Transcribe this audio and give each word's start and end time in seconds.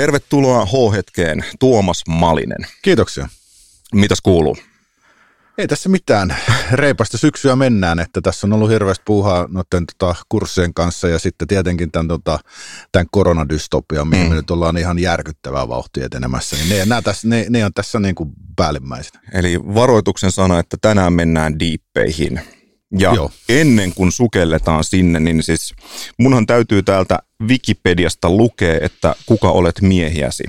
Tervetuloa 0.00 0.66
H-hetkeen, 0.66 1.44
Tuomas 1.58 2.02
Malinen. 2.08 2.66
Kiitoksia. 2.82 3.28
Mitäs 3.94 4.20
kuuluu? 4.20 4.56
Ei 5.58 5.68
tässä 5.68 5.88
mitään. 5.88 6.36
Reipasta 6.72 7.18
syksyä 7.18 7.56
mennään, 7.56 7.98
että 7.98 8.20
tässä 8.20 8.46
on 8.46 8.52
ollut 8.52 8.70
hirveästi 8.70 9.02
puuhaa 9.06 9.48
noiden 9.50 9.86
tota, 9.86 10.14
kurssien 10.28 10.74
kanssa 10.74 11.08
ja 11.08 11.18
sitten 11.18 11.48
tietenkin 11.48 11.90
tämän, 11.90 12.08
tota, 12.08 12.38
tämän 12.92 13.06
koronadystopian, 13.10 14.08
mihin 14.08 14.26
mm. 14.26 14.30
me 14.30 14.34
nyt 14.34 14.50
ollaan 14.50 14.76
ihan 14.76 14.98
järkyttävää 14.98 15.68
vauhtia 15.68 16.06
etenemässä. 16.06 16.56
Niin 16.56 16.68
ne, 16.68 16.84
nämä 16.84 17.02
tässä, 17.02 17.28
ne, 17.28 17.46
ne 17.48 17.64
on 17.64 17.72
tässä 17.74 18.00
niin 18.00 18.14
kuin 18.14 18.30
päällimmäisenä. 18.56 19.20
Eli 19.32 19.60
varoituksen 19.74 20.32
sana, 20.32 20.58
että 20.58 20.76
tänään 20.80 21.12
mennään 21.12 21.58
diippeihin. 21.58 22.40
Ja 22.98 23.14
Joo. 23.14 23.30
ennen 23.48 23.94
kuin 23.94 24.12
sukelletaan 24.12 24.84
sinne, 24.84 25.20
niin 25.20 25.42
siis 25.42 25.74
munhan 26.18 26.46
täytyy 26.46 26.82
täältä 26.82 27.18
Wikipediasta 27.48 28.30
lukea, 28.30 28.78
että 28.82 29.14
kuka 29.26 29.50
olet 29.50 29.80
miehiäsi. 29.80 30.44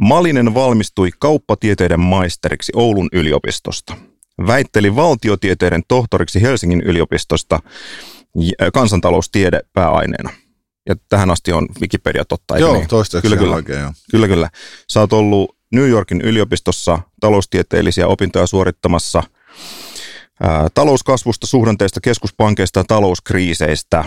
Malinen 0.00 0.54
valmistui 0.54 1.10
kauppatieteiden 1.18 2.00
maisteriksi 2.00 2.72
Oulun 2.76 3.08
yliopistosta. 3.12 3.96
Väitteli 4.46 4.96
valtiotieteiden 4.96 5.82
tohtoriksi 5.88 6.42
Helsingin 6.42 6.80
yliopistosta 6.80 7.60
kansantaloustiede 8.74 9.60
pääaineena. 9.72 10.30
Ja 10.88 10.96
tähän 11.08 11.30
asti 11.30 11.52
on 11.52 11.68
Wikipedia 11.80 12.24
totta, 12.24 12.58
Joo, 12.58 12.74
niin? 12.74 12.88
toistaiseksi 12.88 13.28
kyllä, 13.28 13.42
kyllä. 13.42 13.56
oikein, 13.56 13.80
joo. 13.80 13.92
Kyllä, 14.10 14.28
kyllä. 14.28 14.50
Sä 14.92 15.00
oot 15.00 15.12
ollut 15.12 15.56
New 15.72 15.88
Yorkin 15.88 16.20
yliopistossa 16.20 16.98
taloustieteellisiä 17.20 18.06
opintoja 18.06 18.46
suorittamassa 18.46 19.22
ää, 20.40 20.68
talouskasvusta, 20.74 21.46
suhdanteista, 21.46 22.00
keskuspankeista 22.00 22.80
ja 22.80 22.84
talouskriiseistä. 22.84 24.04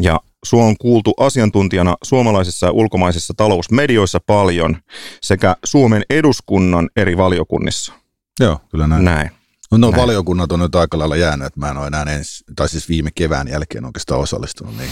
Ja 0.00 0.20
Sua 0.44 0.64
on 0.64 0.76
kuultu 0.76 1.14
asiantuntijana 1.16 1.96
suomalaisissa 2.04 2.66
ja 2.66 2.72
ulkomaisissa 2.72 3.34
talousmedioissa 3.36 4.20
paljon 4.26 4.76
sekä 5.22 5.56
Suomen 5.64 6.02
eduskunnan 6.10 6.90
eri 6.96 7.16
valiokunnissa. 7.16 7.92
Joo, 8.40 8.60
kyllä 8.70 8.86
näin. 8.86 9.04
Näin. 9.04 9.30
No, 9.70 9.78
no 9.78 9.90
näin. 9.90 10.02
valiokunnat 10.02 10.52
on 10.52 10.60
nyt 10.60 10.74
aika 10.74 10.98
lailla 10.98 11.16
jäänyt, 11.16 11.46
että 11.46 11.60
mä 11.60 11.70
en 11.70 11.76
ole 11.76 11.86
enää 11.86 12.02
ens, 12.02 12.44
tai 12.56 12.68
siis 12.68 12.88
viime 12.88 13.10
kevään 13.14 13.48
jälkeen 13.48 13.84
oikeastaan 13.84 14.20
osallistunut 14.20 14.76
niin. 14.76 14.90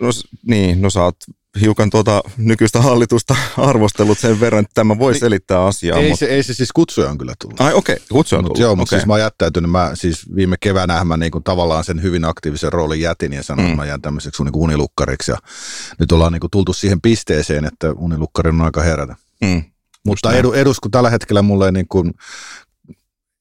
No, 0.00 0.08
niin, 0.46 0.82
no 0.82 0.90
sä 0.90 1.02
oot 1.02 1.16
hiukan 1.60 1.90
tuota 1.90 2.22
nykyistä 2.36 2.82
hallitusta 2.82 3.36
arvostellut 3.56 4.18
sen 4.18 4.40
verran, 4.40 4.60
että 4.60 4.74
tämä 4.74 4.98
voi 4.98 5.18
selittää 5.18 5.64
asiaa. 5.64 5.98
Ei, 5.98 6.08
mutta... 6.08 6.18
se, 6.18 6.26
ei 6.26 6.42
se 6.42 6.54
siis 6.54 6.72
kutsuja 6.72 7.10
on 7.10 7.18
kyllä 7.18 7.34
tullut. 7.40 7.60
Ai 7.60 7.74
okei, 7.74 7.94
okay, 7.94 8.06
kutsuja 8.12 8.38
on 8.38 8.44
tullut. 8.44 8.58
Joo, 8.58 8.76
mutta 8.76 8.90
okay. 8.90 8.98
siis 8.98 9.06
mä 9.06 9.12
oon 9.12 9.20
jättäytynyt, 9.20 9.70
mä 9.70 9.90
siis 9.94 10.34
viime 10.34 10.56
keväänä 10.60 11.04
mä 11.04 11.16
niin 11.16 11.32
kuin 11.32 11.44
tavallaan 11.44 11.84
sen 11.84 12.02
hyvin 12.02 12.24
aktiivisen 12.24 12.72
roolin 12.72 13.00
jätin 13.00 13.32
ja 13.32 13.42
sanoin, 13.42 13.68
mm. 13.68 13.72
että 13.72 13.82
mä 13.82 13.86
jään 13.86 14.02
tämmöiseksi 14.02 14.44
niin 14.44 14.56
unilukkariksi 14.56 15.30
ja 15.30 15.38
nyt 15.98 16.12
ollaan 16.12 16.32
niin 16.32 16.40
kuin 16.40 16.50
tultu 16.50 16.72
siihen 16.72 17.00
pisteeseen, 17.00 17.64
että 17.64 17.92
unilukkarin 17.92 18.54
on 18.54 18.66
aika 18.66 18.82
herätä. 18.82 19.16
Mm. 19.40 19.62
Mutta 20.06 20.32
edu, 20.32 20.52
edusku 20.52 20.88
tällä 20.88 21.10
hetkellä 21.10 21.42
mulle 21.42 21.66
ei 21.66 21.72
niin 21.72 21.88
kuin, 21.88 22.14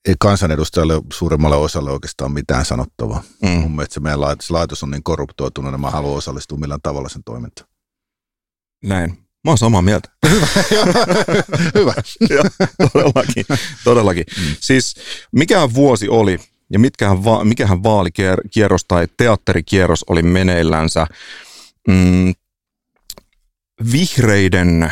ei 0.08 0.16
kansanedustajalle 0.20 1.02
suuremmalle 1.14 1.56
osalle 1.56 1.92
oikeastaan 1.92 2.32
mitään 2.32 2.66
sanottavaa. 2.66 3.24
Mm. 3.42 3.50
Mun 3.50 3.76
mielestä 3.76 3.94
se 3.94 4.00
meidän 4.00 4.22
laitos, 4.22 4.52
laitos 4.52 4.84
on 4.84 4.92
niin 4.92 5.04
korruptoitunut, 5.04 5.70
että 5.70 5.78
mä 5.78 5.92
haluan 5.92 6.18
osallistua 6.18 6.58
millään 6.58 6.82
tavalla 6.84 7.10
sen 7.10 7.24
toimintaan. 7.26 7.70
Näin. 8.84 9.10
Mä 9.44 9.52
oon 9.52 9.58
samaa 9.58 9.82
mieltä. 9.82 10.10
Hyvä. 11.76 11.94
Joo, 12.30 12.44
todellakin. 12.94 13.46
todellakin. 13.84 14.26
Mm. 14.38 14.56
Siis 14.60 14.96
mikä 15.32 15.74
vuosi 15.74 16.10
oli 16.10 16.40
ja 16.72 16.80
mitkähän 16.80 17.24
va- 17.24 17.44
mikähän 17.44 17.84
vaalikierros 17.84 18.86
tai 18.88 19.08
teatterikierros 19.18 20.06
oli 20.10 20.22
meneillänsä 20.22 21.08
mm, 21.88 22.34
vihreiden 23.92 24.92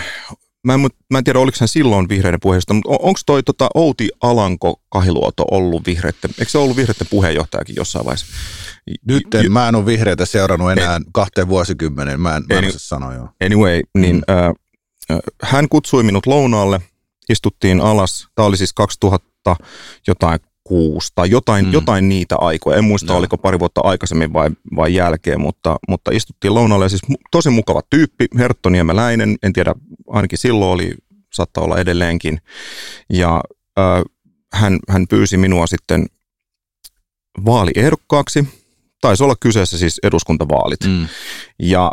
Mä 0.65 0.73
en, 0.73 0.79
mä 1.11 1.17
en 1.17 1.23
tiedä, 1.23 1.39
oliko 1.39 1.57
hän 1.59 1.67
silloin 1.67 2.09
vihreiden 2.09 2.39
puheenjohtaja, 2.39 2.75
mutta 2.75 2.89
on, 2.89 2.97
onko 3.01 3.19
toi 3.25 3.43
tota, 3.43 3.67
Outi 3.75 4.09
Alanko 4.21 4.81
Kahiluoto 4.89 5.45
ollut 5.51 5.85
vihreiden, 5.85 6.31
eikö 6.39 6.51
se 6.51 6.57
ollut 6.57 6.77
vihreiden 6.77 7.07
puheenjohtajakin 7.09 7.75
jossain 7.75 8.05
vaiheessa? 8.05 8.25
Nyt 9.07 9.33
en, 9.33 9.51
mä 9.51 9.67
en 9.67 9.75
ole 9.75 9.85
vihreitä 9.85 10.25
seurannut 10.25 10.71
enää 10.71 10.95
en, 10.95 11.05
kahteen 11.13 11.47
vuosikymmeneen, 11.47 12.21
mä 12.21 12.35
en, 12.35 12.43
mä 12.53 12.59
en 12.59 12.73
sano 12.77 13.13
joo. 13.13 13.29
Anyway, 13.45 13.81
niin 13.97 14.15
mm. 14.15 14.33
äh, 14.35 15.21
hän 15.41 15.69
kutsui 15.69 16.03
minut 16.03 16.25
lounaalle, 16.25 16.81
istuttiin 17.29 17.81
alas, 17.81 18.27
tämä 18.35 18.45
oli 18.45 18.57
siis 18.57 18.73
2000 18.73 19.55
jotain 20.07 20.39
kuusi 20.67 21.11
tai 21.15 21.29
jotain, 21.29 21.65
mm. 21.65 21.73
jotain 21.73 22.09
niitä 22.09 22.35
aikoja. 22.39 22.77
En 22.77 22.83
muista, 22.83 23.13
no. 23.13 23.19
oliko 23.19 23.37
pari 23.37 23.59
vuotta 23.59 23.81
aikaisemmin 23.83 24.33
vai, 24.33 24.49
vai 24.75 24.93
jälkeen, 24.93 25.41
mutta, 25.41 25.77
mutta 25.87 26.11
istuttiin 26.13 26.53
lounalle. 26.53 26.89
Siis 26.89 27.01
tosi 27.31 27.49
mukava 27.49 27.81
tyyppi, 27.89 28.25
Hertto 28.37 28.69
Niemeläinen, 28.69 29.35
en 29.43 29.53
tiedä, 29.53 29.75
ainakin 30.07 30.37
silloin 30.37 30.71
oli, 30.71 30.95
saattaa 31.33 31.63
olla 31.63 31.77
edelleenkin. 31.77 32.41
Ja 33.13 33.41
äh, 33.79 34.03
hän, 34.53 34.79
hän 34.89 35.07
pyysi 35.07 35.37
minua 35.37 35.67
sitten 35.67 36.05
vaaliehdokkaaksi. 37.45 38.47
Taisi 39.01 39.23
olla 39.23 39.35
kyseessä 39.39 39.77
siis 39.77 39.99
eduskuntavaalit. 40.03 40.79
Mm. 40.87 41.07
Ja 41.59 41.91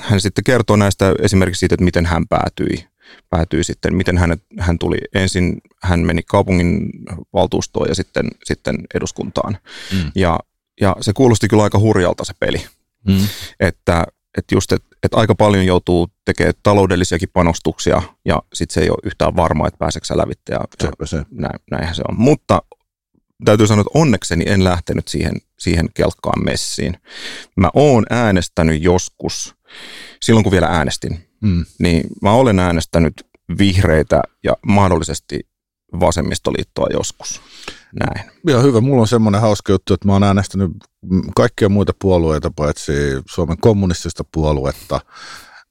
hän 0.00 0.20
sitten 0.20 0.44
kertoo 0.44 0.76
näistä 0.76 1.14
esimerkiksi 1.22 1.60
siitä, 1.60 1.74
että 1.74 1.84
miten 1.84 2.06
hän 2.06 2.28
päätyi 2.28 2.86
päätyi 3.30 3.64
sitten, 3.64 3.94
miten 3.94 4.18
hän, 4.18 4.36
hän 4.58 4.78
tuli. 4.78 4.98
Ensin 5.14 5.60
hän 5.82 6.00
meni 6.00 6.22
kaupungin 6.22 6.90
valtuustoon 7.32 7.88
ja 7.88 7.94
sitten, 7.94 8.28
sitten 8.44 8.76
eduskuntaan. 8.94 9.58
Mm. 9.92 10.12
Ja, 10.14 10.38
ja 10.80 10.96
se 11.00 11.12
kuulosti 11.12 11.48
kyllä 11.48 11.62
aika 11.62 11.78
hurjalta 11.78 12.24
se 12.24 12.34
peli. 12.40 12.66
Mm. 13.08 13.28
Että, 13.60 14.06
että 14.38 14.54
just, 14.54 14.72
että, 14.72 14.88
että 15.02 15.16
aika 15.16 15.34
paljon 15.34 15.66
joutuu 15.66 16.08
tekemään 16.24 16.54
taloudellisiakin 16.62 17.28
panostuksia 17.32 18.02
ja 18.24 18.42
sitten 18.54 18.74
se 18.74 18.80
ei 18.80 18.90
ole 18.90 18.98
yhtään 19.04 19.36
varmaa, 19.36 19.68
että 19.68 19.78
pääseekö 19.78 20.06
lävitte 20.16 20.52
ja, 20.52 20.60
ja 21.00 21.06
se. 21.06 21.22
Näin, 21.30 21.60
näinhän 21.70 21.94
se 21.94 22.02
on. 22.08 22.16
Mutta 22.18 22.62
täytyy 23.44 23.66
sanoa, 23.66 23.80
että 23.80 23.98
onnekseni 23.98 24.44
en 24.46 24.64
lähtenyt 24.64 25.08
siihen, 25.08 25.32
siihen 25.58 25.88
kelkkaan 25.94 26.44
messiin. 26.44 26.96
Mä 27.56 27.70
oon 27.74 28.06
äänestänyt 28.10 28.82
joskus, 28.82 29.54
silloin 30.22 30.44
kun 30.44 30.52
vielä 30.52 30.66
äänestin, 30.66 31.25
mm. 31.40 31.64
niin 31.78 32.06
mä 32.22 32.32
olen 32.32 32.58
äänestänyt 32.58 33.26
vihreitä 33.58 34.22
ja 34.44 34.56
mahdollisesti 34.66 35.40
vasemmistoliittoa 36.00 36.86
joskus. 36.92 37.40
Näin. 38.00 38.30
Joo, 38.46 38.62
hyvä. 38.62 38.80
Mulla 38.80 39.00
on 39.00 39.08
semmoinen 39.08 39.40
hauska 39.40 39.72
juttu, 39.72 39.94
että 39.94 40.08
mä 40.08 40.12
oon 40.12 40.22
äänestänyt 40.22 40.70
kaikkia 41.36 41.68
muita 41.68 41.92
puolueita, 41.98 42.50
paitsi 42.56 42.92
Suomen 43.28 43.56
kommunistista 43.60 44.24
puoluetta, 44.32 45.00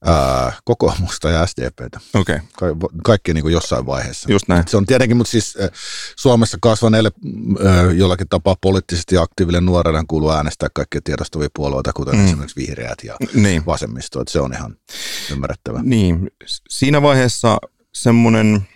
ää, 0.05 0.53
kokoomusta 0.63 1.29
ja 1.29 1.45
SDPtä. 1.45 1.99
Okay. 2.13 2.39
Ka- 2.59 2.65
kaikki 3.03 3.33
niin 3.33 3.41
kuin 3.41 3.53
jossain 3.53 3.85
vaiheessa. 3.85 4.31
Just 4.31 4.47
näin. 4.47 4.63
Se 4.67 4.77
on 4.77 4.85
tietenkin, 4.85 5.17
mutta 5.17 5.31
siis 5.31 5.57
Suomessa 6.15 6.57
kasvaneelle 6.61 7.11
jollakin 7.95 8.29
tapaa 8.29 8.55
poliittisesti 8.61 9.17
aktiiville 9.17 9.61
nuorena 9.61 10.03
kuuluu 10.07 10.31
äänestää 10.31 10.69
kaikkia 10.73 11.01
tiedostavia 11.03 11.49
puolueita, 11.53 11.93
kuten 11.93 12.15
mm. 12.15 12.25
esimerkiksi 12.25 12.61
vihreät 12.61 12.97
ja 13.03 13.15
niin. 13.33 13.65
vasemmisto. 13.65 14.21
Että 14.21 14.31
se 14.31 14.39
on 14.39 14.53
ihan 14.53 14.75
ymmärrettävä. 15.31 15.79
Niin, 15.83 16.31
siinä 16.69 17.01
vaiheessa 17.01 17.57
semmoinen 17.93 18.67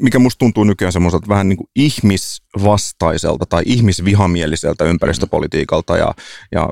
mikä 0.00 0.18
musta 0.18 0.38
tuntuu 0.38 0.64
nykyään 0.64 0.92
semmoiselta 0.92 1.28
vähän 1.28 1.48
niin 1.48 1.56
kuin 1.56 1.70
ihmisvastaiselta 1.76 3.46
tai 3.48 3.62
ihmisvihamieliseltä 3.66 4.84
ympäristöpolitiikalta 4.84 5.96
ja, 5.96 6.14
ja 6.52 6.68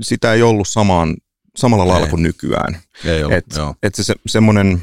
sitä 0.00 0.32
ei 0.32 0.42
ollut 0.42 0.68
samaan 0.68 1.16
samalla 1.58 1.88
lailla 1.88 2.06
ei. 2.06 2.10
kuin 2.10 2.22
nykyään. 2.22 2.78
Ei 3.04 3.24
ollut, 3.24 3.36
et, 3.36 3.46
et 3.82 3.94
se, 3.94 4.02
se 4.02 4.14
semmoinen 4.26 4.82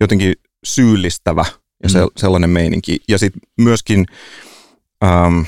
jotenkin 0.00 0.34
syyllistävä 0.64 1.44
ja 1.82 1.88
se, 1.88 2.00
mm. 2.00 2.06
sellainen 2.16 2.50
meininki. 2.50 3.00
Ja 3.08 3.18
sitten 3.18 3.40
myöskin 3.60 4.06
äm, 5.04 5.44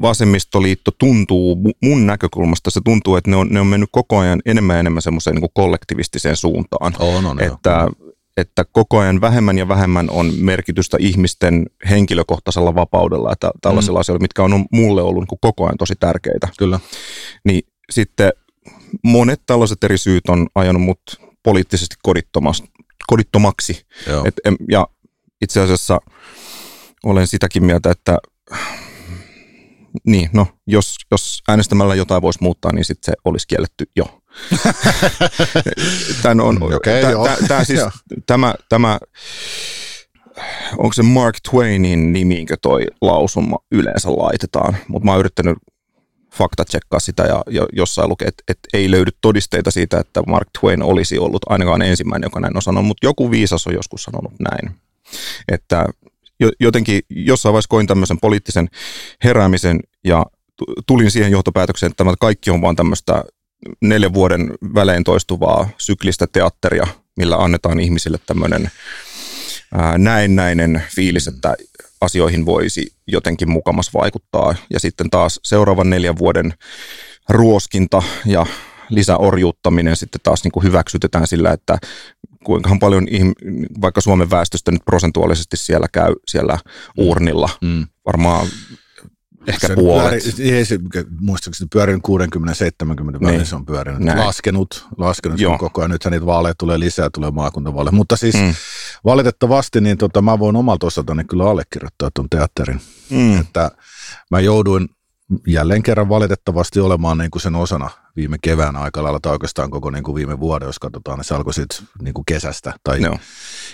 vasemmistoliitto 0.00 0.90
tuntuu, 0.98 1.58
mun 1.82 2.06
näkökulmasta 2.06 2.70
se 2.70 2.80
tuntuu, 2.84 3.16
että 3.16 3.30
ne 3.30 3.36
on, 3.36 3.48
ne 3.48 3.60
on 3.60 3.66
mennyt 3.66 3.88
koko 3.92 4.18
ajan 4.18 4.42
enemmän 4.46 4.74
ja 4.74 4.80
enemmän 4.80 5.02
semmoiseen 5.02 5.36
niin 5.36 5.50
kollektivistiseen 5.54 6.36
suuntaan. 6.36 6.94
On, 6.98 7.26
on, 7.26 7.40
että, 7.40 7.88
jo. 8.00 8.14
että 8.36 8.64
koko 8.72 8.98
ajan 8.98 9.20
vähemmän 9.20 9.58
ja 9.58 9.68
vähemmän 9.68 10.10
on 10.10 10.32
merkitystä 10.36 10.96
ihmisten 11.00 11.66
henkilökohtaisella 11.90 12.74
vapaudella 12.74 13.30
ja 13.30 13.50
tällaisilla 13.60 13.98
mm. 13.98 14.00
asioilla, 14.00 14.22
mitkä 14.22 14.42
on 14.42 14.66
mulle 14.72 15.02
ollut 15.02 15.24
niin 15.30 15.38
koko 15.40 15.64
ajan 15.64 15.78
tosi 15.78 15.94
tärkeitä. 16.00 16.48
Kyllä. 16.58 16.80
Niin 17.44 17.62
sitten 17.90 18.32
monet 19.04 19.42
tällaiset 19.46 19.84
eri 19.84 19.98
syyt 19.98 20.28
on 20.28 20.46
ajanut 20.54 20.82
mut 20.82 21.00
poliittisesti 21.42 21.96
kodittomaksi. 23.06 23.86
Et, 24.24 24.34
ja 24.70 24.86
itse 25.40 25.60
asiassa 25.60 26.00
olen 27.04 27.26
sitäkin 27.26 27.64
mieltä, 27.64 27.90
että 27.90 28.18
niin, 30.06 30.30
no, 30.32 30.46
jos, 30.66 30.96
jos 31.10 31.42
äänestämällä 31.48 31.94
jotain 31.94 32.22
voisi 32.22 32.38
muuttaa, 32.42 32.72
niin 32.72 32.84
sitten 32.84 33.12
se 33.12 33.12
olisi 33.24 33.46
kielletty 33.46 33.84
jo. 33.96 34.22
Tän 36.22 36.40
on, 36.40 36.62
okay, 36.62 37.02
tä, 37.02 37.46
tä, 37.48 37.64
siis, 37.64 37.80
tämä, 38.26 38.54
tämä, 38.68 38.98
onko 40.78 40.92
se 40.92 41.02
Mark 41.02 41.36
Twainin 41.50 42.12
nimiinkö 42.12 42.56
toi 42.62 42.86
lausuma 43.00 43.56
yleensä 43.72 44.10
laitetaan, 44.10 44.76
mutta 44.88 45.04
mä 45.04 45.10
oon 45.10 45.20
yrittänyt 45.20 45.58
fakta 46.32 46.64
tsekkaa 46.64 47.00
sitä 47.00 47.22
ja, 47.22 47.42
ja 47.50 47.66
jossain 47.72 48.08
lukee, 48.08 48.28
että, 48.28 48.42
että 48.48 48.68
ei 48.72 48.90
löydy 48.90 49.10
todisteita 49.20 49.70
siitä, 49.70 49.98
että 49.98 50.22
Mark 50.26 50.48
Twain 50.60 50.82
olisi 50.82 51.18
ollut 51.18 51.42
ainakaan 51.46 51.82
ensimmäinen, 51.82 52.26
joka 52.26 52.40
näin 52.40 52.56
on 52.56 52.62
sanonut, 52.62 52.86
mutta 52.86 53.06
joku 53.06 53.30
viisas 53.30 53.66
on 53.66 53.74
joskus 53.74 54.02
sanonut 54.02 54.32
näin. 54.40 54.76
Että 55.48 55.86
jotenkin 56.60 57.02
jossain 57.10 57.52
vaiheessa 57.52 57.68
koin 57.68 57.86
tämmöisen 57.86 58.18
poliittisen 58.20 58.68
heräämisen 59.24 59.80
ja 60.04 60.26
tulin 60.86 61.10
siihen 61.10 61.32
johtopäätökseen, 61.32 61.90
että 61.90 62.04
tämä 62.04 62.14
kaikki 62.20 62.50
on 62.50 62.60
vaan 62.60 62.76
tämmöistä 62.76 63.24
neljän 63.80 64.14
vuoden 64.14 64.54
välein 64.74 65.04
toistuvaa 65.04 65.68
syklistä 65.78 66.26
teatteria, 66.26 66.86
millä 67.16 67.36
annetaan 67.36 67.80
ihmisille 67.80 68.18
tämmöinen 68.26 68.70
näennäinen 69.98 70.82
fiilis, 70.94 71.28
että 71.28 71.56
asioihin 72.02 72.46
voisi 72.46 72.94
jotenkin 73.06 73.50
mukamas 73.50 73.94
vaikuttaa. 73.94 74.54
Ja 74.70 74.80
sitten 74.80 75.10
taas 75.10 75.40
seuraavan 75.42 75.90
neljän 75.90 76.18
vuoden 76.18 76.54
ruoskinta 77.28 78.02
ja 78.26 78.46
lisäorjuuttaminen 78.88 79.96
sitten 79.96 80.20
taas 80.22 80.44
niin 80.44 80.52
kuin 80.52 80.64
hyväksytetään 80.64 81.26
sillä, 81.26 81.52
että 81.52 81.78
kuinka 82.44 82.76
paljon 82.80 83.06
vaikka 83.80 84.00
Suomen 84.00 84.30
väestöstä 84.30 84.70
nyt 84.70 84.84
prosentuaalisesti 84.84 85.56
siellä 85.56 85.86
käy 85.92 86.14
siellä 86.28 86.58
urnilla. 86.96 87.48
Mm. 87.60 87.86
Varmaan 88.06 88.46
Ehkä 89.46 89.66
se 89.66 89.74
puolet. 89.74 90.24
Pyöri, 90.36 91.08
muistaakseni 91.20 91.68
pyörin 91.72 92.00
60-70 92.08 92.10
välillä 92.88 93.30
niin. 93.30 93.46
se 93.46 93.56
on 93.56 93.66
pyörinyt. 93.66 94.00
Näin. 94.00 94.18
Laskenut, 94.18 94.86
laskenut 94.98 95.40
Joo. 95.40 95.58
koko 95.58 95.80
ajan. 95.80 95.90
Nythän 95.90 96.12
niitä 96.12 96.26
vaaleja 96.26 96.54
tulee 96.58 96.78
lisää, 96.80 97.10
tulee 97.14 97.30
maakuntavaaleja. 97.30 97.92
Mutta 97.92 98.16
siis 98.16 98.34
mm. 98.34 98.54
valitettavasti 99.04 99.80
niin 99.80 99.98
tota, 99.98 100.22
mä 100.22 100.38
voin 100.38 100.56
omalta 100.56 100.86
osaltani 100.86 101.24
kyllä 101.24 101.50
allekirjoittaa 101.50 102.10
tuon 102.14 102.28
teatterin. 102.30 102.80
Mm. 103.10 103.40
Että 103.40 103.70
mä 104.30 104.40
jouduin 104.40 104.88
jälleen 105.46 105.82
kerran 105.82 106.08
valitettavasti 106.08 106.80
olemaan 106.80 107.18
niin 107.18 107.30
kuin 107.30 107.42
sen 107.42 107.54
osana 107.54 107.90
viime 108.16 108.36
kevään 108.42 108.76
aika 108.76 109.02
lailla, 109.02 109.20
tai 109.20 109.32
oikeastaan 109.32 109.70
koko 109.70 109.90
niin 109.90 110.04
kuin 110.04 110.14
viime 110.14 110.40
vuoden, 110.40 110.66
jos 110.66 110.78
katsotaan, 110.78 111.18
niin 111.18 111.24
se 111.24 111.34
alkoi 111.34 111.54
sitten 111.54 111.88
niin 112.02 112.14
kuin 112.14 112.24
kesästä 112.24 112.74
tai 112.84 113.00
no. 113.00 113.18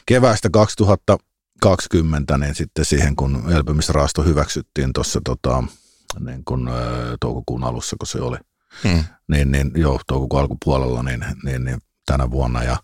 keväästä 0.06 0.50
2000 0.50 1.18
20, 1.62 2.38
niin 2.38 2.54
sitten 2.54 2.84
siihen, 2.84 3.16
kun 3.16 3.52
elpymisrahasto 3.52 4.22
hyväksyttiin 4.22 4.92
tuossa 4.92 5.20
tota, 5.24 5.64
niin 6.20 6.44
kun, 6.44 6.70
toukokuun 7.20 7.64
alussa, 7.64 7.96
kun 7.98 8.06
se 8.06 8.20
oli, 8.20 8.36
hmm. 8.84 9.04
niin, 9.28 9.52
niin 9.52 9.70
joo, 9.74 10.00
toukokuun 10.06 10.40
alkupuolella, 10.40 11.02
niin, 11.02 11.24
niin, 11.44 11.64
niin 11.64 11.78
tänä 12.06 12.30
vuonna. 12.30 12.64
Ja, 12.64 12.76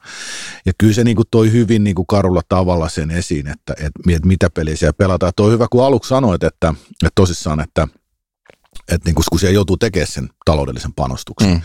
ja 0.67 0.73
kyllä 0.79 0.93
se 0.93 1.05
niin 1.05 1.17
kuin 1.17 1.29
toi 1.31 1.53
hyvin 1.53 1.85
niin 1.85 1.95
kuin 1.95 2.07
karulla 2.07 2.43
tavalla 2.49 2.89
sen 2.89 3.11
esiin, 3.11 3.47
että, 3.47 3.73
että, 3.73 4.01
että 4.09 4.29
mitä 4.29 4.51
peliä 4.51 4.77
siellä 4.77 4.93
pelataan. 4.93 5.33
Tuo 5.37 5.51
hyvä, 5.51 5.67
kun 5.71 5.85
aluksi 5.85 6.09
sanoit, 6.09 6.43
että, 6.43 6.75
että 7.03 7.13
tosissaan, 7.15 7.61
että– 7.61 7.89
että 8.89 9.09
niin 9.09 9.15
kun 9.31 9.41
siellä 9.41 9.55
joutuu 9.55 9.77
tekemään 9.77 10.07
sen 10.07 10.29
taloudellisen 10.45 10.95
panostuksen. 10.95 11.51
Mm. 11.51 11.61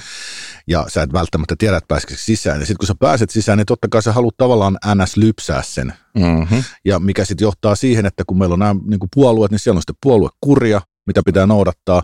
Ja 0.70 0.86
sä 0.88 1.04
et 1.04 1.14
välttämättä 1.14 1.56
tiedä, 1.58 1.78
että 1.78 1.88
pääsisikö 1.88 2.14
sisään. 2.18 2.60
Ja 2.60 2.66
sitten 2.66 2.78
kun 2.78 2.88
sä 2.88 2.96
pääset 3.00 3.30
sisään, 3.30 3.58
niin 3.58 3.66
totta 3.66 3.88
kai 3.88 4.04
sä 4.04 4.14
haluat 4.14 4.38
tavallaan 4.38 4.78
ns. 4.96 5.18
lypsää 5.18 5.64
sen. 5.64 5.94
Mm-hmm. 6.18 6.64
Ja 6.86 7.00
mikä 7.00 7.26
sitten 7.26 7.46
johtaa 7.46 7.76
siihen, 7.76 8.06
että 8.06 8.24
kun 8.28 8.38
meillä 8.38 8.54
on 8.54 8.60
nämä 8.60 8.76
niin 8.90 9.00
puolueet, 9.16 9.52
niin 9.52 9.60
siellä 9.60 9.78
on 9.78 9.82
sitten 9.82 9.96
puoluekuria, 10.04 10.82
mitä 11.08 11.22
pitää 11.26 11.46
noudattaa. 11.46 12.02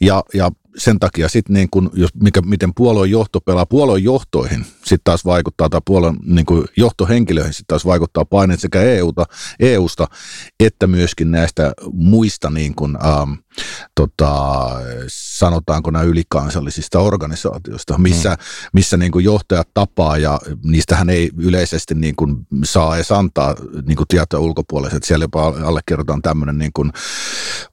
Ja, 0.00 0.22
ja 0.34 0.50
sen 0.76 0.98
takia 0.98 1.28
sitten 1.28 1.54
niin 1.54 1.68
kun, 1.70 1.90
jos, 1.94 2.10
mikä, 2.22 2.40
miten 2.40 2.74
puolueen 2.74 3.10
johto 3.10 3.40
pelaa 3.40 3.66
puolueen 3.66 4.04
johtoihin, 4.04 4.64
sitten 4.64 5.00
taas 5.04 5.24
vaikuttaa, 5.24 5.68
tai 5.68 5.80
puolueen 5.84 6.16
niin 6.26 6.46
kuin 6.46 6.64
johtohenkilöihin 6.76 7.52
sitten 7.52 7.66
taas 7.66 7.86
vaikuttaa 7.86 8.24
paineet 8.24 8.60
sekä 8.60 8.82
EUta, 8.82 9.24
EUsta, 9.60 10.08
että 10.60 10.86
myöskin 10.86 11.30
näistä 11.30 11.72
muista 11.92 12.50
niin 12.50 12.74
kuin, 12.74 12.96
ähm, 13.06 13.32
tota, 13.94 14.70
sanotaanko 15.08 15.90
nämä 15.90 16.04
ylikansallisista 16.04 17.00
organisaatioista, 17.00 17.98
missä, 17.98 18.30
mm. 18.30 18.36
missä 18.72 18.96
niin 18.96 19.12
kuin 19.12 19.24
johtajat 19.24 19.68
tapaa 19.74 20.18
ja 20.18 20.40
niistähän 20.64 21.10
ei 21.10 21.30
yleisesti 21.36 21.94
niin 21.94 22.16
kuin 22.16 22.46
saa 22.64 22.96
edes 22.96 23.12
antaa 23.12 23.54
niin 23.86 23.96
kuin 23.96 24.08
tietoa 24.08 24.40
ulkopuoliset. 24.40 25.04
Siellä 25.04 25.24
jopa 25.24 25.46
allekirjoitetaan 25.46 26.22
tämmöinen 26.22 26.58
niin 26.58 26.72
kuin 26.74 26.92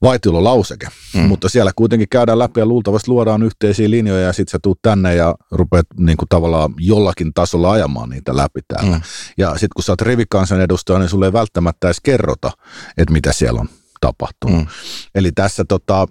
vaitiololauseke, 0.02 0.88
mm. 1.14 1.22
mutta 1.22 1.50
siellä 1.50 1.72
kuitenkin 1.76 2.10
käydään 2.10 2.40
läpi 2.40 2.60
ja 2.60 2.66
luultavasti 2.66 3.12
luodaan 3.12 3.44
yhteisiä 3.44 3.90
linjoja 3.90 4.22
ja 4.22 4.34
sitten 4.34 4.52
sä 4.52 4.60
tuut 4.64 4.80
tänne 4.82 5.16
ja 5.16 5.36
rupeat 5.52 5.86
niin 5.98 6.18
kuin 6.18 6.30
tavallaan 6.30 6.74
jollakin 6.78 7.34
tasolla 7.34 7.72
ajamaan 7.72 8.10
niitä 8.10 8.38
läpi 8.38 8.60
täällä. 8.68 8.96
Mm. 8.96 9.02
Ja 9.38 9.52
sitten 9.52 9.70
kun 9.76 9.84
sä 9.84 9.92
oot 9.92 10.02
rivikansanedustaja, 10.02 11.00
niin 11.00 11.10
sulle 11.10 11.26
ei 11.26 11.34
välttämättä 11.34 11.88
edes 11.88 12.02
kerrota, 12.04 12.52
että 12.98 13.14
mitä 13.14 13.34
siellä 13.34 13.60
on 13.60 13.70
tapahtunut. 14.01 14.59
Mm. 14.59 14.68
Eli 15.15 15.31
tässä 15.31 15.65
tota, 15.65 16.06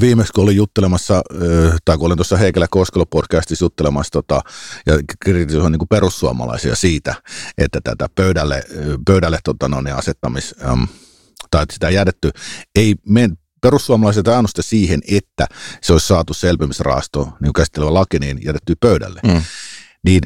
viimeksi 0.00 0.32
kun 0.32 0.44
olin 0.44 0.56
juttelemassa, 0.56 1.22
tai 1.84 1.98
kun 1.98 2.06
olin 2.06 2.18
tuossa 2.18 2.36
Heikelä 2.36 2.66
Koskelo 2.70 3.06
podcastissa 3.06 3.64
juttelemassa 3.64 4.10
tota, 4.10 4.40
ja 4.86 4.94
kritisoin 5.20 5.72
niin 5.72 5.88
perussuomalaisia 5.90 6.76
siitä, 6.76 7.14
että 7.58 7.80
tätä 7.84 8.08
pöydälle, 8.14 8.64
pöydälle 9.06 9.38
tota, 9.44 9.68
no, 9.68 9.80
niin 9.80 9.96
asettamis, 9.96 10.54
äm, 10.64 10.88
tai 11.50 11.66
sitä 11.72 11.90
jätetty, 11.90 12.30
ei 12.74 12.94
men, 13.08 13.38
perussuomalaiset 13.60 14.28
äänestä 14.28 14.62
siihen, 14.62 15.00
että 15.10 15.46
se 15.82 15.92
olisi 15.92 16.06
saatu 16.06 16.34
selvimisraasto, 16.34 17.28
niin 17.40 17.52
käsittelevä 17.52 17.94
laki, 17.94 18.18
niin 18.18 18.38
jätetty 18.44 18.74
pöydälle. 18.80 19.20
Mm. 19.24 19.42
Niin 20.04 20.22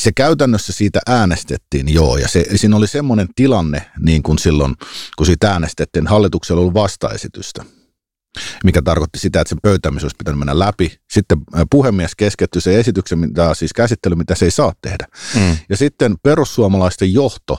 se 0.00 0.12
käytännössä 0.12 0.72
siitä 0.72 1.00
äänestettiin, 1.06 1.94
joo, 1.94 2.16
ja 2.16 2.28
se, 2.28 2.44
siinä 2.56 2.76
oli 2.76 2.86
semmoinen 2.86 3.28
tilanne, 3.36 3.90
niin 3.98 4.22
kuin 4.22 4.38
silloin, 4.38 4.74
kun 5.16 5.26
siitä 5.26 5.50
äänestettiin, 5.50 6.06
hallituksella 6.06 6.62
oli 6.62 6.74
vastaesitystä, 6.74 7.64
mikä 8.64 8.82
tarkoitti 8.82 9.18
sitä, 9.18 9.40
että 9.40 9.48
sen 9.48 9.58
pöytämisen 9.62 10.04
olisi 10.04 10.16
pitänyt 10.18 10.38
mennä 10.38 10.58
läpi. 10.58 11.00
Sitten 11.10 11.38
puhemies 11.70 12.16
keskeytti 12.16 12.60
se 12.60 12.80
esityksen, 12.80 13.18
mitä, 13.18 13.54
siis 13.54 13.72
käsittely, 13.72 14.14
mitä 14.14 14.34
se 14.34 14.44
ei 14.44 14.50
saa 14.50 14.72
tehdä. 14.82 15.06
Mm. 15.34 15.56
Ja 15.68 15.76
sitten 15.76 16.14
perussuomalaisten 16.22 17.12
johto, 17.12 17.58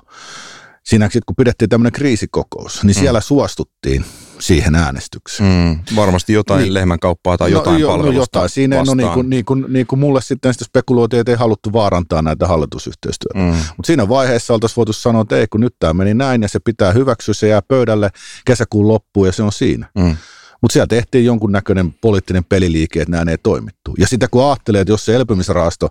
siinä 0.83 1.05
sitten 1.05 1.21
kun 1.25 1.35
pidettiin 1.35 1.69
tämmöinen 1.69 1.91
kriisikokous, 1.91 2.83
niin 2.83 2.95
mm. 2.95 2.99
siellä 2.99 3.21
suostuttiin 3.21 4.05
siihen 4.41 4.75
äänestykseen. 4.75 5.49
Mm, 5.49 5.95
varmasti 5.95 6.33
jotain 6.33 6.61
niin, 6.61 6.73
lehmänkauppaa 6.73 7.37
tai 7.37 7.51
no, 7.51 7.57
jotain 7.57 7.81
jo, 7.81 7.87
no 7.87 7.93
palvelusta 7.93 8.17
no 8.17 8.21
jotain. 8.21 8.49
Siinä 8.49 8.77
vastaan. 8.77 8.97
no, 8.97 9.03
niin, 9.03 9.13
kuin, 9.13 9.29
niin, 9.29 9.45
kuin, 9.45 9.65
niin 9.69 9.87
kuin 9.87 9.99
mulle 9.99 10.21
sitten 10.21 10.53
sitä 10.53 10.65
spekuloitiin, 10.65 11.19
että 11.19 11.31
ei 11.31 11.37
haluttu 11.37 11.73
vaarantaa 11.73 12.21
näitä 12.21 12.47
hallitusyhteistyötä. 12.47 13.39
Mm. 13.39 13.55
Mutta 13.77 13.87
siinä 13.87 14.09
vaiheessa 14.09 14.53
oltaisiin 14.53 14.75
voitu 14.75 14.93
sanoa, 14.93 15.21
että 15.21 15.37
ei 15.37 15.47
kun 15.47 15.61
nyt 15.61 15.75
tämä 15.79 15.93
meni 15.93 16.13
näin 16.13 16.41
ja 16.41 16.47
se 16.47 16.59
pitää 16.59 16.91
hyväksyä, 16.91 17.33
se 17.33 17.47
jää 17.47 17.61
pöydälle 17.61 18.09
kesäkuun 18.45 18.87
loppuun 18.87 19.27
ja 19.27 19.31
se 19.31 19.43
on 19.43 19.51
siinä. 19.51 19.89
Mm. 19.95 20.15
Mutta 20.61 20.73
siellä 20.73 20.87
tehtiin 20.87 21.25
jonkunnäköinen 21.25 21.93
poliittinen 22.01 22.43
peliliike, 22.43 23.01
että 23.01 23.11
näin 23.11 23.29
ei 23.29 23.37
toimittu. 23.37 23.93
Ja 23.97 24.07
sitä 24.07 24.27
kun 24.27 24.45
ajattelee, 24.45 24.81
että 24.81 24.91
jos 24.91 25.05
se 25.05 25.15
elpymisrahasto 25.15 25.89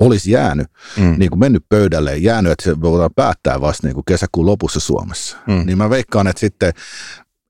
olisi 0.00 0.30
jäänyt, 0.30 0.66
mm. 0.96 1.14
niin 1.18 1.30
kuin 1.30 1.38
mennyt 1.38 1.64
pöydälle, 1.68 2.16
jäänyt, 2.16 2.52
että 2.52 2.64
se 2.64 2.80
voidaan 2.80 3.10
päättää 3.16 3.60
vasta 3.60 3.86
niin 3.86 3.94
kuin 3.94 4.04
kesäkuun 4.04 4.46
lopussa 4.46 4.80
Suomessa, 4.80 5.36
mm. 5.46 5.66
niin 5.66 5.78
mä 5.78 5.90
veikkaan, 5.90 6.26
että 6.26 6.40
sitten 6.40 6.72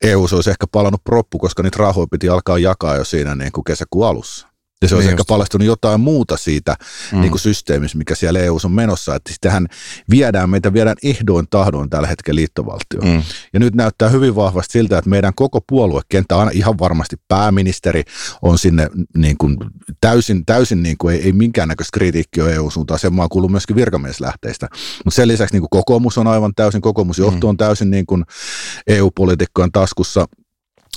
EU 0.03 0.27
olisi 0.33 0.51
ehkä 0.51 0.67
palannut 0.73 1.05
proppu, 1.05 1.39
koska 1.39 1.63
niitä 1.63 1.79
rahoja 1.79 2.07
piti 2.11 2.29
alkaa 2.29 2.59
jakaa 2.59 2.97
jo 2.97 3.05
siinä 3.05 3.35
niin 3.35 3.53
kuin 3.53 3.65
kesäkuun 3.65 4.07
alussa. 4.07 4.52
Ja 4.83 4.89
se 4.89 4.95
olisi 4.95 5.09
niin 5.09 5.13
ehkä 5.13 5.25
paljastunut 5.29 5.67
jotain 5.67 6.01
muuta 6.01 6.37
siitä 6.37 6.77
mm. 7.13 7.21
niin 7.21 7.31
kuin 7.31 7.41
systeemistä, 7.41 7.99
mikä 7.99 8.15
siellä 8.15 8.41
EU 8.41 8.59
on 8.65 8.73
menossa. 8.73 9.15
Että 9.15 9.33
sitähän 9.33 9.67
viedään, 10.11 10.51
meitä 10.51 10.73
viedään 10.73 10.97
ehdoin 11.03 11.47
tahdoin 11.51 11.91
tällä 11.91 12.09
hetkellä 12.09 12.39
liittovaltioon. 12.39 13.09
Mm. 13.09 13.23
Ja 13.53 13.61
nyt 13.61 13.75
näyttää 13.75 14.09
hyvin 14.09 14.37
vahvasti 14.37 14.73
siltä, 14.73 14.99
että 14.99 15.11
meidän 15.11 15.35
koko 15.35 15.61
puoluekenttä, 15.69 16.39
aina 16.39 16.51
ihan 16.55 16.79
varmasti 16.79 17.17
pääministeri 17.29 18.03
on 18.43 18.59
sinne 18.59 18.91
niin 19.17 19.39
kuin 19.39 19.57
täysin, 20.01 20.47
täysin 20.47 20.83
niin 20.83 20.99
kuin 20.99 21.15
ei, 21.15 21.23
ei 21.23 21.33
minkäännäköistä 21.33 21.99
kritiikkiä 21.99 22.49
EU-suuntaan. 22.49 23.01
Sen 23.01 23.15
maan 23.15 23.29
kuuluu 23.29 23.49
myöskin 23.49 23.77
virkamieslähteistä. 23.77 24.69
Mutta 25.05 25.17
sen 25.17 25.29
lisäksi 25.29 25.55
niin 25.55 25.61
kuin 25.61 25.71
kokoomus 25.71 26.19
on 26.19 26.27
aivan 26.27 26.53
täysin, 26.57 26.81
kokoomusjohto 26.81 27.47
mm. 27.47 27.49
on 27.49 27.57
täysin 27.57 27.91
niin 27.91 28.07
kuin 28.07 28.25
EU-poliitikkojen 28.87 29.73
taskussa– 29.73 30.27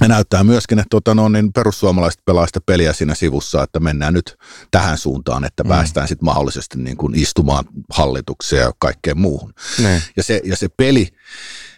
ja 0.02 0.08
näyttää 0.08 0.44
myöskin, 0.44 0.80
että 0.80 0.90
tota, 0.90 1.16
no, 1.16 1.30
niin 1.30 1.54
perussuomalaiset 1.54 2.22
pelaa 2.26 2.48
sitä 2.48 2.60
peliä 2.66 2.94
siinä 2.94 3.16
sivussa, 3.16 3.64
että 3.64 3.80
mennään 3.80 4.14
nyt 4.14 4.38
tähän 4.72 4.98
suuntaan, 4.98 5.46
että 5.46 5.64
mm. 5.64 5.68
päästään 5.68 6.08
sitten 6.08 6.26
mahdollisesti 6.26 6.78
niin 6.78 6.98
kuin 6.98 7.16
istumaan 7.16 7.66
hallitukseen 7.90 8.62
ja 8.62 8.72
kaikkeen 8.80 9.18
muuhun. 9.18 9.54
Ne. 9.84 10.02
Ja, 10.18 10.24
se, 10.24 10.42
ja 10.44 10.56
se 10.58 10.70
peli, 10.78 11.08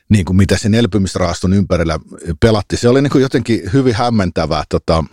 niin 0.10 0.26
kuin 0.26 0.38
mitä 0.38 0.58
sen 0.58 0.74
elpymisraaston 0.74 1.54
ympärillä 1.54 2.00
pelatti, 2.40 2.78
se 2.78 2.90
oli 2.90 3.02
niin 3.02 3.12
kuin 3.12 3.22
jotenkin 3.22 3.62
hyvin 3.74 3.96
hämmentävää 3.96 4.64
tota, 4.70 5.04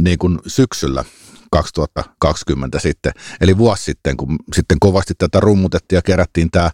niin 0.00 0.18
kuin 0.18 0.38
syksyllä– 0.46 1.04
2020 1.50 2.78
sitten, 2.78 3.12
eli 3.40 3.58
vuosi 3.58 3.84
sitten, 3.84 4.16
kun 4.16 4.36
sitten 4.54 4.78
kovasti 4.80 5.14
tätä 5.18 5.40
rummutettiin 5.40 5.96
ja 5.96 6.02
kerättiin 6.02 6.50
tämä 6.50 6.70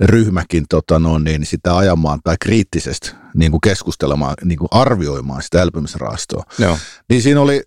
ryhmäkin 0.00 0.64
tota 0.68 0.98
no, 0.98 1.18
niin 1.18 1.46
sitä 1.46 1.76
ajamaan 1.76 2.20
tai 2.24 2.36
kriittisesti 2.40 3.10
niin 3.34 3.50
kuin 3.50 3.60
keskustelemaan, 3.60 4.34
niin 4.44 4.58
kuin 4.58 4.68
arvioimaan 4.70 5.42
sitä 5.42 5.62
elpymisrahastoa. 5.62 6.44
Joo. 6.58 6.78
Niin 7.08 7.22
siinä 7.22 7.40
oli 7.40 7.62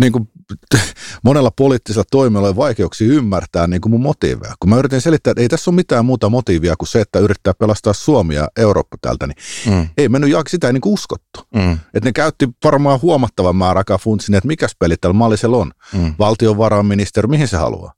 niin 0.00 0.12
kuin 0.12 0.28
monella 1.24 1.50
poliittisella 1.50 2.04
toimijalla 2.10 2.48
on 2.48 2.56
vaikeuksia 2.56 3.08
ymmärtää 3.08 3.66
niin 3.66 3.80
kuin 3.80 3.90
mun 3.90 4.00
motiiveja. 4.00 4.54
Kun 4.60 4.70
mä 4.70 4.78
yritin 4.78 5.00
selittää, 5.00 5.30
että 5.30 5.42
ei 5.42 5.48
tässä 5.48 5.70
ole 5.70 5.76
mitään 5.76 6.04
muuta 6.04 6.28
motiivia 6.28 6.76
kuin 6.76 6.88
se, 6.88 7.00
että 7.00 7.18
yrittää 7.18 7.54
pelastaa 7.54 7.92
Suomi 7.92 8.34
ja 8.34 8.48
Eurooppa 8.56 8.96
täältä, 9.00 9.26
niin 9.26 9.36
mm. 9.66 9.88
ei 9.96 10.08
mennyt 10.08 10.30
sitä 10.48 10.66
ei 10.66 10.72
niin 10.72 10.80
kuin 10.80 10.92
uskottu. 10.92 11.40
Mm. 11.54 11.72
Että 11.72 12.08
ne 12.08 12.12
käytti 12.12 12.48
varmaan 12.64 13.02
huomattavan 13.02 13.56
määrän 13.56 13.80
aikaa 13.80 13.98
funtsin, 13.98 14.34
että 14.34 14.46
mikäs 14.46 14.76
peli 14.78 14.96
tällä 14.96 15.14
mallisella 15.14 15.56
on. 15.56 15.72
Mm. 15.92 16.14
Valtiovarainministeri, 16.18 17.28
mihin 17.28 17.48
se 17.48 17.56
haluaa. 17.56 17.92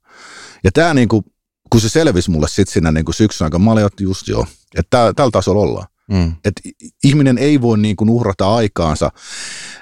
Ja 0.63 0.71
tämä 0.71 0.93
niin 0.93 1.07
kuin, 1.07 1.23
kun 1.69 1.81
se 1.81 1.89
selvisi 1.89 2.31
mulle 2.31 2.47
sitten 2.47 2.73
siinä 2.73 2.91
niin 2.91 3.05
kuin 3.05 3.15
syksyn 3.15 3.45
aikana, 3.45 3.63
mä 3.63 3.71
olin, 3.71 3.85
että 3.85 4.03
just 4.03 4.27
joo, 4.27 4.45
että 4.75 5.13
tällä 5.15 5.31
tasolla 5.31 5.61
ollaan. 5.61 5.87
Mm. 6.11 6.35
Että 6.45 6.61
ihminen 7.03 7.37
ei 7.37 7.61
voi 7.61 7.77
niin 7.77 7.95
kuin 7.95 8.09
uhrata 8.09 8.55
aikaansa 8.55 9.11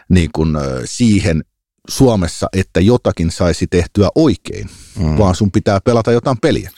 niin 0.10 0.30
kuin 0.34 0.58
siihen 0.86 1.44
Suomessa, 1.90 2.48
että 2.54 2.80
jotakin 2.80 3.32
saisi 3.32 3.68
tehtyä 3.68 4.10
oikein, 4.16 4.70
mm. 5.00 5.18
vaan 5.18 5.36
sun 5.36 5.52
pitää 5.52 5.80
pelata 5.80 6.12
jotain 6.12 6.38
peliä. 6.38 6.72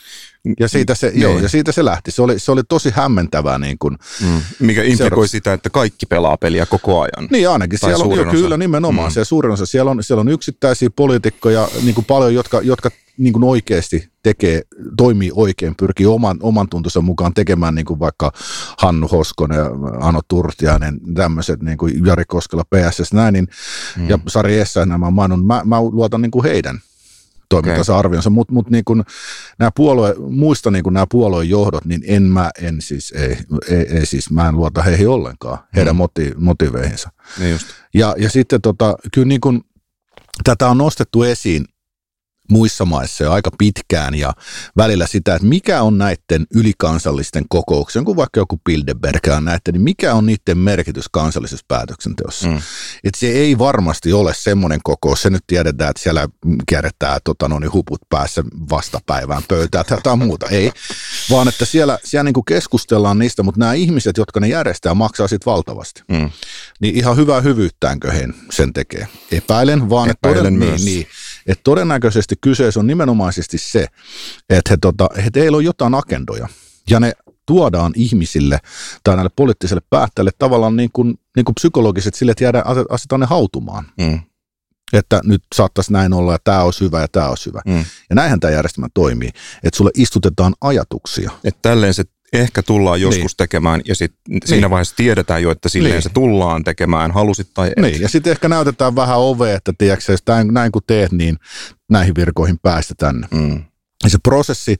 Ja 0.60 0.68
siitä 0.68 0.94
se, 0.94 1.12
joo, 1.14 1.32
niin. 1.32 1.42
ja 1.42 1.48
siitä 1.48 1.72
se 1.72 1.84
lähti. 1.84 2.10
Se 2.10 2.22
oli, 2.22 2.38
se 2.38 2.52
oli 2.52 2.62
tosi 2.68 2.90
hämmentävää. 2.90 3.58
Niin 3.58 3.78
kuin, 3.78 3.98
mm. 4.20 4.42
Mikä 4.58 4.82
implikoi 4.82 5.28
sitä, 5.28 5.52
että 5.52 5.70
kaikki 5.70 6.06
pelaa 6.06 6.36
peliä 6.36 6.66
koko 6.66 7.00
ajan. 7.00 7.28
Niin 7.30 7.48
ainakin. 7.48 7.80
Tai 7.80 7.90
siellä 7.90 8.04
on, 8.04 8.18
jo, 8.18 8.24
kyllä 8.24 8.56
nimenomaan. 8.56 9.10
Mm. 9.10 9.14
Se 9.14 9.24
suurin 9.24 9.52
osa. 9.52 9.66
Siellä 9.66 9.90
on, 9.90 10.04
siellä 10.04 10.20
on 10.20 10.28
yksittäisiä 10.28 10.90
poliitikkoja 10.96 11.68
niin 11.82 11.94
kuin 11.94 12.04
paljon, 12.04 12.34
jotka, 12.34 12.60
jotka 12.60 12.90
niin 13.18 13.32
kuin 13.32 13.44
oikeasti 13.44 14.08
tekee, 14.22 14.62
toimii 14.96 15.30
oikein, 15.34 15.74
pyrkii 15.76 16.06
oman, 16.06 16.36
oman 16.42 16.68
tuntonsa 16.68 17.00
mukaan 17.00 17.34
tekemään 17.34 17.74
niin 17.74 17.84
kuin 17.84 18.00
vaikka 18.00 18.32
Hannu 18.78 19.08
Hoskonen, 19.08 19.60
Ano 20.00 20.20
Turtiainen, 20.28 21.00
tämmöiset 21.14 21.62
niin 21.62 21.78
kuin 21.78 22.06
Jari 22.06 22.24
Koskela 22.24 22.64
PSS, 22.64 23.12
näin, 23.12 23.32
niin, 23.32 23.48
mm. 23.96 24.08
ja 24.08 24.18
Sari 24.26 24.60
Essä 24.60 24.86
nämä 24.86 25.10
mainon, 25.10 25.44
mä, 25.44 25.62
mä 25.64 25.80
luotan 25.80 26.22
niin 26.22 26.30
kuin 26.30 26.44
heidän 26.44 26.80
toimintansa 27.48 27.92
okay. 27.92 27.98
arvionsa, 27.98 28.30
mutta 28.30 28.52
mut 28.52 28.70
niin 28.70 28.84
kuin 28.84 29.04
nämä 29.58 29.70
puolue, 29.76 30.14
muista 30.30 30.70
niin 30.70 30.82
kuin 30.82 30.94
nämä 30.94 31.06
puolueen 31.10 31.48
johdot, 31.48 31.84
niin 31.84 32.02
en 32.06 32.22
mä, 32.22 32.50
en 32.62 32.80
siis, 32.80 33.12
ei, 33.16 33.38
ei, 33.68 33.86
ei 33.98 34.06
siis, 34.06 34.30
mä 34.30 34.48
en 34.48 34.56
luota 34.56 34.82
heihin 34.82 35.08
ollenkaan, 35.08 35.58
heidän 35.76 35.94
mm. 35.94 35.96
moti, 35.96 36.32
motiveihinsa. 36.36 37.10
Niin 37.38 37.52
just. 37.52 37.66
Ja, 37.94 38.14
ja 38.18 38.30
sitten 38.30 38.60
tota, 38.60 38.96
kyllä 39.14 39.28
niin 39.28 39.40
kuin, 39.40 39.60
tätä 40.44 40.68
on 40.68 40.78
nostettu 40.78 41.22
esiin 41.22 41.64
muissa 42.50 42.84
maissa 42.84 43.24
jo 43.24 43.32
aika 43.32 43.50
pitkään 43.58 44.14
ja 44.14 44.32
välillä 44.76 45.06
sitä, 45.06 45.34
että 45.34 45.48
mikä 45.48 45.82
on 45.82 45.98
näiden 45.98 46.46
ylikansallisten 46.54 47.44
kokouksen, 47.48 48.04
kun 48.04 48.16
vaikka 48.16 48.40
joku 48.40 48.60
Bilderberg 48.64 49.28
on 49.36 49.44
näette, 49.44 49.72
niin 49.72 49.82
mikä 49.82 50.14
on 50.14 50.26
niiden 50.26 50.58
merkitys 50.58 51.08
kansallisessa 51.12 51.64
päätöksenteossa. 51.68 52.48
Mm. 52.48 52.60
Että 53.04 53.20
se 53.20 53.26
ei 53.26 53.58
varmasti 53.58 54.12
ole 54.12 54.34
semmoinen 54.34 54.80
kokous, 54.84 55.22
se 55.22 55.30
nyt 55.30 55.44
tiedetään, 55.46 55.90
että 55.90 56.02
siellä 56.02 56.28
kierretään 56.68 57.20
tota, 57.24 57.48
no, 57.48 57.58
niin 57.58 57.72
huput 57.72 58.00
päässä 58.08 58.44
vastapäivään 58.70 59.42
pöytää 59.48 59.84
tai 59.84 59.98
jotain 59.98 60.18
muuta, 60.18 60.46
ei, 60.48 60.72
vaan 61.30 61.48
että 61.48 61.64
siellä, 61.64 61.98
siellä 62.04 62.24
niin 62.24 62.34
kuin 62.34 62.44
keskustellaan 62.44 63.18
niistä, 63.18 63.42
mutta 63.42 63.60
nämä 63.60 63.72
ihmiset, 63.72 64.16
jotka 64.16 64.40
ne 64.40 64.48
järjestää, 64.48 64.94
maksaa 64.94 65.28
sitten 65.28 65.52
valtavasti. 65.52 66.02
Mm. 66.08 66.30
Niin 66.80 66.96
ihan 66.96 67.16
hyvää 67.16 67.40
hyvyyttäänkö 67.40 68.12
he 68.12 68.28
sen 68.50 68.72
tekee? 68.72 69.08
Epäilen, 69.32 69.90
vaan 69.90 70.10
Epäilen 70.10 70.46
että 70.46 70.66
myös. 70.66 70.84
Niin, 70.84 70.94
niin, 70.94 71.08
että 71.46 71.62
todennäköisesti 71.64 72.34
kyseessä 72.40 72.80
on 72.80 72.86
nimenomaisesti 72.86 73.58
se, 73.58 73.86
että 74.50 74.70
he, 74.70 74.76
tota, 74.80 75.08
he 75.24 75.30
teillä 75.30 75.56
on 75.56 75.64
jotain 75.64 75.94
agendoja 75.94 76.48
ja 76.90 77.00
ne 77.00 77.12
tuodaan 77.46 77.92
ihmisille 77.96 78.58
tai 79.04 79.16
näille 79.16 79.30
poliittisille 79.36 79.82
päättäjille 79.90 80.30
tavallaan 80.38 80.76
niin 80.76 80.90
kuin, 80.92 81.14
niin 81.36 81.44
kuin 81.44 81.54
psykologiset 81.54 82.14
sille, 82.14 82.32
että 82.32 82.44
jäädään, 82.44 82.64
asetetaan 82.90 83.20
ne 83.20 83.26
hautumaan. 83.26 83.86
Mm. 84.00 84.20
Että 84.92 85.20
nyt 85.24 85.42
saattaisi 85.54 85.92
näin 85.92 86.12
olla 86.12 86.32
ja 86.32 86.38
tämä 86.44 86.62
olisi 86.62 86.84
hyvä 86.84 87.00
ja 87.00 87.08
tämä 87.08 87.28
olisi 87.28 87.46
hyvä. 87.46 87.60
Mm. 87.66 87.84
Ja 88.10 88.16
näinhän 88.16 88.40
tämä 88.40 88.52
järjestelmä 88.52 88.88
toimii, 88.94 89.30
että 89.64 89.76
sulle 89.76 89.90
istutetaan 89.94 90.54
ajatuksia. 90.60 91.30
Että 91.44 91.58
tälleen 91.62 91.94
se 91.94 92.04
ehkä 92.34 92.62
tullaan 92.62 93.00
joskus 93.00 93.32
niin. 93.32 93.36
tekemään 93.36 93.80
ja 93.84 93.94
sit 93.94 94.12
niin. 94.28 94.40
siinä 94.44 94.70
vaiheessa 94.70 94.96
tiedetään 94.96 95.42
jo, 95.42 95.50
että 95.50 95.68
silleen 95.68 95.94
niin. 95.94 96.02
se 96.02 96.08
tullaan 96.08 96.64
tekemään, 96.64 97.10
halusit 97.10 97.48
tai 97.54 97.68
et. 97.68 97.82
Niin, 97.82 98.00
ja 98.00 98.08
sitten 98.08 98.30
ehkä 98.30 98.48
näytetään 98.48 98.96
vähän 98.96 99.18
ove, 99.18 99.54
että 99.54 99.72
tiedätkö, 99.78 100.12
jos 100.12 100.22
näin, 100.26 100.54
näin 100.54 100.72
kun 100.72 100.82
teet, 100.86 101.12
niin 101.12 101.36
näihin 101.90 102.14
virkoihin 102.14 102.58
päästetään. 102.62 103.28
Mm. 103.30 103.64
Ja 104.04 104.10
se 104.10 104.18
prosessi 104.22 104.76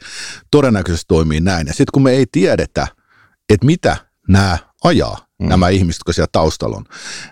todennäköisesti 0.50 1.04
toimii 1.08 1.40
näin. 1.40 1.66
Ja 1.66 1.72
sitten 1.72 1.92
kun 1.92 2.02
me 2.02 2.10
ei 2.10 2.26
tiedetä, 2.32 2.86
että 3.48 3.66
mitä 3.66 3.96
nämä 4.28 4.58
ajaa, 4.84 5.26
mm. 5.38 5.48
nämä 5.48 5.68
ihmiset, 5.68 6.00
jotka 6.00 6.12
siellä 6.12 6.28
taustalla 6.32 6.76
on, 6.76 6.84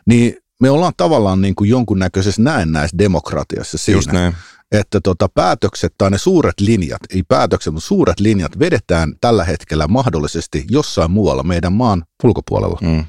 niin 0.07 0.37
me 0.61 0.71
ollaan 0.71 0.93
tavallaan 0.97 1.41
niin 1.41 1.55
kuin 1.55 1.71
jonkunnäköisessä 1.71 2.43
näennäisessä 2.43 2.99
demokratiassa 2.99 3.79
siinä. 3.79 3.99
Just 3.99 4.12
näin 4.12 4.35
että 4.73 5.00
tota, 5.00 5.29
päätökset 5.29 5.95
tai 5.99 6.11
ne 6.11 6.19
suuret 6.19 6.61
linjat, 6.61 7.00
ei 7.14 7.23
päätökset, 7.23 7.73
mutta 7.73 7.87
suuret 7.87 8.21
linjat 8.21 8.59
vedetään 8.59 9.14
tällä 9.21 9.45
hetkellä 9.45 9.88
mahdollisesti 9.88 10.64
jossain 10.71 11.11
muualla 11.11 11.43
meidän 11.43 11.73
maan 11.73 12.05
ulkopuolella. 12.25 12.79
Mm. 12.83 13.05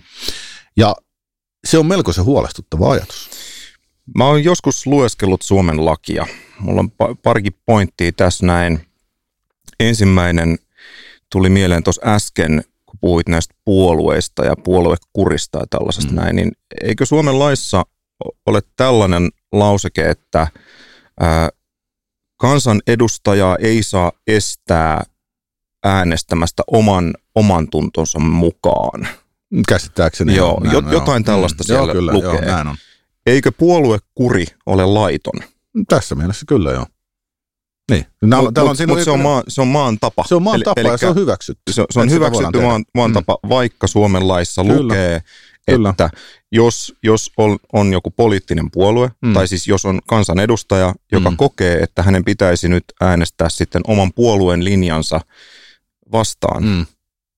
Ja 0.78 0.96
se 1.68 1.78
on 1.78 1.86
melko 1.86 2.14
se 2.14 2.22
huolestuttava 2.22 2.92
ajatus. 2.92 3.30
Mä 4.18 4.26
oon 4.26 4.44
joskus 4.44 4.88
lueskellut 4.88 5.42
Suomen 5.42 5.86
lakia. 5.86 6.26
Mulla 6.60 6.82
on 6.82 7.18
parikin 7.24 7.56
pointtia 7.66 8.12
tässä 8.12 8.46
näin. 8.46 8.88
Ensimmäinen 9.80 10.58
tuli 11.32 11.50
mieleen 11.50 11.84
tuossa 11.84 12.02
äsken, 12.06 12.64
kun 12.86 13.00
puhuit 13.02 13.30
näistä 13.30 13.56
puolueista 13.66 14.46
ja 14.46 14.56
puoluekurista 14.64 15.60
ja 15.60 15.66
tällaisesta 15.70 16.12
mm. 16.12 16.16
näin, 16.16 16.36
niin 16.36 16.52
eikö 16.82 17.06
Suomen 17.06 17.40
laissa 17.40 17.86
ole 18.46 18.62
tällainen 18.76 19.30
lauseke, 19.52 20.10
että– 20.10 20.48
kansan 22.38 22.82
edustajaa 22.88 23.56
ei 23.56 23.84
saa 23.84 24.12
estää 24.28 25.04
äänestämästä 25.84 26.64
oman, 26.68 27.14
oman 27.36 27.70
tuntonsa 27.70 28.20
mukaan. 28.20 29.08
Käsittääkseni. 29.68 30.36
Joo, 30.36 30.62
jo, 30.64 30.82
näin, 30.82 30.94
jotain 30.94 31.22
joo. 31.22 31.26
tällaista 31.26 31.64
mm, 31.64 31.68
siellä 31.68 31.86
joo, 31.86 31.94
kyllä, 31.94 32.14
lukee. 32.14 32.30
Joo, 32.30 32.42
näin 32.42 32.68
on. 32.68 32.76
Eikö 33.26 33.52
puoluekuri 33.52 34.46
ole 34.66 34.86
laiton? 34.86 35.40
Tässä 35.90 36.16
mielessä 36.16 36.46
kyllä 36.48 36.72
joo. 36.72 36.86
Niin. 37.92 38.06
Mutta 38.22 38.64
mut, 38.66 38.78
mut 38.88 39.04
se, 39.04 39.12
on 39.12 39.20
maan, 39.20 39.44
se 39.48 39.62
on 39.62 39.68
maan 39.68 39.98
tapa. 40.00 40.24
Se 40.28 40.36
on 40.36 40.44
maan 40.44 40.62
tapa 40.62 40.82
eli, 40.82 40.90
ja 40.90 40.98
se 40.98 41.08
on 41.08 41.16
hyväksytty. 41.16 41.74
Se, 41.74 41.86
se 41.92 42.00
on 42.00 42.10
hyväksytty 42.10 42.62
maan, 42.62 42.86
maan 42.96 43.12
mm. 43.12 43.14
tapa, 43.14 43.38
vaikka 43.50 43.88
Suomen 43.88 44.28
laissa 44.28 44.64
Kyllä. 44.64 44.84
lukee, 44.84 45.22
Kyllä. 45.72 45.90
että 45.90 46.10
jos, 46.52 46.94
jos 47.04 47.32
on, 47.38 47.58
on 47.74 47.94
joku 47.94 48.12
poliittinen 48.12 48.72
puolue, 48.72 49.12
mm. 49.22 49.34
tai 49.34 49.48
siis 49.48 49.68
jos 49.68 49.86
on 49.86 50.00
kansanedustaja, 50.08 50.94
joka 51.12 51.32
mm. 51.32 51.38
kokee, 51.38 51.78
että 51.78 52.04
hänen 52.04 52.26
pitäisi 52.26 52.70
nyt 52.70 52.84
äänestää 53.02 53.50
sitten 53.50 53.82
oman 53.88 54.14
puolueen 54.16 54.64
linjansa 54.64 55.22
vastaan, 56.12 56.64
mm. 56.64 56.86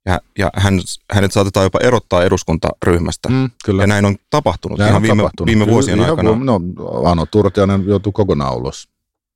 ja, 0.06 0.22
ja 0.38 0.50
hän, 0.56 0.80
hänet 1.14 1.32
saatetaan 1.32 1.64
jopa 1.64 1.80
erottaa 1.84 2.24
eduskuntaryhmästä. 2.24 3.30
Mm, 3.30 3.50
kyllä. 3.66 3.84
Ja 3.84 3.88
näin 3.88 4.06
on 4.06 4.16
tapahtunut 4.30 4.78
näin 4.78 4.90
ihan 4.90 4.98
on 4.98 5.04
viime, 5.04 5.22
tapahtunut. 5.22 5.48
viime 5.48 5.68
vuosien 5.68 5.98
kyllä, 5.98 6.10
aikana. 6.10 6.36
No, 6.36 6.62
Ano 7.06 7.26
Turtianen 7.26 7.84
joutui 7.88 8.14
kokonaan 8.14 8.56
ulos. 8.58 8.90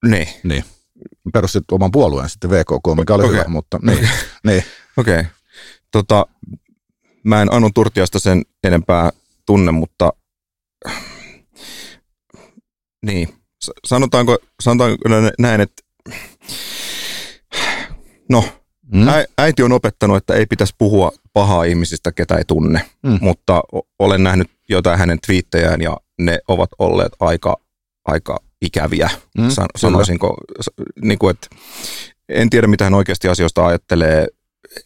Niin. 0.06 0.28
niin. 0.44 0.64
Perustit 1.34 1.72
oman 1.72 1.92
puolueen 1.92 2.30
sitten 2.30 2.50
VKK, 2.50 2.98
mikä 2.98 3.14
oli 3.14 3.24
okay. 3.24 3.36
hyvä, 3.36 3.46
mutta 3.48 3.80
niin. 3.82 4.10
niin. 4.44 4.64
Okei. 4.98 5.20
Okay. 5.20 5.32
Tota, 5.92 6.26
mä 7.24 7.42
en 7.42 7.54
Anu 7.54 7.70
Turtiasta 7.74 8.20
sen 8.20 8.42
enempää 8.64 9.10
tunne, 9.46 9.72
mutta 9.72 10.14
niin, 13.06 13.30
sanotaanko, 13.86 14.38
sanotaanko 14.62 14.98
näin, 15.40 15.62
että 15.62 15.84
no, 18.30 18.44
mm. 18.94 19.08
äiti 19.38 19.64
on 19.64 19.72
opettanut, 19.72 20.18
että 20.18 20.34
ei 20.34 20.46
pitäisi 20.46 20.76
puhua 20.78 21.12
pahaa 21.34 21.64
ihmisistä, 21.64 22.12
ketä 22.12 22.36
ei 22.36 22.46
tunne, 22.46 22.90
mm. 23.04 23.18
mutta 23.22 23.62
olen 24.00 24.24
nähnyt 24.24 24.48
jotain 24.70 25.00
hänen 25.00 25.20
twiittejään 25.28 25.82
ja 25.82 25.98
ne 26.20 26.40
ovat 26.48 26.70
olleet 26.80 27.12
aika, 27.20 27.58
aika 28.06 28.40
ikäviä, 28.62 29.10
mm, 29.38 29.50
sanoisinko. 29.76 30.38
Niin 31.02 31.20
kuin, 31.20 31.32
että 31.32 31.48
en 32.30 32.50
tiedä, 32.50 32.68
mitä 32.68 32.84
hän 32.84 32.94
oikeasti 32.94 33.28
asioista 33.28 33.66
ajattelee 33.68 34.28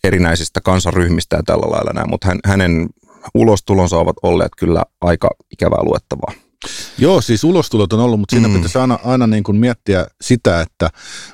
erinäisistä 0.03 0.61
kansaryhmistä 0.61 1.35
ja 1.35 1.43
tällä 1.43 1.71
lailla 1.71 1.91
näin, 1.93 2.09
mutta 2.09 2.27
hän, 2.27 2.39
hänen 2.45 2.89
ulostulonsa 3.33 3.97
ovat 3.97 4.15
olleet 4.23 4.51
kyllä 4.57 4.83
aika 5.01 5.29
ikävää 5.51 5.83
luettavaa. 5.83 6.33
Joo, 6.97 7.21
siis 7.21 7.43
ulostulot 7.43 7.93
on 7.93 7.99
ollut, 7.99 8.19
mutta 8.19 8.35
siinä 8.35 8.47
mm. 8.47 8.53
pitäisi 8.53 8.77
aina, 8.77 8.99
aina 9.03 9.27
niin 9.27 9.43
kuin 9.43 9.57
miettiä 9.57 10.07
sitä, 10.21 10.61
että 10.61 10.89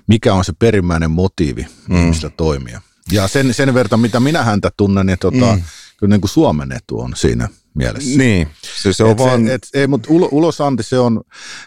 mikä 0.08 0.34
on 0.34 0.46
se 0.46 0.54
perimmäinen 0.60 1.12
motiivi 1.12 1.68
mm. 1.88 2.02
ihmistä 2.02 2.30
toimia. 2.30 2.82
Ja 3.12 3.28
sen, 3.28 3.54
sen 3.54 3.74
verran, 3.74 4.00
mitä 4.00 4.20
minä 4.20 4.44
häntä 4.44 4.72
tunnen, 4.78 5.06
niin 5.06 5.20
tota, 5.20 5.56
mm. 5.56 5.62
kyllä 5.98 6.12
niin 6.12 6.22
kuin 6.22 6.30
Suomen 6.30 6.72
etu 6.72 7.00
on 7.00 7.14
siinä 7.16 7.50
mielessä. 7.76 8.18
Niin, 8.18 8.48
se, 8.82 8.94
se 8.94 9.04
on 9.04 9.12
et 9.12 9.18
vaan... 9.18 9.46
Se, 9.46 9.54
et, 9.54 9.68
ei, 9.74 9.88
mutta 9.88 10.08
ulosanti 10.10 10.84
se 10.84 11.00
on, 11.00 11.22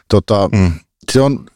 tota, 0.09 0.49
mm. 0.53 0.73
se 1.13 1.21
on 1.21 1.47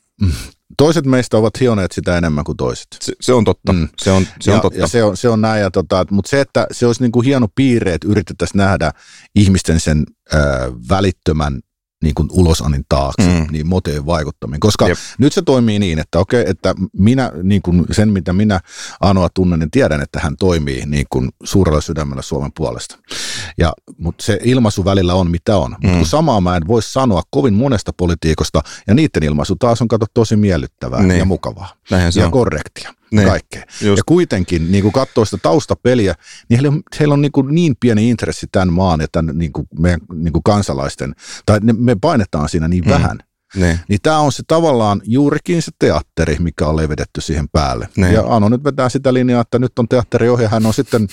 toiset 0.76 1.06
meistä 1.06 1.36
ovat 1.36 1.60
hioneet 1.60 1.92
sitä 1.92 2.18
enemmän 2.18 2.44
kuin 2.44 2.56
toiset. 2.56 2.86
Se, 3.00 3.12
se 3.20 3.32
on 3.32 3.44
totta. 3.44 3.72
Mm. 3.72 3.88
Se 3.98 4.10
on, 4.10 4.26
se 4.40 4.50
ja, 4.50 4.54
on 4.54 4.62
totta. 4.62 4.80
Ja 4.80 4.86
se 4.86 5.04
on, 5.04 5.16
se 5.16 5.28
on 5.28 5.40
näin. 5.40 5.62
Ja 5.62 5.70
tota, 5.70 6.06
mutta 6.10 6.28
se, 6.28 6.40
että 6.40 6.66
se 6.70 6.86
olisi 6.86 7.02
niin 7.02 7.12
kuin 7.12 7.24
hieno 7.24 7.48
piirre, 7.54 7.94
että 7.94 8.08
yritettäisiin 8.08 8.58
nähdä 8.58 8.92
ihmisten 9.34 9.80
sen 9.80 10.04
äh, 10.34 10.40
välittömän 10.88 11.60
niin 12.02 12.14
kuin 12.14 12.28
ulosanin 12.32 12.84
taakse, 12.88 13.28
mm. 13.28 13.46
niin 13.50 13.66
moteen 13.66 14.06
vaikuttaminen. 14.06 14.60
Koska 14.60 14.88
Jep. 14.88 14.98
nyt 15.18 15.32
se 15.32 15.42
toimii 15.42 15.78
niin, 15.78 15.98
että 15.98 16.18
okei, 16.18 16.44
että 16.46 16.74
minä, 16.98 17.32
niin 17.42 17.62
kuin 17.62 17.84
sen 17.90 18.12
mitä 18.12 18.32
minä 18.32 18.60
Anoa 19.00 19.28
tunnen, 19.34 19.58
niin 19.58 19.70
tiedän, 19.70 20.02
että 20.02 20.20
hän 20.20 20.36
toimii 20.38 20.86
niin 20.86 21.06
kuin 21.10 21.28
suurella 21.44 21.80
sydämellä 21.80 22.22
Suomen 22.22 22.52
puolesta. 22.56 22.98
Ja, 23.58 23.72
mutta 23.98 24.24
se 24.24 24.38
ilmaisu 24.44 24.84
välillä 24.84 25.14
on 25.14 25.30
mitä 25.30 25.56
on. 25.56 25.70
Mm. 25.70 25.76
Mutta 25.82 25.98
kun 25.98 26.06
samaa 26.06 26.40
mä 26.40 26.56
en 26.56 26.66
voi 26.66 26.82
sanoa 26.82 27.22
kovin 27.30 27.54
monesta 27.54 27.92
politiikosta, 27.96 28.62
ja 28.86 28.94
niiden 28.94 29.22
ilmaisu 29.22 29.56
taas 29.56 29.82
on 29.82 29.88
kato 29.88 30.06
tosi 30.14 30.36
miellyttävää 30.36 31.02
niin. 31.02 31.18
ja 31.18 31.24
mukavaa 31.24 31.68
ja 32.16 32.24
on. 32.24 32.30
korrektia 32.30 32.94
niin. 33.16 33.28
kaikkea. 33.28 33.62
Just. 33.80 33.96
Ja 33.96 34.02
kuitenkin, 34.06 34.72
niin 34.72 34.82
kuin 34.82 34.92
katsoo 34.92 35.24
sitä 35.24 35.38
taustapeliä, 35.42 36.14
niin 36.48 36.60
heillä 36.60 36.68
on, 36.68 36.82
heillä 37.00 37.12
on 37.12 37.22
niin, 37.22 37.32
kuin 37.32 37.54
niin 37.54 37.76
pieni 37.80 38.10
intressi 38.10 38.46
tämän 38.52 38.72
maan 38.72 39.00
ja 39.00 39.06
tämän 39.12 39.38
niin 39.38 39.52
kuin 39.52 39.68
meidän 39.78 40.00
niin 40.14 40.32
kuin 40.32 40.42
kansalaisten, 40.42 41.14
tai 41.46 41.60
me 41.60 41.96
painetaan 42.00 42.48
siinä 42.48 42.68
niin 42.68 42.84
mm. 42.84 42.90
vähän. 42.90 43.18
Ne. 43.56 43.80
Niin 43.88 44.00
tämä 44.02 44.18
on 44.18 44.32
se 44.32 44.42
tavallaan 44.46 45.00
juurikin 45.04 45.62
se 45.62 45.72
teatteri, 45.78 46.36
mikä 46.38 46.66
on 46.66 46.76
levedetty 46.76 47.20
siihen 47.20 47.48
päälle. 47.48 47.88
Ne. 47.96 48.12
Ja 48.12 48.22
Ano 48.28 48.48
nyt 48.48 48.64
vetää 48.64 48.88
sitä 48.88 49.14
linjaa, 49.14 49.40
että 49.40 49.58
nyt 49.58 49.78
on 49.78 49.88
teatteriohja, 49.88 50.48
hän 50.48 50.66
on 50.66 50.74
sitten 50.74 51.08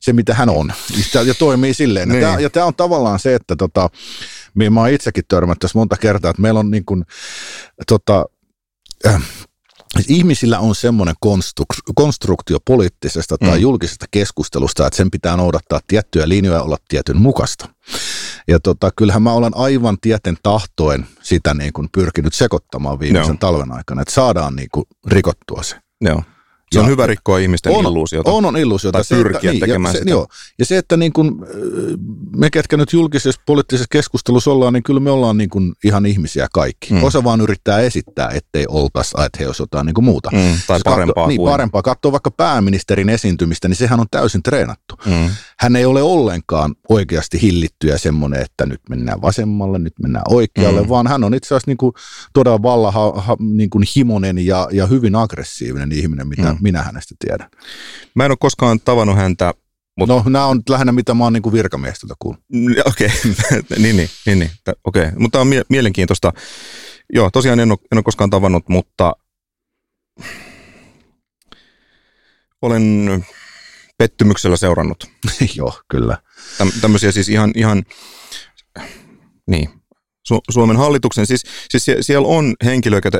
se, 0.00 0.12
mitä 0.12 0.34
hän 0.34 0.48
on. 0.48 0.72
Ja 1.26 1.34
toimii 1.34 1.74
silleen. 1.74 2.08
Niin. 2.08 2.22
Ja 2.22 2.50
tämä 2.50 2.66
on 2.66 2.74
tavallaan 2.74 3.18
se, 3.18 3.34
että 3.34 3.56
tota, 3.56 3.90
mä 4.70 4.80
oon 4.80 4.90
itsekin 4.90 5.24
törmännyt 5.28 5.58
tässä 5.58 5.78
monta 5.78 5.96
kertaa, 5.96 6.30
että 6.30 6.42
meillä 6.42 6.60
on 6.60 6.70
niin 6.70 6.84
kuin, 6.84 7.04
tota, 7.86 8.24
äh, 9.06 9.22
ihmisillä 10.08 10.58
on 10.58 10.74
semmoinen 10.74 11.14
konstruktio, 11.94 12.58
poliittisesta 12.64 13.38
tai 13.38 13.56
mm. 13.58 13.62
julkisesta 13.62 14.06
keskustelusta, 14.10 14.86
että 14.86 14.96
sen 14.96 15.10
pitää 15.10 15.36
noudattaa 15.36 15.80
tiettyjä 15.86 16.28
linjoja 16.28 16.58
ja 16.58 16.62
olla 16.62 16.76
tietyn 16.88 17.16
mukaista. 17.16 17.68
Ja 18.48 18.60
tota, 18.60 18.90
kyllähän 18.96 19.22
mä 19.22 19.32
olen 19.32 19.56
aivan 19.56 19.98
tieten 20.00 20.36
tahtoen 20.42 21.06
sitä 21.22 21.54
niin 21.54 21.72
kuin 21.72 21.88
pyrkinyt 21.92 22.34
sekoittamaan 22.34 23.00
viimeisen 23.00 23.32
no. 23.32 23.38
talven 23.40 23.72
aikana, 23.72 24.02
että 24.02 24.14
saadaan 24.14 24.56
niin 24.56 24.68
kuin 24.72 24.84
rikottua 25.06 25.62
se. 25.62 25.76
Joo. 26.00 26.22
Se 26.74 26.78
on 26.80 26.84
ja, 26.84 26.90
hyvä 26.90 27.06
rikkoa 27.06 27.38
ihmisten 27.38 27.72
on, 27.72 27.84
illuusiota. 27.84 28.30
On, 28.30 28.44
on 28.44 28.56
illuusiota. 28.56 28.98
Tai 28.98 29.18
pyrkiä 29.18 29.50
niin, 29.50 29.60
tekemään 29.60 29.94
se, 29.94 29.98
sitä. 29.98 30.10
Joo. 30.10 30.26
Ja 30.58 30.64
se, 30.64 30.78
että 30.78 30.96
niin 30.96 31.12
kuin, 31.12 31.32
me 32.36 32.50
ketkä 32.50 32.76
nyt 32.76 32.92
julkisessa 32.92 33.40
poliittisessa 33.46 33.86
keskustelussa 33.90 34.50
ollaan, 34.50 34.72
niin 34.72 34.82
kyllä 34.82 35.00
me 35.00 35.10
ollaan 35.10 35.36
niin 35.36 35.50
kuin 35.50 35.72
ihan 35.84 36.06
ihmisiä 36.06 36.46
kaikki. 36.52 36.94
Mm. 36.94 37.04
Osa 37.04 37.24
vaan 37.24 37.40
yrittää 37.40 37.80
esittää, 37.80 38.30
ettei 38.34 38.64
oltaisi, 38.68 39.10
että 39.10 39.38
he 39.40 39.46
olisivat 39.46 39.68
jotain 39.68 39.86
niin 39.86 39.94
kuin 39.94 40.04
muuta. 40.04 40.30
Mm, 40.32 40.58
tai 40.66 40.76
Jos 40.76 40.82
parempaa 40.84 41.14
katso, 41.14 41.28
Niin, 41.28 41.40
parempaa. 41.44 41.82
Katsoo 41.82 42.12
vaikka 42.12 42.30
pääministerin 42.30 43.08
esiintymistä, 43.08 43.68
niin 43.68 43.76
sehän 43.76 44.00
on 44.00 44.06
täysin 44.10 44.42
treenattu. 44.42 44.94
Mm. 45.06 45.30
Hän 45.58 45.76
ei 45.76 45.84
ole 45.84 46.02
ollenkaan 46.02 46.74
oikeasti 46.88 47.42
hillittyä 47.42 47.98
semmoinen, 47.98 48.42
että 48.42 48.66
nyt 48.66 48.80
mennään 48.88 49.22
vasemmalle, 49.22 49.78
nyt 49.78 49.98
mennään 50.02 50.24
oikealle, 50.28 50.82
mm. 50.82 50.88
vaan 50.88 51.06
hän 51.06 51.24
on 51.24 51.34
itse 51.34 51.46
asiassa 51.46 51.70
niin 51.70 51.78
kuin 51.78 51.92
todella 52.32 52.62
valla, 52.62 52.90
ha, 52.90 53.36
niin 53.40 53.70
kuin 53.70 53.84
himonen 53.96 54.38
ja, 54.38 54.68
ja 54.72 54.86
hyvin 54.86 55.14
aggressiivinen 55.14 55.92
ihminen, 55.92 56.28
mitä 56.28 56.52
mm 56.52 56.59
minä 56.62 56.82
hänestä 56.82 57.14
tiedän. 57.18 57.50
Mä 58.14 58.24
en 58.24 58.30
ole 58.30 58.38
koskaan 58.40 58.80
tavannut 58.80 59.16
häntä. 59.16 59.54
Mutta... 59.96 60.14
No 60.14 60.22
nämä 60.26 60.46
on 60.46 60.62
lähinnä 60.68 60.92
mitä 60.92 61.14
mä 61.14 61.24
oon 61.24 61.32
niin 61.32 61.52
virkamiesteltä 61.52 62.14
kuullut. 62.18 62.42
Mm, 62.52 62.74
okei, 62.84 63.06
okay. 63.06 63.62
niin, 63.82 63.96
niin, 63.96 64.10
niin, 64.26 64.38
niin. 64.38 64.50
okei. 64.84 65.02
Okay. 65.04 65.18
Mutta 65.18 65.40
on 65.40 65.46
mie- 65.46 65.64
mielenkiintoista. 65.68 66.32
Joo, 67.12 67.30
tosiaan 67.30 67.60
en 67.60 67.70
ole, 67.70 67.78
en 67.92 67.98
ole 67.98 68.02
koskaan 68.02 68.30
tavannut, 68.30 68.68
mutta 68.68 69.12
olen 72.62 73.24
pettymyksellä 73.98 74.56
seurannut. 74.56 75.10
Joo, 75.56 75.80
kyllä. 75.88 76.18
Täm, 76.58 76.72
tämmöisiä 76.80 77.12
siis 77.12 77.28
ihan, 77.28 77.52
ihan 77.54 77.82
niin, 79.46 79.79
Su- 80.28 80.40
Suomen 80.50 80.76
hallituksen, 80.76 81.26
siis, 81.26 81.42
siis 81.70 81.90
siellä 82.00 82.28
on 82.28 82.54
henkilöitä, 82.64 83.10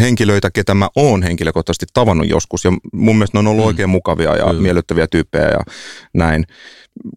henkilöitä, 0.00 0.50
ketä 0.50 0.74
mä 0.74 0.88
oon 0.96 1.22
henkilökohtaisesti 1.22 1.86
tavannut 1.94 2.28
joskus, 2.28 2.64
ja 2.64 2.72
mun 2.92 3.16
mielestä 3.16 3.36
ne 3.36 3.38
on 3.38 3.46
ollut 3.46 3.64
mm. 3.64 3.66
oikein 3.66 3.88
mukavia 3.88 4.36
ja 4.36 4.46
Kyllä. 4.46 4.62
miellyttäviä 4.62 5.06
tyyppejä 5.06 5.48
ja 5.48 5.60
näin. 6.14 6.44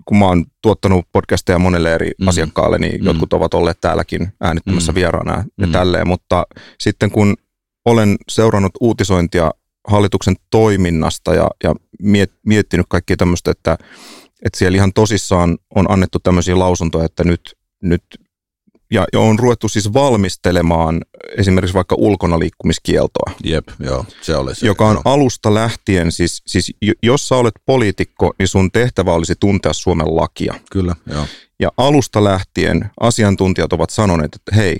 Kun 0.06 0.17
mä 0.17 0.25
oon 0.25 0.45
tuottanut 0.62 1.06
podcasteja 1.13 1.60
monelle 1.60 1.95
eri 1.95 2.12
mm. 2.19 2.28
asiakkaalle, 2.28 2.78
niin 2.78 3.02
mm. 3.02 3.06
jotkut 3.08 3.34
ovat 3.34 3.54
olleet 3.54 3.82
täälläkin 3.82 4.28
äänittämässä 4.41 4.91
mm. 4.91 4.95
vieraana 4.95 5.43
ja 5.58 5.67
mm. 5.67 5.71
tälleen, 5.71 6.08
mutta 6.08 6.45
sitten 6.80 7.12
kun 7.12 7.36
olen 7.86 8.15
seurannut 8.30 8.71
uutisointia 8.82 9.52
hallituksen 9.88 10.36
toiminnasta 10.49 11.34
ja, 11.34 11.49
ja 11.63 11.75
miet, 12.02 12.32
miettinyt 12.45 12.86
kaikkia 12.89 13.17
tämmöistä, 13.17 13.52
että, 13.52 13.78
että 14.45 14.60
siellä 14.60 14.75
ihan 14.75 14.93
tosissaan 14.93 15.58
on 15.75 15.91
annettu 15.91 16.19
tämmöisiä 16.19 16.60
lausuntoja, 16.60 17.06
että 17.06 17.23
nyt, 17.23 17.56
nyt 17.84 18.04
ja, 18.91 19.06
ja 19.13 19.19
on 19.19 19.39
ruvettu 19.39 19.69
siis 19.69 19.93
valmistelemaan 19.93 21.02
esimerkiksi 21.38 21.73
vaikka 21.73 21.95
ulkona 21.95 22.39
liikkumiskieltoa. 22.39 23.32
Jep, 23.43 23.67
joo, 23.80 24.06
se 24.21 24.36
oli 24.36 24.56
se. 24.56 24.65
Joka 24.65 24.88
on 24.88 24.95
joo. 24.95 25.02
alusta 25.06 25.54
lähtien, 25.54 26.12
siis, 26.12 26.41
siis 26.47 26.73
jos 27.04 27.28
sä 27.28 27.36
olet 27.36 27.54
poliitikko, 27.65 28.34
niin 28.39 28.47
sun 28.47 28.71
tehtävä 28.71 29.13
olisi 29.13 29.34
tuntea 29.39 29.73
Suomen 29.73 30.15
lakia. 30.15 30.54
Kyllä, 30.71 30.95
joo. 31.12 31.25
Ja 31.60 31.71
alusta 31.78 32.23
lähtien 32.23 32.89
asiantuntijat 32.99 33.73
ovat 33.73 33.89
sanoneet, 33.89 34.36
että 34.36 34.56
hei, 34.56 34.78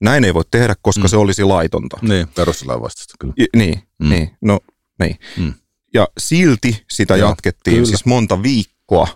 näin 0.00 0.24
ei 0.24 0.34
voi 0.34 0.44
tehdä, 0.50 0.74
koska 0.82 1.02
mm. 1.02 1.08
se 1.08 1.16
olisi 1.16 1.44
laitonta. 1.44 1.98
Niin, 2.02 2.28
perustuslain 2.28 2.80
vastaista, 2.80 3.14
kyllä. 3.18 3.34
Ja, 3.36 3.46
niin, 3.56 3.82
mm. 3.98 4.08
niin, 4.08 4.30
no 4.40 4.60
niin. 5.00 5.16
Mm. 5.36 5.54
Ja 5.94 6.08
silti 6.18 6.84
sitä 6.90 7.16
joo, 7.16 7.28
jatkettiin 7.28 7.74
kyllä. 7.74 7.86
siis 7.86 8.04
monta 8.04 8.42
viikkoa 8.42 9.08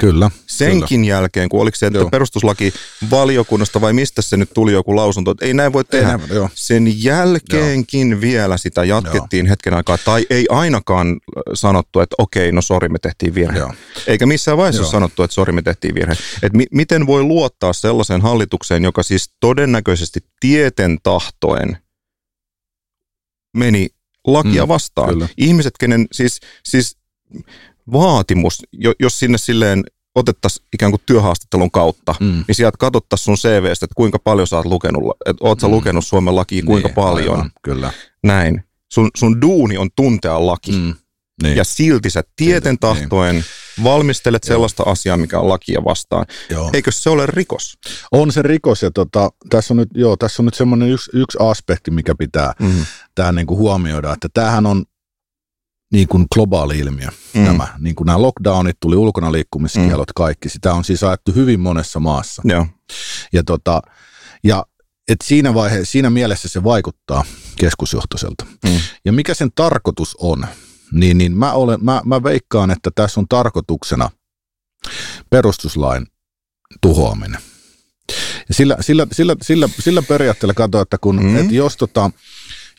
Kyllä. 0.00 0.30
Senkin 0.46 1.00
kyllä. 1.00 1.10
jälkeen, 1.10 1.48
kun 1.48 1.60
oliko 1.60 1.76
se, 1.76 1.86
että 1.86 2.04
perustuslaki 2.10 2.72
valiokunnasta 3.10 3.80
vai 3.80 3.92
mistä 3.92 4.22
se 4.22 4.36
nyt 4.36 4.50
tuli 4.54 4.72
joku 4.72 4.96
lausunto, 4.96 5.30
että 5.30 5.44
ei 5.44 5.54
näin 5.54 5.72
voi 5.72 5.84
tehdä. 5.84 6.16
Näin, 6.16 6.30
joo. 6.30 6.50
Sen 6.54 7.04
jälkeenkin 7.04 8.10
joo. 8.10 8.20
vielä 8.20 8.56
sitä 8.56 8.84
jatkettiin 8.84 9.46
joo. 9.46 9.50
hetken 9.50 9.74
aikaa, 9.74 9.98
tai 9.98 10.26
ei 10.30 10.46
ainakaan 10.50 11.16
sanottu, 11.54 12.00
että 12.00 12.14
okei, 12.18 12.52
no 12.52 12.62
sori, 12.62 12.88
me 12.88 12.98
tehtiin 12.98 13.34
virhe. 13.34 13.58
Joo. 13.58 13.72
Eikä 14.06 14.26
missään 14.26 14.56
vaiheessa 14.56 14.82
joo. 14.82 14.90
sanottu, 14.90 15.22
että 15.22 15.34
sori, 15.34 15.52
me 15.52 15.62
tehtiin 15.62 15.94
virhe. 15.94 16.16
Että 16.42 16.56
mi- 16.56 16.66
miten 16.70 17.06
voi 17.06 17.22
luottaa 17.22 17.72
sellaiseen 17.72 18.20
hallitukseen, 18.20 18.84
joka 18.84 19.02
siis 19.02 19.30
todennäköisesti 19.40 20.20
tieten 20.40 20.98
tahtoen 21.02 21.78
meni 23.56 23.88
lakia 24.26 24.64
mm, 24.64 24.68
vastaan. 24.68 25.08
Kyllä. 25.08 25.28
Ihmiset, 25.36 25.74
kenen 25.80 26.06
siis, 26.12 26.40
siis 26.64 26.96
vaatimus, 27.92 28.62
jos 29.00 29.18
sinne 29.18 29.38
silleen 29.38 29.84
otettaisiin 30.14 30.66
ikään 30.74 30.92
kuin 30.92 31.02
työhaastattelun 31.06 31.70
kautta, 31.70 32.14
mm. 32.20 32.44
niin 32.48 32.54
sieltä 32.54 32.76
katsottaisiin 32.78 33.24
sun 33.24 33.50
CVstä, 33.50 33.84
että 33.84 33.94
kuinka 33.96 34.18
paljon 34.18 34.46
sä 34.46 34.56
oot 34.56 34.66
lukenut, 34.66 35.02
että 35.26 35.44
oot 35.44 35.60
sä 35.60 35.66
mm. 35.66 35.72
lukenut 35.72 36.06
Suomen 36.06 36.36
lakia, 36.36 36.62
kuinka 36.62 36.88
niin, 36.88 36.94
paljon. 36.94 37.36
Aivan, 37.36 37.50
kyllä. 37.62 37.92
Näin. 38.22 38.64
Sun, 38.92 39.10
sun 39.16 39.40
duuni 39.40 39.78
on 39.78 39.88
tuntea 39.96 40.46
laki. 40.46 40.72
Mm. 40.72 40.94
Niin. 41.42 41.56
Ja 41.56 41.64
silti 41.64 42.10
sä 42.10 42.22
tieten 42.36 42.70
niin. 42.70 42.78
tahtoen 42.78 43.34
niin. 43.34 43.44
valmistelet 43.84 44.44
Joo. 44.44 44.54
sellaista 44.54 44.82
asiaa, 44.82 45.16
mikä 45.16 45.40
on 45.40 45.48
lakia 45.48 45.84
vastaan. 45.84 46.26
Joo. 46.50 46.70
Eikö 46.72 46.92
se 46.92 47.10
ole 47.10 47.26
rikos? 47.26 47.78
On 48.12 48.32
se 48.32 48.42
rikos 48.42 48.82
ja 48.82 48.90
tota, 48.90 49.30
tässä 49.50 49.74
on 49.74 49.78
nyt, 49.78 49.88
joo, 49.94 50.16
tässä 50.16 50.42
on 50.42 50.44
nyt 50.44 50.54
semmoinen 50.54 50.88
yksi, 50.88 51.10
yksi 51.14 51.38
aspekti, 51.40 51.90
mikä 51.90 52.14
pitää 52.18 52.52
mm. 52.60 52.86
tähän 53.14 53.34
niin 53.34 53.46
kuin 53.46 53.58
huomioida, 53.58 54.12
että 54.12 54.28
tämähän 54.34 54.66
on 54.66 54.84
niin 55.92 56.08
kuin 56.08 56.26
globaali 56.34 56.78
ilmiö 56.78 57.08
mm. 57.34 57.40
nämä. 57.40 57.68
Niin 57.78 57.94
kuin 57.94 58.06
nämä 58.06 58.22
lockdownit, 58.22 58.76
tuli 58.80 58.96
ulkona 58.96 59.32
liikkumiskielot, 59.32 60.08
mm. 60.08 60.12
kaikki. 60.16 60.48
Sitä 60.48 60.74
on 60.74 60.84
siis 60.84 61.02
ajettu 61.02 61.32
hyvin 61.32 61.60
monessa 61.60 62.00
maassa. 62.00 62.42
Joo. 62.44 62.66
Ja, 63.32 63.44
tota, 63.44 63.82
ja 64.44 64.66
et 65.08 65.18
siinä, 65.24 65.54
vaihe, 65.54 65.84
siinä 65.84 66.10
mielessä 66.10 66.48
se 66.48 66.64
vaikuttaa 66.64 67.24
keskusjohtoiselta. 67.56 68.46
Mm. 68.64 68.80
Ja 69.04 69.12
mikä 69.12 69.34
sen 69.34 69.50
tarkoitus 69.54 70.16
on, 70.20 70.46
niin, 70.92 71.18
niin 71.18 71.36
mä, 71.36 71.52
olen, 71.52 71.84
mä, 71.84 72.02
mä 72.04 72.22
veikkaan, 72.22 72.70
että 72.70 72.90
tässä 72.94 73.20
on 73.20 73.28
tarkoituksena 73.28 74.10
perustuslain 75.30 76.06
tuhoaminen. 76.80 77.40
Ja 78.48 78.54
sillä, 78.54 78.76
sillä, 78.80 79.06
sillä, 79.12 79.36
sillä, 79.42 79.68
sillä 79.80 80.02
periaatteella 80.02 80.54
katsoa, 80.54 80.82
että 80.82 80.98
kun, 80.98 81.22
mm. 81.22 81.36
et 81.36 81.50
jos, 81.50 81.76
tota, 81.76 82.10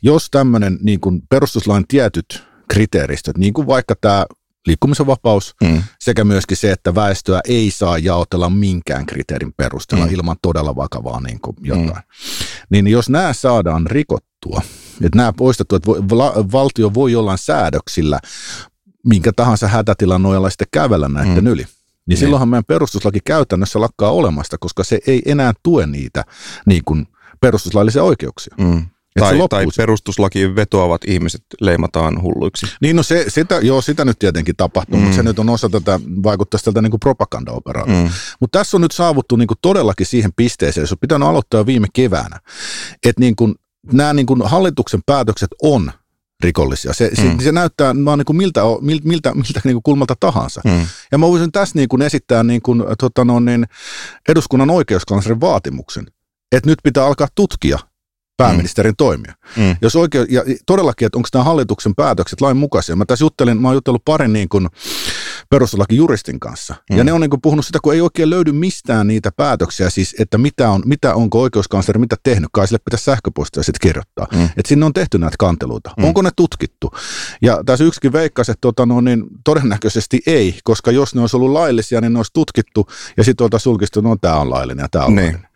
jos 0.01 0.27
tämmöinen 0.31 0.77
niin 0.81 0.99
perustuslain 1.29 1.87
tietyt 1.87 2.46
kriteeristöt, 2.69 3.37
niin 3.37 3.53
kuin 3.53 3.67
vaikka 3.67 3.95
tämä 4.01 4.25
liikkumisen 4.67 5.07
vapaus 5.07 5.55
mm. 5.63 5.83
sekä 5.99 6.23
myöskin 6.23 6.57
se, 6.57 6.71
että 6.71 6.95
väestöä 6.95 7.41
ei 7.47 7.71
saa 7.71 7.97
jaotella 7.97 8.49
minkään 8.49 9.05
kriteerin 9.05 9.53
perusteella 9.57 10.05
mm. 10.05 10.13
ilman 10.13 10.35
todella 10.41 10.75
vakavaa 10.75 11.21
niin 11.21 11.39
kuin 11.41 11.57
jotain. 11.61 11.89
Mm. 11.89 12.03
Niin 12.69 12.87
jos 12.87 13.09
nämä 13.09 13.33
saadaan 13.33 13.87
rikottua, 13.87 14.61
että 15.03 15.17
nämä 15.17 15.33
poistettu, 15.33 15.75
että 15.75 15.91
valtio 16.51 16.93
voi 16.93 17.11
jollain 17.11 17.37
säädöksillä 17.37 18.19
minkä 19.05 19.31
tahansa 19.35 19.67
hätätilan 19.67 20.21
nojalla 20.21 20.49
sitten 20.49 20.67
kävellä 20.71 21.07
näiden 21.09 21.43
mm. 21.43 21.47
yli. 21.47 21.63
Niin, 21.63 21.69
niin 22.07 22.17
silloinhan 22.17 22.49
meidän 22.49 22.65
perustuslaki 22.65 23.19
käytännössä 23.25 23.81
lakkaa 23.81 24.11
olemasta, 24.11 24.57
koska 24.57 24.83
se 24.83 24.99
ei 25.07 25.21
enää 25.25 25.53
tue 25.63 25.87
niitä 25.87 26.23
niin 26.65 26.81
kuin 26.85 27.07
perustuslaillisia 27.41 28.03
oikeuksia. 28.03 28.55
Mm. 28.57 28.85
Tai, 29.19 29.47
tai 29.49 29.65
perustuslakiin 29.77 30.55
vetoavat 30.55 31.01
ihmiset 31.07 31.43
leimataan 31.61 32.21
hulluiksi. 32.21 32.65
Niin 32.81 32.95
no 32.95 33.03
se, 33.03 33.25
sitä, 33.27 33.59
joo, 33.61 33.81
sitä 33.81 34.05
nyt 34.05 34.19
tietenkin 34.19 34.55
tapahtuu, 34.55 34.97
mm. 34.97 35.03
mutta 35.03 35.15
se 35.15 35.23
nyt 35.23 35.39
on 35.39 35.49
osa 35.49 35.69
tätä, 35.69 35.99
vaikuttaisi 36.23 36.65
tältä 36.65 36.81
niin 36.81 36.99
propagandaoperaatiota. 36.99 38.01
Mm. 38.01 38.09
Mutta 38.39 38.59
tässä 38.59 38.77
on 38.77 38.81
nyt 38.81 38.91
saavuttu 38.91 39.35
niin 39.35 39.47
kuin 39.47 39.57
todellakin 39.61 40.05
siihen 40.05 40.31
pisteeseen, 40.35 40.83
jos 40.83 40.91
on 40.91 40.97
pitänyt 41.01 41.27
aloittaa 41.27 41.65
viime 41.65 41.87
keväänä, 41.93 42.39
että 43.05 43.19
niin 43.19 43.35
kuin, 43.35 43.55
nämä 43.91 44.13
niin 44.13 44.25
kuin 44.25 44.41
hallituksen 44.45 45.01
päätökset 45.05 45.49
on 45.61 45.91
rikollisia. 46.43 46.93
Se, 46.93 47.09
mm. 47.09 47.37
se, 47.37 47.43
se 47.43 47.51
näyttää 47.51 47.95
vaan 48.05 48.19
niin 48.19 48.25
kuin 48.25 48.37
miltä, 48.37 48.61
miltä, 48.81 49.07
miltä, 49.07 49.33
miltä 49.33 49.61
niin 49.63 49.75
kuin 49.75 49.83
kulmalta 49.83 50.15
tahansa. 50.19 50.61
Mm. 50.65 50.87
Ja 51.11 51.17
mä 51.17 51.27
voisin 51.27 51.51
tässä 51.51 51.75
niin 51.75 51.89
kuin 51.89 52.01
esittää 52.01 52.43
niin 52.43 52.61
kuin, 52.61 52.83
tota 52.99 53.25
no, 53.25 53.39
niin 53.39 53.65
eduskunnan 54.29 54.69
oikeuskanslerin 54.69 55.41
vaatimuksen, 55.41 56.07
että 56.51 56.69
nyt 56.69 56.79
pitää 56.83 57.05
alkaa 57.05 57.27
tutkia 57.35 57.79
pääministerin 58.37 58.91
mm. 58.91 58.97
toimia. 58.97 59.33
Mm. 59.57 59.75
Jos 59.81 59.95
oikein, 59.95 60.27
ja 60.29 60.43
todellakin, 60.65 61.05
että 61.05 61.17
onko 61.17 61.29
nämä 61.33 61.43
hallituksen 61.43 61.95
päätökset 61.95 62.41
lain 62.41 62.57
mukaisia. 62.57 62.95
Mä 62.95 63.05
tässä 63.05 63.25
juttelin, 63.25 63.61
mä 63.61 63.67
oon 63.67 63.75
juttellut 63.75 64.05
parin 64.05 64.33
niin 64.33 64.49
kuin 64.49 64.67
perustuslakijuristin 65.49 66.39
kanssa. 66.39 66.75
Mm. 66.91 66.97
Ja 66.97 67.03
ne 67.03 67.13
on 67.13 67.21
niin 67.21 67.29
kuin 67.29 67.41
puhunut 67.41 67.65
sitä, 67.65 67.79
kun 67.83 67.93
ei 67.93 68.01
oikein 68.01 68.29
löydy 68.29 68.51
mistään 68.51 69.07
niitä 69.07 69.31
päätöksiä, 69.31 69.89
siis 69.89 70.15
että 70.19 70.37
mitä, 70.37 70.69
on, 70.69 70.81
mitä 70.85 71.15
onko 71.15 71.41
oikeuskansleri 71.41 71.99
mitä 71.99 72.15
tehnyt, 72.23 72.49
kai 72.53 72.67
sille 72.67 72.79
pitäisi 72.85 73.05
sähköpostia 73.05 73.63
sitten 73.63 73.87
kirjoittaa. 73.87 74.27
Mm. 74.33 74.43
Että 74.43 74.67
sinne 74.67 74.85
on 74.85 74.93
tehty 74.93 75.17
näitä 75.17 75.35
kanteluita. 75.39 75.91
Mm. 75.97 76.03
Onko 76.03 76.21
ne 76.21 76.29
tutkittu? 76.35 76.91
Ja 77.41 77.63
tässä 77.65 77.85
yksikin 77.85 78.13
veikkasi, 78.13 78.51
että 78.51 78.61
tota, 78.61 78.85
no, 78.85 79.01
niin 79.01 79.23
todennäköisesti 79.43 80.21
ei, 80.27 80.59
koska 80.63 80.91
jos 80.91 81.15
ne 81.15 81.21
olisi 81.21 81.35
ollut 81.37 81.51
laillisia, 81.51 82.01
niin 82.01 82.13
ne 82.13 82.19
olisi 82.19 82.33
tutkittu 82.33 82.87
ja 83.17 83.23
sitten 83.23 83.43
oltaisiin 83.43 83.63
sulkistu, 83.63 84.01
no 84.01 84.15
tämä 84.15 84.35
on 84.35 84.49
laillinen 84.49 84.83
ja 84.83 84.89
tämä 84.89 85.05
on 85.05 85.15
niin. 85.15 85.25
laillinen. 85.25 85.47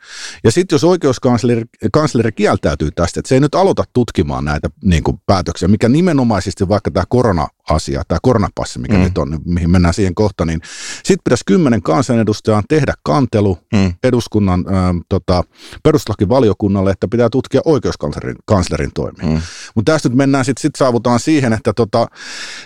Ja 0.43 0.51
sitten 0.51 0.75
jos 0.75 0.83
oikeuskansleri 0.83 1.63
kansleri 1.93 2.31
kieltäytyy 2.31 2.91
tästä, 2.91 3.19
että 3.19 3.29
se 3.29 3.35
ei 3.35 3.41
nyt 3.41 3.55
aloita 3.55 3.83
tutkimaan 3.93 4.45
näitä 4.45 4.69
niin 4.83 5.03
kuin, 5.03 5.17
päätöksiä, 5.25 5.67
mikä 5.67 5.89
nimenomaisesti 5.89 6.69
vaikka 6.69 6.91
tämä 6.91 7.03
korona-asia, 7.09 8.03
tämä 8.07 8.19
koronapassi, 8.21 8.79
mikä 8.79 8.97
mm. 8.97 9.03
nyt 9.03 9.17
on, 9.17 9.39
mihin 9.45 9.69
mennään 9.69 9.93
siihen 9.93 10.15
kohta, 10.15 10.45
niin 10.45 10.61
sitten 10.95 11.23
pitäisi 11.23 11.43
kymmenen 11.45 11.81
kansanedustajaa 11.81 12.63
tehdä 12.69 12.93
kantelu 13.03 13.57
mm. 13.73 13.93
eduskunnan 14.03 14.65
äh, 14.67 14.95
tota, 15.09 15.43
perustuslakivaliokunnalle, 15.83 16.91
että 16.91 17.07
pitää 17.07 17.29
tutkia 17.29 17.61
oikeuskanslerin 17.65 18.35
kanslerin 18.45 18.91
toimia. 18.93 19.25
Mm. 19.25 19.41
Mutta 19.75 19.91
tästä 19.91 20.09
nyt 20.09 20.17
mennään, 20.17 20.45
sitten 20.45 20.61
sit 20.61 20.75
saavutaan 20.75 21.19
siihen, 21.19 21.53
että 21.53 21.73
tota, 21.73 22.07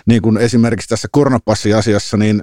niin 0.06 0.22
kuin 0.22 0.36
esimerkiksi 0.36 0.88
tässä 0.88 1.08
koronapassiasiassa, 1.12 2.16
niin 2.16 2.42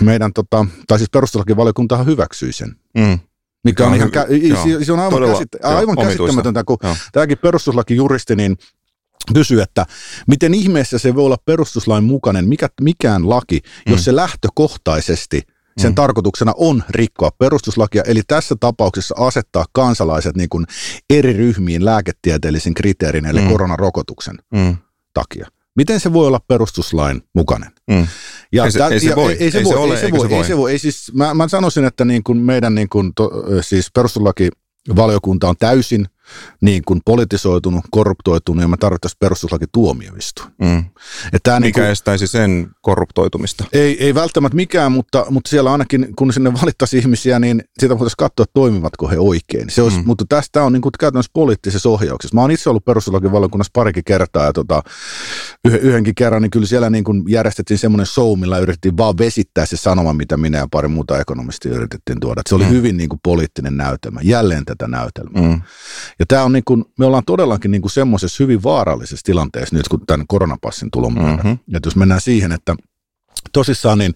meidän, 0.00 0.32
tota, 0.32 0.66
tai 0.86 0.98
siis 0.98 1.10
perustuslakivaliokuntahan 1.10 2.06
hyväksyi 2.06 2.52
sen. 2.52 2.76
Mm. 2.96 3.18
Mikä 3.64 3.86
on, 3.86 3.94
ihan, 3.94 4.08
kä- 4.08 4.84
se 4.84 4.92
on 4.92 4.98
aivan, 4.98 5.10
todella, 5.10 5.34
käsit- 5.38 5.66
aivan 5.66 5.96
käsittämätöntä, 5.96 6.64
kun 6.64 6.76
joo. 6.82 6.96
tämäkin 7.12 7.38
perustuslakijuristi 7.38 8.36
niin 8.36 8.56
kysyy, 9.34 9.60
että 9.60 9.86
miten 10.26 10.54
ihmeessä 10.54 10.98
se 10.98 11.14
voi 11.14 11.24
olla 11.24 11.36
perustuslain 11.44 12.04
mukainen, 12.04 12.48
mikä, 12.48 12.68
mikään 12.80 13.30
laki, 13.30 13.60
mm. 13.86 13.92
jos 13.92 14.04
se 14.04 14.16
lähtökohtaisesti 14.16 15.42
sen 15.78 15.90
mm. 15.90 15.94
tarkoituksena 15.94 16.52
on 16.56 16.84
rikkoa 16.90 17.30
perustuslakia, 17.38 18.02
eli 18.06 18.22
tässä 18.28 18.54
tapauksessa 18.60 19.14
asettaa 19.18 19.64
kansalaiset 19.72 20.36
niin 20.36 20.48
kuin 20.48 20.66
eri 21.10 21.32
ryhmiin 21.32 21.84
lääketieteellisin 21.84 22.74
kriteerin, 22.74 23.26
eli 23.26 23.40
mm. 23.40 23.48
koronarokotuksen 23.48 24.38
mm. 24.54 24.76
takia. 25.14 25.46
Miten 25.76 26.00
se 26.00 26.12
voi 26.12 26.26
olla 26.26 26.40
perustuslain 26.48 27.22
mukainen? 27.34 27.70
Mm. 27.90 28.06
Ja 28.52 28.64
ei, 28.64 28.70
se, 28.70 28.84
ei 28.90 29.00
se 29.00 29.16
voi. 29.16 29.32
Ei, 29.32 29.38
ei 29.40 29.50
se, 29.50 29.64
voi. 29.64 29.90
Ei 29.90 29.96
se 29.96 30.10
voi. 30.10 30.32
Ei 30.32 30.44
se 30.44 30.56
voi. 30.56 30.72
Ei 30.72 30.78
siis, 30.78 31.12
mä, 31.14 31.34
mä 31.34 31.48
sanoisin, 31.48 31.84
että 31.84 32.04
niin 32.04 32.24
kuin 32.24 32.38
meidän 32.38 32.74
niin 32.74 32.88
kuin 32.88 33.14
to, 33.14 33.30
siis 33.60 33.90
perustuslaki 33.94 34.48
valiokunta 34.96 35.48
on 35.48 35.56
täysin 35.58 36.06
niin 36.60 36.82
kuin 36.86 37.00
politisoitunut, 37.04 37.84
korruptoitunut 37.90 38.62
ja 38.62 38.68
me 38.68 38.76
tarvittaisiin 38.76 39.18
perustuslaki 39.18 39.64
tuomioistuin. 39.72 40.48
Mm. 40.60 40.84
Mikä 41.32 41.60
niin 41.60 41.72
kuin, 41.72 41.86
estäisi 41.86 42.26
sen 42.26 42.70
korruptoitumista? 42.80 43.64
Ei, 43.72 44.04
ei 44.04 44.14
välttämättä 44.14 44.56
mikään, 44.56 44.92
mutta, 44.92 45.26
mutta 45.30 45.50
siellä 45.50 45.72
ainakin 45.72 46.08
kun 46.16 46.32
sinne 46.32 46.52
valittaisiin 46.52 47.00
ihmisiä, 47.00 47.38
niin 47.38 47.64
sitä 47.78 47.98
voitaisiin 47.98 48.16
katsoa, 48.18 48.46
toimivatko 48.54 49.08
he 49.08 49.18
oikein. 49.18 49.70
Se 49.70 49.82
olisi, 49.82 49.98
mm. 49.98 50.06
Mutta 50.06 50.24
tästä 50.28 50.64
on 50.64 50.72
niin 50.72 50.82
kuin 50.82 50.92
käytännössä 51.00 51.30
poliittisessa 51.34 51.88
ohjauksessa. 51.88 52.34
Mä 52.34 52.40
oon 52.40 52.50
itse 52.50 52.70
ollut 52.70 52.84
perustuslakivaliokunnassa 52.84 53.70
parikin 53.74 54.04
kertaa 54.04 54.44
ja 54.44 54.52
tota, 54.52 54.82
yhdenkin 55.64 56.14
kerran, 56.14 56.42
niin 56.42 56.50
kyllä 56.50 56.66
siellä 56.66 56.90
niin 56.90 57.04
kuin 57.04 57.24
järjestettiin 57.28 57.78
semmoinen 57.78 58.06
show, 58.06 58.38
millä 58.38 58.58
yritettiin 58.58 58.96
vaan 58.96 59.18
vesittää 59.18 59.66
se 59.66 59.76
sanoma, 59.76 60.12
mitä 60.12 60.36
minä 60.36 60.58
ja 60.58 60.68
pari 60.70 60.88
muuta 60.88 61.18
ekonomistia 61.18 61.72
yritettiin 61.74 62.20
tuoda. 62.20 62.40
Että 62.40 62.48
se 62.48 62.54
oli 62.54 62.64
mm. 62.64 62.70
hyvin 62.70 62.96
niin 62.96 63.08
kuin 63.08 63.20
poliittinen 63.22 63.76
näytelmä, 63.76 64.20
jälleen 64.22 64.64
tätä 64.64 64.88
näytelmää. 64.88 65.42
Mm. 65.42 65.62
Ja 66.18 66.26
tämä 66.26 66.44
on 66.44 66.52
niin 66.52 66.64
kuin, 66.64 66.84
me 66.98 67.06
ollaan 67.06 67.22
todellakin 67.26 67.70
niin 67.70 67.82
kuin 67.82 67.90
semmoisessa 67.90 68.44
hyvin 68.44 68.62
vaarallisessa 68.62 69.24
tilanteessa 69.24 69.76
nyt, 69.76 69.88
kun 69.88 70.06
tämän 70.06 70.26
koronapassin 70.26 70.90
tulon 70.90 71.14
mm-hmm. 71.14 71.58
Että 71.74 71.86
jos 71.86 71.96
mennään 71.96 72.20
siihen, 72.20 72.52
että 72.52 72.76
tosissaan 73.52 73.98
niin, 73.98 74.14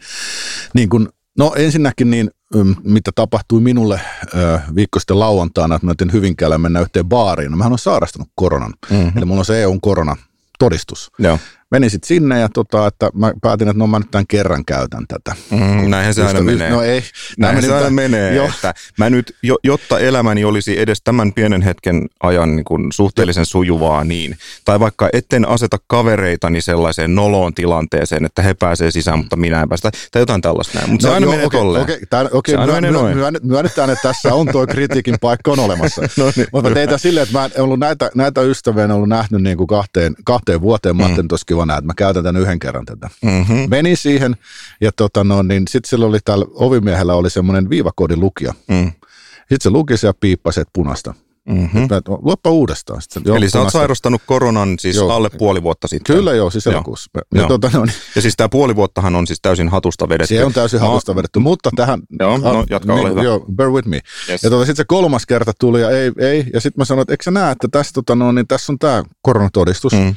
niin 0.74 0.88
kuin, 0.88 1.08
no 1.38 1.52
ensinnäkin 1.56 2.10
niin, 2.10 2.30
mm, 2.54 2.74
mitä 2.84 3.10
tapahtui 3.14 3.60
minulle 3.60 4.00
ö, 4.34 4.58
viikko 4.74 4.98
sitten 4.98 5.18
lauantaina, 5.18 5.74
että 5.74 5.86
mä 5.86 5.94
hyvin 5.98 6.12
Hyvinkäällä 6.12 6.58
mennä 6.58 6.80
yhteen 6.80 7.08
baariin. 7.08 7.50
No 7.50 7.56
mähän 7.56 7.72
on 7.72 7.78
sairastanut 7.78 8.28
koronan, 8.34 8.74
mm-hmm. 8.90 9.12
eli 9.16 9.24
mulla 9.24 9.40
on 9.40 9.44
se 9.44 9.62
EUn 9.62 9.80
korona 9.80 10.16
todistus. 10.58 11.10
Joo 11.18 11.38
menin 11.70 11.90
sitten 11.90 12.08
sinne 12.08 12.40
ja 12.40 12.48
tota, 12.48 12.86
että 12.86 13.10
mä 13.14 13.32
päätin, 13.42 13.68
että 13.68 13.78
no 13.78 13.86
mä 13.86 13.98
nyt 13.98 14.10
tämän 14.10 14.24
kerran 14.28 14.64
käytän 14.64 15.04
tätä. 15.08 15.36
Mm, 15.50 15.90
näinhän 15.90 16.14
se 16.14 16.24
aina 16.24 16.40
menee. 16.40 16.70
No 16.70 16.82
ei. 16.82 17.02
Näinhän 17.38 17.64
se 17.64 17.74
aina 17.74 17.90
menee, 17.90 18.34
jo. 18.34 18.44
että 18.44 18.74
mä 18.98 19.10
nyt, 19.10 19.36
jotta 19.64 19.98
elämäni 19.98 20.44
olisi 20.44 20.80
edes 20.80 21.02
tämän 21.02 21.32
pienen 21.32 21.62
hetken 21.62 22.06
ajan 22.20 22.56
niin 22.56 22.64
kuin 22.64 22.92
suhteellisen 22.92 23.46
sujuvaa 23.46 24.04
niin, 24.04 24.36
tai 24.64 24.80
vaikka 24.80 25.08
etten 25.12 25.48
aseta 25.48 25.78
kavereitani 25.86 26.60
sellaiseen 26.60 27.14
noloon 27.14 27.54
tilanteeseen, 27.54 28.24
että 28.24 28.42
he 28.42 28.54
pääsee 28.54 28.90
sisään, 28.90 29.18
mutta 29.18 29.36
minä 29.36 29.62
en 29.62 29.68
päästä, 29.68 29.90
tai 30.12 30.22
jotain 30.22 30.40
tällaista 30.40 30.78
näin. 30.78 30.90
Mutta 30.90 31.06
no, 31.06 31.10
se 31.10 31.14
aina 31.14 31.24
joo, 31.24 31.32
menee 31.32 31.46
okay, 31.46 31.60
tolleen. 31.60 31.82
Okay, 31.82 31.98
tämän, 32.10 32.28
okay, 32.32 32.54
se 32.54 32.60
aina 32.60 32.90
myö, 32.90 33.14
myö, 33.14 33.30
myönnetään, 33.42 33.90
että 33.90 34.08
tässä 34.08 34.34
on 34.34 34.48
tuo 34.52 34.66
kritiikin 34.66 35.14
paikka 35.20 35.50
on 35.52 35.58
olemassa. 35.58 36.02
no 36.16 36.32
niin, 36.36 36.46
mutta 36.52 36.70
teitä 36.70 36.98
silleen, 36.98 37.22
että 37.22 37.38
mä 37.38 37.44
en 37.44 37.62
ollut 37.62 37.78
näitä, 37.78 38.10
näitä 38.14 38.40
ystäviä 38.40 38.84
en 38.84 38.90
ollut 38.90 39.08
nähnyt 39.08 39.42
niin 39.42 39.56
kuin 39.56 39.66
kahteen, 39.66 40.14
kahteen 40.24 40.60
vuoteen. 40.60 40.96
Mä 40.96 41.08
mm. 41.08 41.28
toskin 41.28 41.57
nähdä, 41.66 41.78
että 41.78 41.86
mä 41.86 41.94
käytän 41.96 42.24
tämän 42.24 42.42
yhden 42.42 42.58
kerran 42.58 42.86
tätä. 42.86 43.10
Mm-hmm. 43.22 43.70
Menin 43.70 43.96
siihen 43.96 44.36
ja 44.80 44.92
tota 44.92 45.24
no, 45.24 45.42
niin 45.42 45.68
sitten 45.68 45.90
sillä 45.90 46.06
oli 46.06 46.18
täällä 46.24 46.46
ovimiehellä 46.50 47.14
oli 47.14 47.30
semmoinen 47.30 47.70
viivakoodin 47.70 48.20
lukija. 48.20 48.54
Mm. 48.68 48.92
Sitten 49.38 49.60
se 49.60 49.70
luki 49.70 49.94
ja 50.02 50.14
piippasi, 50.20 50.60
että 50.60 50.70
punasta. 50.72 51.14
Mm-hmm. 51.48 51.88
Luoppa 52.22 52.50
uudestaan. 52.50 53.02
Sitten, 53.02 53.22
joo, 53.26 53.36
Eli 53.36 53.50
sä 53.50 53.60
oot 53.60 53.72
sairastanut 53.72 54.22
koronan 54.26 54.74
siis 54.78 54.96
joo. 54.96 55.10
alle 55.10 55.30
puoli 55.30 55.62
vuotta 55.62 55.88
sitten. 55.88 56.16
Kyllä 56.16 56.34
joo, 56.34 56.50
siis 56.50 56.66
elokuussa. 56.66 57.10
Ja, 57.14 57.40
ja, 57.40 57.46
tuota, 57.46 57.70
no, 57.72 57.84
niin. 57.84 57.94
ja 58.16 58.22
siis 58.22 58.34
tämä 58.36 58.48
puoli 58.48 58.76
vuottahan 58.76 59.16
on 59.16 59.26
siis 59.26 59.38
täysin 59.42 59.68
hatusta 59.68 60.08
vedetty. 60.08 60.34
Se 60.34 60.44
on 60.44 60.52
täysin 60.52 60.80
no, 60.80 60.86
hatusta 60.86 61.16
vedetty, 61.16 61.38
mutta 61.38 61.70
tähän... 61.76 62.00
Joo, 62.20 62.38
no, 62.38 62.64
jatka, 62.70 62.94
niin, 62.94 63.00
ole 63.00 63.10
hyvä. 63.10 63.22
Joo, 63.22 63.46
bear 63.56 63.70
with 63.70 63.88
me. 63.88 64.00
Yes. 64.28 64.42
Ja 64.42 64.50
tuota, 64.50 64.66
sitten 64.66 64.76
se 64.76 64.84
kolmas 64.84 65.26
kerta 65.26 65.52
tuli 65.60 65.80
ja 65.80 65.90
ei, 65.90 66.12
ei. 66.18 66.46
Ja 66.52 66.60
sitten 66.60 66.80
mä 66.80 66.84
sanoin, 66.84 67.02
että 67.02 67.12
eikö 67.12 67.24
sä 67.24 67.30
näe, 67.30 67.52
että 67.52 67.68
tässä, 67.68 67.92
tota, 67.94 68.14
no, 68.14 68.32
niin, 68.32 68.46
tässä 68.46 68.72
on 68.72 68.78
tämä 68.78 69.04
koronatodistus. 69.22 69.92
Mm. 69.92 70.14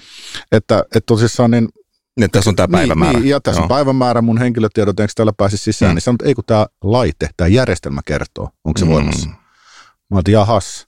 Että, 0.52 0.80
että 0.80 1.06
tosissaan 1.06 1.52
niin 1.52 1.70
niin, 2.20 2.32
tässä 2.32 2.50
on 2.50 2.56
tämä 2.56 2.68
päivämäärä. 2.68 3.20
Niin, 3.20 3.30
ja 3.30 3.42
tässä 3.42 3.60
Joo. 3.60 3.64
on 3.64 3.70
päivämäärä, 3.70 4.22
mun 4.22 4.38
henkilötiedot, 4.38 5.00
eikö 5.00 5.14
täällä 5.16 5.34
pääse 5.38 5.58
sisään, 5.58 5.92
mm. 5.92 5.96
niin 5.96 6.02
sanot, 6.02 6.22
ei 6.22 6.34
kun 6.34 6.44
tämä 6.48 6.68
laite, 6.84 7.30
tämä 7.38 7.48
järjestelmä 7.48 8.02
kertoo, 8.06 8.50
onko 8.64 8.80
se 8.80 8.86
mm. 8.86 8.92
voimassa. 8.92 9.30
Mä 10.12 10.18
otin, 10.18 10.34
jahas, 10.34 10.88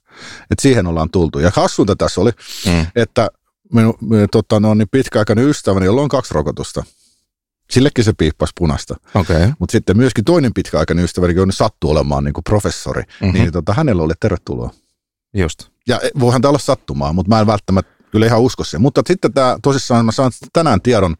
että 0.50 0.62
siihen 0.62 0.86
ollaan 0.86 1.10
tultu. 1.10 1.38
Ja 1.38 1.52
hassunta 1.54 1.96
tässä 1.96 2.20
oli, 2.20 2.30
mm. 2.66 2.86
että 2.96 3.28
minun 3.72 3.94
tota, 4.30 4.60
no, 4.60 4.74
niin 4.74 4.88
pitkäaikainen 4.90 5.48
ystäväni, 5.48 5.86
jolla 5.86 6.02
on 6.02 6.08
kaksi 6.08 6.34
rokotusta, 6.34 6.84
Sillekin 7.70 8.04
se 8.04 8.12
piippasi 8.12 8.52
punasta. 8.58 8.96
Okay. 9.14 9.52
Mutta 9.58 9.72
sitten 9.72 9.96
myöskin 9.96 10.24
toinen 10.24 10.54
pitkäaikainen 10.54 11.04
ystäväni, 11.04 11.34
joka 11.34 11.52
sattuu 11.52 11.90
olemaan 11.90 12.24
niin 12.24 12.34
kuin 12.34 12.44
professori, 12.44 13.02
mm-hmm. 13.02 13.38
niin 13.38 13.52
tota, 13.52 13.74
hänellä 13.74 14.02
oli 14.02 14.14
tervetuloa. 14.20 14.70
Just. 15.34 15.68
Ja 15.88 16.00
voihan 16.20 16.42
tämä 16.42 16.50
olla 16.50 16.58
sattumaa, 16.58 17.12
mutta 17.12 17.28
mä 17.28 17.40
en 17.40 17.46
välttämättä 17.46 17.94
kyllä 18.10 18.26
ihan 18.26 18.40
usko 18.40 18.64
sen. 18.64 18.80
Mutta 18.80 19.02
sitten 19.06 19.32
tämä, 19.32 19.58
tosissaan 19.62 20.04
mä 20.04 20.12
saan 20.12 20.32
tänään 20.52 20.80
tiedon, 20.80 21.16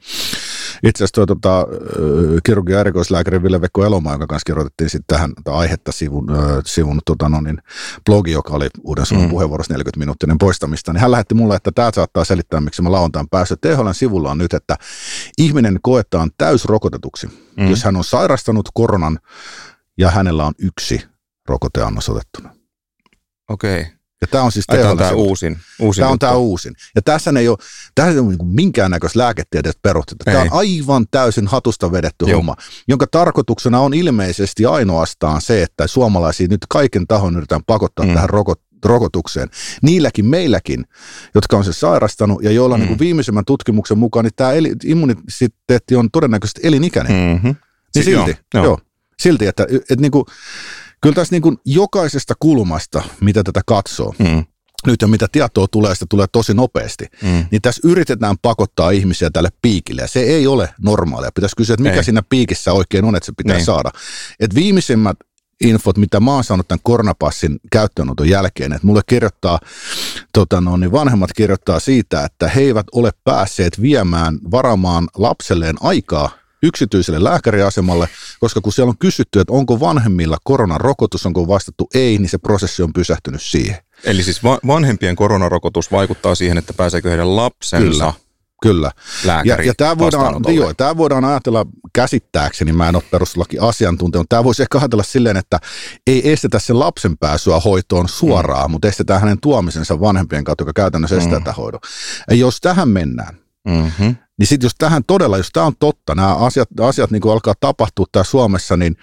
itse 0.83 1.05
asiassa 1.05 1.15
tuo 1.15 1.27
tota, 1.27 1.67
kirurgi- 2.47 2.73
ja 2.73 2.81
erikoislääkäri 2.81 3.43
Ville 3.43 3.61
Vekko 3.61 3.85
Elomaa, 3.85 4.13
jonka 4.13 4.27
kanssa 4.27 4.47
kirjoitettiin 4.47 4.91
sitten 4.91 5.17
tähän 5.17 5.33
aihetta 5.47 5.93
sivun, 5.93 6.27
sivun 6.65 7.01
tota, 7.07 7.29
no 7.29 7.41
niin, 7.41 7.59
blogi, 8.07 8.33
joka 8.33 8.55
oli 8.55 8.69
Uuden 8.85 9.07
Suomen 9.07 9.27
mm. 9.27 9.31
puheenvuorossa 9.31 9.73
40 9.73 9.99
minuuttinen 9.99 10.39
poistamista, 10.39 10.93
niin 10.93 11.01
hän 11.01 11.11
lähetti 11.11 11.35
mulle, 11.35 11.57
että 11.57 11.73
tämä 11.73 11.91
saattaa 11.95 12.25
selittää, 12.25 12.61
miksi 12.61 12.83
mä 12.83 12.93
lauantain 12.93 13.29
päässyt. 13.29 13.61
THL 13.61 13.91
sivulla 13.93 14.31
on 14.31 14.39
nyt, 14.39 14.55
että 14.55 14.77
ihminen 15.39 15.79
koetaan 15.83 16.31
täysrokotetuksi, 16.39 17.27
mm. 17.27 17.71
jos 17.71 17.85
hän 17.85 17.97
on 17.97 18.05
sairastanut 18.05 18.69
koronan 18.75 19.19
ja 19.99 20.11
hänellä 20.11 20.47
on 20.47 20.55
yksi 20.59 21.05
rokoteannos 21.49 22.09
otettuna. 22.09 22.55
Okei. 23.49 23.81
Okay. 23.81 23.94
Ja 24.25 24.29
tämä 24.29 24.45
on 24.45 24.53
siis 24.53 24.65
Ai, 24.69 24.79
tämä 24.79 24.91
on 24.91 24.97
tämä 24.97 25.11
uusin. 25.11 25.59
uusin 25.81 26.03
tämä 26.03 26.13
on 26.13 26.19
tämä 26.19 26.33
uusin. 26.33 26.75
Ja 26.97 27.03
tässä 27.03 27.33
ei 27.39 27.49
ole, 27.49 27.59
tässä 27.95 28.13
ei 28.13 28.19
ole 28.19 28.29
niin 28.29 28.47
minkäännäköistä 28.47 29.19
lääketieteestä 29.19 29.81
perustetta. 29.83 30.25
Tämä 30.25 30.41
on 30.41 30.49
aivan 30.51 31.07
täysin 31.11 31.47
hatusta 31.47 31.93
vedetty 31.93 32.25
Joo. 32.25 32.37
homma, 32.37 32.57
jonka 32.89 33.07
tarkoituksena 33.11 33.81
on 33.81 33.95
ilmeisesti 33.95 34.67
ainoastaan 34.67 35.41
se, 35.41 35.63
että 35.63 35.87
suomalaisia 35.87 36.47
nyt 36.51 36.67
kaiken 36.69 37.07
tahon 37.07 37.37
yritetään 37.37 37.65
pakottaa 37.67 38.07
mm. 38.07 38.15
tähän 38.15 38.31
rokot, 38.31 38.61
rokotukseen. 38.85 39.49
Niilläkin 39.83 40.27
meilläkin, 40.27 40.85
jotka 41.35 41.57
on 41.57 41.65
se 41.65 41.73
sairastanut 41.73 42.43
ja 42.43 42.51
joilla 42.51 42.77
mm. 42.79 42.85
niin 42.85 42.99
viimeisimmän 42.99 43.45
tutkimuksen 43.45 43.99
mukaan, 43.99 44.25
niin 44.25 44.35
tämä 44.37 44.53
eli, 44.53 44.73
immuniteetti 44.85 45.97
on 45.97 46.11
todennäköisesti 46.11 46.61
elinikäinen. 46.65 47.13
Mm-hmm. 47.13 47.55
Niin 47.95 48.05
silti, 48.05 48.31
joo, 48.31 48.37
joo. 48.55 48.65
joo. 48.65 48.79
silti, 49.19 49.47
että, 49.47 49.63
että 49.63 49.97
niin 49.97 50.11
kuin, 50.11 50.25
kyllä 51.05 51.15
tässä 51.15 51.35
niin 51.35 51.43
kuin 51.43 51.59
jokaisesta 51.65 52.35
kulmasta, 52.41 53.03
mitä 53.21 53.43
tätä 53.43 53.61
katsoo, 53.67 54.15
mm 54.19 54.45
nyt 54.87 55.03
ja 55.03 55.09
mitä 55.09 55.27
tietoa 55.33 55.67
tulee, 55.69 55.95
sitä 55.95 56.07
tulee 56.09 56.27
tosi 56.33 56.55
nopeasti, 56.55 57.07
mm. 57.23 57.47
niin 57.51 57.63
tässä 57.63 57.81
yritetään 57.85 58.37
pakottaa 58.43 58.91
ihmisiä 58.91 59.31
tälle 59.31 59.49
piikille 59.63 60.03
ja 60.03 60.09
se 60.09 60.21
ei 60.21 60.47
ole 60.47 60.75
normaalia. 60.83 61.31
Pitäisi 61.35 61.57
kysyä, 61.57 61.75
että 61.75 61.83
mikä 61.83 61.97
ei. 61.97 62.05
siinä 62.05 62.23
piikissä 62.29 62.73
oikein 62.73 63.05
on, 63.05 63.17
että 63.17 63.27
se 63.27 63.33
pitää 63.37 63.57
niin. 63.57 63.65
saada. 63.65 63.91
Et 64.41 64.55
viimeisimmät 64.55 65.17
infot, 65.61 65.99
mitä 65.99 66.21
mä 66.21 66.35
oon 66.35 66.45
saanut 66.45 66.69
tämän 66.69 66.81
koronapassin 66.83 67.61
käyttöönoton 67.73 68.29
jälkeen, 68.29 68.73
että 68.73 68.87
mulle 68.87 69.01
kirjoittaa, 69.07 69.59
tota 70.33 70.61
no, 70.61 70.77
niin 70.77 70.93
vanhemmat 70.93 71.33
kirjoittaa 71.33 71.81
siitä, 71.81 72.25
että 72.25 72.49
he 72.49 72.61
eivät 72.61 72.87
ole 72.93 73.11
päässeet 73.25 73.83
viemään, 73.83 74.39
varamaan 74.51 75.09
lapselleen 75.17 75.77
aikaa 75.81 76.31
yksityiselle 76.65 77.25
lääkäriasemalle, 77.25 78.09
koska 78.41 78.61
kun 78.61 78.73
siellä 78.73 78.91
on 78.91 78.99
kysytty, 78.99 79.41
että 79.41 79.53
onko 79.53 79.81
vanhemmilla 79.81 80.39
koronarokotus, 80.45 81.27
onko 81.27 81.49
vastattu 81.49 81.89
ei, 81.95 82.19
niin 82.19 82.29
se 82.29 82.39
prosessi 82.39 82.83
on 82.83 82.93
pysähtynyt 82.93 83.43
siihen. 83.43 83.77
Eli 84.05 84.23
siis 84.23 84.41
vanhempien 84.67 85.17
koronarokotus 85.17 85.93
vaikuttaa 85.93 86.35
siihen, 86.35 86.59
että 86.59 86.73
pääseekö 86.73 87.09
heidän 87.09 87.37
lapsensa 87.37 87.87
Kyllä. 87.89 88.13
Kyllä. 88.63 88.91
ja, 89.45 89.63
ja 89.63 89.75
tämä 89.77 89.99
voidaan, 89.99 90.55
joo, 90.55 90.75
tämä 90.75 90.97
voidaan 90.97 91.25
ajatella 91.25 91.67
käsittääkseni, 91.93 92.73
mä 92.73 92.89
en 92.89 92.97
ole 92.97 93.03
perustuslaki 93.11 93.59
asiantuntija, 93.59 94.21
mutta 94.21 94.37
tämä 94.37 94.45
voisi 94.45 94.63
ehkä 94.63 94.79
ajatella 94.79 95.03
silleen, 95.03 95.37
että 95.37 95.59
ei 96.07 96.33
estetä 96.33 96.59
sen 96.59 96.79
lapsen 96.79 97.19
pääsyä 97.19 97.61
hoitoon 97.61 98.09
suoraan, 98.09 98.71
mm. 98.71 98.73
mutta 98.73 98.89
estetään 98.89 99.21
hänen 99.21 99.41
tuomisensa 99.41 100.01
vanhempien 100.01 100.45
kautta, 100.45 100.63
joka 100.63 100.73
käytännössä 100.73 101.17
estää 101.17 101.39
mm. 101.39 101.45
tätä 101.45 101.53
hoidon. 101.53 101.81
Ja 102.31 102.37
jos 102.37 102.61
tähän 102.61 102.89
mennään, 102.89 103.39
mm-hmm. 103.69 104.17
Niin 104.39 104.47
sitten 104.47 104.67
jos 104.67 104.75
tähän 104.79 105.03
todella, 105.07 105.37
jos 105.37 105.51
tämä 105.53 105.67
on 105.67 105.77
totta, 105.79 106.15
nämä 106.15 106.35
asiat, 106.35 106.69
asiat 106.81 107.11
niin 107.11 107.31
alkaa 107.33 107.55
tapahtua 107.61 108.07
täällä 108.13 108.31
Suomessa, 108.31 108.77
niin 108.77 108.97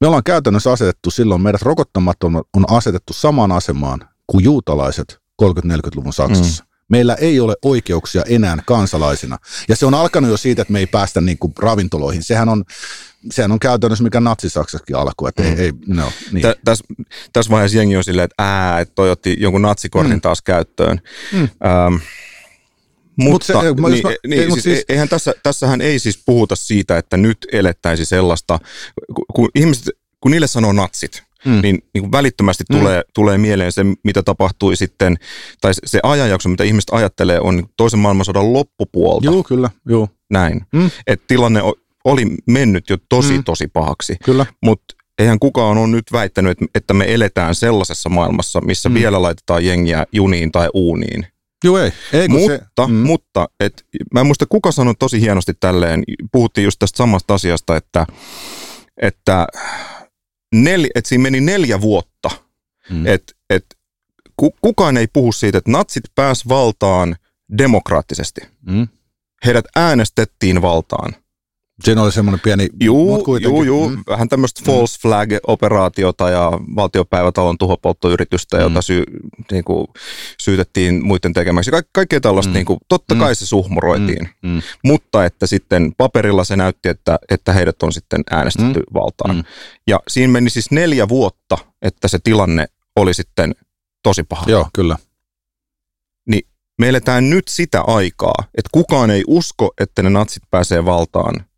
me 0.00 0.06
ollaan 0.06 0.24
käytännössä 0.24 0.72
asetettu 0.72 1.10
silloin, 1.10 1.42
meidät 1.42 1.62
rokottamattomat 1.62 2.46
on 2.54 2.64
asetettu 2.70 3.12
samaan 3.12 3.52
asemaan 3.52 4.08
kuin 4.26 4.44
juutalaiset 4.44 5.20
30-40-luvun 5.42 6.12
Saksassa. 6.12 6.64
Mm. 6.64 6.70
Meillä 6.88 7.14
ei 7.14 7.40
ole 7.40 7.56
oikeuksia 7.62 8.22
enää 8.26 8.58
kansalaisina. 8.66 9.38
Ja 9.68 9.76
se 9.76 9.86
on 9.86 9.94
alkanut 9.94 10.30
jo 10.30 10.36
siitä, 10.36 10.62
että 10.62 10.72
me 10.72 10.78
ei 10.78 10.86
päästä 10.86 11.20
niin 11.20 11.38
kuin 11.38 11.52
ravintoloihin. 11.58 12.22
Sehän 12.22 12.48
on, 12.48 12.64
sehän 13.32 13.52
on 13.52 13.58
käytännössä, 13.58 14.04
mikä 14.04 14.20
natsi-Saksassakin 14.20 14.96
alkoi. 14.96 15.28
Että 15.28 15.42
mm. 15.42 15.48
ei, 15.48 15.54
ei, 15.58 15.72
no, 15.86 16.12
niin. 16.32 16.44
Tässä 16.64 16.84
täs 17.32 17.50
vaiheessa 17.50 17.78
jengi 17.78 17.96
on 17.96 18.04
silleen, 18.04 18.24
että 18.24 18.42
ää, 18.44 18.80
että 18.80 18.94
toi 18.94 19.10
otti 19.10 19.36
jonkun 19.40 19.62
natsikortin 19.62 20.14
mm. 20.14 20.20
taas 20.20 20.42
käyttöön. 20.42 21.00
Mm. 21.32 21.40
Ähm, 21.42 21.94
mutta 23.16 23.32
mut 23.32 23.42
se, 23.42 23.52
niin, 23.52 23.80
mä, 23.80 23.88
niin, 24.26 24.42
ei, 24.42 24.50
siis, 24.50 24.62
siis, 24.62 24.84
eihän 24.88 25.08
tässä, 25.08 25.34
tässähän 25.42 25.80
ei 25.80 25.98
siis 25.98 26.22
puhuta 26.26 26.56
siitä, 26.56 26.98
että 26.98 27.16
nyt 27.16 27.38
elettäisi 27.52 28.04
sellaista, 28.04 28.58
kun, 29.34 29.48
ihmiset, 29.54 29.88
kun 30.20 30.30
niille 30.30 30.46
sanoo 30.46 30.72
natsit, 30.72 31.22
mm. 31.44 31.60
niin, 31.62 31.78
niin 31.94 32.02
kuin 32.02 32.12
välittömästi 32.12 32.64
mm. 32.70 32.78
tulee, 32.78 33.02
tulee 33.14 33.38
mieleen 33.38 33.72
se, 33.72 33.84
mitä 34.04 34.22
tapahtui 34.22 34.76
sitten, 34.76 35.16
tai 35.60 35.72
se 35.84 36.00
ajanjakso, 36.02 36.48
mitä 36.48 36.64
ihmiset 36.64 36.90
ajattelee, 36.92 37.40
on 37.40 37.68
toisen 37.76 38.00
maailmansodan 38.00 38.52
loppupuolta. 38.52 39.24
Joo, 39.24 39.42
kyllä, 39.42 39.70
joo. 39.88 40.08
Näin. 40.30 40.60
Mm. 40.72 40.90
Että 41.06 41.24
tilanne 41.28 41.60
oli 42.04 42.26
mennyt 42.46 42.90
jo 42.90 42.96
tosi, 43.08 43.32
mm. 43.32 43.44
tosi 43.44 43.68
pahaksi. 43.68 44.16
Kyllä. 44.24 44.46
Mutta 44.62 44.94
eihän 45.18 45.38
kukaan 45.38 45.78
ole 45.78 45.86
nyt 45.86 46.04
väittänyt, 46.12 46.58
että 46.74 46.94
me 46.94 47.14
eletään 47.14 47.54
sellaisessa 47.54 48.08
maailmassa, 48.08 48.60
missä 48.60 48.88
mm. 48.88 48.94
vielä 48.94 49.22
laitetaan 49.22 49.64
jengiä 49.64 50.06
juniin 50.12 50.52
tai 50.52 50.68
uuniin. 50.74 51.26
Joo 51.64 51.78
ei. 51.78 51.92
ei 52.12 52.28
mutta, 52.28 52.46
se, 52.46 52.86
mm. 52.86 52.94
mutta 52.94 53.48
et, 53.60 53.84
mä 54.14 54.20
en 54.20 54.26
muista 54.26 54.46
kuka 54.46 54.72
sanoi 54.72 54.94
tosi 54.98 55.20
hienosti 55.20 55.52
tälleen, 55.60 56.02
puhuttiin 56.32 56.64
just 56.64 56.78
tästä 56.78 56.96
samasta 56.96 57.34
asiasta, 57.34 57.76
että, 57.76 58.06
että 59.02 59.46
nel, 60.54 60.86
että 60.94 61.08
siinä 61.08 61.22
meni 61.22 61.40
neljä 61.40 61.80
vuotta, 61.80 62.30
mm. 62.90 63.06
että 63.06 63.32
et, 63.50 63.66
ku, 64.36 64.54
kukaan 64.60 64.96
ei 64.96 65.06
puhu 65.12 65.32
siitä, 65.32 65.58
että 65.58 65.70
natsit 65.70 66.04
pääs 66.14 66.48
valtaan 66.48 67.16
demokraattisesti. 67.58 68.40
Mm. 68.66 68.88
Heidät 69.46 69.64
äänestettiin 69.76 70.62
valtaan. 70.62 71.14
Siinä 71.84 72.02
oli 72.02 72.12
semmoinen 72.12 72.40
pieni... 72.40 72.68
Juu, 72.80 73.38
juu, 73.40 73.62
juu. 73.62 73.88
Mm. 73.88 74.04
vähän 74.08 74.28
tämmöistä 74.28 74.62
false 74.66 75.00
flag-operaatiota 75.00 76.30
ja 76.30 76.52
valtiopäivätalon 76.76 77.58
tuhopolttoyritystä, 77.58 78.56
mm. 78.56 78.62
jota 78.62 78.82
sy, 78.82 79.04
niin 79.52 79.64
kuin, 79.64 79.86
syytettiin 80.40 81.06
muiden 81.06 81.32
tekemäksi. 81.32 81.70
Ka- 81.70 81.82
kaikkea 81.92 82.20
tällaista, 82.20 82.50
mm. 82.50 82.54
niin 82.54 82.66
kuin, 82.66 82.78
totta 82.88 83.14
kai 83.14 83.32
mm. 83.32 83.34
se 83.34 83.46
suhmuroitiin, 83.46 84.28
mm. 84.42 84.50
Mm. 84.50 84.62
mutta 84.84 85.24
että 85.24 85.46
sitten 85.46 85.92
paperilla 85.98 86.44
se 86.44 86.56
näytti, 86.56 86.88
että, 86.88 87.18
että 87.30 87.52
heidät 87.52 87.82
on 87.82 87.92
sitten 87.92 88.22
äänestetty 88.30 88.78
mm. 88.78 88.94
valtaan. 88.94 89.36
Mm. 89.36 89.42
Ja 89.86 90.00
siinä 90.08 90.32
meni 90.32 90.50
siis 90.50 90.70
neljä 90.70 91.08
vuotta, 91.08 91.58
että 91.82 92.08
se 92.08 92.18
tilanne 92.24 92.66
oli 92.96 93.14
sitten 93.14 93.54
tosi 94.02 94.22
paha. 94.22 94.44
Joo, 94.48 94.68
kyllä. 94.72 94.96
Niin 96.26 96.46
me 96.78 96.88
eletään 96.88 97.30
nyt 97.30 97.48
sitä 97.48 97.80
aikaa, 97.80 98.34
että 98.38 98.68
kukaan 98.72 99.10
ei 99.10 99.24
usko, 99.26 99.70
että 99.80 100.02
ne 100.02 100.10
natsit 100.10 100.42
pääsee 100.50 100.84
valtaan– 100.84 101.34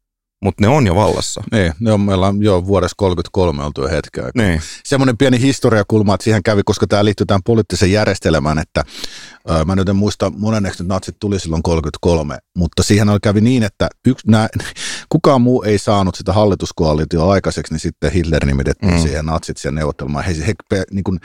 mutta 0.42 0.62
ne 0.62 0.68
on 0.68 0.86
jo 0.86 0.94
vallassa. 0.94 1.42
Niin, 1.52 1.72
ne 1.80 1.92
on 1.92 2.00
meillä 2.00 2.26
on 2.26 2.42
jo 2.42 2.66
vuodessa 2.66 2.94
33 2.96 3.64
oltu 3.64 3.82
jo 3.82 3.88
hetken 3.88 4.24
Niin. 4.34 4.60
Semmoinen 4.84 5.16
pieni 5.16 5.40
historiakulma, 5.40 6.14
että 6.14 6.24
siihen 6.24 6.42
kävi, 6.42 6.62
koska 6.64 6.86
tämä 6.86 7.04
liittyy 7.04 7.26
tähän 7.26 7.42
poliittiseen 7.42 7.92
järjestelmään, 7.92 8.58
että 8.58 8.84
mä 9.66 9.76
nyt 9.76 9.88
en 9.88 9.96
muista 9.96 10.32
monenneksi, 10.36 10.82
että 10.82 10.94
natsit 10.94 11.16
tuli 11.20 11.40
silloin 11.40 11.62
33, 11.62 12.38
mutta 12.56 12.82
siihen 12.82 13.08
kävi 13.22 13.40
niin, 13.40 13.62
että 13.62 13.88
yksi, 14.06 14.30
nää, 14.30 14.48
kukaan 15.08 15.42
muu 15.42 15.62
ei 15.62 15.78
saanut 15.78 16.14
sitä 16.14 16.32
hallituskoalitioa 16.32 17.32
aikaiseksi, 17.32 17.72
niin 17.72 17.80
sitten 17.80 18.12
Hitler 18.12 18.46
nimitettiin 18.46 18.92
mm. 18.92 19.00
siihen 19.00 19.26
natsit 19.26 19.56
siihen 19.56 19.74
neuvottelemaan. 19.74 20.24
He, 20.24 20.34
he, 20.46 20.54
he, 20.72 20.84
niin 20.90 21.04
kun, 21.04 21.18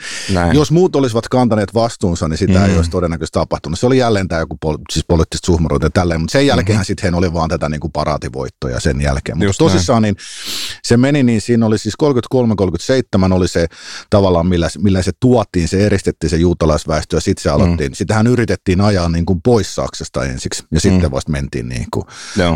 jos 0.52 0.70
muut 0.70 0.96
olisivat 0.96 1.28
kantaneet 1.28 1.74
vastuunsa, 1.74 2.28
niin 2.28 2.38
sitä 2.38 2.58
mm. 2.58 2.64
ei 2.64 2.76
olisi 2.76 2.90
todennäköisesti 2.90 3.38
tapahtunut. 3.38 3.78
Se 3.78 3.86
oli 3.86 3.98
jälleen 3.98 4.28
tämä 4.28 4.40
joku 4.40 4.56
pol, 4.60 4.76
siis 4.92 5.04
poliittista 5.08 5.46
suhmuroita 5.46 5.86
ja 5.86 5.90
tälleen, 5.90 6.20
mutta 6.20 6.32
sen 6.32 6.46
jälkeen 6.46 6.76
mm-hmm. 6.76 6.84
sitten 6.84 7.14
oli 7.14 7.32
vaan 7.32 7.48
tätä 7.48 7.68
niin 7.68 7.80
kuin 7.80 7.92
paraativoittoja 7.92 8.80
sen 8.80 9.00
jälkeen. 9.00 9.38
Mutta 9.38 9.52
tosissaan 9.58 10.02
niin 10.02 10.16
se 10.82 10.96
meni 10.96 11.22
niin, 11.22 11.40
siinä 11.40 11.66
oli 11.66 11.78
siis 11.78 11.94
33-37 13.28 13.32
oli 13.32 13.48
se 13.48 13.66
tavallaan, 14.10 14.46
millä, 14.46 14.68
millä 14.78 15.02
se 15.02 15.12
tuotiin, 15.20 15.68
se 15.68 15.86
eristettiin 15.86 16.30
se 16.30 16.36
juutalaisväestö 16.36 17.16
ja 17.16 17.20
sitten 17.20 17.42
se 17.42 17.50
aloittiin. 17.50 17.90
Mm. 17.90 17.94
Sitähän 18.08 18.26
yritettiin 18.26 18.80
ajaa 18.80 19.08
niin 19.08 19.26
kuin 19.26 19.42
pois 19.42 19.74
Saksasta 19.74 20.24
ensiksi 20.24 20.64
ja 20.70 20.80
sitten 20.80 21.02
mm. 21.02 21.10
vasta 21.10 21.32
mentiin 21.32 21.68
niin 21.68 21.86
kuin 21.90 22.04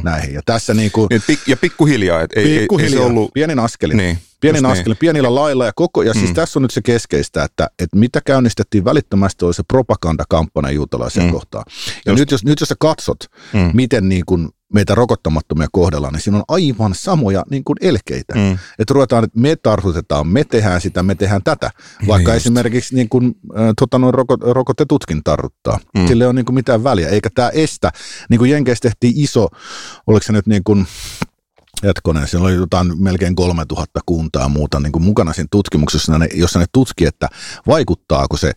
näihin. 0.02 0.34
Ja 0.34 0.40
tässä 0.46 0.74
niin 0.74 0.90
kuin, 0.90 1.08
niin, 1.10 1.38
ja 1.46 1.56
pikkuhiljaa, 1.56 2.20
et 2.20 2.30
ei, 2.36 2.58
pikkuhiljaa, 2.58 2.88
ei, 2.88 2.94
ei 2.94 3.04
se 3.04 3.10
ollut... 3.12 3.30
pienin 3.34 3.58
askelin. 3.58 3.96
Niin. 3.96 4.18
Pienin 4.40 4.66
askelin, 4.66 4.92
niin. 4.92 4.98
pienillä 4.98 5.34
lailla 5.34 5.66
ja 5.66 5.72
koko, 5.76 6.02
ja 6.02 6.14
siis 6.14 6.28
mm. 6.28 6.34
tässä 6.34 6.58
on 6.58 6.62
nyt 6.62 6.70
se 6.70 6.82
keskeistä, 6.82 7.44
että, 7.44 7.68
että 7.78 7.96
mitä 7.96 8.20
käynnistettiin 8.20 8.84
välittömästi 8.84 9.44
oli 9.44 9.54
se 9.54 9.62
propagandakampanja 9.68 10.70
juutalaisia 10.70 11.22
mm. 11.22 11.30
kohtaan. 11.30 11.64
Ja 12.06 12.14
nyt 12.14 12.30
jos, 12.30 12.44
nyt 12.44 12.60
jos 12.60 12.68
sä 12.68 12.74
katsot, 12.78 13.18
mm. 13.52 13.70
miten 13.74 14.08
niin 14.08 14.22
kuin 14.26 14.48
meitä 14.72 14.94
rokottamattomia 14.94 15.66
kohdellaan, 15.72 16.12
niin 16.12 16.20
siinä 16.20 16.38
on 16.38 16.44
aivan 16.48 16.94
samoja 16.94 17.44
niin 17.50 17.64
kuin 17.64 17.76
elkeitä. 17.80 18.34
Mm. 18.34 18.58
Että 18.78 18.94
ruvetaan, 18.94 19.24
että 19.24 19.40
me 19.40 19.56
tartutetaan, 19.56 20.26
me 20.26 20.44
tehdään 20.44 20.80
sitä, 20.80 21.02
me 21.02 21.14
tehdään 21.14 21.42
tätä. 21.42 21.70
Vaikka 22.08 22.30
niin 22.30 22.36
esimerkiksi 22.36 22.94
niin 22.94 23.08
kuin, 23.08 23.26
äh, 23.58 23.72
tota, 23.78 23.98
noin 23.98 24.14
roko, 24.14 24.36
rokotetutkin 24.40 25.24
tartuttaa. 25.24 25.78
Mm. 25.94 26.06
Sille 26.06 26.24
ei 26.24 26.26
ole 26.26 26.34
niin 26.34 26.44
kuin 26.44 26.54
mitään 26.54 26.84
väliä. 26.84 27.08
Eikä 27.08 27.28
tämä 27.34 27.48
estä, 27.48 27.92
niin 28.30 28.38
kuin 28.38 28.50
Jenkeissä 28.50 28.82
tehtiin 28.82 29.14
iso, 29.16 29.48
oliko 30.06 30.22
se 30.22 30.32
nyt 30.32 30.46
niin 30.46 30.64
kuin 30.64 30.86
Hetkonen, 31.82 32.28
siellä 32.28 32.46
oli 32.46 32.54
jotain 32.54 33.02
melkein 33.02 33.34
3000 33.34 34.00
kuntaa 34.06 34.48
muuta 34.48 34.80
niin 34.80 34.92
kuin 34.92 35.02
mukana 35.02 35.32
siinä 35.32 35.48
tutkimuksessa, 35.50 36.12
jossa 36.34 36.58
ne 36.58 36.66
tutki, 36.72 37.06
että 37.06 37.28
vaikuttaako 37.66 38.36
se 38.36 38.52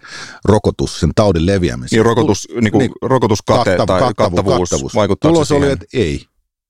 rokotus 0.45 0.99
sen 0.99 1.11
taudin 1.15 1.45
leviämiseen. 1.45 1.97
Niin, 1.99 2.05
rokotus, 2.05 2.47
niin 2.61 2.71
kuin, 2.71 2.79
niin, 2.79 2.91
rokotuskate 3.01 3.77
kattavu, 3.77 3.99
tai 3.99 4.13
kattavuus, 4.15 4.69
kattavuus. 4.69 4.93
Tulos 5.21 5.51
oli, 5.51 5.71
että 5.71 5.85
ei 5.93 6.25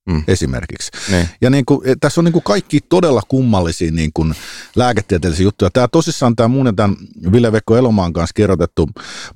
mm. 0.06 0.22
esimerkiksi. 0.28 0.90
Niin. 1.10 1.28
Ja 1.40 1.50
niin 1.50 1.64
kuin, 1.64 1.88
eh, 1.88 1.96
tässä 2.00 2.20
on 2.20 2.24
niin 2.24 2.32
kuin 2.32 2.42
kaikki 2.42 2.80
todella 2.88 3.22
kummallisia 3.28 3.90
niin 3.90 4.10
kuin 4.14 4.34
lääketieteellisiä 4.76 5.44
juttuja. 5.44 5.70
Tämä 5.70 5.88
tosissaan 5.88 6.36
tämä 6.36 6.48
muun 6.48 6.76
tämän 6.76 6.96
Ville-Vekko 7.32 7.76
Elomaan 7.76 8.12
kanssa 8.12 8.34
kirjoitettu 8.34 8.88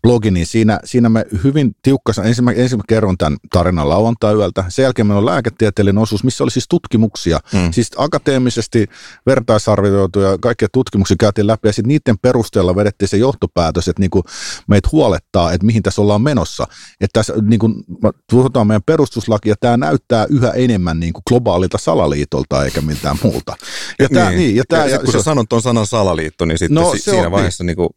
blogi, 0.03 0.31
niin 0.31 0.47
siinä, 0.47 0.81
siinä 0.85 1.09
me 1.09 1.25
hyvin 1.45 1.77
tiukkassa, 1.83 2.25
ensin 2.25 2.45
mä, 2.45 2.53
ensin 2.53 2.79
mä 2.79 2.85
kerron 2.89 3.19
tämän 3.19 3.39
tarinan 3.53 3.89
lauantai-yöltä, 3.89 4.65
sen 4.69 4.83
jälkeen 4.83 5.07
meillä 5.07 5.19
on 5.19 5.27
lääketieteellinen 5.27 6.03
osuus, 6.03 6.25
missä 6.25 6.45
oli 6.45 6.51
siis 6.51 6.69
tutkimuksia, 6.69 7.41
mm. 7.53 7.73
siis 7.73 7.91
akateemisesti 7.97 8.87
vertaisarvioituja, 9.27 10.39
kaikkia 10.39 10.69
tutkimuksia 10.73 11.17
käytiin 11.21 11.47
läpi 11.47 11.69
ja 11.69 11.73
sitten 11.73 11.89
niiden 11.89 12.19
perusteella 12.19 12.77
vedettiin 12.77 13.09
se 13.09 13.17
johtopäätös, 13.17 13.89
että 13.89 14.01
niin 14.01 14.11
kuin 14.11 14.25
meitä 14.67 14.89
huolettaa, 14.93 15.53
että 15.53 15.67
mihin 15.67 15.83
tässä 15.83 16.03
ollaan 16.03 16.23
menossa. 16.23 16.67
Että 17.01 17.21
tässä 17.21 17.35
niin 17.43 17.61
kuin, 17.61 17.75
puhutaan 18.31 18.67
meidän 18.67 18.83
perustuslaki 18.83 19.49
ja 19.49 19.55
tämä 19.61 19.77
näyttää 19.77 20.27
yhä 20.31 20.53
enemmän 20.65 21.01
niin 21.01 21.13
kuin 21.13 21.23
globaalilta 21.29 21.79
salaliitolta 21.79 22.65
eikä 22.65 22.81
mitään 22.81 23.17
muuta. 23.23 23.57
Ja, 23.99 24.09
tää, 24.09 24.29
niin. 24.29 24.39
Niin, 24.39 24.57
ja, 24.57 24.65
tää, 24.69 24.87
ja, 24.87 24.93
ja 24.93 24.99
kun 24.99 25.13
sä 25.13 25.23
sanot 25.23 25.49
tuon 25.49 25.63
sanan 25.63 25.87
salaliitto, 25.87 26.45
niin 26.45 26.59
sitten 26.59 26.75
no, 26.75 26.93
si- 26.93 26.99
siinä 26.99 27.27
on, 27.27 27.33
vaiheessa 27.33 27.65
niin. 27.65 27.67
Niin 27.67 27.77
kuin 27.77 27.89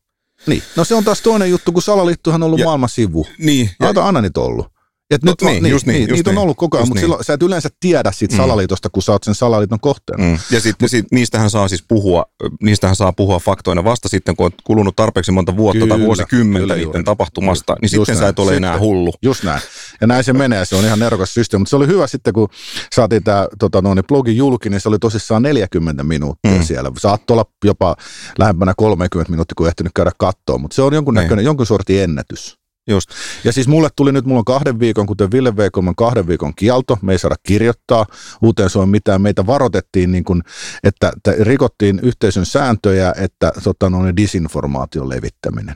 Niin, 0.47 0.63
no 0.76 0.84
se 0.84 0.95
on 0.95 1.04
taas 1.04 1.21
toinen 1.21 1.49
juttu, 1.49 1.71
kun 1.71 1.82
salaliittohan 1.82 2.43
on 2.43 2.45
ollut 2.45 2.60
ja, 2.60 2.65
maailman 2.65 2.89
sivu. 2.89 3.28
Niin. 3.38 3.69
Ja, 3.80 4.04
aina 4.04 4.21
niitä 4.21 4.39
ollut. 4.39 4.72
Et 5.15 5.23
no, 5.23 5.32
nyt 5.32 5.41
niin, 5.41 5.63
niin, 5.63 5.71
just 5.71 5.86
niin, 5.86 5.93
niin, 5.93 6.10
just 6.10 6.17
niitä 6.17 6.30
niin. 6.30 6.38
on 6.38 6.43
ollut 6.43 6.58
koko 6.58 6.78
ajan, 6.78 6.88
mutta 6.88 6.99
niin. 6.99 7.04
silloin 7.04 7.23
sä 7.23 7.34
et 7.34 7.43
yleensä 7.43 7.69
tiedä 7.80 8.12
siitä 8.12 8.36
mm. 8.36 8.38
salaliitosta, 8.38 8.89
kun 8.89 9.04
sä 9.04 9.12
oot 9.12 9.23
sen 9.23 9.36
salaliiton 9.36 9.80
kohteena. 9.80 10.23
Mm. 10.23 10.38
Ja 10.52 10.62
sitten 10.62 10.89
sit, 10.89 11.06
niistähän 11.12 11.49
saa 11.49 11.67
siis 11.67 11.84
puhua, 11.88 12.26
niistähän 12.62 12.95
saa 12.95 13.13
puhua 13.13 13.39
faktoina 13.39 13.84
vasta 13.84 14.10
sitten, 14.10 14.36
kun 14.36 14.45
on 14.45 14.52
kulunut 14.63 14.95
tarpeeksi 14.95 15.32
monta 15.32 15.58
vuotta 15.58 15.80
kyllä, 15.80 15.95
tai 15.95 16.06
vuosikymmentä 16.06 16.76
niiden 16.76 17.04
tapahtumasta, 17.04 17.76
niin 17.82 17.89
just 17.93 17.93
sitten 17.93 18.15
näin. 18.15 18.23
sä 18.23 18.28
et 18.28 18.39
ole 18.39 18.52
sitten, 18.52 18.63
enää 18.63 18.80
hullu. 18.80 19.13
Just 19.21 19.43
näin. 19.43 19.62
Ja 20.02 20.08
näin 20.08 20.23
se 20.23 20.34
menee, 20.34 20.65
se 20.65 20.76
on 20.76 20.86
ihan 20.86 20.99
nerokas 20.99 21.34
systeemi. 21.34 21.62
Mutta 21.62 21.69
se 21.69 21.76
oli 21.76 21.88
hyvä 21.88 22.08
sitten, 22.08 22.34
kun 22.34 22.49
saatiin 22.93 23.23
tämä 23.23 23.47
tota, 23.60 23.82
no, 23.82 23.93
niin 23.93 24.08
blogi 24.08 24.38
julki, 24.38 24.69
niin 24.69 24.82
se 24.82 24.89
oli 24.89 24.99
tosissaan 24.99 25.41
40 25.41 26.04
minuuttia 26.04 26.52
mm. 26.52 26.63
siellä. 26.63 26.91
Saat 26.97 27.32
olla 27.32 27.45
jopa 27.65 27.95
lähempänä 28.39 28.73
30 28.78 29.32
minuuttia, 29.32 29.54
kun 29.58 29.67
ehtinyt 29.67 29.91
käydä 29.95 30.12
kattoon, 30.17 30.62
mutta 30.62 30.76
se 30.76 30.82
on 30.82 30.93
jonkun 30.93 31.13
niin. 31.13 31.21
näköinen, 31.21 31.45
jonkun 31.45 31.65
sortin 31.65 32.02
ennätys. 32.02 32.62
Just. 32.87 33.09
Ja 33.43 33.53
siis 33.53 33.67
mulle 33.67 33.89
tuli 33.95 34.11
nyt, 34.11 34.25
mulla 34.25 34.39
on 34.39 34.45
kahden 34.45 34.79
viikon, 34.79 35.05
kuten 35.05 35.31
Ville 35.31 35.57
Veikolman 35.57 35.95
kahden 35.95 36.27
viikon 36.27 36.55
kielto, 36.55 36.97
me 37.01 37.11
ei 37.11 37.19
saada 37.19 37.35
kirjoittaa 37.43 38.05
uuteen 38.41 38.69
Suomen 38.69 38.89
mitään, 38.89 39.21
meitä 39.21 39.45
varoitettiin, 39.45 40.11
niin 40.11 40.23
kuin, 40.23 40.43
että, 40.83 41.11
että 41.17 41.43
rikottiin 41.43 41.99
yhteisön 42.03 42.45
sääntöjä, 42.45 43.13
että 43.17 43.51
tota, 43.63 43.89
no, 43.89 44.15
disinformaation 44.17 45.09
levittäminen. 45.09 45.75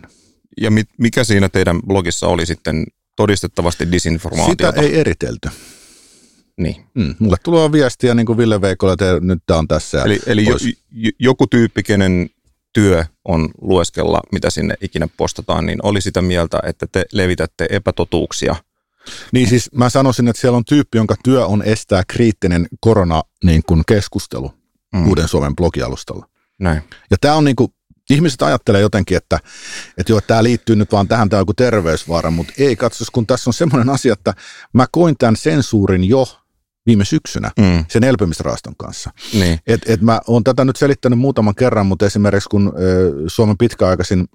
Ja 0.62 0.72
mit, 0.72 0.90
mikä 0.98 1.24
siinä 1.24 1.50
teidän 1.50 1.82
blogissa 1.82 2.28
oli 2.28 2.46
sitten 2.46 2.86
todistettavasti 3.16 3.92
disinformaatiota? 3.92 4.68
Sitä 4.68 4.82
ei 4.82 5.00
eritelty. 5.00 5.50
Niin. 6.58 6.76
Mm, 6.94 7.16
mulle 7.20 7.38
tulee 7.44 7.72
viestiä 7.72 8.14
niin 8.14 8.26
kuin 8.26 8.38
Ville 8.38 8.62
Veikolle, 8.62 8.94
että 8.94 9.20
nyt 9.22 9.44
tämä 9.46 9.60
on 9.60 9.68
tässä. 9.68 10.04
Eli, 10.04 10.20
eli 10.26 10.46
jo, 10.46 10.56
joku 11.20 11.48
tyyppi, 11.48 11.84
kenen 11.84 12.30
työ 12.78 13.06
on 13.26 13.50
lueskella, 13.62 14.20
mitä 14.32 14.50
sinne 14.50 14.76
ikinä 14.82 15.08
postataan, 15.18 15.66
niin 15.66 15.80
oli 15.84 16.02
sitä 16.02 16.22
mieltä, 16.22 16.60
että 16.64 16.88
te 16.92 17.06
levitätte 17.12 17.68
epätotuuksia. 17.70 18.56
Niin 19.32 19.50
siis 19.50 19.70
mä 19.74 19.90
sanoisin, 19.90 20.28
että 20.28 20.42
siellä 20.42 20.58
on 20.58 20.66
tyyppi, 20.66 20.98
jonka 20.98 21.16
työ 21.24 21.46
on 21.46 21.64
estää 21.64 22.04
kriittinen 22.08 22.68
korona 22.80 23.24
niin 23.44 23.64
kuin 23.68 23.84
keskustelu 23.88 24.54
mm. 24.94 25.08
Uuden 25.08 25.28
Suomen 25.28 25.56
blogialustalla. 25.56 26.28
Näin. 26.60 26.82
Ja 27.12 27.18
tämä 27.22 27.36
on 27.36 27.44
niin 27.44 27.56
kuin, 27.56 27.74
ihmiset 28.10 28.42
ajattelee 28.42 28.82
jotenkin, 28.82 29.18
että, 29.18 29.40
että 29.98 30.12
joo, 30.12 30.22
tämä 30.22 30.44
liittyy 30.44 30.76
nyt 30.76 30.92
vaan 30.92 31.08
tähän, 31.08 31.30
tämä 31.30 31.38
on 31.38 31.42
joku 31.42 31.54
terveysvaara, 31.54 32.32
mutta 32.32 32.54
ei 32.58 32.76
katsos, 32.76 33.12
kun 33.12 33.28
tässä 33.28 33.50
on 33.50 33.54
semmoinen 33.54 33.90
asia, 33.90 34.14
että 34.14 34.34
mä 34.74 34.86
koin 34.92 35.18
tämän 35.18 35.36
sensuurin 35.36 36.04
jo 36.04 36.28
viime 36.88 37.06
syksynä 37.06 37.52
mm. 37.60 37.86
sen 37.88 38.04
elpymisrahaston 38.04 38.76
kanssa. 38.78 39.12
Niin. 39.34 39.60
Et, 39.68 39.82
et 39.86 40.02
mä 40.02 40.20
oon 40.28 40.44
tätä 40.44 40.66
nyt 40.66 40.76
selittänyt 40.76 41.20
muutaman 41.20 41.56
kerran, 41.56 41.86
mutta 41.86 42.06
esimerkiksi 42.06 42.50
kun 42.50 42.74
Suomen 43.28 43.58
pitkäaikaisin 43.58 44.26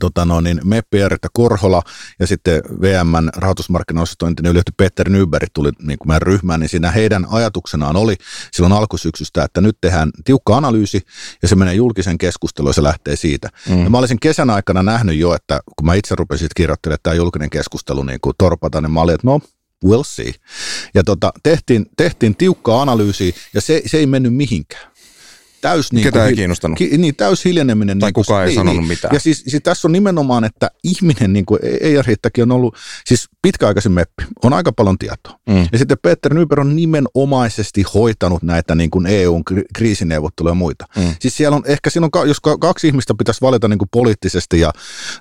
tota 0.00 0.24
no, 0.24 0.40
niin 0.40 0.60
Meppi 0.64 1.00
Erikka 1.00 1.28
Korhola 1.32 1.82
ja 2.20 2.26
sitten 2.26 2.62
VMn 2.80 3.30
rahoitusmarkkinaosaston 3.36 4.28
entinen 4.28 4.50
ylijohtaja 4.50 4.74
Peter 4.76 5.08
Nyberg 5.08 5.48
tuli 5.54 5.70
niin 5.82 5.98
kuin 5.98 6.08
meidän 6.08 6.22
ryhmään, 6.22 6.60
niin 6.60 6.68
siinä 6.68 6.90
heidän 6.90 7.26
ajatuksenaan 7.30 7.96
oli 7.96 8.16
silloin 8.52 8.72
alkusyksystä, 8.72 9.44
että 9.44 9.60
nyt 9.60 9.76
tehdään 9.80 10.10
tiukka 10.24 10.56
analyysi 10.56 11.00
ja 11.42 11.48
se 11.48 11.56
menee 11.56 11.74
julkisen 11.74 12.18
keskusteluun 12.18 12.70
ja 12.70 12.74
se 12.74 12.82
lähtee 12.82 13.16
siitä. 13.16 13.48
Mm. 13.68 13.84
Ja 13.84 13.90
mä 13.90 13.98
olisin 13.98 14.20
kesän 14.20 14.50
aikana 14.50 14.82
nähnyt 14.82 15.18
jo, 15.18 15.34
että 15.34 15.60
kun 15.76 15.86
mä 15.86 15.94
itse 15.94 16.14
rupesin 16.14 16.48
kirjoittelemaan, 16.56 17.00
tämä 17.02 17.14
julkinen 17.14 17.50
keskustelu 17.50 18.02
niin 18.02 18.20
kuin 18.20 18.34
torpata, 18.38 18.80
niin 18.80 18.90
mä 18.90 19.00
olin, 19.00 19.14
että 19.14 19.26
no 19.26 19.40
we'll 19.84 20.04
see. 20.04 20.32
Ja 20.94 21.04
tota, 21.04 21.32
tehtiin, 21.42 21.86
tehtiin 21.96 22.36
tiukka 22.36 22.82
analyysi 22.82 23.34
ja 23.54 23.60
se, 23.60 23.82
se 23.86 23.98
ei 23.98 24.06
mennyt 24.06 24.34
mihinkään 24.34 24.97
täys... 25.60 25.92
Niin 25.92 26.04
Ketä 26.04 26.26
ei 26.26 26.34
kiinnostanut. 26.34 26.78
Ki, 26.78 26.98
niin, 26.98 27.16
täys 27.16 27.44
hiljeneminen. 27.44 27.98
Tai 27.98 28.06
niin 28.08 28.14
kukaan 28.14 28.42
ei 28.42 28.46
niin, 28.46 28.54
sanonut 28.54 28.80
niin. 28.80 28.88
mitään. 28.88 29.14
Ja 29.14 29.20
siis, 29.20 29.44
siis 29.46 29.62
tässä 29.62 29.88
on 29.88 29.92
nimenomaan, 29.92 30.44
että 30.44 30.70
ihminen, 30.84 31.32
niin 31.32 31.46
kuin 31.46 31.60
Riittäkin 32.06 32.42
on 32.42 32.52
ollut, 32.52 32.76
siis 33.06 33.28
pitkäaikaisin 33.42 33.92
meppi, 33.92 34.24
on 34.42 34.52
aika 34.52 34.72
paljon 34.72 34.98
tietoa. 34.98 35.38
Mm. 35.48 35.68
Ja 35.72 35.78
sitten 35.78 35.96
Peter 36.02 36.34
Nyberg 36.34 36.60
on 36.60 36.76
nimenomaisesti 36.76 37.84
hoitanut 37.94 38.42
näitä 38.42 38.74
niin 38.74 38.90
kuin 38.90 39.06
EUn 39.06 39.42
kriisineuvotteluja 39.74 40.50
ja 40.50 40.54
muita. 40.54 40.84
Mm. 40.96 41.14
Siis 41.20 41.36
siellä 41.36 41.56
on, 41.56 41.62
ehkä 41.66 41.90
siinä 41.90 42.08
on, 42.12 42.28
jos 42.28 42.40
kaksi 42.60 42.86
ihmistä 42.86 43.14
pitäisi 43.18 43.40
valita 43.40 43.68
niin 43.68 43.78
kuin 43.78 43.88
poliittisesti 43.92 44.60
ja 44.60 44.72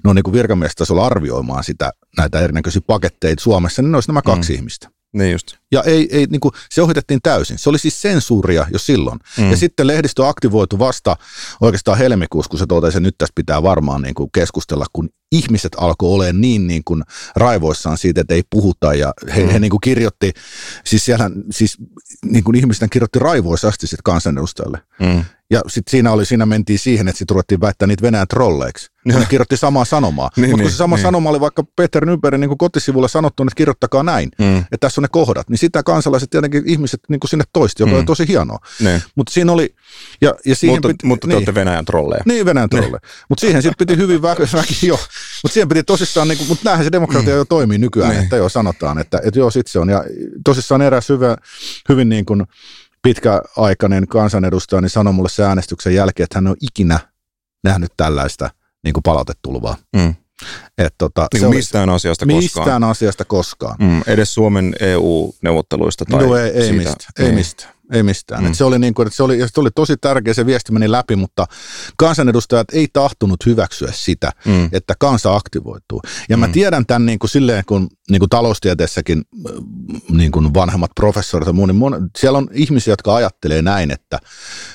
no 0.03 0.13
niin 0.13 0.23
kuin 0.23 0.33
virkamiestasolla 0.33 1.05
arvioimaan 1.05 1.63
sitä, 1.63 1.91
näitä 2.17 2.39
erinäköisiä 2.39 2.81
paketteja 2.87 3.35
Suomessa, 3.39 3.81
niin 3.81 3.91
ne 3.91 3.97
olisi 3.97 4.09
nämä 4.09 4.21
kaksi 4.21 4.53
mm. 4.53 4.55
ihmistä. 4.55 4.89
Niin 5.17 5.31
just. 5.31 5.47
Ja 5.71 5.83
ei, 5.83 6.07
ei, 6.11 6.25
niin 6.25 6.39
kuin, 6.39 6.51
se 6.69 6.81
ohitettiin 6.81 7.19
täysin. 7.23 7.57
Se 7.57 7.69
oli 7.69 7.79
siis 7.79 8.01
sensuuria 8.01 8.67
jo 8.71 8.79
silloin. 8.79 9.19
Mm. 9.37 9.49
Ja 9.51 9.57
sitten 9.57 9.87
lehdistö 9.87 10.27
aktivoitu 10.27 10.79
vasta 10.79 11.17
oikeastaan 11.61 11.97
helmikuussa, 11.97 12.49
kun 12.49 12.59
se 12.59 12.65
totesi, 12.65 12.97
että 12.97 13.07
nyt 13.07 13.15
tästä 13.17 13.33
pitää 13.35 13.63
varmaan 13.63 14.01
niin 14.01 14.15
kuin 14.15 14.29
keskustella, 14.33 14.85
kun 14.93 15.09
ihmiset 15.31 15.71
alkoi 15.77 16.09
olemaan 16.09 16.41
niin, 16.41 16.67
niin 16.67 16.81
kuin 16.85 17.03
raivoissaan 17.35 17.97
siitä, 17.97 18.21
että 18.21 18.33
ei 18.33 18.43
puhuta. 18.49 18.93
Ja 18.93 19.13
he, 19.35 19.43
mm. 19.43 19.49
he 19.49 19.59
niin 19.59 19.69
kuin 19.69 19.81
kirjoitti, 19.81 20.33
siis 20.85 21.05
siellä 21.05 21.29
siis 21.51 21.77
niin 22.25 22.43
kuin 22.43 22.55
ihmisten 22.55 22.89
kirjoitti 22.89 23.19
raivoissasti 23.19 23.87
sitten 23.87 24.03
kansanedustajalle. 24.03 24.79
Mm. 24.99 25.23
Ja 25.49 25.61
sitten 25.67 25.91
siinä, 25.91 26.11
oli, 26.11 26.25
siinä 26.25 26.45
mentiin 26.45 26.79
siihen, 26.79 27.07
että 27.07 27.17
sitten 27.17 27.35
ruvettiin 27.35 27.61
väittää 27.61 27.87
niitä 27.87 28.01
Venäjän 28.01 28.27
trolleiksi. 28.27 28.91
Ne 29.05 29.25
kirjoitti 29.29 29.57
samaa 29.57 29.85
sanomaa. 29.85 30.29
niin, 30.35 30.49
Mutta 30.49 30.63
kun 30.63 30.71
se 30.71 30.77
sama 30.77 30.95
niin. 30.95 31.03
sanoma 31.03 31.29
oli 31.29 31.39
vaikka 31.39 31.63
Peter 31.75 32.05
Nybergin 32.05 32.41
niin 32.41 32.57
kotisivulla 32.57 33.07
sanottu, 33.07 33.43
että 33.43 33.55
kirjoittakaa 33.55 34.03
näin, 34.03 34.29
mm. 34.39 34.57
että 34.57 34.77
tässä 34.79 35.01
on 35.01 35.03
ne 35.03 35.07
kohdat, 35.11 35.49
niin 35.49 35.57
sitä 35.57 35.83
kansalaiset 35.83 36.29
tietenkin 36.29 36.63
ihmiset 36.65 36.99
niin 37.09 37.19
kuin 37.19 37.29
sinne 37.29 37.43
toisti, 37.53 37.83
joka 37.83 37.91
mm. 37.91 37.97
oli 37.97 38.05
tosi 38.05 38.27
hienoa. 38.27 38.59
Niin. 38.79 39.01
Mutta 39.15 39.33
siinä 39.33 39.51
oli... 39.51 39.75
Ja, 40.21 40.33
ja 40.45 40.55
siihen 40.55 40.75
mutta 40.75 40.87
piti, 40.87 41.05
mutta 41.05 41.27
te 41.27 41.27
niin, 41.27 41.37
olette 41.37 41.55
Venäjän 41.55 41.85
trolleja. 41.85 42.23
Niin, 42.25 42.45
Venäjän 42.45 42.69
niin. 42.71 42.81
trolleja. 42.81 43.01
Mutta 43.29 43.41
siihen 43.41 43.61
sitten 43.61 43.87
piti 43.87 44.01
hyvin 44.01 44.21
väki, 44.21 44.41
väki 44.53 44.87
jo. 44.87 44.99
Mutta 45.43 45.53
siihen 45.53 45.69
piti 45.69 45.83
tosissaan, 45.83 46.27
niin 46.27 46.37
kuin, 46.37 46.47
mutta 46.47 46.61
näinhän 46.65 46.85
se 46.85 46.91
demokratia 46.91 47.33
mm. 47.33 47.37
jo 47.37 47.45
toimii 47.45 47.77
nykyään, 47.77 48.09
niin. 48.09 48.23
että 48.23 48.35
jo 48.35 48.49
sanotaan, 48.49 48.99
että, 48.99 49.21
että 49.23 49.39
joo, 49.39 49.51
sit 49.51 49.67
se 49.67 49.79
on. 49.79 49.89
Ja 49.89 50.03
tosissaan 50.45 50.81
eräs 50.81 51.09
hyvä, 51.09 51.37
hyvin 51.89 52.09
niin 52.09 52.25
kuin, 52.25 52.43
pitkäaikainen 53.01 54.07
kansanedustaja 54.07 54.81
niin 54.81 54.89
sanoi 54.89 55.13
mulle 55.13 55.29
se 55.29 55.43
äänestyksen 55.43 55.95
jälkeen, 55.95 56.23
että 56.23 56.37
hän 56.37 56.47
on 56.47 56.55
ikinä 56.61 56.99
nähnyt 57.63 57.91
tällaista 57.97 58.49
niin 58.83 58.93
kuin 58.93 59.03
palautetulvaa. 59.03 59.77
Mm. 59.95 60.15
Et 60.77 60.95
tota, 60.97 61.27
niin 61.33 61.41
se 61.41 61.47
mistään 61.47 61.89
asiasta 61.89 62.25
mistään 62.25 62.41
koskaan. 62.41 62.65
Mistään 62.65 62.83
asiasta 62.83 63.25
koskaan. 63.25 63.75
Mm, 63.79 64.01
edes 64.07 64.33
Suomen 64.33 64.75
EU-neuvotteluista 64.79 66.05
tai 66.05 66.25
no, 66.25 66.37
ei, 66.37 66.49
ei, 66.49 66.71
mistä, 66.71 66.95
ei 67.19 67.25
niin. 67.25 67.35
mistään. 67.35 67.73
Ei 67.91 68.03
mistään. 68.03 68.43
Mm. 68.43 68.47
Et 68.47 68.55
se, 68.55 68.63
oli 68.63 68.79
niin 68.79 68.93
kuin, 68.93 69.07
että 69.07 69.17
se, 69.17 69.23
oli, 69.23 69.39
se 69.39 69.59
oli 69.59 69.69
tosi 69.75 69.97
tärkeä, 69.97 70.33
se 70.33 70.45
viesti 70.45 70.71
meni 70.71 70.91
läpi, 70.91 71.15
mutta 71.15 71.45
kansanedustajat 71.97 72.67
ei 72.73 72.87
tahtunut 72.93 73.45
hyväksyä 73.45 73.91
sitä, 73.93 74.31
mm. 74.45 74.69
että 74.71 74.93
kansa 74.99 75.35
aktivoituu. 75.35 76.01
Ja 76.29 76.37
mm. 76.37 76.41
mä 76.41 76.47
tiedän 76.47 76.85
tämän 76.85 77.05
niin 77.05 77.19
kuin 77.19 77.29
silleen, 77.29 77.63
kun 77.65 77.87
niin 78.09 78.19
kuin 78.19 78.29
taloustieteessäkin 78.29 79.23
niin 80.09 80.31
kuin 80.31 80.53
vanhemmat 80.53 80.91
professorit 80.95 81.47
ja 81.47 81.53
muu, 81.53 81.65
niin 81.65 81.75
mon, 81.75 82.09
siellä 82.17 82.37
on 82.37 82.47
ihmisiä, 82.51 82.91
jotka 82.91 83.15
ajattelee 83.15 83.61
näin, 83.61 83.91
että 83.91 84.19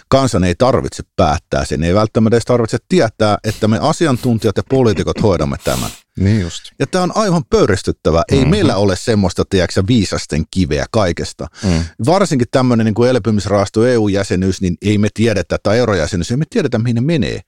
kansan 0.09 0.45
ei 0.45 0.55
tarvitse 0.55 1.03
päättää 1.17 1.65
sen, 1.65 1.83
ei 1.83 1.95
välttämättä 1.95 2.37
edes 2.37 2.45
tarvitse 2.45 2.79
tietää, 2.89 3.39
että 3.45 3.69
me 3.69 3.79
asiantuntijat 3.83 4.57
ja 4.57 4.63
poliitikot 4.69 5.23
hoidamme 5.23 5.57
tämän. 5.65 5.91
Niin 6.19 6.41
just. 6.41 6.65
Ja 6.79 6.87
tämä 6.87 7.05
on 7.05 7.13
aivan 7.15 7.45
pöyristyttävä. 7.51 8.23
Ei 8.29 8.39
mm-hmm. 8.39 8.51
meillä 8.51 8.77
ole 8.77 8.97
semmoista, 8.97 9.45
tiedätkö, 9.51 9.83
viisasten 9.87 10.45
kiveä 10.51 10.87
kaikesta. 10.91 11.47
Mm. 11.65 11.85
Varsinkin 12.07 12.49
tämmöinen 12.51 12.87
niin 12.87 13.09
elpymisrahasto 13.09 13.87
EU-jäsenyys, 13.87 14.61
niin 14.61 14.77
ei 14.83 14.99
me 14.99 15.09
tiedetä, 15.15 15.59
tai 15.63 15.79
eurojäsenyys, 15.79 16.31
ei 16.31 16.37
me 16.37 16.45
tiedetä, 16.51 16.79
mihin 16.79 16.95
ne 16.95 17.01
menee. 17.01 17.41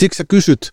Siksi 0.00 0.16
sä 0.16 0.24
kysyt 0.28 0.72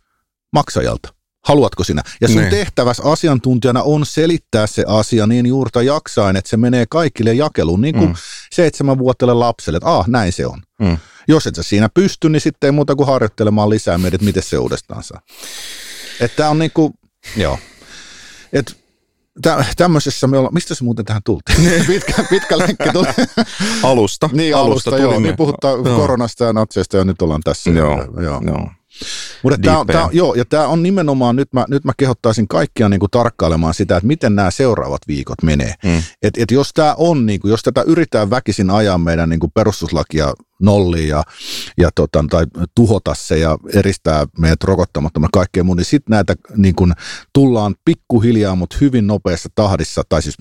maksajalta. 0.54 1.14
Haluatko 1.46 1.84
sinä? 1.84 2.02
Ja 2.22 2.28
sun. 2.28 2.38
Niin. 2.38 2.50
tehtäväs 2.50 3.00
asiantuntijana 3.00 3.84
on 3.84 4.06
selittää 4.06 4.68
se 4.68 4.84
asia 4.88 5.28
niin 5.28 5.46
juurta 5.46 5.82
jaksain, 5.82 6.36
että 6.36 6.50
se 6.50 6.58
menee 6.58 6.86
kaikille 6.90 7.34
jakeluun, 7.34 7.82
niin 7.82 7.96
kuin 7.96 8.10
mm. 8.10 8.16
seitsemänvuotiaille 8.52 9.34
lapselle, 9.34 9.78
että 9.78 9.90
ah, 9.90 10.08
näin 10.08 10.32
se 10.32 10.48
on. 10.48 10.62
Mm. 10.80 10.98
Jos 11.28 11.48
et 11.48 11.56
sä 11.56 11.64
siinä 11.64 11.90
pysty, 11.94 12.30
niin 12.30 12.42
sitten 12.42 12.68
ei 12.68 12.72
muuta 12.72 12.96
kuin 12.96 13.08
harjoittelemaan 13.08 13.70
lisää 13.70 13.98
meidät, 13.98 14.22
miten 14.22 14.44
se 14.44 14.58
uudestaan 14.58 15.04
saa. 15.04 15.22
Että 16.20 16.50
on 16.50 16.60
niin 16.60 16.72
kuin, 16.74 16.94
Joo. 17.38 17.60
Et 18.54 18.78
tä, 19.42 19.66
tämmöisessä 19.78 20.28
me 20.28 20.38
ollaan, 20.38 20.54
mistä 20.54 20.76
se 20.76 20.84
muuten 20.84 21.06
tähän 21.06 21.22
tultiin? 21.24 21.58
pitkä, 21.88 22.24
pitkä 22.30 22.58
lenkki 22.58 22.90
tuli. 22.94 23.08
alusta. 23.84 24.30
niin, 24.34 24.56
alusta, 24.56 24.90
alusta 24.90 25.04
joo. 25.04 25.20
Niin 25.20 25.36
puhutaan 25.36 25.86
joo. 25.86 25.98
koronasta 25.98 26.44
ja 26.44 26.54
natseista 26.54 26.98
ja 26.98 27.06
nyt 27.06 27.22
ollaan 27.22 27.42
tässä. 27.44 27.70
Joo, 27.70 28.08
joo. 28.22 28.42
joo. 28.46 28.70
Mutta 29.44 29.58
tämä, 29.58 29.86
tämä, 29.86 30.10
joo, 30.12 30.34
ja 30.34 30.46
tämä 30.46 30.68
on 30.68 30.84
nimenomaan, 30.84 31.36
nyt 31.36 31.54
mä, 31.54 31.66
nyt 31.70 31.84
mä 31.84 31.92
kehottaisin 31.98 32.48
kaikkia 32.48 32.90
niin 32.90 33.00
kuin 33.00 33.12
tarkkailemaan 33.12 33.74
sitä, 33.74 33.98
että 33.98 34.08
miten 34.08 34.36
nämä 34.36 34.52
seuraavat 34.52 35.02
viikot 35.08 35.44
menee. 35.44 35.74
Mm. 35.84 36.04
Et, 36.24 36.38
et 36.38 36.52
jos 36.52 36.74
tämä 36.74 36.96
on, 36.98 37.26
niin 37.26 37.40
kuin, 37.40 37.52
jos 37.52 37.64
tätä 37.64 37.82
yritetään 37.82 38.30
väkisin 38.30 38.70
ajaa 38.70 38.98
meidän 38.98 39.30
niin 39.30 39.40
kuin 39.40 39.52
perustuslakia 39.52 40.34
nolliin 40.64 41.10
ja, 41.10 41.24
ja 41.78 41.90
tota, 41.96 42.26
tai 42.30 42.46
tuhota 42.76 43.16
se 43.16 43.40
ja 43.40 43.58
eristää 43.74 44.26
meidät 44.38 44.64
rokottamattomat 44.64 45.30
kaikkea 45.34 45.64
muu, 45.64 45.76
niin 45.76 45.86
sitten 45.86 46.12
näitä 46.12 46.36
niin 46.56 46.76
kun, 46.76 46.94
tullaan 47.34 47.76
pikkuhiljaa, 47.86 48.56
mutta 48.56 48.78
hyvin 48.82 49.08
nopeassa 49.08 49.50
tahdissa, 49.56 50.02
tai 50.10 50.22
siis 50.22 50.38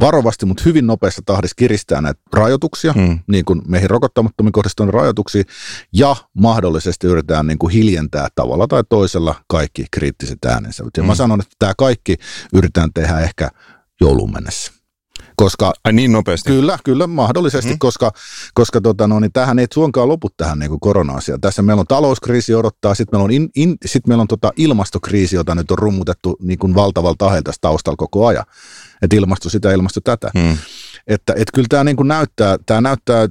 varovasti, 0.00 0.46
mutta 0.46 0.62
hyvin 0.66 0.86
nopeassa 0.86 1.22
tahdissa 1.26 1.54
kiristää 1.54 2.00
näitä 2.00 2.20
rajoituksia, 2.32 2.92
hmm. 2.92 3.18
niin 3.26 3.44
kuin 3.44 3.62
meihin 3.68 3.90
rokottamattomiin 3.90 4.52
kohdistuneita 4.52 4.98
rajoituksia, 4.98 5.42
ja 5.92 6.16
mahdollisesti 6.34 7.06
yritetään 7.06 7.46
niin 7.46 7.58
kuin 7.58 7.72
hiljentää 7.72 8.28
tavalla 8.34 8.66
tai 8.66 8.82
toisella 8.88 9.34
kaikki 9.46 9.86
kriittiset 9.90 10.44
äänensä. 10.44 10.84
Ja 10.96 11.02
hmm. 11.02 11.06
mä 11.06 11.14
sanon, 11.14 11.40
että 11.40 11.56
tämä 11.58 11.72
kaikki 11.78 12.16
yritetään 12.54 12.90
tehdä 12.94 13.20
ehkä 13.20 13.48
jouluun 14.00 14.32
mennessä. 14.32 14.81
Koska, 15.36 15.72
Ai 15.84 15.92
niin 15.92 16.12
nopeasti? 16.12 16.50
Kyllä, 16.50 16.78
kyllä 16.84 17.06
mahdollisesti, 17.06 17.70
mm. 17.72 17.78
koska, 17.78 18.12
koska 18.54 18.80
tota, 18.80 19.06
no, 19.06 19.20
niin 19.20 19.32
tähän 19.32 19.58
ei 19.58 19.66
suonkaan 19.74 20.08
lopu 20.08 20.28
tähän 20.36 20.58
niin 20.58 20.80
korona-asiaan. 20.80 21.40
Tässä 21.40 21.62
meillä 21.62 21.80
on 21.80 21.86
talouskriisi 21.86 22.54
odottaa, 22.54 22.94
sitten 22.94 23.18
meillä 23.18 23.24
on, 23.24 23.30
in, 23.30 23.48
in, 23.56 23.76
sit 23.86 24.06
meillä 24.06 24.22
on 24.22 24.28
tota 24.28 24.52
ilmastokriisi, 24.56 25.36
jota 25.36 25.54
nyt 25.54 25.70
on 25.70 25.78
rummutettu 25.78 26.36
niin 26.40 26.58
kuin 26.58 26.74
valtavalta 26.74 27.24
tahelta 27.24 27.52
taustalla 27.60 27.96
koko 27.96 28.26
ajan. 28.26 28.44
Että 29.02 29.16
ilmasto 29.16 29.48
sitä, 29.48 29.72
ilmasto 29.72 30.00
tätä. 30.04 30.30
Mm. 30.34 30.56
Että 31.06 31.32
et 31.36 31.48
kyllä 31.54 31.66
tämä 31.68 31.84
niin 31.84 31.96
kuin 31.96 32.08
näyttää, 32.08 32.58
tämä 32.66 32.80
näyttää 32.80 33.28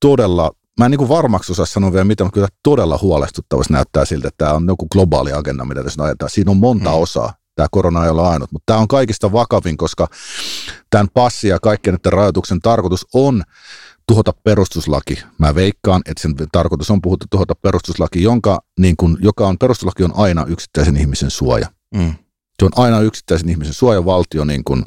todella 0.00 0.50
Mä 0.78 0.84
en 0.84 0.90
niin 0.90 0.98
kuin 0.98 1.08
varmaksi 1.08 1.52
osaa 1.52 1.66
sanoa 1.66 1.92
vielä 1.92 2.04
mitä, 2.04 2.24
mutta 2.24 2.34
kyllä 2.34 2.48
todella 2.62 2.98
huolestuttavasti 3.02 3.72
näyttää 3.72 4.04
siltä, 4.04 4.28
että 4.28 4.44
tämä 4.44 4.56
on 4.56 4.66
joku 4.68 4.88
globaali 4.88 5.32
agenda, 5.32 5.64
mitä 5.64 5.84
tässä 5.84 6.04
ajetaan. 6.04 6.30
Siinä 6.30 6.50
on 6.50 6.56
monta 6.56 6.90
mm. 6.90 6.96
osaa. 6.96 7.32
Tämä 7.54 7.66
korona 7.70 8.04
ei 8.04 8.10
ole 8.10 8.28
ainut, 8.28 8.52
mutta 8.52 8.72
tämä 8.72 8.78
on 8.78 8.88
kaikista 8.88 9.32
vakavin, 9.32 9.76
koska 9.76 10.08
tämän 10.90 11.08
passi 11.14 11.48
ja 11.48 11.58
kaikkien 11.60 11.94
näiden 11.94 12.12
rajoituksen 12.12 12.60
tarkoitus 12.60 13.06
on 13.14 13.42
tuhota 14.08 14.32
perustuslaki. 14.44 15.22
Mä 15.38 15.54
veikkaan, 15.54 16.02
että 16.06 16.22
sen 16.22 16.34
tarkoitus 16.52 16.90
on 16.90 17.02
puhuttu 17.02 17.26
tuhota 17.30 17.54
perustuslaki, 17.54 18.22
jonka, 18.22 18.60
niin 18.78 18.96
kun, 18.96 19.18
joka 19.20 19.48
on 19.48 19.58
perustuslaki 19.58 20.04
on 20.04 20.12
aina 20.14 20.44
yksittäisen 20.48 20.96
ihmisen 20.96 21.30
suoja. 21.30 21.66
Mm. 21.94 22.14
Se 22.58 22.64
on 22.64 22.70
aina 22.76 23.00
yksittäisen 23.00 23.48
ihmisen 23.48 23.74
suoja 23.74 24.04
valtio, 24.04 24.44
niin 24.44 24.64
kun, 24.64 24.84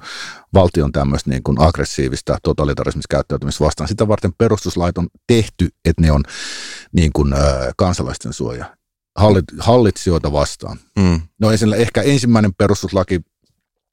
valtion 0.54 0.92
tämmöistä 0.92 1.30
niin 1.30 1.44
kun 1.44 1.62
aggressiivista 1.62 2.38
totalitarismista 2.44 3.16
käyttäytymistä 3.16 3.66
vastaan. 3.66 3.88
Sitä 3.88 4.08
varten 4.08 4.34
perustuslait 4.38 4.98
on 4.98 5.08
tehty, 5.28 5.70
että 5.86 6.02
ne 6.02 6.12
on 6.12 6.24
niin 6.92 7.12
kun, 7.14 7.34
äh, 7.34 7.40
kansalaisten 7.78 8.34
suoja 8.34 8.77
hallit, 9.18 9.46
hallitsijoita 9.60 10.32
vastaan. 10.32 10.80
Mm. 11.00 11.22
No 11.40 11.52
ehkä 11.78 12.02
ensimmäinen 12.02 12.54
perustuslaki 12.54 13.22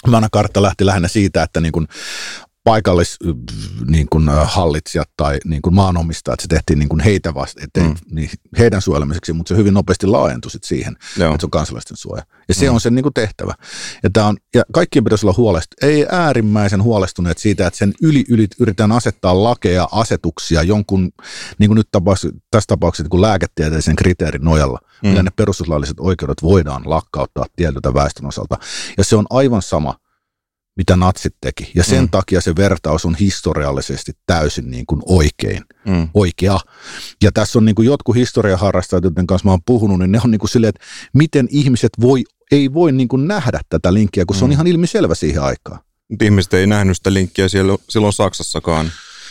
Manakartta 0.07 0.63
lähti 0.63 0.87
lähinnä 0.87 1.09
siitä, 1.09 1.43
että 1.43 1.61
niin 1.61 1.73
kuin 1.73 1.89
paikallis 2.65 3.19
niin 3.87 4.09
tai 5.17 5.39
niin 5.45 5.63
kuin 5.63 5.75
maanomistajat, 5.75 6.41
se 6.41 6.49
tehtiin 6.49 6.79
niin 6.79 6.89
kuin 6.89 7.01
heitä 7.01 7.35
vasta, 7.35 7.61
ettei, 7.65 7.83
mm. 7.83 7.95
niin, 8.11 8.31
heidän 8.59 8.83
suojelemiseksi, 8.83 9.33
mutta 9.33 9.49
se 9.49 9.57
hyvin 9.57 9.75
nopeasti 9.75 10.07
laajentui 10.07 10.51
sit 10.51 10.65
siihen, 10.65 10.97
Joo. 11.17 11.29
että 11.29 11.41
se 11.41 11.47
on 11.47 11.51
kansalaisten 11.51 11.97
suoja. 11.97 12.23
Ja 12.49 12.55
se 12.55 12.69
mm. 12.69 12.75
on 12.75 12.81
sen 12.81 12.95
niin 12.95 13.03
kuin 13.03 13.15
tehtävä. 13.15 13.55
Ja, 14.03 14.11
tää 14.13 14.27
on, 14.27 14.37
ja 14.55 14.63
kaikkien 14.73 15.05
pitäisi 15.05 15.27
olla 15.27 15.35
huolestunut, 15.37 15.93
ei 15.93 16.07
äärimmäisen 16.11 16.83
huolestuneet 16.83 17.39
siitä, 17.39 17.67
että 17.67 17.79
sen 17.79 17.95
yli, 18.03 18.25
yli 18.29 18.47
yritetään 18.61 18.93
asettaa 18.93 19.43
lakeja, 19.43 19.89
asetuksia 19.93 20.63
jonkun, 20.63 21.13
niin 21.59 21.69
kuin 21.69 21.77
nyt 21.77 21.89
tapaus, 21.91 22.27
tässä 22.51 22.69
tapauksessa 22.69 23.09
niin 23.13 23.23
lääketieteellisen 23.23 23.97
kriteerin 23.97 24.45
nojalla, 24.45 24.79
mm. 25.03 25.09
millä 25.09 25.23
ne 25.23 25.31
perustuslailliset 25.37 26.01
oikeudet 26.01 26.43
voidaan 26.43 26.83
lakkauttaa 26.85 27.47
tietyltä 27.57 27.95
väestön 27.95 28.27
osalta. 28.27 28.59
Ja 28.99 29.05
se 29.05 29.17
on 29.17 29.27
aivan 29.31 29.63
sama, 29.63 29.95
mitä 30.77 30.97
natsit 30.97 31.35
teki. 31.41 31.73
Ja 31.75 31.85
sen 31.85 32.01
mm. 32.01 32.09
takia 32.09 32.41
se 32.41 32.57
vertaus 32.57 33.05
on 33.05 33.15
historiallisesti 33.15 34.13
täysin 34.27 34.71
niin 34.71 34.87
kuin 34.87 35.03
oikein, 35.07 35.63
mm. 35.87 36.09
oikea. 36.15 36.61
Ja 37.23 37.33
tässä 37.33 37.59
on 37.59 37.65
niin 37.65 37.75
kuin 37.75 37.87
jotkut 37.87 38.17
historiaharrastajat, 38.17 39.05
joiden 39.05 39.27
kanssa 39.27 39.47
mä 39.47 39.51
oon 39.53 39.63
puhunut, 39.67 39.99
niin 39.99 40.13
ne 40.13 40.21
on 40.25 40.31
niin 40.31 40.39
kuin 40.39 40.51
silleen, 40.51 40.69
että 40.69 40.87
miten 41.13 41.49
ihmiset 41.51 41.93
voi, 42.01 42.25
ei 42.51 42.73
voi 42.73 42.93
niin 42.93 43.09
kuin 43.09 43.29
nähdä 43.29 43.61
tätä 43.69 43.95
linkkiä, 43.95 44.25
kun 44.27 44.37
mm. 44.37 44.39
se 44.39 44.45
on 44.45 44.51
mm. 44.51 44.53
ihan 44.53 44.67
ilmiselvä 44.67 45.15
siihen 45.15 45.43
aikaan. 45.43 45.81
Ihmiset 46.23 46.55
ei 46.55 46.67
nähnyt 46.67 46.97
sitä 46.97 47.13
linkkiä 47.13 47.49
siellä, 47.49 47.77
silloin 47.89 48.13
Saksassakaan. 48.13 48.91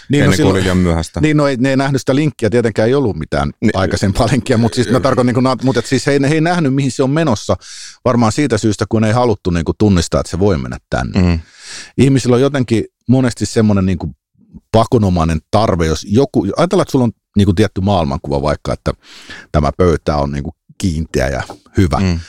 Niin, 0.10 0.26
no 0.26 0.32
Ennen 0.32 0.46
no 0.46 0.52
kuin 0.52 0.64
liian 0.64 0.78
myöhäistä. 0.78 1.22
Niin, 1.22 1.38
no 1.38 1.48
ei, 1.48 1.58
ne 1.58 1.70
ei 1.70 1.78
nähnyt 1.78 2.02
sitä 2.02 2.16
linkkiä, 2.16 2.50
tietenkään 2.50 2.88
ei 2.88 2.96
ollut 2.96 3.18
mitään 3.18 3.52
niin, 3.62 3.72
aikaisempaa 3.74 4.28
linkkiä, 4.32 4.58
mutta 4.58 4.76
siis 4.76 4.90
mä 4.90 5.00
tarkoitan, 5.00 5.26
niin 5.26 5.44
kuin, 5.44 5.58
mutta 5.64 5.82
siis 5.86 6.08
he, 6.08 6.20
he 6.30 6.34
ei 6.34 6.42
nähnyt, 6.42 6.74
mihin 6.74 6.92
se 6.92 7.04
on 7.04 7.10
menossa, 7.10 7.56
varmaan 8.06 8.32
siitä 8.32 8.58
syystä, 8.58 8.86
kun 8.90 9.04
ei 9.04 9.14
haluttu 9.14 9.50
niin 9.50 9.66
kuin, 9.66 9.76
tunnistaa, 9.78 10.20
että 10.20 10.32
se 10.32 10.40
voi 10.40 10.58
mennä 10.58 10.78
tänne. 10.90 11.22
Mm. 11.22 11.40
Ihmisillä 11.98 12.36
on 12.36 12.42
jotenkin 12.42 12.86
monesti 13.08 13.46
semmoinen 13.46 13.86
niin 13.86 13.98
kuin, 13.98 14.16
pakonomainen 14.72 15.40
tarve, 15.52 15.86
jos 15.86 16.06
joku, 16.10 16.48
ajatellaan, 16.58 16.84
että 16.84 16.92
sulla 16.92 17.06
on 17.06 17.12
niin 17.38 17.46
kuin, 17.46 17.56
tietty 17.56 17.82
maailmankuva 17.82 18.42
vaikka, 18.42 18.74
että 18.74 18.92
tämä 19.52 19.72
pöytä 19.78 20.18
on 20.18 20.32
niin 20.32 20.44
kuin, 20.44 20.54
kiinteä 20.78 21.28
ja 21.28 21.44
hyvä. 21.78 22.00
Mm. 22.00 22.20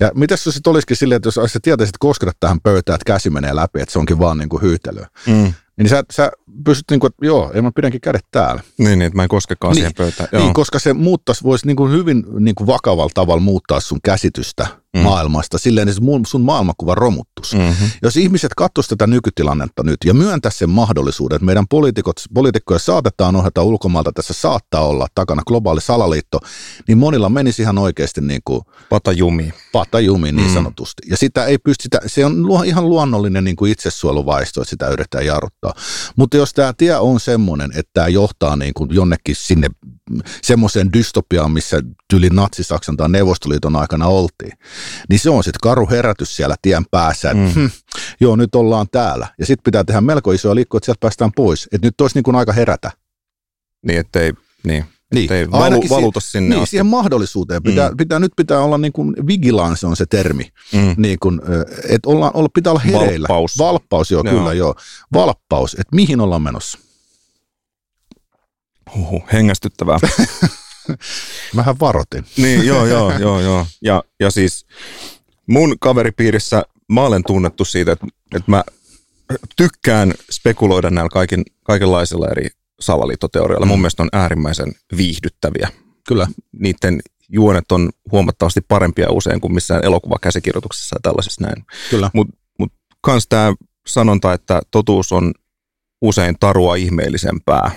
Ja 0.00 0.10
mitä 0.14 0.36
se 0.36 0.52
sitten 0.52 0.70
olisikin 0.70 0.96
silleen, 0.96 1.16
että 1.16 1.26
jos 1.26 1.52
sä 1.52 1.58
tietäisit, 1.62 1.94
että 1.94 1.98
kosketat 2.00 2.36
tähän 2.40 2.60
pöytään, 2.60 2.94
että 2.94 3.12
käsi 3.12 3.30
menee 3.30 3.56
läpi, 3.56 3.80
että 3.80 3.92
se 3.92 3.98
onkin 3.98 4.18
vaan 4.18 4.38
niin 4.38 4.48
kuin 4.48 4.62
hyytelyä. 4.62 5.06
Mm 5.26 5.52
niin 5.76 5.88
sä, 5.88 6.02
sä 6.10 6.32
pystyt 6.64 6.90
niin 6.90 7.00
kuin, 7.00 7.10
että 7.10 7.26
joo, 7.26 7.50
ei 7.54 7.62
mä 7.62 7.72
pidänkin 7.76 8.00
kädet 8.00 8.26
täällä. 8.30 8.62
Niin, 8.78 8.98
niin 8.98 9.02
että 9.02 9.16
mä 9.16 9.22
en 9.22 9.28
koskekaan 9.28 9.70
niin, 9.70 9.76
siihen 9.76 9.94
pöytään. 9.96 10.28
Joo. 10.32 10.42
Niin, 10.42 10.54
koska 10.54 10.78
se 10.78 10.92
muuttaisi, 10.92 11.44
voisi 11.44 11.66
niin 11.66 11.76
kuin 11.76 11.92
hyvin 11.92 12.24
niin 12.38 12.54
kuin 12.54 12.66
vakavalla 12.66 13.10
tavalla 13.14 13.40
muuttaa 13.40 13.80
sun 13.80 14.00
käsitystä 14.04 14.66
mm. 14.94 15.00
maailmasta. 15.00 15.58
Silleen, 15.58 15.88
että 15.88 16.00
sun 16.26 16.40
maailmankuva 16.40 16.94
romuttus. 16.94 17.54
Mm-hmm. 17.54 17.90
Jos 18.02 18.16
ihmiset 18.16 18.54
katsoisivat 18.56 18.98
tätä 18.98 19.06
nykytilannetta 19.06 19.82
nyt 19.82 19.96
ja 20.04 20.14
myöntä 20.14 20.50
sen 20.50 20.70
mahdollisuuden, 20.70 21.36
että 21.36 21.46
meidän 21.46 21.68
poliitikot, 21.68 22.16
poliitikkoja 22.34 22.78
saatetaan 22.78 23.36
ohjata 23.36 23.62
ulkomailta, 23.62 24.12
tässä 24.12 24.34
saattaa 24.34 24.86
olla 24.86 25.06
takana 25.14 25.42
globaali 25.46 25.80
salaliitto, 25.80 26.40
niin 26.88 26.98
monilla 26.98 27.28
menisi 27.28 27.62
ihan 27.62 27.78
oikeasti 27.78 28.20
niin 28.20 28.40
kuin 28.44 28.60
patajumi. 28.88 29.52
Patajumi 29.72 30.32
niin 30.32 30.48
mm. 30.48 30.54
sanotusti. 30.54 31.02
Ja 31.10 31.16
sitä 31.16 31.44
ei 31.44 31.58
pysty, 31.58 31.88
se 32.06 32.26
on 32.26 32.36
ihan 32.66 32.88
luonnollinen 32.88 33.44
niin 33.44 33.56
kuin 33.56 33.72
itsesuojeluvaisto, 33.72 34.60
että 34.60 34.70
sitä 34.70 34.88
yritetään 34.88 35.26
jarruttaa. 35.26 35.74
Mutta 36.16 36.36
jos 36.36 36.52
tämä 36.52 36.72
tie 36.72 36.96
on 36.96 37.20
semmoinen, 37.20 37.70
että 37.74 37.90
tämä 37.92 38.08
johtaa 38.08 38.56
niin 38.56 38.74
kuin 38.74 38.94
jonnekin 38.94 39.36
sinne 39.36 39.68
semmoiseen 40.42 40.92
dystopiaan, 40.92 41.52
missä 41.52 41.82
tyli 42.10 42.28
Natsi-Saksan 42.28 42.96
tai 42.96 43.08
Neuvostoliiton 43.08 43.76
aikana 43.76 44.06
oltiin, 44.06 44.52
niin 45.08 45.18
se 45.18 45.30
on 45.30 45.44
sitten 45.44 45.60
karu 45.62 45.88
herätys 45.90 46.36
siellä 46.36 46.56
tien 46.62 46.84
päässä, 46.90 47.30
että 47.30 47.42
mm. 47.42 47.52
hm, 47.54 47.66
joo, 48.20 48.36
nyt 48.36 48.54
ollaan 48.54 48.86
täällä. 48.92 49.26
Ja 49.38 49.46
sitten 49.46 49.64
pitää 49.64 49.84
tehdä 49.84 50.00
melko 50.00 50.32
isoja 50.32 50.54
liikkoja, 50.54 50.78
että 50.78 50.84
sieltä 50.84 51.00
päästään 51.00 51.32
pois. 51.36 51.68
Että 51.72 51.86
nyt 51.86 52.00
olisi 52.00 52.16
niin 52.16 52.22
kuin 52.22 52.36
aika 52.36 52.52
herätä. 52.52 52.90
Niin, 53.86 53.98
ettei, 53.98 54.32
niin. 54.64 54.84
Niin, 55.14 55.32
ei 55.32 55.50
valu, 55.50 55.82
valuta 55.90 56.20
sinne 56.20 56.48
Niin, 56.48 56.62
asti. 56.62 56.70
siihen 56.70 56.86
mahdollisuuteen. 56.86 57.62
Pitää, 57.62 57.90
mm. 57.90 57.96
pitää, 57.96 58.18
nyt 58.18 58.32
pitää 58.36 58.60
olla 58.60 58.78
niin 58.78 58.92
kuin, 58.92 59.14
vigilance 59.26 59.86
on 59.86 59.96
se 59.96 60.06
termi. 60.06 60.48
Mm. 60.72 60.94
Niin 60.96 61.18
kuin, 61.18 61.40
että 61.88 62.10
olla, 62.10 62.30
olla, 62.34 62.48
pitää 62.54 62.70
olla 62.70 62.80
hereillä. 62.80 63.28
Valppaus. 63.28 63.58
Valppaus, 63.58 64.10
joo, 64.10 64.22
joo. 64.24 64.34
kyllä 64.34 64.52
joo. 64.52 64.74
Valppaus, 65.12 65.74
että 65.74 65.96
mihin 65.96 66.20
ollaan 66.20 66.42
menossa. 66.42 66.78
Huhu, 68.94 69.24
hengästyttävää. 69.32 69.98
Mähän 71.54 71.80
varotin. 71.80 72.24
niin, 72.36 72.66
joo, 72.66 72.86
joo, 72.94 73.18
joo, 73.18 73.40
joo. 73.40 73.66
Ja, 73.82 74.02
ja 74.20 74.30
siis 74.30 74.66
mun 75.46 75.76
kaveripiirissä 75.80 76.62
mä 76.88 77.00
olen 77.00 77.22
tunnettu 77.26 77.64
siitä, 77.64 77.92
että, 77.92 78.06
että 78.36 78.50
mä 78.50 78.64
tykkään 79.56 80.14
spekuloida 80.30 80.90
näillä 80.90 81.08
kaiken, 81.08 81.42
kaikenlaisilla 81.62 82.28
eri 82.28 82.48
salaliittoteorioilla. 82.80 83.66
Mm. 83.66 83.70
Mun 83.70 83.80
mielestä 83.80 84.02
on 84.02 84.08
äärimmäisen 84.12 84.72
viihdyttäviä. 84.96 85.68
Kyllä. 86.08 86.26
Niiden 86.58 87.00
juonet 87.28 87.72
on 87.72 87.90
huomattavasti 88.12 88.60
parempia 88.60 89.10
usein 89.10 89.40
kuin 89.40 89.54
missään 89.54 89.84
elokuvakäsikirjoituksessa 89.84 90.96
ja 90.96 91.00
tällaisessa 91.02 91.44
näin. 91.44 91.64
Kyllä. 91.90 92.10
Mutta 92.14 92.36
mut 92.58 92.72
kans 93.00 93.26
tämä 93.28 93.54
sanonta, 93.86 94.32
että 94.32 94.62
totuus 94.70 95.12
on 95.12 95.32
usein 96.02 96.36
tarua 96.40 96.76
ihmeellisempää. 96.76 97.70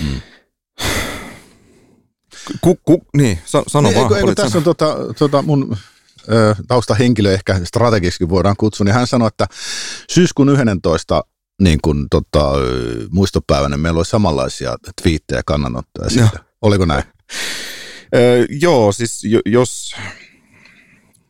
Mm. 0.00 0.20
Ku, 2.60 2.78
ku, 2.84 3.02
niin, 3.16 3.38
sano 3.44 3.88
niin, 3.88 4.00
vaan. 4.00 4.12
Eikö, 4.12 4.16
eikö 4.16 4.34
tässä 4.34 4.58
on 4.58 4.64
tota, 4.64 4.96
tota 5.18 5.42
mun 5.42 5.76
ö, 6.32 6.54
taustahenkilö 6.68 7.32
ehkä 7.34 7.60
strategisesti 7.64 8.28
voidaan 8.28 8.56
kutsua, 8.58 8.84
niin 8.84 8.94
hän 8.94 9.06
sanoi, 9.06 9.28
että 9.28 9.46
syyskuun 10.10 10.48
11 10.48 11.24
niin 11.62 11.78
kuin, 11.82 12.06
tota, 12.10 12.52
muistopäivänä 13.10 13.76
meillä 13.76 13.98
oli 13.98 14.04
samanlaisia 14.04 14.76
twiittejä 15.02 15.38
ja 15.38 15.42
kannanottoja 15.46 16.10
siitä. 16.10 16.30
No. 16.38 16.44
Oliko 16.62 16.84
näin? 16.84 17.02
Öö, 18.14 18.46
joo, 18.60 18.92
siis 18.92 19.22
jos... 19.46 19.94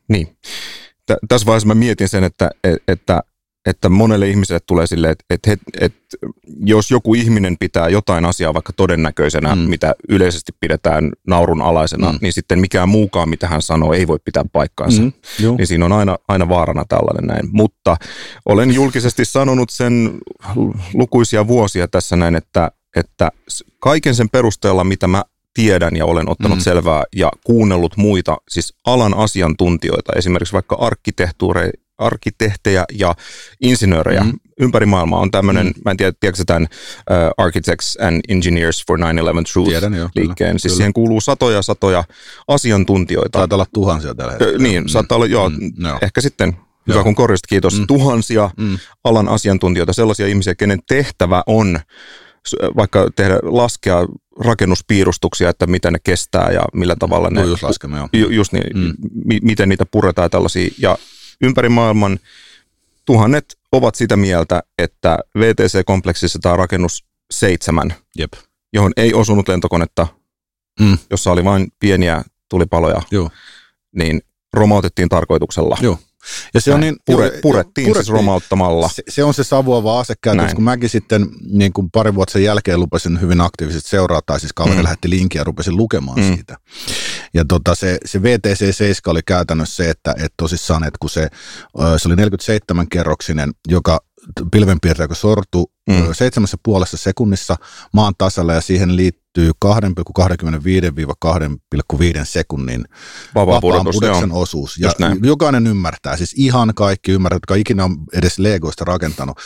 Niin. 0.09 0.37
Tässä 1.29 1.47
vaiheessa 1.47 1.67
mä 1.67 1.75
mietin 1.75 2.09
sen, 2.09 2.25
että, 2.25 2.51
e, 2.65 2.75
että 2.89 3.23
että 3.69 3.89
monelle 3.89 4.29
ihmiselle 4.29 4.61
tulee 4.67 4.87
silleen, 4.87 5.13
että, 5.13 5.25
että, 5.31 5.53
että, 5.53 5.65
että 5.81 6.17
jos 6.61 6.91
joku 6.91 7.15
ihminen 7.15 7.57
pitää 7.59 7.89
jotain 7.89 8.25
asiaa 8.25 8.55
vaikka 8.55 8.73
todennäköisenä, 8.73 9.55
mm. 9.55 9.61
mitä 9.61 9.95
yleisesti 10.09 10.53
pidetään 10.61 11.13
naurun 11.27 11.63
alaisena, 11.63 12.13
mm. 12.13 12.19
niin 12.21 12.33
sitten 12.33 12.59
mikään 12.59 12.89
muukaan, 12.89 13.29
mitä 13.29 13.49
hän 13.49 13.63
sanoo, 13.63 13.93
ei 13.93 14.07
voi 14.07 14.19
pitää 14.25 14.45
paikkaansa. 14.53 15.03
Mm. 15.03 15.13
Niin 15.59 15.67
siinä 15.67 15.85
on 15.85 15.93
aina, 15.93 16.17
aina 16.29 16.49
vaarana 16.49 16.85
tällainen 16.89 17.27
näin. 17.27 17.49
Mutta 17.53 17.97
olen 18.47 18.75
julkisesti 18.75 19.25
sanonut 19.25 19.71
sen 19.71 20.19
lukuisia 20.95 21.47
vuosia 21.47 21.89
tässä 21.89 22.17
näin, 22.17 22.35
että, 22.35 22.71
että 22.97 23.31
kaiken 23.79 24.15
sen 24.15 24.29
perusteella, 24.29 24.85
mitä 24.85 25.07
mä 25.07 25.25
tiedän 25.55 25.97
ja 25.97 26.07
olen 26.07 26.29
ottanut 26.29 26.59
mm. 26.59 26.63
selvää 26.63 27.05
ja 27.17 27.31
kuunnellut 27.45 27.97
muita, 27.97 28.37
siis 28.49 28.75
alan 28.87 29.15
asiantuntijoita, 29.15 30.13
esimerkiksi 30.17 30.53
vaikka 30.53 30.77
arkkitehtuureja, 30.77 31.73
arkkitehtejä 31.99 32.85
ja 32.93 33.15
insinöörejä 33.61 34.21
mm. 34.21 34.33
ympäri 34.61 34.87
maailmaa. 34.87 35.21
On 35.21 35.31
tämmöinen, 35.31 35.67
mm. 35.67 35.73
mä 35.85 35.91
en 35.91 35.97
tiedä, 35.97 36.13
tiedätkö 36.21 36.43
tämän 36.47 36.63
uh, 36.63 37.45
Architects 37.45 37.99
and 38.01 38.21
Engineers 38.29 38.85
for 38.87 38.99
9-11 38.99 39.03
Truth 39.53 39.69
Tiedän, 39.71 39.95
jo, 39.95 40.09
liikkeen. 40.15 40.49
Kyllä, 40.51 40.53
siis 40.59 40.63
kyllä. 40.63 40.77
siihen 40.77 40.93
kuuluu 40.93 41.21
satoja 41.21 41.63
satoja 41.63 42.05
asiantuntijoita. 42.49 43.39
Taitaa 43.39 43.57
olla 43.57 43.67
tuhansia 43.75 44.15
tällä 44.15 44.33
hetkellä. 44.33 44.59
Niin, 44.59 44.83
mm. 44.83 44.89
saattaa 44.89 45.17
olla, 45.17 45.27
joo, 45.27 45.49
Mm, 45.49 45.73
joo. 45.87 45.99
ehkä 46.03 46.21
sitten, 46.21 46.57
hyvä 46.87 46.97
Joo. 46.97 47.05
kun 47.05 47.15
korjasit, 47.15 47.47
kiitos, 47.49 47.79
Mm. 47.79 47.87
tuhansia 47.87 48.51
Mm. 48.57 48.79
alan 49.05 49.29
asiantuntijoita, 49.29 49.93
sellaisia 49.93 50.27
ihmisiä, 50.27 50.55
kenen 50.55 50.79
tehtävä 50.89 51.43
on 51.47 51.81
s- 52.49 52.57
vaikka 52.77 53.11
tehdä, 53.17 53.39
laskea 53.43 54.07
rakennuspiirustuksia, 54.45 55.49
että 55.51 55.67
mitä 55.67 55.91
ne 55.91 55.99
kestää 56.05 56.51
ja 56.53 56.63
millä 56.75 56.97
tavalla 56.99 57.31
ne... 57.31 57.41
Nujuslaskema, 57.43 57.97
joo. 57.97 58.09
Ju, 58.13 58.29
just 58.31 58.53
niin, 58.53 58.77
mm. 58.77 58.95
mi, 59.25 59.39
miten 59.43 59.69
niitä 59.69 59.87
puretaan 59.91 60.25
ja 60.25 60.29
tällaisia. 60.31 60.71
Ja 60.79 60.99
ympäri 61.43 61.69
maailman 61.69 62.19
tuhannet 63.05 63.59
ovat 63.73 63.95
sitä 63.95 64.17
mieltä, 64.17 64.63
että 64.79 65.19
VTC-kompleksissa 65.39 66.39
tämä 66.43 66.57
rakennus 66.57 67.05
seitsemän, 67.31 67.95
Jep. 68.19 68.33
johon 68.73 68.93
ei 68.97 69.15
osunut 69.15 69.49
lentokonetta, 69.49 70.07
Mm. 70.81 70.99
jossa 71.11 71.31
oli 71.33 71.45
vain 71.45 71.69
pieniä 71.81 72.23
tulipaloja, 72.49 73.03
Joo. 73.11 73.31
niin 73.97 74.21
romautettiin 74.53 75.09
tarkoituksella. 75.09 75.77
Joo. 75.81 75.99
Ja 76.55 76.61
se 76.61 76.75
on 76.75 76.81
niin, 76.81 76.97
Pure, 77.07 77.27
joo, 77.27 77.39
purettiin, 77.43 77.95
siis 77.95 78.09
romauttamalla. 78.09 78.89
Se, 78.89 79.03
se 79.09 79.25
on 79.25 79.35
se 79.35 79.45
savuava 79.45 80.01
asekäytös, 80.01 80.55
kun 80.55 80.65
mäkin 80.65 80.89
sitten 80.89 81.27
niin 81.51 81.73
kuin 81.73 81.91
pari 81.91 82.15
vuotta 82.15 82.33
sen 82.33 82.45
jälkeen 82.45 82.81
lupasin 82.81 83.21
hyvin 83.21 83.41
aktiivisesti 83.41 83.89
seuraa, 83.91 84.21
tai 84.27 84.41
siis 84.41 84.53
kaveri 84.53 84.77
Mm. 84.77 84.83
lähetti 84.83 85.11
linkin 85.11 85.39
ja 85.39 85.45
rupesin 85.45 85.77
lukemaan 85.77 86.19
mm. 86.21 86.35
siitä. 86.35 86.57
Ja 87.35 87.45
tota, 87.49 87.75
se, 87.75 87.99
se 88.05 88.19
VTC-7 88.19 88.23
oli 89.07 89.21
käytännössä 89.27 89.85
se, 89.85 89.91
että 89.91 90.15
et 90.19 90.33
tosissaan, 90.37 90.85
että 90.85 90.99
kun 91.01 91.11
se, 91.11 91.29
se 91.97 92.09
oli 92.09 92.15
47-kerroksinen, 92.15 93.51
joka 93.69 94.01
pilvenpiirtäjä, 94.51 95.05
joka 95.05 95.15
sortui 95.15 95.65
Mm. 95.89 95.95
seitsemässä 96.13 96.57
puolessa 96.63 96.97
sekunnissa 96.97 97.57
maan 97.93 98.15
tasalla 98.19 98.53
ja 98.53 98.61
siihen 98.61 98.97
liittyy 98.97 99.51
2,25-2,5 99.65 99.71
sekunnin 102.25 102.85
Vapaa 103.35 103.47
vapaan 103.47 103.61
pudotus, 103.61 103.97
pudoksen 103.97 104.29
joo. 104.29 104.41
osuus. 104.41 104.79
Ja 104.79 104.93
jokainen 105.23 105.67
ymmärtää, 105.67 106.17
siis 106.17 106.35
ihan 106.37 106.73
kaikki 106.75 107.13
ymmärtää, 107.13 107.37
jotka 107.37 107.55
ikinä 107.55 107.85
on 107.85 107.97
edes 108.13 108.39
Legoista 108.39 108.85
rakentanut, 108.85 109.39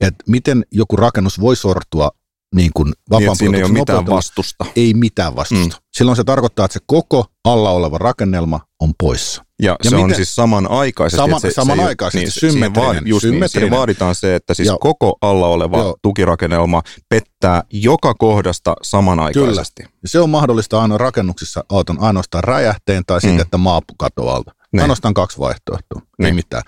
että 0.00 0.24
miten 0.26 0.64
joku 0.70 0.96
rakennus 0.96 1.40
voi 1.40 1.56
sortua 1.56 2.10
niin 2.54 2.70
kuin 2.74 2.86
Niin, 2.86 2.94
vapaan 3.10 3.22
että 3.24 3.34
siinä 3.34 3.58
ei 3.58 3.64
ole 3.64 3.72
mitään 3.72 4.06
vastusta. 4.06 4.64
Ei 4.76 4.94
mitään 4.94 5.36
vastusta. 5.36 5.76
Mm. 5.76 5.82
Silloin 5.96 6.16
se 6.16 6.24
tarkoittaa, 6.24 6.64
että 6.64 6.72
se 6.72 6.80
koko 6.86 7.24
alla 7.44 7.70
oleva 7.70 7.98
rakennelma 7.98 8.60
on 8.80 8.92
poissa. 9.00 9.44
Ja, 9.62 9.76
Ja 9.84 9.90
se 9.90 9.96
on 9.96 10.02
miten- 10.02 10.16
siis 10.16 10.34
samanaikaisesti. 10.34 11.16
Sama- 11.16 11.36
että 11.36 11.48
se, 11.50 11.54
samanaikaisesti, 11.54 12.18
se, 12.18 12.46
niin, 12.46 12.52
siihen, 12.52 12.52
symmetrinen, 12.52 13.06
just 13.06 13.24
niin, 13.24 13.30
siihen 13.32 13.50
symmetrinen. 13.50 13.70
vaaditaan 13.78 14.14
se, 14.14 14.34
että 14.34 14.54
siis 14.54 14.66
Joo. 14.68 14.78
koko 14.78 15.18
alla 15.20 15.46
oleva 15.46 15.78
Joo. 15.78 15.96
tukirakennelma 16.02 16.82
pettää 17.08 17.62
joka 17.72 18.14
kohdasta 18.14 18.74
samanaikaisesti. 18.82 19.82
Ja 19.82 20.08
se 20.08 20.20
on 20.20 20.30
mahdollista 20.30 20.82
aina 20.82 20.98
rakennuksissa 20.98 21.64
auton 21.68 22.00
ainoastaan 22.00 22.44
räjähteen 22.44 23.02
tai 23.06 23.20
sitten, 23.20 23.36
Mm. 23.36 23.42
että 23.42 23.58
maa 23.58 23.80
katoaa 23.98 24.36
alta. 24.36 24.52
Niin. 24.72 24.80
Ainoastaan 24.80 25.14
kaksi 25.14 25.38
vaihtoehtoa, 25.38 26.00
ei 26.02 26.24
Niin. 26.24 26.34
mitään. 26.34 26.62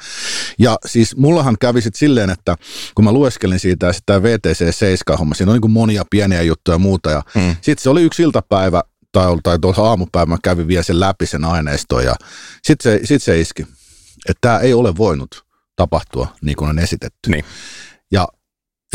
Ja 0.58 0.78
siis 0.86 1.16
mullahan 1.16 1.56
kävi 1.60 1.80
sitten 1.80 1.98
silleen, 1.98 2.30
että 2.30 2.56
kun 2.94 3.04
mä 3.04 3.12
lueskelin 3.12 3.58
siitä 3.60 3.86
ja 3.86 3.92
sitten 3.92 4.22
tämä 4.22 4.28
VTC-7-homma, 4.28 5.34
siinä 5.34 5.50
on 5.50 5.54
niin 5.54 5.60
kuin 5.60 5.70
monia 5.70 6.02
pieniä 6.10 6.42
juttuja 6.42 6.74
ja 6.74 6.78
muuta. 6.78 7.10
Ja 7.10 7.22
Mm. 7.34 7.56
sitten 7.60 7.82
se 7.82 7.90
oli 7.90 8.02
yksi 8.02 8.22
iltapäivä 8.22 8.82
tai, 9.12 9.26
tai 9.42 9.58
tuossa 9.58 9.82
aamupäivä 9.82 10.26
mä 10.26 10.36
kävin 10.44 10.68
vielä 10.68 10.82
sen 10.82 11.00
läpi 11.00 11.26
sen 11.26 11.44
aineiston 11.44 12.04
ja 12.04 12.14
sitten 12.62 12.92
se, 12.92 13.06
sit 13.06 13.22
se 13.22 13.40
iski, 13.40 13.62
että 14.28 14.38
tämä 14.40 14.58
ei 14.58 14.74
ole 14.74 14.96
voinut 14.96 15.44
tapahtua 15.76 16.28
niin 16.42 16.56
kuin 16.56 16.70
on 16.70 16.78
esitetty. 16.78 17.30
Niin. 17.30 17.44
Ja 18.12 18.28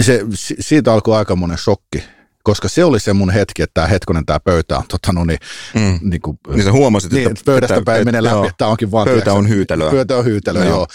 se, 0.01 0.21
si- 0.33 0.55
siitä 0.59 0.93
alkoi 0.93 1.17
aika 1.17 1.35
monen 1.35 1.57
shokki, 1.57 2.03
koska 2.45 2.67
se 2.67 2.83
oli 2.85 2.99
se 2.99 3.13
mun 3.13 3.29
hetki, 3.29 3.61
että 3.61 3.73
tämä 3.73 3.87
hetkonen, 3.87 4.25
tämä 4.25 4.39
pöytä 4.39 4.77
on 4.77 4.83
tota, 4.87 5.13
no 5.13 5.23
niin, 5.25 5.39
Mm. 5.75 5.99
niin 6.09 6.21
kuin, 6.21 6.37
Niin 6.47 6.63
sä 6.63 6.71
huomasit, 6.71 7.11
niin, 7.11 7.27
että, 7.31 7.41
pöydästä 7.45 7.81
päin 7.85 8.05
menee 8.05 8.23
läpi, 8.23 8.35
joo, 8.35 8.43
että 8.45 8.55
tämä 8.57 8.71
onkin 8.71 8.91
vaan... 8.91 9.05
Pöytä 9.05 9.33
on 9.33 9.49
hyytelöä. 9.49 9.91
Pöytä 9.91 10.17
on 10.17 10.25
hyytelöä, 10.25 10.63
Joo. 10.65 10.73
joo. 10.75 10.87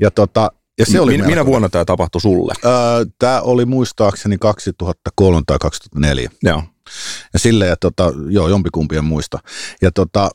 Ja, 0.00 0.10
tota, 0.10 0.50
ja 0.78 0.86
se 0.86 1.00
oli 1.00 1.12
Min, 1.12 1.20
minä 1.26 1.34
melko- 1.42 1.46
vuonna 1.46 1.68
tämä 1.68 1.84
tapahtui 1.84 2.20
sulle? 2.20 2.54
Öö, 2.64 2.72
Tämä 3.18 3.40
oli 3.40 3.64
muistaakseni 3.64 4.36
2003 4.38 5.42
tai 5.46 5.58
2004. 5.60 6.30
Joo. 6.42 6.62
Ja 7.32 7.38
silleen, 7.38 7.72
että 7.72 7.90
tota, 7.90 8.12
joo, 8.28 8.48
jompikumpi 8.48 8.96
en 8.96 9.04
muista. 9.04 9.38
Ja 9.82 9.90
tota, 9.92 10.30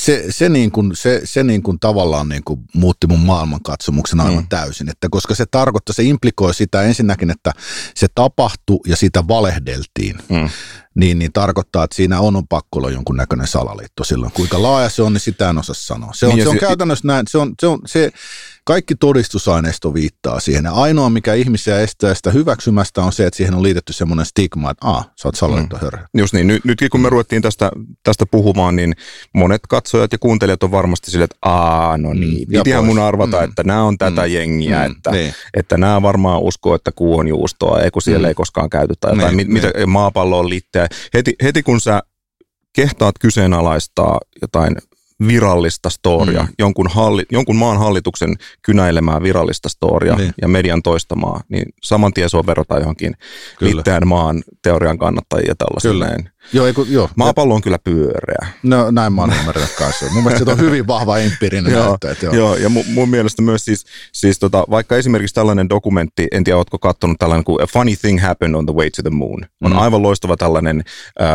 se, 0.00 0.24
se, 0.30 0.48
niin 0.48 0.70
kuin, 0.70 0.96
se, 0.96 1.20
se 1.24 1.42
niin 1.42 1.62
kuin 1.62 1.80
tavallaan 1.80 2.28
niin 2.28 2.44
kuin 2.44 2.60
muutti 2.74 3.06
mun 3.06 3.20
maailmankatsomuksen 3.20 4.20
aivan 4.20 4.42
Mm. 4.44 4.48
täysin. 4.48 4.88
Että 4.88 5.08
koska 5.10 5.34
se 5.34 5.44
tarkoittaa, 5.50 5.92
se 5.92 6.02
implikoi 6.02 6.54
sitä 6.54 6.82
ensinnäkin, 6.82 7.30
että 7.30 7.52
se 7.96 8.06
tapahtui 8.14 8.80
ja 8.86 8.96
sitä 8.96 9.28
valehdeltiin. 9.28 10.16
Mm. 10.28 10.48
Niin, 10.94 11.18
niin 11.18 11.32
tarkoittaa, 11.32 11.84
että 11.84 11.96
siinä 11.96 12.20
on, 12.20 12.36
on 12.36 12.48
pakko 12.48 12.78
olla 12.78 12.90
jonkunnäköinen 12.90 13.46
salaliitto 13.46 14.04
silloin. 14.04 14.32
Kuinka 14.32 14.62
laaja 14.62 14.88
se 14.88 15.02
on, 15.02 15.12
niin 15.12 15.20
sitä 15.20 15.50
en 15.50 15.58
osaa 15.58 15.74
sanoa. 15.78 16.10
Se 16.14 16.26
on, 16.26 16.34
Niin 16.34 16.42
se 16.44 16.48
on 16.48 16.54
si- 16.54 16.60
käytännössä 16.60 17.06
näin, 17.08 17.26
se 17.28 17.38
on, 17.38 17.54
se 17.60 17.66
on 17.66 17.78
se, 17.86 18.10
kaikki 18.64 18.94
todistusaineisto 18.94 19.94
viittaa 19.94 20.40
siihen. 20.40 20.64
Ja 20.64 20.72
ainoa, 20.72 21.10
mikä 21.10 21.34
ihmisiä 21.34 21.80
estää 21.80 22.14
sitä 22.14 22.30
hyväksymästä, 22.30 23.02
on 23.02 23.12
se, 23.12 23.26
että 23.26 23.36
siihen 23.36 23.54
on 23.54 23.62
liitetty 23.62 23.92
semmoinen 23.92 24.26
stigma, 24.26 24.70
että 24.70 24.86
aah, 24.86 25.10
sä 25.16 25.28
oot 25.28 25.34
salaliittohörhö. 25.34 26.04
Just 26.18 26.32
niin, 26.34 26.46
nyt, 26.46 26.64
nytkin 26.64 26.90
kun 26.90 27.00
me 27.00 27.08
ruvettiin 27.08 27.42
tästä, 27.42 27.70
tästä 28.02 28.26
puhumaan, 28.30 28.76
niin 28.76 28.94
monet 29.34 29.60
katsojat 29.68 30.12
ja 30.12 30.18
kuuntelijat 30.18 30.62
on 30.62 30.70
varmasti 30.70 31.10
silleen, 31.10 31.24
että 31.24 31.36
aa, 31.42 31.98
no 31.98 32.14
Mm, 32.14 32.20
niin, 32.20 32.46
ja 32.50 32.60
pitihän 32.60 32.84
mun 32.84 32.98
arvata, 32.98 33.36
Mm. 33.38 33.44
että 33.44 33.62
nämä 33.64 33.82
on 33.82 33.98
tätä 33.98 34.22
Mm, 34.26 34.32
jengiä, 34.32 34.78
mm, 34.88 34.92
että, 34.96 35.10
niin. 35.10 35.34
että 35.54 35.78
nämä 35.78 36.02
varmaan 36.02 36.40
uskoo, 36.42 36.74
että 36.74 36.92
kuu 36.92 37.18
on 37.18 37.28
juustoa, 37.28 37.80
ei 37.80 37.90
kun 37.90 38.02
siellä 38.02 38.26
Mm. 38.26 38.28
ei 38.28 38.34
koskaan 38.34 38.70
käyty 38.70 38.94
tai 39.00 39.12
jotain, 39.12 39.36
Niin, 39.36 39.36
mit, 39.36 39.62
mitä 39.62 39.86
maapallo 39.86 40.38
on 40.38 40.48
litteä. 40.48 40.86
Heti, 41.14 41.34
heti 41.42 41.62
kun 41.62 41.80
sä 41.80 42.02
kehtaat 42.72 43.14
kyseenalaistaa 43.20 44.18
jotain 44.42 44.76
virallista 45.28 45.90
storia, 45.90 46.42
Mm. 46.42 46.48
jonkun, 46.58 46.86
halli, 46.90 47.24
jonkun 47.30 47.56
maan 47.56 47.78
hallituksen 47.78 48.34
kynäilemää 48.62 49.22
virallista 49.22 49.68
storia 49.68 50.14
Niin. 50.16 50.34
ja 50.42 50.48
median 50.48 50.82
toistamaa, 50.82 51.40
niin 51.48 51.66
saman 51.82 52.12
tien 52.12 52.30
sua 52.30 52.46
verrataan 52.46 52.80
johonkin 52.80 53.14
Kyllä. 53.58 53.76
litteän 53.76 54.08
maan 54.08 54.42
teorian 54.62 54.98
kannattajia 54.98 55.48
ja 55.48 55.54
tällaisia 55.54 55.90
Kyllä. 55.90 56.06
näin. 56.06 56.30
Joo, 56.52 56.66
ei, 56.66 56.72
kun, 56.72 56.92
joo. 56.92 57.10
Maapallo 57.16 57.54
on 57.54 57.60
kyllä 57.62 57.78
pyöreä. 57.78 58.46
No 58.62 58.90
näin 58.90 59.12
mä 59.12 59.20
oon 59.22 59.32
ymmärtänyt 59.40 59.70
kanssa. 59.78 60.06
Mun 60.10 60.22
mielestä 60.24 60.44
se 60.44 60.50
on 60.50 60.58
hyvin 60.58 60.86
vahva 60.86 61.18
empiirinen 61.18 61.72
Joo, 61.72 61.88
näyttö. 61.88 62.10
Että 62.10 62.26
joo. 62.26 62.34
Joo, 62.34 62.56
ja 62.56 62.68
mun, 62.68 62.84
mun 62.88 63.08
mielestä 63.08 63.42
myös 63.42 63.64
siis, 63.64 63.84
siis 64.12 64.38
tota, 64.38 64.64
vaikka 64.70 64.96
esimerkiksi 64.96 65.34
tällainen 65.34 65.68
dokumentti, 65.68 66.26
en 66.32 66.44
tiedä, 66.44 66.56
ootko 66.56 66.78
katsonut 66.78 67.18
tällainen 67.18 67.44
kuin 67.44 67.62
A 67.62 67.66
Funny 67.66 67.96
Thing 67.96 68.20
Happened 68.22 68.54
on 68.54 68.66
the 68.66 68.74
Way 68.74 68.90
to 68.90 69.02
the 69.02 69.10
Moon. 69.10 69.40
On 69.64 69.72
Mm. 69.72 69.78
aivan 69.78 70.02
loistava 70.02 70.36
tällainen 70.36 70.82
äh, 71.20 71.26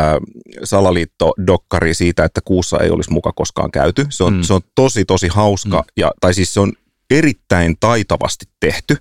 salaliitto-dokkari 0.63 1.93
siitä, 1.93 2.23
että 2.23 2.41
kuussa 2.45 2.79
ei 2.79 2.89
olisi 2.89 3.11
muka 3.11 3.31
koskaan 3.31 3.71
käyty. 3.71 4.05
Se 4.09 4.23
on, 4.23 4.33
Mm. 4.33 4.41
se 4.43 4.53
on 4.53 4.61
tosi, 4.75 5.05
tosi 5.05 5.27
hauska, 5.27 5.77
Mm. 5.77 5.85
ja, 5.97 6.11
tai 6.21 6.33
siis 6.33 6.53
se 6.53 6.59
on 6.59 6.73
erittäin 7.11 7.75
taitavasti 7.79 8.45
tehty, 8.59 8.97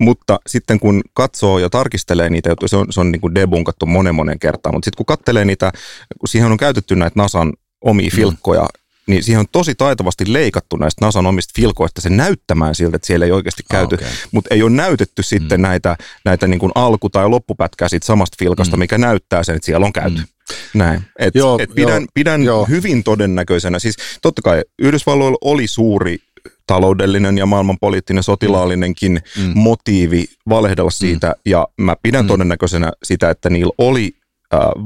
mutta 0.00 0.38
sitten 0.46 0.80
kun 0.80 1.02
katsoo 1.14 1.58
ja 1.58 1.70
tarkistelee 1.70 2.30
niitä 2.30 2.48
juttuja, 2.50 2.68
se 2.68 2.76
on, 2.76 2.86
se 2.90 3.00
on 3.00 3.12
niin 3.12 3.20
kuin 3.20 3.34
debunkattu 3.34 3.86
monen 3.86 4.14
monen 4.14 4.38
kertaan, 4.38 4.74
mutta 4.74 4.84
sitten 4.84 4.96
kun 4.96 5.06
katselee 5.06 5.44
niitä, 5.44 5.72
kun 6.20 6.28
siihen 6.28 6.50
on 6.52 6.56
käytetty 6.56 6.96
näitä 6.96 7.20
NASAn 7.20 7.52
omia 7.84 8.10
Mm. 8.12 8.16
filkkoja, 8.16 8.68
niin 9.06 9.22
siihen 9.24 9.40
on 9.40 9.46
tosi 9.52 9.74
taitavasti 9.74 10.32
leikattu 10.32 10.76
näistä 10.76 11.04
NASAn 11.04 11.26
omista 11.26 11.52
filkoista 11.56 12.00
se 12.00 12.10
näyttämään 12.10 12.74
siltä, 12.74 12.96
että 12.96 13.06
siellä 13.06 13.26
ei 13.26 13.32
oikeasti 13.32 13.62
Ah, 13.70 13.78
käyty, 13.78 13.94
okei. 13.94 14.08
mutta 14.32 14.54
ei 14.54 14.62
ole 14.62 14.70
näytetty 14.70 15.22
sitten 15.22 15.60
Mm. 15.60 15.62
näitä, 15.62 15.96
näitä 16.24 16.46
niin 16.46 16.58
kuin 16.60 16.72
alku- 16.74 17.10
tai 17.10 17.28
loppupätkää 17.28 17.88
siitä 17.88 18.06
samasta 18.06 18.36
filkasta, 18.38 18.76
Mm. 18.76 18.80
mikä 18.80 18.98
näyttää 18.98 19.42
sen, 19.42 19.56
että 19.56 19.66
siellä 19.66 19.86
on 19.86 19.92
käyty. 19.92 20.18
Mm. 20.20 20.24
Näin. 20.74 21.02
Et, 21.18 21.34
Joo, 21.34 21.58
et 21.60 21.70
pidän, 21.74 22.02
joo, 22.02 22.06
pidän 22.14 22.42
joo. 22.42 22.64
hyvin 22.64 23.04
todennäköisenä, 23.04 23.78
siis 23.78 23.96
totta 24.22 24.42
kai 24.42 24.62
Yhdysvalloilla 24.78 25.38
oli 25.40 25.66
suuri 25.66 26.18
taloudellinen 26.66 27.38
ja 27.38 27.46
maailmanpoliittinen 27.46 28.22
sotilaallinenkin 28.22 29.20
Mm. 29.36 29.42
mm. 29.44 29.52
motiivi 29.54 30.24
valehdella 30.48 30.90
siitä, 30.90 31.34
ja 31.44 31.68
mä 31.80 31.96
pidän 32.02 32.24
Mm. 32.24 32.26
mm. 32.26 32.28
todennäköisenä 32.28 32.92
sitä, 33.02 33.30
että 33.30 33.50
niillä 33.50 33.72
oli 33.78 34.14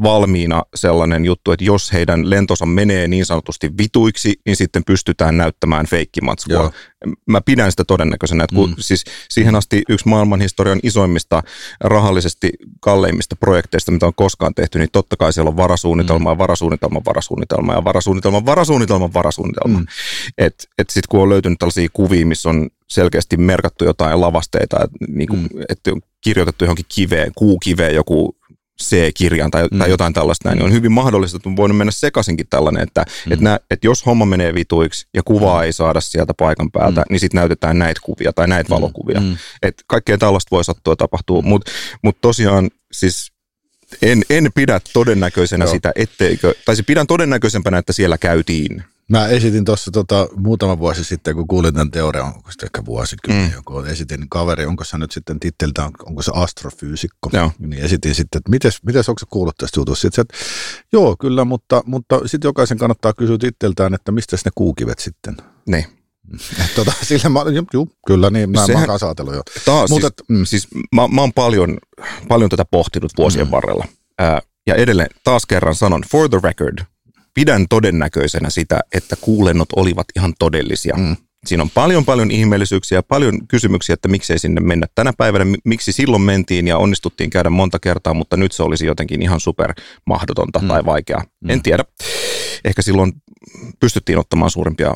valmiina 0.03 0.63
sellainen 0.75 1.25
juttu, 1.25 1.53
että 1.53 1.65
jos 1.65 1.93
heidän 1.93 2.31
lentonsa 2.31 2.67
menee 2.67 3.09
niin 3.09 3.27
sanotusti 3.27 3.71
vituiksi, 3.79 4.41
niin 4.47 4.57
sitten 4.57 4.85
pystytään 4.85 5.37
näyttämään 5.37 5.87
feikkimatskua. 5.87 6.55
Joo. 6.55 6.71
Mä 7.27 7.41
pidän 7.41 7.71
sitä 7.71 7.85
todennäköisenä, 7.85 8.45
että 8.45 8.57
kun 8.57 8.69
Mm. 8.69 8.75
siis 8.79 9.05
siihen 9.31 9.55
asti 9.55 9.83
yksi 9.89 10.09
maailmanhistorian 10.09 10.81
isoimmista 10.83 11.43
rahallisesti 11.81 12.51
kalleimmista 12.81 13.37
projekteista, 13.37 13.93
mitä 13.93 14.07
on 14.07 14.15
koskaan 14.15 14.55
tehty, 14.55 14.79
niin 14.79 14.89
totta 14.93 15.17
kai 15.17 15.33
siellä 15.33 15.49
on 15.49 15.57
varasuunnitelma 15.57 16.31
ja 16.31 16.39
varasuunnitelma, 16.39 17.03
varasuunnitelma 17.07 17.73
ja 17.75 17.85
varasuunnitelma, 17.85 18.47
varasuunnitelma, 18.47 19.13
varasuunnitelma. 19.13 19.79
Mm. 19.79 19.83
Mm. 19.83 19.87
Että 20.39 20.65
et 20.79 20.91
sitten 20.91 21.09
kun 21.09 21.21
on 21.23 21.29
löytynyt 21.29 21.59
tällaisia 21.59 21.89
kuvia, 21.93 22.27
missä 22.27 22.49
on 22.49 22.71
selkeästi 22.89 23.37
merkattu 23.37 23.85
jotain 23.85 24.21
lavasteita, 24.21 24.77
että 24.85 24.97
niinku, 25.09 25.37
Mm. 25.37 25.49
et 25.69 25.87
on 25.87 26.01
kirjoitettu 26.21 26.65
johonkin 26.65 26.85
kiveen, 26.95 27.33
kuukiveen 27.37 27.95
joku 27.95 28.37
C-kirjan 28.83 29.51
tai, 29.51 29.69
mm. 29.73 29.79
tai 29.79 29.91
jotain 29.91 30.13
tällaista 30.13 30.49
näin, 30.49 30.59
niin 30.59 30.67
on 30.67 30.73
hyvin 30.73 30.93
mahdollista, 30.93 31.37
että 31.37 31.49
on 31.49 31.57
voinut 31.57 31.77
mennä 31.77 31.91
sekaisinkin 31.91 32.47
tällainen, 32.51 32.83
että, 32.83 33.05
mm. 33.27 33.33
että, 33.33 33.45
nä, 33.45 33.61
että 33.71 33.87
jos 33.87 34.07
homma 34.07 34.27
menee 34.27 34.55
vituiksi 34.55 35.07
ja 35.15 35.23
kuvaa 35.23 35.61
mm. 35.61 35.65
ei 35.65 35.73
saada 35.73 36.01
sieltä 36.01 36.35
paikan 36.39 36.71
päältä, 36.71 37.01
mm. 37.01 37.07
niin 37.11 37.21
sitten 37.21 37.39
näytetään 37.39 37.79
näitä 37.79 38.01
kuvia 38.05 38.33
tai 38.33 38.49
näitä 38.49 38.69
mm. 38.69 38.75
valokuvia. 38.75 39.21
Mm. 39.21 39.37
Että 39.63 39.83
kaikkea 39.87 40.19
tällaista 40.19 40.49
voi 40.51 40.65
sattua 40.65 40.97
tapahtua, 40.97 41.43
mutta 41.43 41.73
mut 42.03 42.21
tosiaan 42.21 42.71
siis 42.93 43.33
en, 44.03 44.23
en 44.31 44.51
pidä 44.55 44.81
todennäköisenä 44.93 45.65
Joo. 45.65 45.75
sitä, 45.75 45.93
etteikö, 45.97 46.55
tai 46.65 46.77
siis 46.77 46.87
pidän 46.87 47.07
todennäköisempänä, 47.07 47.79
että 47.79 47.93
siellä 47.93 48.19
käytiin. 48.19 48.85
Mä 49.13 49.27
esitin 49.27 49.65
tuossa 49.65 49.91
tota, 49.91 50.29
muutama 50.37 50.79
vuosi 50.79 51.05
sitten, 51.05 51.35
kun 51.35 51.47
kuulin 51.47 51.75
tämän 51.75 51.91
teorian, 51.91 52.27
onko 52.27 52.51
se 52.51 52.67
ehkä 52.67 52.85
vuosikymmen 52.85 53.49
mm. 53.49 53.53
joku, 53.53 53.79
esitin 53.79 54.29
kaveri, 54.29 54.67
onko 54.67 54.85
se 54.85 54.99
nyt 54.99 55.13
sitten 55.13 55.41
titteltä, 55.41 55.91
onko 56.07 56.23
se 56.23 56.33
astrofyysikko, 56.35 57.31
Joo. 57.33 57.53
niin 57.59 57.85
esitin 57.85 58.15
sitten, 58.15 58.39
että 58.39 58.51
mites, 58.51 58.83
mites 58.83 59.09
onko 59.09 59.19
se 59.19 59.27
kuullut 59.31 59.57
tästä 59.57 59.81
jutusta, 59.81 60.03
sitten 60.03 60.23
että 60.23 60.35
joo 60.93 61.17
kyllä, 61.17 61.45
mutta, 61.45 61.83
mutta 61.87 62.21
sitten 62.27 62.49
jokaisen 62.49 62.79
kannattaa 62.79 63.13
kysyä 63.13 63.39
titteltään, 63.39 63.95
että 63.95 64.13
mistä 64.13 64.37
ne 64.45 64.51
kuukivet 64.55 64.99
sitten. 64.99 65.37
Niin. 65.67 65.87
Tota, 66.77 66.93
sillä 67.03 67.29
mä, 67.29 67.41
juu, 67.73 67.89
kyllä, 68.07 68.31
niin 68.31 68.51
mä, 68.51 68.67
Sehän, 68.67 68.87
mä 68.87 68.93
oon 69.27 69.35
jo. 69.35 69.43
Taas, 69.65 69.91
Mut, 69.91 70.01
siis, 70.01 70.13
et, 70.13 70.23
mm. 70.29 70.45
siis 70.45 70.69
mä, 70.95 71.09
mä 71.09 71.21
oon 71.21 71.33
paljon, 71.33 71.79
paljon 72.29 72.51
tätä 72.51 72.65
pohtinut 72.65 73.13
vuosien 73.19 73.47
mm. 73.47 73.51
varrella. 73.51 73.85
Ää, 74.19 74.41
ja 74.67 74.75
edelleen 74.75 75.11
taas 75.25 75.47
kerran 75.47 75.75
sanon, 75.75 76.03
for 76.11 76.29
the 76.29 76.41
record, 76.43 76.79
pidän 77.35 77.67
todennäköisenä 77.69 78.51
sitä, 78.51 78.81
että 78.95 79.17
kuulennot 79.21 79.69
olivat 79.77 80.07
ihan 80.17 80.35
todellisia. 80.39 80.97
Mm. 80.97 81.17
Siinä 81.47 81.63
on 81.63 81.71
paljon 81.71 82.05
paljon 82.05 82.31
ihmeellisyyksiä, 82.31 83.03
paljon 83.03 83.47
kysymyksiä, 83.49 83.95
että 83.95 84.09
miksei 84.09 84.39
sinne 84.39 84.61
mennä 84.61 84.87
tänä 84.95 85.13
päivänä, 85.19 85.45
miksi 85.65 85.93
silloin 85.93 86.23
mentiin 86.23 86.69
ja 86.69 86.79
onnistuttiin 86.79 87.31
käydä 87.31 87.51
monta 87.51 87.79
kertaa, 87.79 88.15
mutta 88.15 88.37
nyt 88.37 88.53
se 88.53 88.63
olisi 88.63 88.87
jotenkin 88.87 89.23
ihan 89.23 89.41
super 89.41 89.75
mahdotonta 90.07 90.59
mm. 90.59 90.69
tai 90.69 90.85
vaikeaa. 90.85 91.25
Mm. 91.41 91.51
En 91.51 91.63
tiedä. 91.63 91.85
Ehkä 92.65 92.83
silloin 92.83 93.13
pystyttiin 93.81 94.19
ottamaan 94.19 94.51
suurempia 94.51 94.95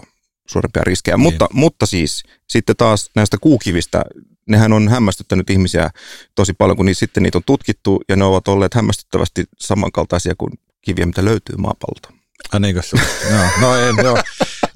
suurempia 0.49 0.85
riskejä. 0.85 1.17
Niin. 1.17 1.23
Mutta, 1.23 1.49
mutta 1.53 1.87
siis 1.87 2.23
sitten 2.49 2.77
taas 2.77 3.11
näistä 3.17 3.37
kuukivistä, 3.41 4.05
nehän 4.49 4.73
on 4.73 4.89
hämmästyttänyt 4.89 5.51
ihmisiä 5.51 5.91
tosi 6.35 6.53
paljon, 6.53 6.77
kun 6.77 6.87
niitä, 6.87 6.99
sitten 6.99 7.23
niitä 7.23 7.39
on 7.39 7.45
tutkittu 7.47 8.01
ja 8.09 8.17
ne 8.17 8.25
ovat 8.25 8.49
olleet 8.49 8.75
hämmästyttävästi 8.75 9.45
samankaltaisia 9.59 10.35
kuin 10.39 10.53
kiviä, 10.83 11.07
mitä 11.07 11.25
löytyy 11.25 11.57
maapallolta. 11.57 12.16
Ah 12.53 12.61
niin, 12.61 12.77
no, 13.31 13.41
no 13.61 13.77
en, 13.77 13.97
joo. 14.05 14.17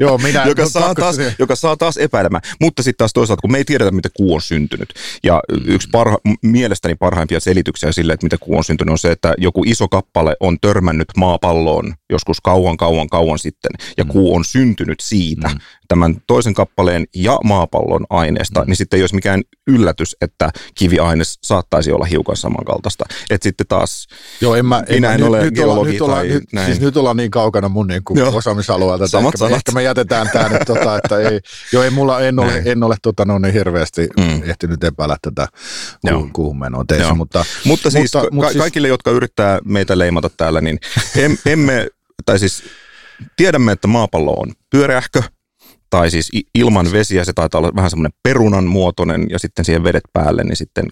Joo, 0.01 0.19
minä, 0.19 0.45
joka, 0.49 0.69
saa 0.69 0.95
taas, 0.95 1.17
joka 1.39 1.57
saa 1.57 1.77
taas 1.77 1.97
epäilemään. 1.97 2.43
Mutta 2.61 2.83
sitten 2.83 2.99
taas 2.99 3.13
toisaalta, 3.13 3.41
kun 3.41 3.53
me 3.53 3.59
ei 3.59 3.65
tiedetä, 3.65 3.91
miten 3.91 4.11
kuu 4.17 4.35
on 4.35 4.43
syntynyt. 4.43 4.89
Ja 5.25 5.41
yksi 5.65 5.89
parha, 5.93 6.19
mielestäni 6.43 6.95
parhaimpia 6.95 7.41
selityksiä 7.41 7.93
sille, 7.93 8.13
että 8.13 8.27
miten 8.27 8.39
kuu 8.39 8.57
on 8.57 8.65
syntynyt, 8.65 8.93
on 8.93 8.99
se, 8.99 9.11
että 9.11 9.35
joku 9.39 9.63
iso 9.67 9.89
kappale 9.89 10.37
on 10.41 10.61
törmännyt 10.61 11.09
maapalloon 11.17 11.95
joskus 12.11 12.41
kauan, 12.41 12.77
kauan, 12.77 13.09
kauan 13.09 13.39
sitten. 13.39 13.71
Ja 13.97 14.05
mm. 14.05 14.11
kuu 14.11 14.35
on 14.35 14.45
syntynyt 14.45 15.01
siitä. 15.01 15.49
Mm 15.49 15.61
tämän 15.91 16.17
toisen 16.27 16.55
kappaleen 16.55 17.05
ja 17.15 17.39
maapallon 17.45 18.07
aineesta, 18.11 18.61
mm. 18.61 18.67
niin 18.67 18.77
sitten 18.77 18.97
ei 18.97 19.03
olisi 19.03 19.15
mikään 19.15 19.43
yllätys, 19.67 20.17
että 20.21 20.51
kiviaines 20.75 21.39
saattaisi 21.43 21.93
olla 21.93 22.05
hiukan 22.05 22.37
samankaltaista. 22.37 23.05
Että 23.31 23.45
sitten 23.45 23.67
taas, 23.67 24.07
Joo, 24.41 24.55
en 24.55 24.67
mä, 24.67 24.83
minä 24.89 25.15
en, 25.15 25.21
en 25.21 25.27
ole 25.27 25.41
nyt, 25.41 25.55
geologi 25.55 25.91
nyt, 25.91 25.99
tai 25.99 26.29
nyt, 26.29 26.45
näin. 26.53 26.67
Siis 26.67 26.81
nyt 26.81 26.97
ollaan 26.97 27.17
niin 27.17 27.31
kaukana 27.31 27.69
mun 27.69 27.87
niin 27.87 28.05
kuin 28.05 28.23
osaamisalueelta, 28.23 29.09
Samat 29.09 29.35
ehkä, 29.35 29.57
ehkä 29.57 29.73
me 29.73 29.83
jätetään 29.91 30.31
tämä 30.33 30.49
nyt, 30.49 30.63
tota, 30.67 30.97
että 30.97 31.19
ei, 31.19 31.41
joo, 31.73 31.83
ei 31.83 31.91
mulla, 31.91 32.21
en 32.21 32.39
ole, 32.39 32.63
en 32.65 32.83
ole 32.83 32.97
tota, 33.03 33.25
no, 33.25 33.39
niin 33.39 33.55
hirveästi 33.55 34.09
mm. 34.17 34.43
ehtinyt 34.51 34.85
epäillä 34.85 35.17
tätä 35.23 35.49
kuuhun, 36.09 36.33
kuuhun 36.33 36.59
menoa 36.59 36.85
teissä. 36.89 37.15
Mutta, 37.15 37.45
mutta, 37.65 37.91
siis, 37.91 38.03
mutta, 38.15 38.21
ka- 38.29 38.35
mutta 38.35 38.51
siis 38.51 38.63
kaikille, 38.63 38.89
jotka 38.89 39.11
yrittää 39.11 39.59
meitä 39.65 39.99
leimata 39.99 40.31
täällä, 40.37 40.61
niin 40.61 40.79
em, 41.17 41.37
emme, 41.47 41.87
tai 42.27 42.39
siis 42.39 42.63
tiedämme, 43.37 43.73
että 43.73 43.89
maapallo 43.89 44.33
on 44.33 44.53
pyöreähkö, 44.71 45.23
tai 45.91 46.11
siis 46.11 46.31
ilman 46.55 46.93
vesiä 46.93 47.25
se 47.25 47.33
taitaa 47.33 47.59
olla 47.59 47.73
vähän 47.77 47.91
semmoinen 47.91 48.19
perunan 48.23 48.65
muotoinen 48.65 49.27
ja 49.31 49.39
sitten 49.39 49.65
siihen 49.65 49.85
vedet 49.85 50.03
päälle, 50.13 50.45
niin 50.45 50.57
sitten 50.57 50.89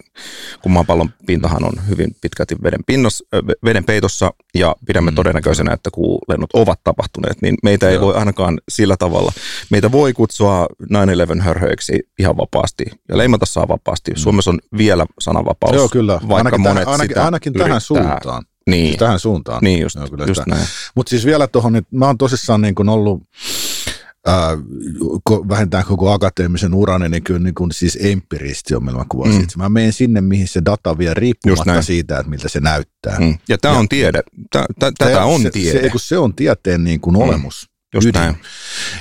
kun 0.62 0.72
maapallon 0.72 1.10
pintahan 1.26 1.64
on 1.64 1.72
hyvin 1.88 2.16
pitkälti 2.20 2.56
veden, 2.62 2.80
pinnos, 2.86 3.24
veden 3.64 3.84
peitossa 3.84 4.34
ja 4.54 4.76
pidämme 4.86 5.10
mm. 5.10 5.14
todennäköisenä, 5.14 5.72
että 5.72 5.90
kuulennot 5.90 6.50
ovat 6.54 6.80
tapahtuneet, 6.84 7.42
niin 7.42 7.54
meitä 7.62 7.88
ei 7.88 8.00
voi 8.00 8.14
ainakaan 8.14 8.60
sillä 8.68 8.96
tavalla, 8.96 9.32
meitä 9.70 9.92
voi 9.92 10.12
kutsua 10.12 10.66
9-11 11.38 11.40
hörhöiksi 11.40 12.02
ihan 12.18 12.36
vapaasti 12.36 12.84
ja 13.08 13.18
leimata 13.18 13.46
saa 13.46 13.68
vapaasti. 13.68 14.10
Mm. 14.10 14.16
Suomessa 14.16 14.50
on 14.50 14.58
vielä 14.76 15.06
sananvapaus, 15.20 15.74
Joo, 15.74 15.88
kyllä. 15.88 16.12
vaikka 16.12 16.36
ainakin 16.36 16.60
monet 16.60 16.84
täh, 16.84 16.92
ainakin, 16.92 17.10
sitä 17.10 17.24
ainakin 17.24 17.52
tähän 17.52 17.80
suuntaan. 17.80 18.44
Niin. 18.66 18.86
Siis 18.86 18.96
tähän 18.96 19.20
suuntaan. 19.20 19.58
Niin 19.62 19.80
just, 19.80 19.96
Joo, 19.96 20.08
kyllä 20.08 20.24
just 20.26 20.46
näin. 20.46 20.66
Mutta 20.94 21.10
siis 21.10 21.26
vielä 21.26 21.46
tuohon, 21.46 21.72
niin 21.72 21.86
mä 21.90 22.06
oon 22.06 22.18
tosissaan 22.18 22.60
niin 22.60 22.74
kuin 22.74 22.88
ollut 22.88 23.22
äh, 24.28 24.58
vähintään 25.48 25.84
koko 25.84 26.10
akateemisen 26.10 26.74
urani, 26.74 27.08
niin 27.08 27.22
kyllä 27.22 27.40
niin 27.40 27.54
kuin, 27.54 27.72
siis 27.72 27.98
empiristi 28.00 28.74
on 28.74 28.84
meillä 28.84 29.04
kuvasi. 29.08 29.38
Mm. 29.38 29.46
Mä 29.56 29.68
menen 29.68 29.92
sinne, 29.92 30.20
mihin 30.20 30.48
se 30.48 30.62
data 30.64 30.98
vie 30.98 31.14
riippumatta 31.14 31.82
siitä, 31.82 32.18
että 32.18 32.30
miltä 32.30 32.48
se 32.48 32.60
näyttää. 32.60 33.18
Mm. 33.20 33.38
Ja 33.48 33.58
tämä 33.58 33.78
on 33.78 33.88
tiede. 33.88 34.22
Tä, 34.52 34.66
tä, 34.78 34.92
tätä 34.98 35.24
on 35.24 35.42
se, 35.42 35.50
tiede. 35.50 35.82
Se, 35.82 35.90
se 35.96 36.18
on 36.18 36.34
tieteen 36.34 36.84
niin 36.84 37.00
kuin 37.00 37.16
mm. 37.16 37.22
olemus. 37.22 37.70
Just 37.94 38.06
ydin. 38.06 38.20
näin. 38.20 38.36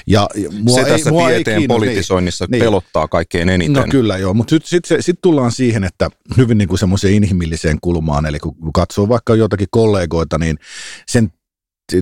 Ja, 0.07 0.29
ja 0.35 0.49
mua 0.51 0.75
se 0.75 0.81
ei, 0.81 0.91
tässä 0.91 1.09
mua 1.09 1.27
tieteen 1.27 1.61
ei 1.61 1.67
politisoinnissa 1.67 2.45
niin, 2.49 2.63
pelottaa 2.63 3.07
kaikkein 3.07 3.49
eniten. 3.49 3.73
No 3.73 3.85
kyllä 3.89 4.17
joo, 4.17 4.33
mutta 4.33 4.49
sitten 4.49 4.69
sit, 4.69 5.05
sit 5.05 5.21
tullaan 5.21 5.51
siihen, 5.51 5.83
että 5.83 6.09
hyvin 6.37 6.57
niin 6.57 6.67
kuin 6.67 6.79
semmoiseen 6.79 7.13
inhimilliseen 7.13 7.77
kulmaan, 7.81 8.25
eli 8.25 8.39
kun 8.39 8.55
katsoo 8.73 9.09
vaikka 9.09 9.35
jotakin 9.35 9.67
kollegoita, 9.71 10.37
niin 10.37 10.59
sen, 11.07 11.31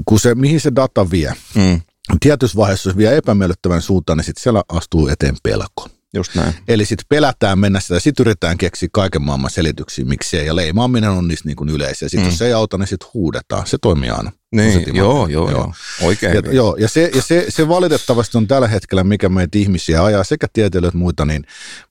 kun 0.06 0.20
se, 0.20 0.36
mihin 0.36 0.60
se 0.60 0.72
data 0.76 1.12
vie, 1.12 1.34
mm 1.56 1.82
tietyssä 2.20 2.58
vaiheessa, 2.58 2.90
jos 2.90 2.98
vie 2.98 3.18
epämiellyttävän 3.18 3.82
suuntaan, 3.82 4.18
niin 4.18 4.26
sitten 4.26 4.44
siellä 4.44 4.64
astuu 4.70 5.08
eteen 5.08 5.36
pelko. 5.44 5.88
Just 6.16 6.36
näin. 6.36 6.54
Eli 6.68 6.86
sitten 6.86 7.06
pelätään 7.10 7.60
mennä 7.60 7.80
sitä, 7.80 8.00
sitten 8.00 8.24
yritetään 8.24 8.58
keksiä 8.58 8.90
kaiken 8.92 9.22
maailman 9.22 9.50
selityksiä, 9.50 10.06
miksei, 10.06 10.46
ja 10.46 10.56
leimaaminen 10.56 11.10
on 11.10 11.28
niistä 11.28 11.50
niin 11.50 11.56
kuin 11.56 11.70
yleisiä. 11.70 12.10
Sitten 12.10 12.26
mm. 12.26 12.30
jos 12.30 12.38
se 12.38 12.46
ei 12.46 12.54
auta, 12.54 12.78
niin 12.78 12.88
sitten 12.88 13.10
huudetaan. 13.14 13.68
Se 13.68 13.78
toimii 13.82 14.10
aina. 14.10 14.32
Niin, 14.52 14.96
joo, 14.96 15.28
joo, 15.28 15.52
joo, 15.52 15.74
oikein. 16.02 16.36
Ja, 16.36 16.42
joo, 16.52 16.76
ja, 16.80 16.90
se, 16.90 17.12
ja 17.16 17.22
se, 17.22 17.46
se 17.50 17.68
valitettavasti 17.68 18.38
on 18.38 18.48
tällä 18.48 18.68
hetkellä, 18.68 19.04
mikä 19.04 19.30
meitä 19.30 19.58
ihmisiä 19.58 20.04
ajaa, 20.04 20.24
sekä 20.24 20.48
tieteilijöitä 20.54 20.88
että 20.88 20.98
muita, 20.98 21.26
niin 21.26 21.46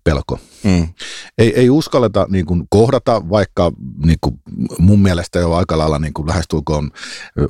pelko. 0.05 0.39
Mm. 0.65 0.89
Ei, 1.39 1.61
ei 1.61 1.71
uskalleta 1.71 2.27
niin 2.31 2.47
kuin, 2.47 2.67
kohdata, 2.71 3.29
vaikka 3.31 3.73
niin 4.05 4.19
kuin, 4.21 4.41
mun 4.79 5.03
mielestä 5.03 5.39
jo 5.39 5.53
aika 5.53 5.79
lailla 5.79 5.99
niin 5.99 6.15
kuin, 6.15 6.29
lähestulkoon 6.29 6.91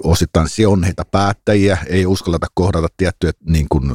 osittain 0.05 0.49
sionheita 0.49 1.05
päättäjiä, 1.11 1.79
ei 1.87 2.07
uskalleta 2.07 2.47
kohdata 2.55 2.89
tiettyjä 2.97 3.33
niin 3.49 3.67
kuin, 3.69 3.93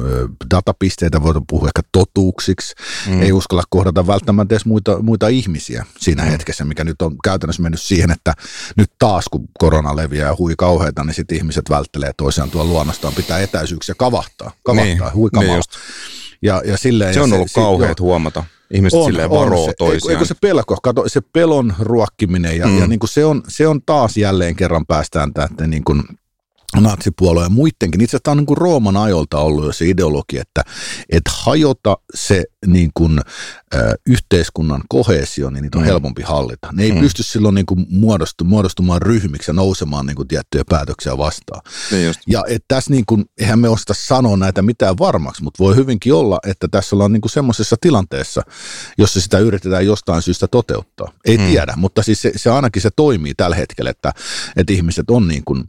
datapisteitä, 0.54 1.22
voidaan 1.22 1.46
puhua 1.46 1.68
ehkä 1.68 1.82
totuuksiksi, 1.92 2.74
mm. 3.08 3.22
ei 3.22 3.32
uskalla 3.32 3.62
kohdata 3.70 4.06
välttämättä 4.06 4.54
edes 4.54 4.66
muita, 4.66 5.02
muita 5.02 5.28
ihmisiä 5.28 5.86
siinä 5.98 6.22
mm. 6.22 6.30
hetkessä, 6.30 6.64
mikä 6.64 6.84
nyt 6.84 7.02
on 7.02 7.16
käytännössä 7.24 7.62
mennyt 7.62 7.80
siihen, 7.80 8.10
että 8.10 8.34
nyt 8.76 8.90
taas 8.98 9.28
kun 9.28 9.48
korona 9.58 9.96
leviää 9.96 10.28
ja 10.28 10.36
hui 10.38 10.54
kauheita, 10.58 11.04
niin 11.04 11.14
sitten 11.14 11.36
ihmiset 11.36 11.70
välttelee 11.70 12.12
toisiaan 12.16 12.50
tuolla 12.50 12.70
luonnostaan, 12.70 13.14
pitää 13.14 13.38
etäisyyksiä 13.38 13.94
kavahtaa, 13.98 14.52
kavahtaa 14.62 14.84
niin, 14.84 15.14
huikamaa. 15.14 15.46
Niin 15.46 15.62
ja, 16.42 16.62
ja 16.64 16.76
silleen, 16.76 17.14
se 17.14 17.20
on 17.20 17.32
ollut 17.32 17.52
kauheat 17.54 18.00
huomata. 18.00 18.44
Ihmiset 18.74 19.00
on, 19.00 19.06
silleen 19.06 19.30
varoo 19.30 19.66
se, 19.66 19.72
toisiaan. 19.78 20.12
Eikö 20.12 20.24
se 20.24 20.34
pelko, 20.40 20.76
kato, 20.82 21.04
se 21.08 21.20
pelon 21.20 21.74
ruokkiminen 21.78 22.56
ja, 22.56 22.66
mm. 22.66 22.78
ja 22.78 22.86
niin 22.86 22.98
kuin 22.98 23.10
se, 23.10 23.24
on, 23.24 23.42
se 23.48 23.68
on 23.68 23.82
taas 23.86 24.16
jälleen 24.16 24.56
kerran 24.56 24.86
päästään 24.86 25.32
tähän 25.34 25.70
niin 25.70 25.84
kuin 25.84 26.02
natsipuolue 26.76 27.42
ja 27.42 27.48
muidenkin. 27.48 28.00
Itse 28.00 28.10
asiassa 28.10 28.22
tämä 28.22 28.32
on 28.32 28.38
niin 28.38 28.46
kuin 28.46 28.58
Rooman 28.58 28.96
ajolta 28.96 29.38
ollut 29.38 29.64
jo 29.64 29.72
se 29.72 29.84
ideologia, 29.88 30.42
että, 30.42 30.62
että 31.10 31.30
hajota 31.34 31.96
se 32.14 32.44
niin 32.66 32.90
kuin, 32.94 33.20
yhteiskunnan 34.06 34.82
kohesio, 34.88 35.50
niin 35.50 35.62
niitä 35.62 35.78
on 35.78 35.84
mm. 35.84 35.86
helpompi 35.86 36.22
hallita. 36.22 36.68
Ne 36.72 36.82
ei 36.82 36.92
mm. 36.92 37.00
pysty 37.00 37.22
silloin 37.22 37.54
niin 37.54 37.66
kuin 37.66 37.86
muodostu, 37.90 38.44
muodostumaan 38.44 39.02
ryhmiksi 39.02 39.50
ja 39.50 39.54
nousemaan 39.54 40.06
niin 40.06 40.16
kuin 40.16 40.28
tiettyjä 40.28 40.64
päätöksiä 40.68 41.18
vastaan. 41.18 41.62
Niin 41.90 42.14
ja 42.26 42.44
että 42.48 42.64
tässä 42.68 42.90
niin 42.90 43.06
kuin, 43.06 43.24
eihän 43.40 43.58
me 43.58 43.68
osta 43.68 43.94
sanoa 43.94 44.36
näitä 44.36 44.62
mitään 44.62 44.98
varmaksi, 44.98 45.42
mutta 45.42 45.64
voi 45.64 45.76
hyvinkin 45.76 46.14
olla, 46.14 46.38
että 46.46 46.68
tässä 46.68 46.96
ollaan 46.96 47.12
niin 47.12 47.20
kuin 47.20 47.30
semmoisessa 47.30 47.76
tilanteessa, 47.80 48.42
jossa 48.98 49.20
sitä 49.20 49.38
yritetään 49.38 49.86
jostain 49.86 50.22
syystä 50.22 50.48
toteuttaa. 50.48 51.12
Ei 51.24 51.38
mm. 51.38 51.46
tiedä, 51.46 51.74
mutta 51.76 52.02
siis 52.02 52.22
se, 52.22 52.32
se 52.36 52.50
ainakin 52.50 52.82
se 52.82 52.90
toimii 52.96 53.34
tällä 53.34 53.56
hetkellä, 53.56 53.90
että, 53.90 54.12
että 54.56 54.72
ihmiset 54.72 55.10
on 55.10 55.28
niin 55.28 55.42
kuin 55.44 55.64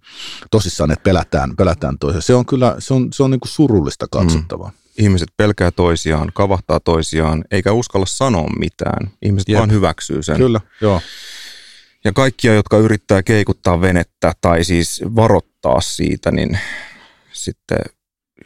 tosissaan, 0.52 0.92
että 0.92 1.04
pelätään, 1.04 1.56
pelätään 1.56 1.98
toisia. 2.00 2.22
Se 2.22 2.36
on 2.36 2.46
kyllä, 2.46 2.76
se 2.80 2.94
on, 2.94 3.08
se 3.14 3.24
on 3.24 3.32
niin 3.32 3.40
kuin 3.40 3.52
surullista 3.52 4.06
katsottavaa. 4.12 4.70
Mm 4.70 4.81
ihmiset 4.98 5.30
pelkää 5.38 5.72
toisiaan, 5.72 6.32
kavahtaa 6.34 6.80
toisiaan, 6.80 7.44
eikä 7.52 7.72
uskalla 7.72 8.06
sanoa 8.06 8.48
mitään. 8.60 9.12
Ihmiset 9.22 9.50
Jep. 9.50 9.58
vaan 9.58 9.72
hyväksyy 9.72 10.24
sen. 10.24 10.38
Kyllä, 10.38 10.62
joo. 10.82 11.02
Ja 12.04 12.14
kaikkia, 12.14 12.54
jotka 12.54 12.78
yrittää 12.78 13.24
keikuttaa 13.24 13.82
venettä 13.82 14.34
tai 14.42 14.64
siis 14.64 15.02
varoittaa 15.16 15.82
siitä, 15.82 16.32
niin 16.32 16.60
sitten 17.32 17.78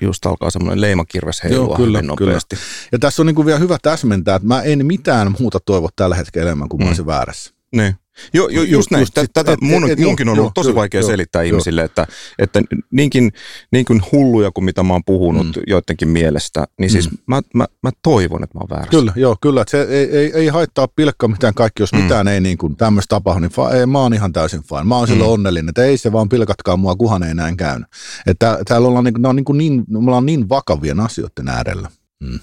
just 0.01 0.25
alkaa 0.25 0.49
semmoinen 0.49 0.81
leimakirves 0.81 1.43
heilua 1.43 1.65
Joo, 1.65 1.75
kyllä, 1.75 2.01
nopeasti. 2.01 2.55
Kyllä. 2.55 2.67
Ja 2.91 2.99
tässä 2.99 3.21
on 3.21 3.25
niin 3.25 3.35
kuin 3.35 3.45
vielä 3.45 3.59
hyvä 3.59 3.77
täsmentää, 3.81 4.35
että 4.35 4.47
mä 4.47 4.61
en 4.61 4.85
mitään 4.85 5.35
muuta 5.39 5.59
toivo 5.59 5.89
tällä 5.95 6.15
hetkellä 6.15 6.47
enemmän 6.47 6.69
kuin 6.69 6.79
mm. 6.79 6.83
mä 6.83 6.89
olisin 6.89 7.05
väärässä. 7.05 7.53
Niin. 7.75 7.95
Joo, 8.33 8.47
jo, 8.47 8.63
just 8.63 8.91
näin. 8.91 9.01
Just, 9.01 9.13
Tätä 9.33 9.51
et, 9.51 9.61
mun, 9.61 9.91
et, 9.91 9.99
munkin 9.99 10.29
on 10.29 10.39
ollut 10.39 10.53
tosi 10.53 10.69
jo, 10.69 10.75
vaikea 10.75 11.01
jo, 11.01 11.07
selittää 11.07 11.43
jo, 11.43 11.47
ihmisille, 11.47 11.83
että, 11.83 12.07
että 12.39 12.61
niinkin, 12.91 13.31
niin 13.71 13.85
kuin 13.85 14.01
hulluja 14.11 14.51
kuin 14.51 14.65
mitä 14.65 14.83
mä 14.83 14.93
oon 14.93 15.03
puhunut 15.05 15.45
mm. 15.45 15.63
joidenkin 15.67 16.07
mielestä, 16.07 16.65
niin 16.79 16.89
siis 16.89 17.11
mm. 17.11 17.17
mä, 17.27 17.41
mä, 17.53 17.65
mä 17.81 17.89
toivon, 18.03 18.43
että 18.43 18.57
mä 18.57 18.59
oon 18.59 18.69
väärässä. 18.69 18.91
Kyllä, 18.91 19.13
joo, 19.15 19.35
kyllä. 19.41 19.61
Että 19.61 19.71
se 19.71 19.81
ei, 19.81 20.17
ei, 20.17 20.31
ei 20.33 20.47
haittaa 20.47 20.87
pilkka 20.87 21.27
mitään 21.27 21.53
kaikki, 21.53 21.83
jos 21.83 21.93
mm. 21.93 21.99
mitään 21.99 22.27
ei 22.27 22.41
niin 22.41 22.57
kuin 22.57 22.75
tämmöistä 22.75 23.15
tapahdu, 23.15 23.39
niin 23.39 23.51
fa, 23.51 23.71
ei, 23.71 23.85
mä 23.85 23.99
oon 23.99 24.13
ihan 24.13 24.33
täysin 24.33 24.63
fine. 24.63 24.83
Mä 24.83 24.97
oon 24.97 25.07
mm. 25.07 25.13
silloin 25.13 25.31
onnellinen, 25.31 25.69
että 25.69 25.83
ei 25.83 25.97
se 25.97 26.11
vaan 26.11 26.29
pilkatkaa 26.29 26.77
mua, 26.77 26.95
kuhan 26.95 27.23
ei 27.23 27.33
näin 27.33 27.57
käynyt. 27.57 27.87
Että 28.27 28.59
täällä 28.67 28.87
ollaan, 28.87 29.03
niin, 29.05 29.25
on 29.25 29.35
niin, 29.35 29.45
niin, 29.57 29.83
me 29.89 29.97
ollaan 29.97 30.25
niin 30.25 30.49
vakavien 30.49 30.99
asioiden 30.99 31.47
äärellä. 31.47 31.89
Mm. 32.19 32.39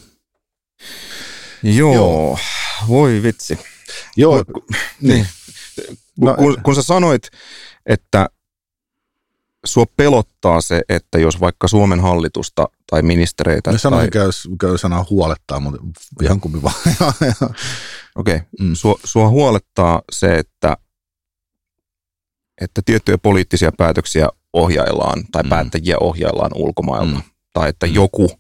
Joo, 1.63 1.95
joo, 1.95 2.39
voi 2.89 3.23
vitsi. 3.23 3.59
Joo, 4.17 4.33
voi, 4.35 4.45
niin. 5.01 5.15
niin. 5.15 5.27
No, 6.21 6.35
kun, 6.35 6.57
kun 6.63 6.75
sä 6.75 6.83
sanoit, 6.83 7.31
että 7.87 8.29
sua 9.67 9.85
pelottaa 9.97 10.61
se, 10.61 10.83
että 10.89 11.19
jos 11.19 11.41
vaikka 11.41 11.69
Suomen 11.69 12.01
hallitusta 12.01 12.69
tai 12.91 13.03
ministereitä... 13.03 13.73
No 13.73 13.79
sanoin, 13.79 14.01
tai... 14.01 14.11
käy, 14.11 14.31
käy 14.61 14.79
sanaa 14.79 15.07
huolettaa, 15.11 15.61
mutta 15.61 15.81
ihan 16.23 16.41
kumpi 16.41 16.63
vaan. 16.63 16.75
Okei, 18.17 18.37
okay. 18.37 18.41
mm. 18.61 18.75
sua, 18.75 19.01
sua 19.05 19.29
huolettaa 19.29 20.03
se, 20.13 20.39
että, 20.39 20.77
että 22.61 22.83
tiettyjä 22.85 23.19
poliittisia 23.19 23.73
päätöksiä 23.79 24.29
ohjaillaan 24.53 25.25
tai 25.33 25.43
mm. 25.43 25.49
päättäjiä 25.49 25.97
ohjaillaan 26.01 26.51
ulkomailta. 26.55 27.15
Mm. 27.15 27.23
Tai 27.53 27.69
että 27.69 27.87
mm. 27.87 27.95
joku 27.95 28.31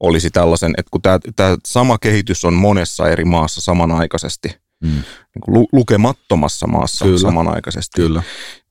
olisi 0.00 0.30
tällaisen, 0.30 0.74
että 0.78 0.90
kun 0.90 1.02
tämä 1.36 1.56
sama 1.66 1.98
kehitys 1.98 2.44
on 2.44 2.54
monessa 2.54 3.08
eri 3.08 3.24
maassa 3.24 3.60
samanaikaisesti– 3.60 4.56
mm. 4.84 4.90
niin 4.90 5.40
kuin 5.44 5.54
lu- 5.54 5.68
lukemattomassa 5.72 6.66
maassa 6.66 7.04
Kyllä. 7.04 7.18
samanaikaisesti, 7.18 8.00
Kyllä. 8.00 8.22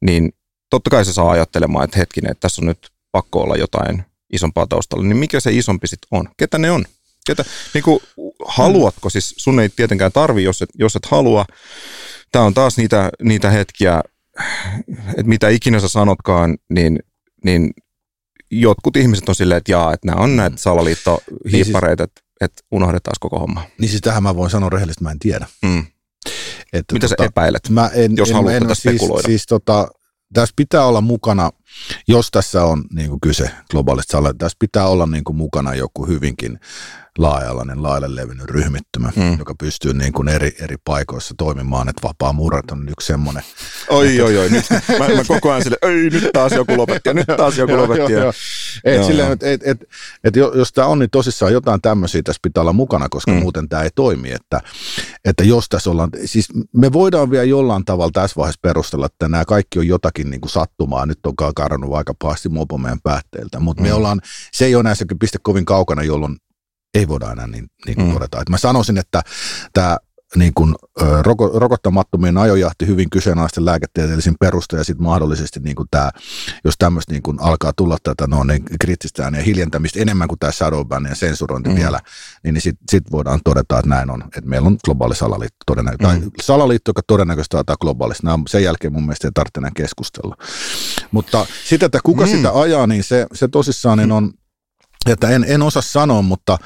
niin 0.02 0.34
totta 0.70 0.90
kai 0.90 1.06
se 1.06 1.14
saa 1.14 1.32
ajattelemaan, 1.32 1.86
että 1.86 2.00
hetkinen, 2.00 2.32
että 2.32 2.42
tässä 2.42 2.62
on 2.62 2.68
nyt 2.68 2.90
pakko 3.12 3.42
olla 3.42 3.56
jotain 3.56 4.04
isompaa 4.34 4.68
taustalla, 4.68 5.04
niin 5.04 5.18
mikä 5.18 5.40
se 5.40 5.52
isompi 5.52 5.88
sitten 5.88 6.08
on? 6.12 6.30
Ketä 6.38 6.58
ne 6.58 6.72
on? 6.72 6.86
Ketä, 7.28 7.46
niin 7.74 7.84
kuin, 7.84 8.00
haluatko, 8.48 9.10
siis 9.10 9.34
sun 9.38 9.60
ei 9.60 9.70
tietenkään 9.70 10.12
tarvi, 10.12 10.44
jos 10.44 10.62
et, 10.62 10.70
jos 10.76 10.96
et 10.96 11.06
halua. 11.06 11.46
Tämä 12.32 12.46
on 12.46 12.54
taas 12.54 12.78
niitä, 12.78 13.10
niitä 13.22 13.50
hetkiä, 13.50 14.02
että 15.08 15.24
mitä 15.24 15.50
ikinä 15.50 15.80
sä 15.80 15.88
sanotkaan, 15.88 16.58
niin, 16.70 17.00
niin 17.46 17.74
jotkut 18.52 18.98
ihmiset 18.98 19.30
on 19.30 19.36
silleen, 19.36 19.58
että 19.58 19.72
jaa, 19.72 19.94
että 19.94 20.08
nämä 20.08 20.24
on 20.24 20.36
näitä 20.36 20.58
salaliittohiippareita, 20.58 22.04
niin 22.04 22.12
siis, 22.12 22.24
että, 22.24 22.46
että 22.46 22.64
unohdetaan 22.72 23.16
koko 23.20 23.40
homma. 23.40 23.64
Niin 23.80 23.90
siis 23.90 24.02
tähän 24.02 24.24
mä 24.24 24.36
voin 24.36 24.52
sanoa 24.52 24.70
rehellisesti, 24.70 25.04
mä 25.04 25.12
en 25.12 25.20
tiedä. 25.20 25.48
Mm. 25.62 25.86
Että 26.74 26.94
Mitä 26.94 27.08
tota, 27.08 27.24
sä 27.24 27.26
epäilet, 27.26 27.70
mä 27.70 27.90
en, 27.94 28.18
jos 28.18 28.30
en, 28.30 28.36
haluat 28.36 28.54
en, 28.54 28.62
tätä 28.62 28.76
siis, 28.76 28.96
spekuloida? 28.96 29.26
Siis 29.28 29.46
tota, 29.46 29.88
tässä 30.34 30.54
pitää 30.56 30.86
olla 30.86 31.02
mukana, 31.02 31.52
jos 32.08 32.28
tässä 32.32 32.66
on 32.66 32.84
niin 32.94 33.10
kuin 33.10 33.22
kyse 33.22 33.52
globaalista 33.72 34.34
tässä 34.38 34.58
pitää 34.60 34.88
olla 34.88 35.06
niin 35.06 35.24
kuin 35.24 35.36
mukana 35.36 35.76
joku 35.76 36.08
hyvinkin 36.08 36.60
laaja-alainen, 37.18 37.84
laajalle 37.84 38.16
levinnyt 38.16 38.50
ryhmittymä, 38.50 39.12
mm. 39.16 39.38
joka 39.40 39.56
pystyy 39.56 39.94
niin 39.94 40.14
kuin 40.14 40.28
eri, 40.28 40.56
eri 40.60 40.76
paikoissa 40.86 41.34
toimimaan, 41.38 41.90
että 41.90 42.08
vapaa 42.08 42.34
murrat 42.34 42.72
on 42.72 42.90
yksi 42.90 43.08
semmoinen. 43.08 43.44
Oi, 43.90 44.12
että... 44.12 44.24
oi, 44.24 44.38
oi, 44.38 44.50
nyt 44.50 44.66
mä, 45.00 45.08
mä 45.16 45.24
koko 45.34 45.52
ajan 45.52 45.64
sille, 45.64 45.78
ei, 45.82 46.10
nyt 46.10 46.30
taas 46.34 46.52
joku 46.52 46.78
lopetti 46.78 47.10
ja 47.10 47.14
nyt 47.14 47.28
taas 47.38 47.58
joku 47.58 47.78
lopetti. 47.78 48.12
joo, 48.12 48.22
joo, 48.22 48.34
Et 48.84 48.96
joo, 48.96 49.08
silleen, 49.08 49.32
Et, 49.32 49.44
et, 49.44 49.62
et, 49.64 49.90
et, 50.24 50.36
jos 50.36 50.74
tämä 50.74 50.88
on, 50.88 51.00
niin 51.00 51.10
tosissaan 51.10 51.54
jotain 51.54 51.82
tämmöisiä 51.82 52.22
tässä 52.24 52.40
pitää 52.42 52.62
olla 52.62 52.74
mukana, 52.74 53.10
koska 53.10 53.32
mm. 53.32 53.38
muuten 53.38 53.70
tämä 53.70 53.84
ei 53.84 53.90
toimi. 53.96 54.32
Että, 54.32 54.62
että 55.26 55.44
jos 55.44 55.70
tässä 55.70 55.90
ollaan, 55.90 56.10
siis 56.26 56.48
me 56.76 56.94
voidaan 56.94 57.32
vielä 57.32 57.44
jollain 57.44 57.86
tavalla 57.86 58.12
tässä 58.12 58.36
vaiheessa 58.38 58.60
perustella, 58.62 59.06
että 59.06 59.28
nämä 59.28 59.46
kaikki 59.46 59.80
on 59.80 59.88
jotakin 59.88 60.30
niin 60.30 60.42
kuin 60.42 60.52
sattumaa, 60.52 61.06
nyt 61.06 61.26
on 61.26 61.36
karannut 61.64 61.94
aika 61.94 62.14
pahasti 62.22 62.50
mopo 62.50 62.78
meidän 62.78 63.02
päätteiltä, 63.04 63.60
mutta 63.60 63.84
mm. 63.84 63.88
me 63.88 63.94
ollaan, 63.94 64.22
se 64.52 64.66
ei 64.66 64.76
ole 64.76 64.84
näissä 64.84 65.06
piste 65.20 65.38
kovin 65.42 65.66
kaukana, 65.66 66.04
jolloin 66.04 66.38
ei 66.94 67.08
voida 67.08 67.32
enää 67.32 67.48
niin, 67.48 67.68
niin 67.86 68.02
mm. 68.02 68.14
todeta. 68.14 68.42
Et 68.42 68.50
mä 68.50 68.58
sanoisin, 68.58 68.98
että 68.98 69.22
tämä 69.74 69.98
niin 70.36 70.54
kuin, 70.54 70.76
roko, 71.22 71.52
rokottamattomien 71.60 72.38
ajojahti 72.38 72.88
hyvin 72.88 73.10
kyseenalaisten 73.10 73.66
lääketieteellisin 73.66 74.36
peruste 74.40 74.78
ja 74.78 74.84
sitten 74.84 75.04
mahdollisesti 75.04 75.60
niin 75.60 75.76
kuin 75.76 75.88
tämä, 75.92 76.12
jos 76.64 76.76
tämmöistä 76.80 77.12
niin 77.12 77.24
kuin 77.24 77.38
alkaa 77.42 77.74
tulla 77.74 77.98
tätä 78.04 78.28
no, 78.28 78.44
niin 78.44 78.64
kriittistä 78.80 79.24
ja 79.24 79.44
hiljentämistä 79.44 80.00
enemmän 80.00 80.28
kuin 80.28 80.40
tämä 80.40 80.52
shadowban 80.52 81.06
ja 81.10 81.16
sensurointi 81.16 81.70
mm. 81.70 81.76
vielä, 81.76 82.00
niin, 82.44 82.54
niin 82.54 82.62
sitten 82.62 82.86
sit 82.92 83.12
voidaan 83.12 83.40
todeta, 83.44 83.80
että 83.80 83.90
näin 83.90 84.10
on, 84.10 84.24
että 84.24 84.50
meillä 84.50 84.68
on 84.68 84.78
globaali 84.86 85.16
salaliitto 85.16 85.64
todennäköisesti, 85.66 86.26
mm. 86.26 86.32
tai 86.32 86.32
salaliitto, 86.42 86.90
joka 86.90 87.02
todennäköisesti 87.08 87.58
on 87.58 87.76
globaalista. 87.82 88.28
Nämä, 88.28 88.44
sen 88.48 88.64
jälkeen 88.64 88.94
mun 88.94 89.04
mielestä 89.04 89.28
ei 89.28 89.32
tarvitse 89.34 89.60
enää 89.60 89.72
keskustella. 89.76 90.36
Mutta 91.12 91.46
sitä, 91.66 91.86
että 91.86 92.00
kuka 92.04 92.26
mm. 92.26 92.32
sitä 92.32 92.52
ajaa, 92.60 92.88
niin 92.88 93.04
se, 93.04 93.28
se 93.34 93.48
tosissaan 93.48 93.98
niin 93.98 94.12
on, 94.12 94.34
että 95.12 95.30
en, 95.30 95.46
en 95.48 95.62
osaa 95.62 95.82
sanoa, 95.82 96.22
mutta, 96.22 96.58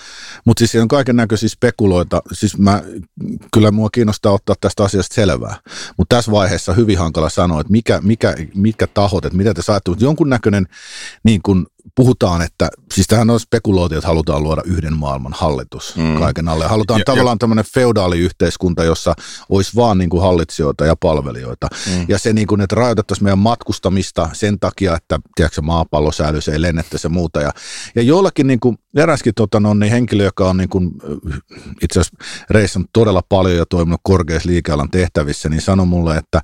mutta 0.46 0.60
siis 0.60 0.82
on 0.82 0.88
kaiken 0.88 1.16
näköisiä 1.16 1.50
spekuloita. 1.50 2.22
Siis 2.32 2.58
mä, 2.58 2.84
kyllä 3.54 3.72
mua 3.72 3.90
kiinnostaa 3.90 4.32
ottaa 4.32 4.56
tästä 4.62 4.84
asiasta 4.84 5.16
selvää. 5.16 5.56
Mutta 5.98 6.16
tässä 6.16 6.32
vaiheessa 6.32 6.74
hyvin 6.74 6.98
hankala 6.98 7.30
sanoa, 7.30 7.62
että 7.62 7.72
mikä, 7.72 8.00
mikä, 8.04 8.36
mitkä 8.56 8.88
tahot, 8.88 9.26
että 9.26 9.38
mitä 9.38 9.54
te 9.54 9.62
saatte. 9.62 9.92
Mutta 9.92 10.06
jonkunnäköinen 10.06 10.68
niin 11.24 11.42
kuin 11.42 11.66
puhutaan, 11.96 12.42
että 12.42 12.70
siis 12.94 13.08
tähän 13.08 13.30
on 13.30 13.40
spekuloitu, 13.40 13.96
että 13.96 14.08
halutaan 14.08 14.44
luoda 14.44 14.62
yhden 14.66 14.98
maailman 14.98 15.34
hallitus 15.36 15.96
mm. 15.96 16.20
kaiken 16.20 16.48
alle. 16.48 16.68
Halutaan 16.68 17.00
ja, 17.00 17.06
tavallaan 17.06 17.36
ja, 17.36 17.40
tämmöinen 17.40 17.66
feudaaliyhteiskunta, 17.74 18.84
jossa 18.84 19.14
olisi 19.50 19.72
vaan 19.76 19.98
niin 19.98 20.10
kuin 20.10 20.22
hallitsijoita 20.22 20.86
ja 20.86 20.96
palvelijoita. 20.96 21.68
Mm. 21.88 22.06
Ja 22.08 22.20
se, 22.20 22.34
niin 22.34 22.48
kuin, 22.48 22.62
että 22.62 22.76
rajoitettaisiin 22.76 23.24
meidän 23.24 23.40
matkustamista 23.40 24.30
sen 24.34 24.60
takia, 24.60 24.96
että 24.96 25.20
tiedätkö, 25.36 25.62
maapallo 25.62 26.12
säilyisi, 26.12 26.52
ei 26.52 26.62
lennettäisi 26.62 27.06
ja 27.06 27.10
muuta. 27.10 27.42
Ja, 27.42 27.52
ja 27.96 28.02
jollakin 28.02 28.48
niin 28.48 28.60
kuin, 28.60 28.78
eräskin 28.98 29.34
tota, 29.36 29.60
no, 29.60 29.74
niin 29.74 29.92
henkilö, 29.92 30.24
joka 30.24 30.50
on 30.50 30.58
niin 30.58 30.70
kuin, 30.70 30.92
itse 31.82 32.00
asiassa 32.00 32.18
reissannut 32.50 32.90
todella 32.94 33.22
paljon 33.30 33.58
ja 33.58 33.66
toiminut 33.66 34.02
korkeassa 34.04 34.50
liikealan 34.50 34.92
tehtävissä, 34.92 35.50
niin 35.50 35.62
sanoi 35.62 35.86
mulle, 35.86 36.18
että, 36.18 36.42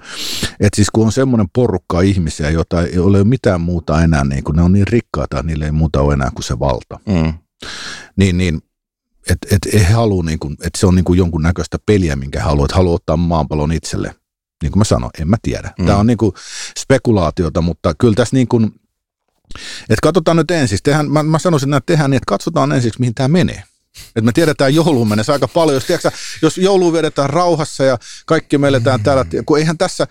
että 0.60 0.76
siis 0.76 0.90
kun 0.90 1.06
on 1.06 1.12
semmoinen 1.12 1.48
porukka 1.54 2.02
ihmisiä, 2.02 2.50
jota 2.50 2.82
ei 2.82 3.00
ole 3.00 3.24
mitään 3.24 3.62
muuta 3.62 4.02
enää, 4.02 4.24
niin 4.24 4.44
kuin 4.44 4.56
ne 4.56 4.62
on 4.62 4.74
niin 4.74 4.88
rikkaita, 4.88 5.40
että 5.40 5.48
niille 5.48 5.66
ei 5.66 5.72
muuta 5.72 6.02
ole 6.02 6.14
enää 6.14 6.32
kuin 6.36 6.44
se 6.44 6.60
valta. 6.60 7.00
Mm. 7.06 7.34
Niin, 8.16 8.38
niin 8.38 8.62
että 9.30 9.48
et, 9.52 9.74
he 9.74 9.94
halua, 9.94 10.24
niin 10.24 10.40
kuin, 10.40 10.54
että 10.54 10.80
se 10.80 10.88
on 10.88 10.96
niin 10.96 11.06
kuin 11.06 11.18
jonkun 11.18 11.42
näköistä 11.42 11.78
peliä, 11.86 12.16
minkä 12.16 12.40
he 12.40 12.46
haluaa, 12.46 12.66
että 12.66 12.76
haluaa 12.76 12.96
ottaa 12.96 13.18
maanpallon 13.18 13.72
itselle. 13.72 14.16
Niin 14.64 14.72
kuin 14.72 14.80
mä 14.80 14.84
sanoin, 14.84 15.12
en 15.20 15.30
mä 15.30 15.38
tiedä. 15.42 15.74
Mm. 15.80 15.86
Tämä 15.86 15.98
on 15.98 16.08
niin 16.08 16.18
kuin 16.18 16.34
spekulaatiota, 16.80 17.62
mutta 17.62 17.94
kyllä 17.94 18.14
tässä 18.14 18.36
niin 18.36 18.48
kuin, 18.48 18.74
että 19.82 20.02
katsotaan 20.04 20.38
nyt 20.38 20.52
ensin. 20.52 20.80
Tehdään, 20.84 21.12
mä, 21.12 21.24
mä 21.24 21.40
sanoisin, 21.40 21.74
että 21.74 21.86
tehdään 21.94 22.12
niin, 22.12 22.18
että 22.18 22.30
katsotaan 22.30 22.72
ensin, 22.72 22.92
mihin 23.00 23.16
tämä 23.16 23.28
menee. 23.28 23.64
Että 24.08 24.22
me 24.22 24.32
tiedetään 24.32 24.76
jouluun 24.76 25.08
mennessä 25.08 25.34
aika 25.34 25.48
paljon. 25.48 25.76
Jos, 25.76 25.86
tiedätkö, 25.86 26.12
jos 26.42 26.58
joulu 26.58 26.94
vedetään 26.94 27.30
rauhassa 27.30 27.84
ja 27.84 27.98
kaikki 28.26 28.58
me 28.58 28.68
eletään 28.68 29.00
mm. 29.00 29.04
täällä, 29.04 29.26
kun 29.46 29.60
eihän 29.60 29.78
tässä, 29.78 30.08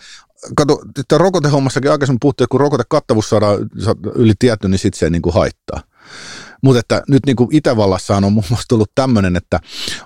kato, 0.57 0.83
että 0.99 1.19
rokotehommassakin 1.19 1.91
aikaisemmin 1.91 2.21
puhuttiin, 2.21 2.45
että 2.45 2.51
kun 2.51 2.61
rokotekattavuus 2.61 3.31
saadaan 3.31 3.59
yli 4.15 4.33
tietty, 4.39 4.69
niin 4.69 4.79
sitten 4.79 4.99
se 4.99 5.07
ei 5.07 5.11
niin 5.11 5.23
kuin 5.23 5.35
haittaa. 5.35 5.83
Mutta 6.63 6.81
että 6.81 7.03
nyt 7.09 7.27
niin 7.27 7.37
kuin 7.37 7.49
Itävallassa 7.53 8.17
on 8.17 8.33
muun 8.33 8.45
muassa 8.51 8.69
tullut 8.69 8.91
tämmöinen, 8.95 9.37
että 9.37 9.61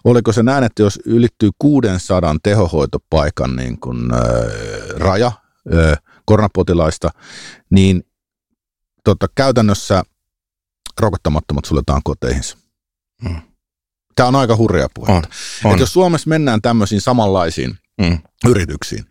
oliko 0.05 0.33
se 0.33 0.43
näin, 0.43 0.65
että 0.65 0.83
jos 0.83 1.01
ylittyy 1.05 1.51
600 1.59 2.37
tehohoitopaikan 2.43 3.57
niin 3.57 3.81
kuin, 3.81 4.15
äh, 4.15 4.21
raja 4.97 5.27
äh, 5.27 5.99
koronapotilaista, 6.25 7.11
niin 7.71 8.03
tota, 9.07 9.27
käytännössä 9.35 10.03
rokottamattomat 11.01 11.65
suljetaan 11.65 12.01
koteihinsa. 12.05 12.57
Hmm. 13.29 13.41
Tämä 14.15 14.29
on 14.29 14.37
aika 14.37 14.57
hurja 14.57 14.89
puhe. 14.95 15.13
On, 15.13 15.23
on. 15.65 15.71
Että 15.71 15.83
jos 15.83 15.93
Suomessa 15.93 16.29
mennään 16.29 16.63
tämmöisiin 16.63 17.01
samanlaisiin 17.01 17.79
hmm. 18.03 18.19
yrityksiin. 18.47 19.05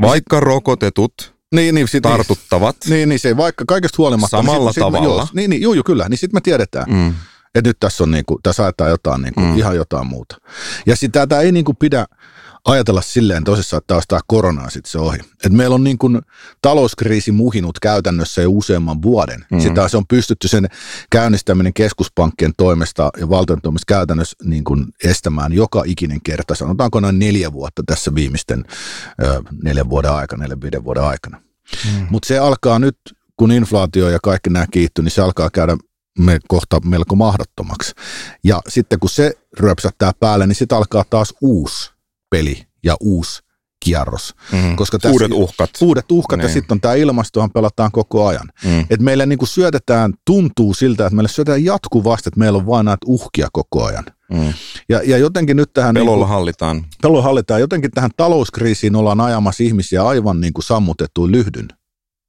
Vaikka 0.00 0.40
rokotetut 0.40 1.34
niin, 1.54 1.74
niin, 1.74 1.88
sit, 1.88 2.02
tartuttavat. 2.02 2.76
Niin, 2.88 3.08
niin 3.08 3.18
se 3.18 3.36
vaikka 3.36 3.64
kaikesta 3.68 3.96
huolimatta. 3.98 4.36
Niin 4.36 4.46
Samalla 4.46 4.64
niin 4.64 4.74
sit, 4.74 4.80
tavalla. 4.80 5.26
Sit, 5.26 5.34
joo, 5.34 5.40
niin, 5.40 5.50
niin, 5.50 5.62
joo, 5.62 5.74
joo, 5.74 5.84
kyllä. 5.84 6.08
Niin 6.08 6.18
sitten 6.18 6.36
me 6.36 6.40
tiedetään. 6.40 6.86
Mm. 6.88 7.14
Että 7.54 7.70
nyt 7.70 7.76
tässä 7.80 8.04
on 8.04 8.10
niinku, 8.10 8.40
tässä 8.42 8.64
ajetaan 8.64 8.90
jotain 8.90 9.22
niinku, 9.22 9.40
mm. 9.40 9.56
ihan 9.56 9.76
jotain 9.76 10.06
muuta. 10.06 10.36
Ja 10.86 10.96
sitä 10.96 11.26
tämä 11.26 11.40
ei 11.40 11.52
niinku 11.52 11.74
pidä, 11.74 12.06
ajatella 12.68 13.02
silleen 13.02 13.44
tosissaan, 13.44 13.78
että 13.78 13.94
taas 13.94 14.04
tämä 14.08 14.20
korona 14.26 14.70
sitten 14.70 14.90
se 14.90 14.98
ohi. 14.98 15.18
Et 15.44 15.52
meillä 15.52 15.74
on 15.74 15.84
niin 15.84 15.98
kuin 15.98 16.20
talouskriisi 16.62 17.32
muhinut 17.32 17.78
käytännössä 17.78 18.42
jo 18.42 18.50
useamman 18.50 19.02
vuoden. 19.02 19.40
Mm-hmm. 19.40 19.60
Sitä 19.60 19.88
se 19.88 19.96
on 19.96 20.06
pystytty 20.06 20.48
sen 20.48 20.68
käynnistäminen 21.10 21.74
keskuspankkien 21.74 22.52
toimesta 22.56 23.10
ja 23.20 23.28
valtion 23.28 23.60
toimesta 23.62 23.94
käytännössä 23.94 24.36
niin 24.44 24.64
kuin 24.64 24.86
estämään 25.04 25.52
joka 25.52 25.82
ikinen 25.86 26.20
kerta. 26.24 26.54
Sanotaanko 26.54 27.00
noin 27.00 27.18
neljä 27.18 27.52
vuotta 27.52 27.82
tässä 27.86 28.14
viimeisten 28.14 28.64
ö, 29.22 29.42
neljän 29.62 29.90
vuoden 29.90 30.12
aikana, 30.12 30.42
neljän 30.42 30.60
viiden 30.60 30.84
vuoden 30.84 31.02
aikana. 31.04 31.40
Mm-hmm. 31.84 32.06
Mutta 32.10 32.26
se 32.26 32.38
alkaa 32.38 32.78
nyt, 32.78 32.98
kun 33.36 33.52
inflaatio 33.52 34.08
ja 34.08 34.18
kaikki 34.22 34.50
nämä 34.50 34.66
kiihtyy, 34.70 35.04
niin 35.04 35.12
se 35.12 35.22
alkaa 35.22 35.50
käydä 35.50 35.76
me 36.18 36.38
kohta 36.48 36.80
melko 36.80 37.16
mahdottomaksi. 37.16 37.92
Ja 38.44 38.60
sitten 38.68 38.98
kun 38.98 39.10
se 39.10 39.32
ryöpsättää 39.60 40.12
päälle, 40.20 40.46
niin 40.46 40.56
sitten 40.56 40.78
alkaa 40.78 41.04
taas 41.10 41.34
uusi 41.40 41.97
peli 42.30 42.62
ja 42.84 42.96
uusi 43.00 43.42
kierros. 43.84 44.34
Mm. 44.52 44.76
Koska 44.76 44.98
tässä, 44.98 45.12
uudet 45.12 45.32
uhkat. 45.32 45.70
Uudet 45.80 46.12
uhkat 46.12 46.38
niin. 46.38 46.48
ja 46.48 46.52
sitten 46.52 46.74
on 46.74 46.80
tämä 46.80 46.94
ilmastohan 46.94 47.50
pelataan 47.50 47.92
koko 47.92 48.26
ajan. 48.26 48.48
Mm. 48.64 48.86
Et 48.90 49.00
meille 49.00 49.26
niin 49.26 49.38
kuin 49.38 49.48
syötetään, 49.48 50.14
tuntuu 50.24 50.74
siltä, 50.74 51.06
että 51.06 51.16
meille 51.16 51.28
syötetään 51.28 51.64
jatkuvasti, 51.64 52.28
että 52.28 52.38
meillä 52.40 52.58
on 52.58 52.66
vain 52.66 52.84
näitä 52.84 53.06
uhkia 53.06 53.48
koko 53.52 53.84
ajan. 53.84 54.04
Mm. 54.32 54.52
Ja, 54.88 55.00
ja 55.04 55.18
jotenkin 55.18 55.56
nyt 55.56 55.72
tähän... 55.72 55.94
Pelolla 55.94 56.12
niin 56.12 56.18
kuin, 56.18 56.28
hallitaan. 56.28 56.84
Pelolla 57.02 57.22
hallitaan. 57.22 57.60
Jotenkin 57.60 57.90
tähän 57.90 58.10
talouskriisiin 58.16 58.96
ollaan 58.96 59.20
ajamassa 59.20 59.62
ihmisiä 59.62 60.06
aivan 60.06 60.40
niin 60.40 60.52
kuin 60.52 60.64
sammutettuin 60.64 61.32
lyhdyn. 61.32 61.68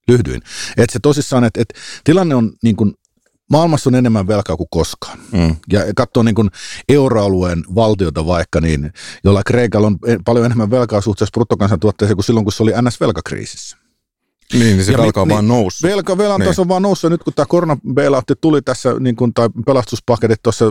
lyhdyin. 0.08 0.42
Että 0.78 0.94
se 0.94 1.00
tosissaan, 1.02 1.44
että, 1.44 1.62
että 1.62 1.80
tilanne 2.04 2.36
on 2.36 2.52
niin 2.64 2.76
kuin 2.76 2.94
maailmassa 3.50 3.90
on 3.90 3.96
enemmän 3.96 4.28
velkaa 4.28 4.58
kuin 4.58 4.70
koskaan. 4.72 5.20
Mm. 5.32 5.56
Ja 5.72 5.82
katsoo 5.96 6.24
niin 6.24 6.36
kuin 6.36 6.50
euroalueen 6.90 7.64
valtiota 7.76 8.26
vaikka, 8.26 8.62
niin 8.62 8.94
jolla 9.24 9.44
Kreikalla 9.44 9.88
on 9.88 10.00
paljon 10.26 10.46
enemmän 10.46 10.72
velkaa 10.72 11.02
suhteessa 11.02 11.34
bruttokansantuotteeseen 11.34 12.18
kuin 12.18 12.26
silloin, 12.26 12.46
kun 12.46 12.54
se 12.54 12.64
oli 12.64 12.72
NS-velkakriisissä. 12.72 13.78
Niin, 14.54 14.64
niin 14.64 14.86
se 14.86 14.92
ja 14.92 14.98
velka 14.98 15.22
on 15.22 15.28
niin, 15.28 15.36
vaan 15.36 15.48
noussut. 15.48 15.90
Velka, 15.90 16.18
velan 16.18 16.40
niin. 16.40 16.48
taso 16.48 16.62
on 16.62 16.68
vaan 16.68 16.82
noussut. 16.82 17.12
Nyt 17.12 17.24
kun 17.24 17.34
tämä 17.34 17.46
koronabailoutti 17.46 18.34
tuli 18.42 18.62
tässä, 18.62 18.94
niin 19.00 19.16
kun, 19.16 19.34
tai 19.34 19.50
pelastuspaketit 19.66 20.40
tuossa, 20.44 20.66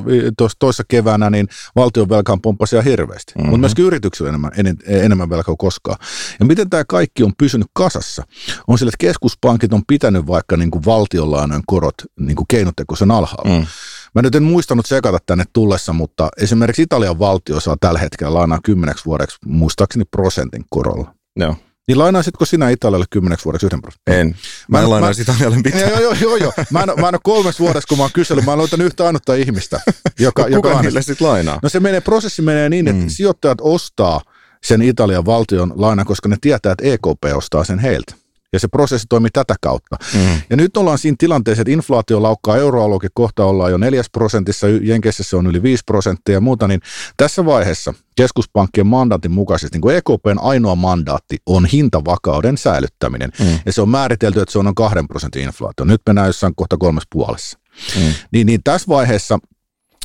toissa 0.58 0.82
keväänä, 0.88 1.30
niin 1.30 1.48
valtion 1.76 2.08
velka 2.08 2.32
on 2.32 2.40
pomppasi 2.40 2.76
ihan 2.76 2.84
hirveästi. 2.84 3.32
Mm-hmm. 3.34 3.50
Mutta 3.50 3.60
myöskin 3.60 3.84
yrityksillä 3.84 4.28
enemmän, 4.28 4.50
en, 4.56 4.76
enemmän 4.86 5.30
velkaa 5.30 5.44
kuin 5.44 5.58
koskaan. 5.58 5.98
Ja 6.40 6.46
miten 6.46 6.70
tämä 6.70 6.84
kaikki 6.84 7.24
on 7.24 7.32
pysynyt 7.38 7.68
kasassa? 7.72 8.22
On 8.66 8.78
sillä, 8.78 8.90
että 8.90 9.06
keskuspankit 9.06 9.72
on 9.72 9.82
pitänyt 9.86 10.26
vaikka 10.26 10.56
niin 10.56 10.70
kuin 10.70 10.84
valtionlainojen 10.84 11.62
korot 11.66 11.94
niin 12.20 12.36
kuin 12.36 12.46
keinotekoisen 12.48 13.10
alhaalla. 13.10 13.58
Mm. 13.58 13.66
Mä 14.14 14.22
nyt 14.22 14.34
en 14.34 14.42
muistanut 14.42 14.86
sekata 14.86 15.18
tänne 15.26 15.44
tullessa, 15.52 15.92
mutta 15.92 16.28
esimerkiksi 16.40 16.82
Italian 16.82 17.18
valtio 17.18 17.60
saa 17.60 17.76
tällä 17.80 17.98
hetkellä 17.98 18.34
lainaa 18.34 18.58
kymmeneksi 18.64 19.04
vuodeksi, 19.04 19.36
muistaakseni 19.46 20.04
prosentin 20.04 20.64
korolla. 20.70 21.14
Joo. 21.36 21.56
Niin 21.88 21.98
lainaisitko 21.98 22.44
sinä 22.44 22.70
Italialle 22.70 23.06
kymmeneksi 23.10 23.44
vuodeksi 23.44 23.66
yhden 23.66 23.82
prosentin? 23.82 24.14
En. 24.14 24.26
Mä, 24.68 24.78
mä 24.78 24.84
en 24.84 24.90
lainaisi 24.90 25.22
Italialle 25.22 25.56
mitään. 25.56 25.90
Joo, 25.90 26.00
joo, 26.00 26.14
joo. 26.20 26.36
joo. 26.36 26.52
Mä, 26.70 26.80
en, 26.80 26.88
mä 27.00 27.08
en 27.08 27.14
ole 27.14 27.20
kolmes 27.22 27.60
vuodessa, 27.60 27.88
kun 27.88 27.98
mä 27.98 28.04
oon 28.04 28.12
kysellyt, 28.14 28.44
mä 28.44 28.52
en 28.52 28.58
löytänyt 28.58 28.86
yhtä 28.86 29.06
ainutta 29.06 29.34
ihmistä. 29.34 29.80
Joka, 30.18 30.42
no, 30.42 30.48
joka 30.48 30.82
niille 30.82 31.02
sitten 31.02 31.28
lainaa? 31.28 31.58
No 31.62 31.68
se 31.68 31.80
menee, 31.80 32.00
prosessi 32.00 32.42
menee 32.42 32.68
niin, 32.68 32.88
että 32.88 33.02
mm. 33.02 33.08
sijoittajat 33.08 33.58
ostaa 33.60 34.20
sen 34.64 34.82
Italian 34.82 35.26
valtion 35.26 35.72
lainan, 35.76 36.06
koska 36.06 36.28
ne 36.28 36.36
tietää, 36.40 36.72
että 36.72 36.84
EKP 36.84 37.36
ostaa 37.36 37.64
sen 37.64 37.78
heiltä. 37.78 38.14
Ja 38.52 38.60
se 38.60 38.68
prosessi 38.68 39.06
toimii 39.08 39.30
tätä 39.30 39.54
kautta. 39.60 39.96
Mm. 40.14 40.40
Ja 40.50 40.56
nyt 40.56 40.76
ollaan 40.76 40.98
siinä 40.98 41.16
tilanteessa, 41.18 41.62
että 41.62 41.72
inflaatio 41.72 42.22
laukkaa 42.22 42.56
euroaluekin 42.56 43.10
kohta 43.14 43.44
ollaan 43.44 43.70
jo 43.70 43.78
neljäs 43.78 44.06
prosentissa, 44.12 44.66
Jenkeissä 44.82 45.22
se 45.22 45.36
on 45.36 45.46
yli 45.46 45.62
5 45.62 45.82
prosenttia 45.86 46.32
ja 46.32 46.40
muuta, 46.40 46.68
niin 46.68 46.80
tässä 47.16 47.44
vaiheessa 47.44 47.94
keskuspankkien 48.16 48.86
mandaatin 48.86 49.30
mukaisesti, 49.30 49.76
niin 49.76 49.82
kuin 49.82 49.96
EKPn 49.96 50.38
ainoa 50.40 50.74
mandaatti 50.74 51.36
on 51.46 51.66
hintavakauden 51.66 52.58
säilyttäminen. 52.58 53.30
Mm. 53.40 53.58
Ja 53.66 53.72
se 53.72 53.82
on 53.82 53.88
määritelty, 53.88 54.40
että 54.40 54.52
se 54.52 54.58
on 54.58 54.64
noin 54.64 54.74
kahden 54.74 55.08
prosentin 55.08 55.42
inflaatio. 55.42 55.84
Nyt 55.84 56.02
mennään 56.06 56.26
jossain 56.26 56.54
kohta 56.54 56.76
kolmes 56.76 57.04
puolessa. 57.12 57.58
Mm. 57.96 58.12
Niin, 58.32 58.46
niin 58.46 58.60
tässä 58.64 58.88
vaiheessa 58.88 59.38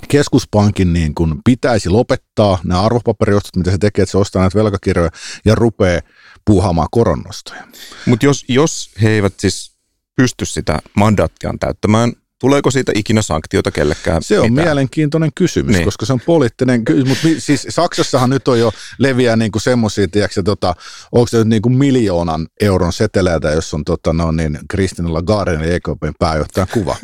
keskuspankin 0.07 0.93
niin 0.93 1.15
kuin 1.15 1.35
pitäisi 1.45 1.89
lopettaa 1.89 2.59
nämä 2.63 2.81
arvopaperiostot, 2.81 3.55
mitä 3.55 3.71
se 3.71 3.77
tekee, 3.77 4.03
että 4.03 4.11
se 4.11 4.17
ostaa 4.17 4.41
näitä 4.41 4.59
velkakirjoja 4.59 5.09
ja 5.45 5.55
rupeaa 5.55 6.01
puuhaamaan 6.45 6.87
koronnostoja. 6.91 7.63
Mutta 8.05 8.25
jos, 8.25 8.45
jos 8.47 8.91
he 9.01 9.09
eivät 9.09 9.33
siis 9.39 9.73
pysty 10.15 10.45
sitä 10.45 10.79
mandaattiaan 10.95 11.59
täyttämään, 11.59 12.13
Tuleeko 12.43 12.71
siitä 12.71 12.91
ikinä 12.95 13.21
sanktioita 13.21 13.71
kellekään? 13.71 14.23
Se 14.23 14.39
on 14.39 14.51
mitään? 14.51 14.67
mielenkiintoinen 14.67 15.31
kysymys, 15.35 15.75
niin. 15.75 15.85
koska 15.85 16.05
se 16.05 16.13
on 16.13 16.19
poliittinen 16.25 16.85
kysymys. 16.85 17.07
Mutta 17.07 17.27
siis 17.41 17.67
Saksassahan 17.69 18.29
nyt 18.29 18.47
on 18.47 18.59
jo 18.59 18.71
leviää 18.97 19.35
niinku 19.35 19.59
semmoisia, 19.59 20.07
tiedätkö, 20.07 20.43
tota, 20.43 20.75
onko 21.11 21.27
se 21.27 21.37
nyt 21.37 21.47
niinku 21.47 21.69
miljoonan 21.69 22.47
euron 22.61 22.93
seteleitä, 22.93 23.51
jos 23.51 23.73
on 23.73 23.83
tota, 23.83 24.13
no, 24.13 24.31
niin 24.31 24.59
Kristina 24.69 25.13
Lagarden 25.13 25.61
ja 25.61 25.75
EKPn 25.75 26.13
pääjohtajan 26.19 26.67
kuva. 26.73 26.95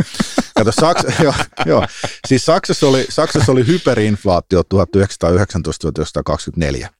Kato, 0.60 0.72
Saks, 0.82 1.04
jo, 1.24 1.34
jo. 1.66 1.84
Siis 2.28 2.46
Saksassa 2.46 2.88
oli, 2.88 3.06
Saksassa 3.10 3.52
oli 3.52 3.68
hyperinflaatio 3.68 4.62
1919-1924. 4.62 4.66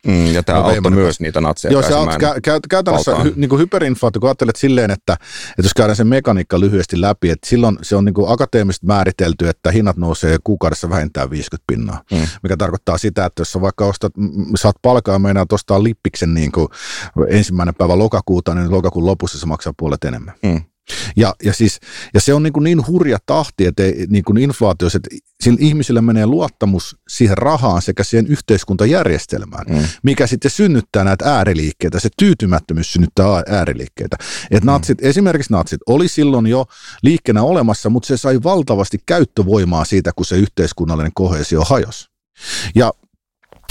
Mm, 0.08 0.34
ja 0.34 0.44
tämä 0.44 0.60
auttoi 0.60 0.92
myös 0.92 1.20
niitä 1.20 1.42
natseja 1.42 1.72
Joo, 1.72 1.82
se 1.82 1.94
auttoi 1.94 2.18
kä- 2.18 2.36
kä- 2.36 2.68
käytännössä 2.70 3.16
hy, 3.16 3.34
niin 3.36 3.50
kuin 3.50 3.60
hyperinflaatio, 3.60 4.20
kun 4.20 4.30
ajattelet 4.30 4.56
silleen, 4.56 4.92
että, 4.92 5.14
että 5.14 5.64
jos 5.64 5.74
käydään 5.74 5.96
sen 5.96 6.08
mekaniikka 6.08 6.60
lyhyesti 6.60 7.02
läpi, 7.02 7.30
että 7.30 7.50
silloin 7.50 7.78
se 7.82 7.96
on 7.96 8.06
niin 8.06 8.14
kuin 8.14 8.32
akateemisesti 8.32 8.86
määritelty, 8.86 9.50
että 9.50 9.72
hinnat 9.72 9.98
nousee 9.98 10.38
kuukaudessa 10.44 10.90
vähintään 10.90 11.30
50 11.30 11.64
pinnaa, 11.68 12.04
mm. 12.12 12.28
mikä 12.44 12.58
tarkoittaa 12.58 12.98
sitä, 12.98 13.26
että 13.26 13.42
jos 13.42 13.62
vaikka 13.62 13.86
ostat, 13.86 14.14
saat 14.56 14.76
palkaa 14.82 15.16
ja 15.16 15.20
meinaa 15.20 15.46
ostaa 15.52 15.84
lippiksen 15.84 16.34
niin 16.34 16.52
kuin 16.52 16.68
ensimmäinen 17.30 17.76
päivä 17.76 17.98
lokakuuta, 17.98 18.56
niin 18.56 18.72
lokakuun 18.72 19.06
lopussa 19.06 19.40
se 19.40 19.46
maksaa 19.46 19.74
puolet 19.78 20.04
enemmän. 20.04 20.34
Mm. 20.44 20.62
Ja, 21.16 21.36
ja, 21.44 21.54
siis, 21.54 21.80
ja 22.14 22.22
se 22.22 22.34
on 22.34 22.44
niin, 22.44 22.54
kuin 22.54 22.64
niin 22.64 22.88
hurja 22.88 23.18
tahti, 23.26 23.66
että 23.66 23.84
niin 24.10 24.24
kuin 24.24 24.38
inflaatiossa, 24.38 24.98
että 24.98 25.10
sillä 25.44 25.58
ihmisillä 25.62 26.02
menee 26.02 26.26
luottamus 26.26 26.98
siihen 27.10 27.38
rahaan 27.38 27.82
sekä 27.82 28.04
siihen 28.04 28.28
yhteiskuntajärjestelmään, 28.28 29.66
mm. 29.70 29.88
mikä 30.04 30.28
sitten 30.28 30.52
synnyttää 30.52 31.04
näitä 31.04 31.36
ääriliikkeitä. 31.36 32.00
Se 32.00 32.10
tyytymättömyys 32.18 32.94
synnyttää 32.94 33.44
ääriliikkeitä. 33.48 34.18
Et 34.52 34.64
mm. 34.64 34.66
natsit, 34.66 34.98
esimerkiksi 35.02 35.54
natsit 35.54 35.82
oli 35.88 36.08
silloin 36.08 36.48
jo 36.48 36.66
liikkeenä 37.04 37.44
olemassa, 37.44 37.90
mutta 37.90 38.08
se 38.08 38.18
sai 38.18 38.40
valtavasti 38.44 38.98
käyttövoimaa 39.06 39.86
siitä, 39.86 40.12
kun 40.16 40.26
se 40.26 40.38
yhteiskunnallinen 40.38 41.12
kohesio 41.16 41.62
hajosi. 41.62 42.06
Ja 42.76 42.94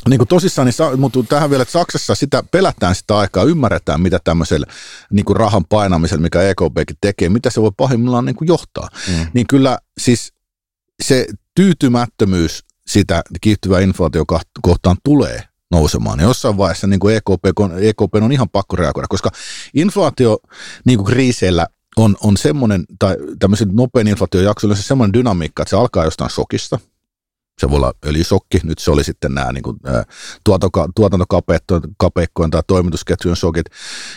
niin 0.08 0.18
kuin 0.18 0.28
tosissaan, 0.28 0.66
niin, 0.66 1.00
mutta 1.00 1.22
tähän 1.22 1.50
vielä, 1.50 1.62
että 1.62 1.72
Saksassa 1.72 2.14
sitä 2.14 2.42
pelätään 2.50 2.94
sitä 2.94 3.18
aikaa, 3.18 3.44
ymmärretään, 3.44 4.00
mitä 4.00 4.18
tämmöisellä 4.24 4.66
niin 5.12 5.24
kuin 5.24 5.36
rahan 5.36 5.64
painamisella, 5.64 6.22
mikä 6.22 6.42
EKPkin 6.42 6.96
tekee, 7.00 7.28
mitä 7.28 7.50
se 7.50 7.62
voi 7.62 7.72
pahimmillaan 7.76 8.24
niin 8.24 8.36
kuin 8.36 8.48
johtaa. 8.48 8.88
Mm. 9.08 9.26
Niin 9.34 9.46
kyllä 9.46 9.78
siis 9.98 10.32
se 11.02 11.26
tyytymättömyys 11.54 12.64
sitä 12.86 13.22
kiihtyvää 13.40 13.80
inflaatio 13.80 14.24
kohtaan 14.62 14.96
tulee 15.04 15.42
nousemaan. 15.70 16.18
Ja 16.18 16.26
jossain 16.26 16.56
vaiheessa 16.56 16.86
niin 16.86 17.00
kuin 17.00 17.16
EKP, 17.16 17.44
EKP 17.80 18.14
on 18.14 18.32
ihan 18.32 18.48
pakko 18.48 18.76
reagoida, 18.76 19.08
koska 19.08 19.30
inflaatio 19.74 20.38
niin 20.84 20.98
kuin 20.98 21.06
kriiseillä 21.06 21.66
on, 21.96 22.16
on 22.22 22.36
semmoinen, 22.36 22.84
tai 22.98 23.16
tämmöisen 23.38 23.68
nopean 23.72 24.08
inflaatiojaksoilla 24.08 24.72
on 24.72 24.76
se 24.76 24.82
semmoinen 24.82 25.12
dynamiikka, 25.12 25.62
että 25.62 25.70
se 25.70 25.76
alkaa 25.76 26.04
jostain 26.04 26.30
shokista– 26.30 26.78
se 27.58 27.70
voi 27.70 27.76
olla 27.76 27.92
öljysokki, 28.06 28.60
nyt 28.62 28.78
se 28.78 28.90
oli 28.90 29.04
sitten 29.04 29.34
nämä 29.34 29.52
niin 29.52 29.62
kuin, 29.62 29.76
tuotantokapeikkojen 30.94 32.50
tai 32.50 32.62
toimitusketjujen 32.66 33.36
shokit. 33.36 33.66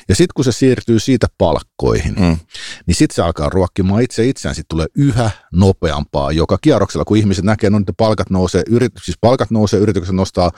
Ja 0.09 0.15
sitten 0.15 0.33
kun 0.35 0.45
se 0.45 0.51
siirtyy 0.51 0.99
siitä 0.99 1.27
palkkoihin, 1.37 2.15
mm. 2.19 2.37
niin 2.85 2.95
sitten 2.95 3.15
se 3.15 3.21
alkaa 3.21 3.49
ruokkimaan 3.49 4.01
itse 4.01 4.27
itseään, 4.27 4.55
sitten 4.55 4.75
tulee 4.75 4.87
yhä 4.95 5.31
nopeampaa 5.53 6.31
joka 6.31 6.57
kierroksella, 6.61 7.05
kun 7.05 7.17
ihmiset 7.17 7.45
näkee, 7.45 7.69
no, 7.69 7.77
että 7.77 7.93
palkat 7.97 8.29
nousee, 8.29 8.63
yrit, 8.69 8.93
siis 9.03 9.17
palkat 9.21 9.51
nousee, 9.51 9.79
yritykset 9.79 10.15
nostaa 10.15 10.51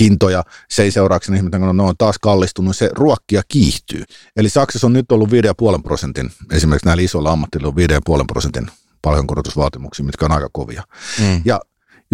hintoja, 0.00 0.44
se 0.70 0.82
ei 0.82 0.90
seurauksena 0.90 1.36
ihmiset, 1.36 1.60
kun 1.60 1.76
ne 1.76 1.82
on 1.82 1.94
taas 1.98 2.16
kallistunut, 2.18 2.76
se 2.76 2.90
ruokkia 2.92 3.42
kiihtyy. 3.48 4.04
Eli 4.36 4.48
Saksassa 4.48 4.86
on 4.86 4.92
nyt 4.92 5.12
ollut 5.12 5.30
5,5 5.30 5.34
prosentin, 5.82 6.30
esimerkiksi 6.52 6.86
näillä 6.86 7.02
isoilla 7.02 7.32
ammattilla 7.32 7.68
on 7.68 7.74
5,5 7.74 8.24
prosentin 8.26 8.70
palkankorotusvaatimuksia, 9.02 10.04
mitkä 10.04 10.24
on 10.24 10.32
aika 10.32 10.48
kovia. 10.52 10.82
Mm. 11.20 11.42
Ja 11.44 11.60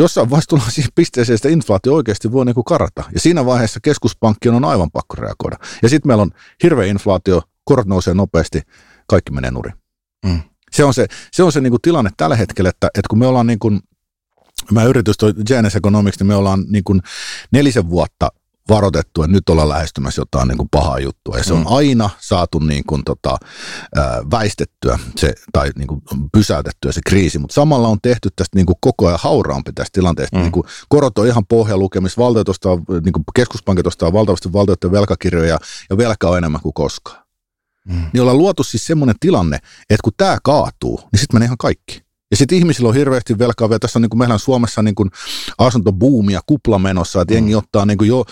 jossain 0.02 0.30
vaiheessa 0.30 0.48
tullaan 0.48 0.70
siihen 0.70 0.90
pisteeseen, 0.94 1.34
että 1.34 1.48
inflaatio 1.48 1.94
oikeasti 1.94 2.32
voi 2.32 2.44
niin 2.44 2.64
karata. 2.66 3.04
Ja 3.14 3.20
siinä 3.20 3.46
vaiheessa 3.46 3.80
keskuspankki 3.82 4.48
on 4.48 4.64
aivan 4.64 4.90
pakko 4.90 5.16
reagoida. 5.16 5.56
Ja 5.82 5.88
sitten 5.88 6.08
meillä 6.08 6.22
on 6.22 6.30
hirveä 6.62 6.86
inflaatio, 6.86 7.42
korot 7.64 7.86
nousee 7.86 8.14
nopeasti, 8.14 8.62
kaikki 9.06 9.32
menee 9.32 9.50
nurin. 9.50 9.74
Mm. 10.26 10.40
Se 10.72 10.84
on 10.84 10.94
se, 10.94 11.06
se, 11.32 11.42
on 11.42 11.52
se 11.52 11.60
niin 11.60 11.70
kuin 11.70 11.82
tilanne 11.82 12.10
tällä 12.16 12.36
hetkellä, 12.36 12.70
että, 12.70 12.86
että 12.86 13.08
kun 13.10 13.18
me 13.18 13.26
ollaan 13.26 13.46
niin 13.46 13.58
kuin, 13.58 13.80
mä 14.70 14.84
yritys 14.84 15.16
toi 15.16 15.34
Genes 15.46 15.76
Economics, 15.76 16.18
niin 16.18 16.26
me 16.26 16.34
ollaan 16.34 16.64
niin 16.68 16.84
kuin 16.84 17.00
nelisen 17.52 17.90
vuotta 17.90 18.28
varoitettu, 18.68 19.22
että 19.22 19.32
nyt 19.32 19.48
ollaan 19.48 19.68
lähestymässä 19.68 20.20
jotain 20.20 20.48
niin 20.48 20.58
kuin 20.58 20.68
pahaa 20.68 20.98
juttua. 20.98 21.38
Ja 21.38 21.44
se 21.44 21.52
on 21.52 21.60
mm. 21.60 21.66
aina 21.66 22.10
saatu 22.20 22.58
niin 22.58 22.84
kuin, 22.86 23.04
tota, 23.04 23.36
väistettyä 24.30 24.98
se, 25.16 25.34
tai 25.52 25.70
niin 25.76 25.86
kuin 25.86 26.02
pysäytettyä 26.32 26.92
se 26.92 27.00
kriisi, 27.06 27.38
mutta 27.38 27.54
samalla 27.54 27.88
on 27.88 28.00
tehty 28.02 28.28
tästä 28.36 28.56
niin 28.56 28.66
kuin 28.66 28.76
koko 28.80 29.06
ajan 29.06 29.18
hauraampi 29.22 29.72
tästä 29.72 29.92
tilanteesta. 29.92 30.36
Mm. 30.36 30.42
Niin 30.42 30.52
kuin 30.52 30.64
korot 30.88 31.18
on 31.18 31.26
ihan 31.26 31.46
pohjalukemis, 31.46 32.18
valtiot 32.18 32.48
ostaa, 32.48 32.76
niin 32.76 33.12
kuin 33.12 33.24
keskuspankit 33.34 33.86
ostaa 33.86 34.12
valtavasti 34.12 34.52
valtioiden 34.52 34.92
velkakirjoja 34.92 35.58
ja 35.90 35.96
velka 35.96 36.28
on 36.28 36.38
enemmän 36.38 36.60
kuin 36.60 36.74
koskaan. 36.74 37.24
Mm. 37.88 38.04
Niin 38.12 38.20
ollaan 38.20 38.38
luotu 38.38 38.64
siis 38.64 38.86
semmoinen 38.86 39.16
tilanne, 39.20 39.56
että 39.90 40.02
kun 40.04 40.12
tämä 40.16 40.38
kaatuu, 40.42 41.00
niin 41.12 41.20
sitten 41.20 41.36
menee 41.36 41.46
ihan 41.46 41.58
kaikki. 41.58 42.09
Ja 42.30 42.36
sitten 42.36 42.58
ihmisillä 42.58 42.88
on 42.88 42.94
hirveästi 42.94 43.38
velkaa 43.38 43.68
vielä. 43.68 43.78
Tässä 43.78 43.98
on 43.98 44.02
niin 44.02 44.10
kuin 44.10 44.18
meillä 44.18 44.32
on 44.32 44.38
Suomessa 44.40 44.82
niin 44.82 44.94
kuin 44.94 45.10
asuntobuumia 45.58 46.40
kupla 46.46 46.78
menossa, 46.78 47.20
että 47.20 47.34
jengi 47.34 47.52
mm. 47.52 47.58
ottaa 47.58 47.86
niin 47.86 47.98
kuin 47.98 48.08
jo 48.08 48.24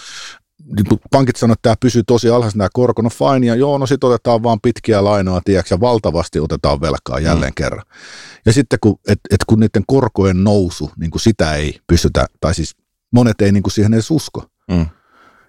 niin 0.77 0.87
kuin 0.89 1.01
pankit 1.11 1.37
sanoo, 1.37 1.53
että 1.53 1.63
tämä 1.63 1.75
pysyy 1.81 2.03
tosi 2.07 2.29
alhaisena 2.29 2.63
tämä 2.63 2.69
korko, 2.73 3.03
no 3.03 3.11
fine, 3.11 3.47
ja 3.47 3.55
joo, 3.55 3.79
no 3.79 3.87
sitten 3.87 4.09
otetaan 4.09 4.43
vaan 4.43 4.61
pitkiä 4.61 5.05
lainoja, 5.05 5.41
tiedätkö, 5.45 5.75
ja 5.75 5.81
valtavasti 5.81 6.41
otetaan 6.41 6.81
velkaa 6.81 7.21
jälleen 7.21 7.51
mm. 7.51 7.55
kerran. 7.55 7.85
Ja 8.47 8.53
sitten 8.53 8.79
kun, 8.83 8.99
et, 9.09 9.21
et 9.31 9.45
kun 9.47 9.61
niiden 9.61 9.83
korkojen 9.87 10.45
nousu, 10.45 10.91
niin 10.97 11.11
kuin 11.11 11.21
sitä 11.21 11.55
ei 11.55 11.81
pystytä, 11.87 12.27
tai 12.41 12.55
siis 12.55 12.77
monet 13.13 13.41
ei 13.41 13.53
niin 13.53 13.63
kuin 13.63 13.73
siihen 13.73 13.95
edes 13.95 14.11
usko. 14.11 14.45
Mm. 14.71 14.87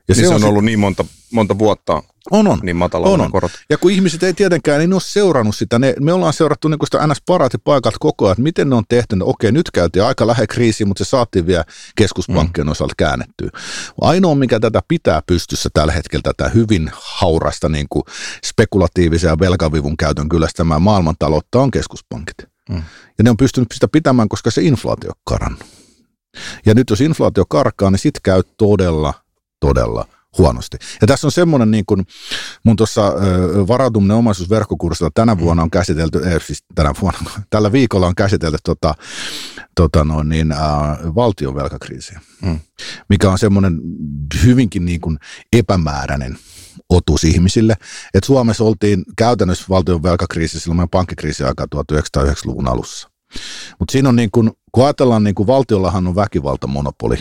Ja 0.10 0.16
niin 0.16 0.26
se, 0.26 0.28
se 0.28 0.36
on, 0.36 0.44
on 0.44 0.50
ollut 0.50 0.64
niin 0.64 0.80
monta, 0.80 1.06
monta 1.32 1.58
vuotta 1.58 2.04
on, 2.32 2.48
on. 2.48 2.60
niin 2.64 2.76
matala 2.76 3.08
on, 3.08 3.22
on. 3.22 3.32
korot. 3.32 3.52
Ja 3.70 3.78
kun 3.78 3.92
ihmiset 3.92 4.24
ei 4.24 4.34
tietenkään, 4.34 4.80
niin 4.80 4.90
ne 4.90 4.96
ole 4.96 5.02
seurannut 5.06 5.56
sitä. 5.56 5.80
Ne, 5.80 5.94
me 6.00 6.14
ollaan 6.14 6.34
seurattu 6.34 6.68
niin 6.68 6.80
sitä 6.84 7.08
ns. 7.08 7.22
paikat 7.64 7.94
koko 8.00 8.26
ajan, 8.26 8.32
että 8.32 8.44
miten 8.44 8.70
ne 8.70 8.76
on 8.76 8.84
tehty. 8.90 9.16
No, 9.16 9.26
okei, 9.26 9.52
nyt 9.52 9.72
käytiin 9.72 10.04
aika 10.04 10.28
lähe 10.28 10.48
kriisiin, 10.48 10.88
mutta 10.88 11.06
se 11.06 11.10
saatiin 11.10 11.48
vielä 11.48 11.66
keskuspankkien 11.96 12.68
mm. 12.68 12.72
osalta 12.72 12.94
käännettyä. 12.98 13.50
Ainoa, 14.02 14.36
mikä 14.36 14.60
tätä 14.60 14.82
pitää 14.88 15.22
pystyssä 15.28 15.70
tällä 15.74 15.94
hetkellä, 15.94 16.24
tätä 16.24 16.50
hyvin 16.50 16.92
haurasta 16.94 17.70
niin 17.70 17.88
kuin 17.90 18.04
spekulatiivisen 18.44 19.28
ja 19.28 19.40
velkavivun 19.40 19.98
käytön 19.98 20.30
kyllästämään 20.30 20.82
maailmantaloutta 20.82 21.60
on 21.60 21.72
keskuspankit. 21.72 22.38
Mm. 22.70 22.84
Ja 23.18 23.24
ne 23.24 23.30
on 23.30 23.38
pystynyt 23.38 23.68
sitä 23.74 23.88
pitämään, 23.88 24.30
koska 24.30 24.52
se 24.52 24.62
inflaatio 24.62 25.10
on 25.10 25.22
karannut. 25.24 25.64
Ja 26.66 26.74
nyt 26.74 26.90
jos 26.90 27.02
inflaatio 27.02 27.46
karkaa, 27.50 27.92
niin 27.92 28.00
sitten 28.00 28.22
käy 28.24 28.44
todella, 28.58 29.14
todella 29.60 30.06
huonosti. 30.38 30.78
Ja 31.02 31.08
tässä 31.08 31.28
on 31.28 31.32
semmoinen, 31.32 31.72
niin 31.72 31.86
kuin 31.86 32.08
mun 32.64 32.76
tuossa 32.76 33.14
varautuminen 33.68 34.18
omaisuusverkkokurssilla 34.18 35.12
tänä 35.14 35.36
mm. 35.36 35.42
vuonna 35.42 35.64
on 35.64 35.72
käsitelty, 35.72 36.30
ei 36.30 36.40
siis 36.40 36.64
tänä 36.76 36.94
vuonna, 37.02 37.32
tällä 37.50 37.72
viikolla 37.72 38.08
on 38.08 38.16
käsitelty 38.16 38.58
tota, 38.64 38.96
tota 39.76 40.04
no, 40.04 40.24
niin, 40.24 40.52
äh, 40.52 40.60
valtion 41.16 41.56
velkakriisiä, 41.56 42.22
mm. 42.42 42.60
mikä 43.10 43.30
on 43.32 43.40
semmoinen 43.40 43.80
hyvinkin 44.44 44.86
niin 44.86 45.02
kuin 45.02 45.20
epämääräinen 45.54 46.38
otus 46.90 47.24
ihmisille. 47.24 47.76
Et 48.14 48.24
Suomessa 48.24 48.64
oltiin 48.64 49.04
käytännössä 49.18 49.66
valtion 49.70 50.04
velkakriisi 50.04 50.60
silloin 50.60 50.78
meidän 50.78 50.90
pankkikriisi 50.90 51.44
aikaa 51.44 51.68
1909-luvun 51.76 52.68
alussa. 52.68 53.10
Mutta 53.80 53.92
siinä 53.92 54.10
on 54.10 54.16
niin 54.16 54.32
kun, 54.32 54.52
kun 54.72 54.84
ajatellaan, 54.84 55.24
niin 55.24 55.36
kun 55.36 55.48
valtiollahan 55.48 56.08
on 56.08 56.16
väkivaltamonopoli 56.16 57.18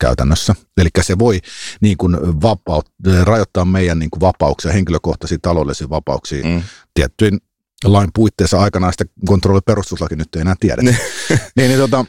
käytännössä. 0.00 0.54
Eli 0.76 0.88
se 1.00 1.18
voi 1.18 1.40
niin 1.80 1.96
kuin 1.96 2.16
vapaut, 2.42 2.92
rajoittaa 3.22 3.64
meidän 3.64 3.98
niin 3.98 4.10
kuin 4.10 4.20
vapauksia, 4.20 4.72
henkilökohtaisia 4.72 5.38
taloudellisia 5.42 5.90
vapauksia 5.90 6.44
mm. 6.44 6.62
tiettyyn 6.94 7.38
lain 7.84 8.10
puitteissa 8.14 8.60
aikanaan 8.60 8.92
sitä 8.92 9.04
kontrolli 9.26 9.60
perustuslaki 9.66 10.16
nyt 10.16 10.36
ei 10.36 10.40
enää 10.40 10.54
tiedä. 10.60 10.82
niin, 10.86 10.98
niin 11.56 11.78
tota, 11.78 12.04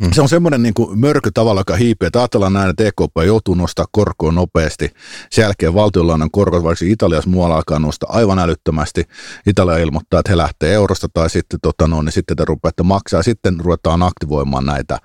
Mm. 0.00 0.12
Se 0.12 0.22
on 0.22 0.28
semmoinen 0.28 0.62
niin 0.62 0.74
kuin 0.74 0.98
mörky 0.98 1.30
tavalla, 1.34 1.60
joka 1.60 1.76
hiipii. 1.76 2.06
Että 2.06 2.18
ajatellaan 2.18 2.52
näin, 2.52 2.70
että 2.70 2.84
EKP 2.84 3.16
joutuu 3.26 3.54
nostaa 3.54 3.86
korkoa 3.90 4.32
nopeasti. 4.32 4.90
Sen 5.30 5.42
jälkeen 5.42 5.74
valtionlainan 5.74 6.30
korkot, 6.30 6.62
vaikka 6.62 6.84
Italiassa 6.88 7.30
muualla 7.30 7.56
alkaa 7.56 7.78
nostaa 7.78 8.10
aivan 8.12 8.38
älyttömästi. 8.38 9.04
Italia 9.46 9.78
ilmoittaa, 9.78 10.20
että 10.20 10.32
he 10.32 10.36
lähtee 10.36 10.74
eurosta 10.74 11.08
tai 11.14 11.30
sitten, 11.30 11.60
tota 11.62 11.88
no, 11.88 12.02
niin 12.02 12.12
sitten 12.12 12.36
te 12.36 12.44
rupeatte 12.44 12.82
maksaa. 12.82 13.22
Sitten 13.22 13.60
ruvetaan 13.60 14.02
aktivoimaan 14.02 14.66
näitä, 14.66 14.98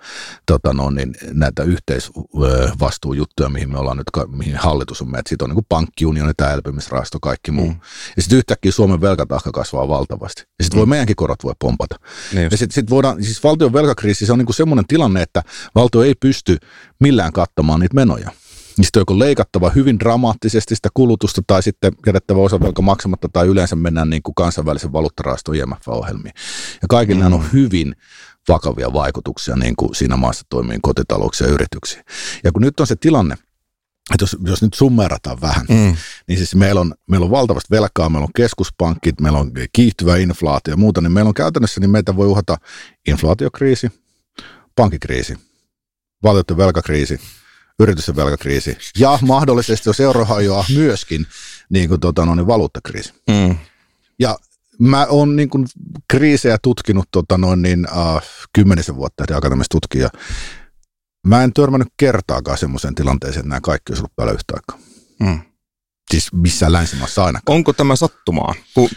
tota 0.46 0.74
no, 0.74 0.90
niin, 0.90 1.16
näitä 1.34 1.64
yhteisvastuujuttuja, 1.64 3.50
mihin 3.50 3.72
me 3.72 3.78
ollaan 3.78 3.98
nyt, 3.98 4.08
mihin 4.28 4.56
hallitus 4.56 5.02
on 5.02 5.12
meidät. 5.12 5.28
Siitä 5.28 5.46
on 5.46 5.50
niin 5.50 5.56
kuin 5.56 5.66
pankkiunioni, 5.70 6.34
tämä 6.38 6.52
elpymisrahasto, 6.52 7.20
kaikki 7.20 7.52
muu. 7.52 7.68
Mm. 7.68 7.80
Ja 8.16 8.22
sitten 8.22 8.38
yhtäkkiä 8.38 8.72
Suomen 8.72 9.02
velkatahka 9.02 9.52
kasvaa 9.52 9.88
valtavasti. 9.88 10.42
Ja 10.60 10.64
sitten 10.64 10.78
mm. 10.78 10.80
voi 10.80 10.88
meidänkin 10.88 11.16
korot 11.16 11.44
voi 11.44 11.54
pompata. 11.60 11.96
Niin 12.34 12.48
ja 12.52 12.58
sitten 12.58 12.76
sit 12.76 12.90
voidaan, 12.90 13.24
siis 13.24 13.44
valtion 13.44 13.74
velkakriisi, 13.74 14.26
se 14.26 14.32
on 14.32 14.38
niin 14.38 14.46
kuin 14.46 14.56
semmoinen 14.56 14.81
tilanne, 14.88 15.22
että 15.22 15.44
valtio 15.76 16.04
ei 16.04 16.16
pysty 16.16 16.58
millään 17.00 17.34
kattamaan 17.34 17.80
niitä 17.80 17.96
menoja. 17.96 18.32
Niistä 18.78 19.00
on 19.00 19.02
joko 19.02 19.20
leikattava 19.20 19.70
hyvin 19.70 20.00
dramaattisesti 20.00 20.76
sitä 20.76 20.90
kulutusta 20.94 21.42
tai 21.48 21.64
sitten 21.64 21.94
jätettävä 22.06 22.40
osa 22.40 22.60
velka 22.60 22.82
maksamatta 22.82 23.30
tai 23.34 23.48
yleensä 23.48 23.76
mennään 23.76 24.10
niin 24.10 24.24
kuin 24.24 24.36
kansainvälisen 24.36 24.94
valuuttarahaston 24.94 25.56
IMF-ohjelmiin. 25.56 26.34
Ja 26.82 26.88
kaikilla 26.90 27.30
mm. 27.30 27.34
on 27.34 27.46
hyvin 27.54 27.96
vakavia 28.48 28.94
vaikutuksia 28.94 29.56
niin 29.56 29.76
kuin 29.76 29.96
siinä 29.96 30.18
maassa 30.18 30.46
toimii 30.50 30.80
kotitalouksia 30.82 31.48
ja 31.48 31.54
yrityksiä. 31.54 32.04
Ja 32.44 32.52
kun 32.52 32.62
nyt 32.62 32.80
on 32.80 32.88
se 32.88 32.96
tilanne, 32.96 33.34
että 34.14 34.24
jos, 34.24 34.38
jos 34.44 34.62
nyt 34.62 34.74
summerataan 34.74 35.42
vähän, 35.42 35.66
mm. 35.70 35.96
niin 36.28 36.38
siis 36.38 36.56
meillä 36.56 36.82
on, 36.82 36.94
meillä 37.10 37.24
on 37.24 37.32
valtavasti 37.32 37.68
velkaa, 37.72 38.10
meillä 38.10 38.26
on 38.26 38.34
keskuspankit, 38.36 39.22
meillä 39.22 39.40
on 39.40 39.52
kiihtyvä 39.74 40.18
inflaatio 40.18 40.74
ja 40.74 40.78
muuta, 40.78 41.02
niin 41.02 41.12
meillä 41.12 41.30
on 41.30 41.34
käytännössä, 41.34 41.80
niin 41.80 41.92
meitä 41.92 42.16
voi 42.16 42.28
uhata 42.28 42.58
inflaatiokriisi, 43.08 43.92
pankkikriisi, 44.76 45.38
valtioiden 46.24 46.58
velkakriisi, 46.58 47.20
yritysten 47.80 48.16
velkakriisi 48.16 48.78
ja 48.98 49.20
mahdollisesti, 49.22 49.90
jos 49.90 50.00
euro 50.00 50.26
hajoaa, 50.26 50.66
myöskin 50.76 51.26
niin 51.70 51.90
kuin, 51.90 52.00
tota, 52.00 52.26
no, 52.26 52.36
niin 52.36 52.48
valuuttakriisi. 52.48 53.14
Mm. 53.30 53.58
Ja 54.20 54.38
mä 54.80 55.06
oon 55.10 55.36
niin 55.36 55.50
kuin, 55.50 55.66
kriisejä 56.08 56.58
tutkinut 56.62 57.08
tota, 57.12 57.38
noin, 57.38 57.62
niin, 57.62 57.88
uh, 57.92 58.22
kymmenisen 58.54 58.96
vuotta 58.96 59.24
eli 59.30 59.38
akateemista 59.38 59.78
tutkija. 59.80 60.10
Mä 61.28 61.44
en 61.44 61.54
törmännyt 61.54 61.88
kertaakaan 61.98 62.58
semmoiseen 62.58 62.96
tilanteeseen, 62.96 63.40
että 63.40 63.50
nämä 63.50 63.62
kaikki 63.62 63.92
olisi 63.92 64.02
ollut 64.02 64.16
päällä 64.16 64.34
yhtä 64.34 64.54
aikaa. 64.54 64.88
Mm. 65.20 65.42
Siis 66.12 66.34
missään 66.34 66.74
länsimaassa 66.74 67.26
ainakaan. 67.26 67.56
Onko 67.56 67.74
tämä 67.74 67.96
sattumaa? 67.96 68.56
Kun 68.74 68.90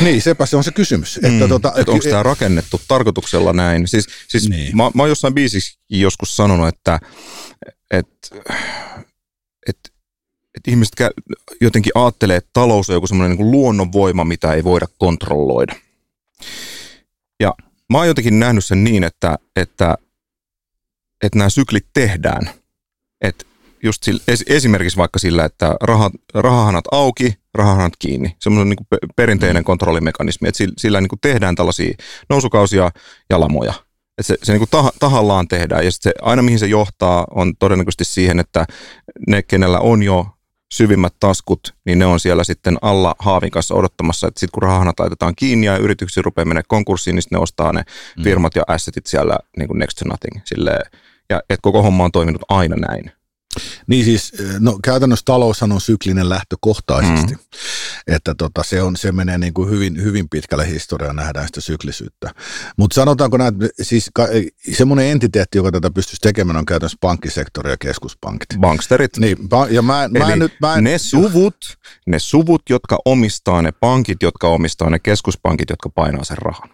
niin, 0.00 0.22
sepä 0.22 0.46
se 0.46 0.56
on 0.56 0.64
se 0.64 0.72
kysymys. 0.72 1.16
Että 1.16 1.44
mm, 1.44 1.48
tota, 1.48 1.72
että 1.76 1.92
onko 1.92 2.04
tämä 2.10 2.22
rakennettu 2.22 2.80
tarkoituksella 2.88 3.52
näin? 3.52 3.88
Siis, 3.88 4.06
siis 4.28 4.48
niin. 4.48 4.76
mä, 4.76 4.90
mä 4.94 5.02
oon 5.02 5.08
jossain 5.08 5.34
biisissä 5.34 5.78
joskus 5.90 6.36
sanonut, 6.36 6.68
että 6.68 7.00
et, 7.90 8.30
et, 9.68 9.78
et 10.56 10.68
ihmiset 10.68 10.94
jotenkin 11.60 11.92
ajattelee, 11.94 12.36
että 12.36 12.50
talous 12.52 12.90
on 12.90 12.94
joku 12.94 13.06
semmoinen 13.06 13.36
niin 13.36 13.50
luonnonvoima, 13.50 14.24
mitä 14.24 14.52
ei 14.52 14.64
voida 14.64 14.86
kontrolloida. 14.98 15.74
Ja 17.40 17.54
mä 17.92 17.98
oon 17.98 18.06
jotenkin 18.06 18.38
nähnyt 18.38 18.64
sen 18.64 18.84
niin, 18.84 19.04
että, 19.04 19.38
että, 19.56 19.94
että 21.22 21.38
nämä 21.38 21.50
syklit 21.50 21.86
tehdään. 21.92 22.50
Että 23.20 23.46
just 23.82 24.02
sillä, 24.02 24.20
esimerkiksi 24.46 24.96
vaikka 24.96 25.18
sillä, 25.18 25.44
että 25.44 25.76
rahat, 25.82 26.12
rahahanat 26.34 26.84
auki, 26.92 27.34
rahahanat 27.54 27.92
kiinni. 27.98 28.36
Semmoinen 28.40 28.76
niin 28.76 29.00
perinteinen 29.16 29.62
mm. 29.62 29.64
kontrollimekanismi, 29.64 30.48
että 30.48 30.58
sillä, 30.58 30.74
sillä 30.78 31.00
niin 31.00 31.08
kuin 31.08 31.20
tehdään 31.20 31.54
tällaisia 31.54 31.94
nousukausia 32.28 32.90
ja 33.30 33.40
lamoja. 33.40 33.72
Että 34.18 34.22
se, 34.22 34.36
se 34.42 34.52
niin 34.52 34.60
kuin 34.60 34.70
tah, 34.70 34.92
tahallaan 34.98 35.48
tehdään 35.48 35.84
ja 35.84 35.92
se, 35.92 36.12
aina 36.22 36.42
mihin 36.42 36.58
se 36.58 36.66
johtaa 36.66 37.26
on 37.30 37.56
todennäköisesti 37.56 38.04
siihen, 38.04 38.40
että 38.40 38.66
ne, 39.28 39.42
kenellä 39.42 39.78
on 39.78 40.02
jo 40.02 40.26
syvimmät 40.72 41.14
taskut, 41.20 41.74
niin 41.84 41.98
ne 41.98 42.06
on 42.06 42.20
siellä 42.20 42.44
sitten 42.44 42.76
alla 42.82 43.14
haavin 43.18 43.50
kanssa 43.50 43.74
odottamassa, 43.74 44.28
että 44.28 44.40
sitten 44.40 44.54
kun 44.54 44.62
rahahanat 44.62 45.00
laitetaan 45.00 45.34
kiinni 45.36 45.66
ja 45.66 45.76
yrityksiä 45.76 46.22
rupeaa 46.22 46.44
menemään 46.44 46.64
konkurssiin, 46.68 47.16
niin 47.16 47.22
ne 47.30 47.38
ostaa 47.38 47.72
ne 47.72 47.82
mm. 48.16 48.24
firmat 48.24 48.56
ja 48.56 48.62
assetit 48.66 49.06
siellä 49.06 49.38
niin 49.56 49.68
kuin 49.68 49.78
next 49.78 49.98
to 49.98 50.08
nothing. 50.08 50.42
Silleen, 50.44 50.90
ja 51.30 51.40
että 51.50 51.62
koko 51.62 51.82
homma 51.82 52.04
on 52.04 52.12
toiminut 52.12 52.42
aina 52.48 52.76
näin. 52.76 53.12
Niin 53.86 54.04
siis, 54.04 54.32
no 54.58 54.78
käytännössä 54.84 55.22
taloushan 55.24 55.72
on 55.72 55.80
syklinen 55.80 56.28
lähtökohtaisesti, 56.28 57.34
mm. 57.34 57.40
että 58.06 58.34
tota, 58.34 58.62
se, 58.62 58.82
on, 58.82 58.96
se 58.96 59.12
menee 59.12 59.38
niin 59.38 59.54
kuin 59.54 59.70
hyvin, 59.70 60.02
hyvin 60.02 60.28
pitkälle 60.28 60.68
historiaan 60.68 61.16
nähdään 61.16 61.46
sitä 61.46 61.60
syklisyyttä. 61.60 62.30
Mutta 62.76 62.94
sanotaanko 62.94 63.36
näin, 63.36 63.54
siis 63.82 64.10
ka, 64.14 64.26
semmoinen 64.72 65.06
entiteetti, 65.06 65.58
joka 65.58 65.72
tätä 65.72 65.90
pystyisi 65.90 66.20
tekemään, 66.20 66.56
on 66.56 66.66
käytännössä 66.66 66.98
pankkisektori 67.00 67.70
ja 67.70 67.76
keskuspankit. 67.76 68.48
Banksterit. 68.60 69.16
Niin, 69.16 69.36
ja 69.70 69.82
mä, 69.82 70.08
mä 70.18 70.32
en 70.32 70.38
nyt, 70.38 70.52
mä 70.60 70.74
en, 70.74 70.84
ne 70.84 70.98
suvut, 70.98 71.56
ne 72.06 72.18
suvut, 72.18 72.62
jotka 72.70 72.98
omistaa 73.04 73.62
ne 73.62 73.72
pankit, 73.72 74.22
jotka 74.22 74.48
omistaa 74.48 74.90
ne 74.90 74.98
keskuspankit, 74.98 75.70
jotka 75.70 75.88
painaa 75.88 76.24
sen 76.24 76.38
rahan. 76.38 76.70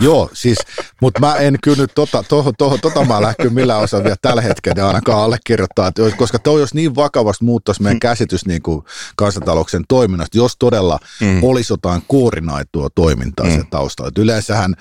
Joo, 0.00 0.30
siis, 0.32 0.58
mutta 1.00 1.20
mä 1.20 1.36
en 1.36 1.58
kyllä 1.62 1.76
nyt 1.76 1.92
tota, 1.94 2.22
toho, 2.22 2.52
toho, 2.58 2.78
tota 2.78 3.04
mä 3.04 3.22
lähden 3.22 3.54
millään 3.54 3.80
osaa 3.80 4.04
vielä 4.04 4.16
tällä 4.22 4.42
hetkellä 4.42 4.86
ainakaan 4.86 5.22
allekirjoittaa, 5.22 5.88
että 5.88 6.02
koska 6.16 6.38
toi 6.38 6.55
jos 6.58 6.74
niin 6.74 6.94
vakavasti 6.94 7.44
muuttaisi 7.44 7.82
meidän 7.82 7.96
mm. 7.96 8.00
käsitys 8.00 8.46
niin 8.46 8.62
kuin 8.62 8.84
kansantalouksen 9.16 9.84
toiminnasta, 9.88 10.38
jos 10.38 10.56
todella 10.58 10.98
mm. 11.20 11.44
olisi 11.44 11.72
jotain 11.72 12.02
koordinaittua 12.08 12.88
toimintaa 12.94 13.46
mm. 13.46 13.52
se 13.52 13.62
taustalla. 13.70 14.08
Et 14.08 14.18
yleensähän 14.18 14.74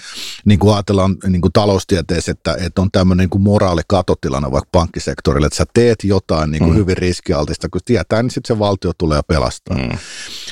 niin 0.46 0.60
kuin 0.60 0.74
ajatellaan 0.74 1.16
niin 1.28 1.42
kuin 1.42 1.54
taloustieteessä, 1.54 2.32
että, 2.32 2.56
että 2.60 2.82
on 2.82 2.92
tämmöinen 2.92 3.24
niin 3.24 3.30
kuin 3.30 3.42
moraalikatotilana 3.42 4.52
vaikka 4.52 4.70
pankkisektorille, 4.72 5.48
että 5.48 5.58
sä 5.58 5.66
teet 5.74 6.04
jotain 6.04 6.52
niin 6.52 6.64
kuin 6.64 6.74
mm. 6.74 6.78
hyvin 6.78 6.98
riskialtista, 6.98 7.70
kun 7.70 7.82
tietää, 7.86 8.24
niin 8.24 8.32
sitten 8.32 8.56
se 8.56 8.60
valtio 8.60 8.92
tulee 8.98 9.22
pelastaa. 9.28 9.78
Mm. 9.78 9.98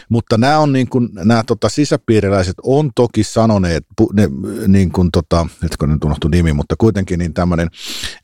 Mutta 0.09 0.38
nämä 0.38 0.59
on 0.59 0.74
niin 0.74 0.89
kuin, 0.89 1.09
nämä 1.13 1.43
tota, 1.47 1.69
sisäpiiriläiset 1.69 2.55
on 2.63 2.91
toki 2.95 3.24
sanoneet, 3.24 3.86
ne, 4.13 4.30
niin 4.67 4.91
kuin 4.91 5.11
tota, 5.11 5.47
etkö 5.63 5.88
nyt 5.88 6.03
unohtu 6.03 6.28
nimi, 6.28 6.53
mutta 6.53 6.76
kuitenkin 6.78 7.19
niin 7.19 7.34
tämmöinen 7.34 7.69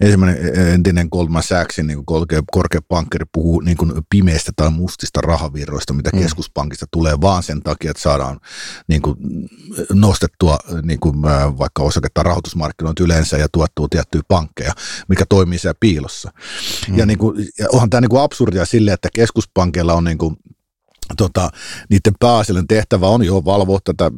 ensimmäinen 0.02 0.58
entinen 0.74 1.08
Goldman 1.12 1.44
Sachsin 1.44 1.88
niin 1.88 2.06
korkea, 2.06 2.42
korkea 2.52 2.82
pankkeri 2.90 3.26
puhuu 3.32 3.60
niin 3.60 3.78
kuin 3.78 3.94
pimeistä 4.10 4.52
tai 4.56 4.70
mustista 4.70 5.22
rahavirroista, 5.22 5.94
mitä 5.94 6.10
mm. 6.14 6.20
keskuspankista 6.20 6.86
tulee 6.92 7.22
vaan 7.22 7.44
sen 7.44 7.62
takia, 7.62 7.92
että 7.92 8.04
saadaan 8.04 8.40
niin 8.88 9.02
kuin 9.02 9.18
nostettua 9.94 10.58
niin 10.84 11.00
kuin 11.00 11.22
vaikka 11.58 11.84
osaketta 11.84 12.24
rahoitusmarkkinoita 12.24 13.04
yleensä 13.04 13.38
ja 13.38 13.48
tuottuu 13.52 13.88
tiettyjä 13.88 14.22
pankkeja, 14.28 14.74
mikä 15.08 15.26
toimii 15.30 15.60
siellä 15.60 15.78
piilossa. 15.80 16.32
Mm. 16.90 16.98
Ja, 16.98 17.06
niin 17.06 17.18
kuin, 17.18 17.48
ja 17.60 17.68
onhan 17.72 17.90
tämä 17.90 18.02
niin 18.02 18.10
kuin 18.10 18.22
absurdia 18.22 18.66
sille, 18.66 18.94
että 18.94 19.10
keskuspankilla 19.14 19.94
on 19.94 20.04
niin 20.04 20.18
kuin 20.18 20.38
tota, 21.18 21.50
niiden 21.90 22.14
pääasiallinen 22.20 22.68
tehtävä 22.68 23.08
on 23.08 23.24
jo 23.24 23.46
valvoa 23.46 23.80
tätä 23.84 24.12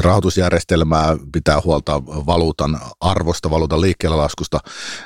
rahoitusjärjestelmää, 0.00 1.16
pitää 1.32 1.60
huolta 1.64 2.06
valuutan 2.06 2.80
arvosta, 3.00 3.50
valuutan 3.50 3.80
liikkeelle 3.80 4.16
laskusta, 4.16 4.58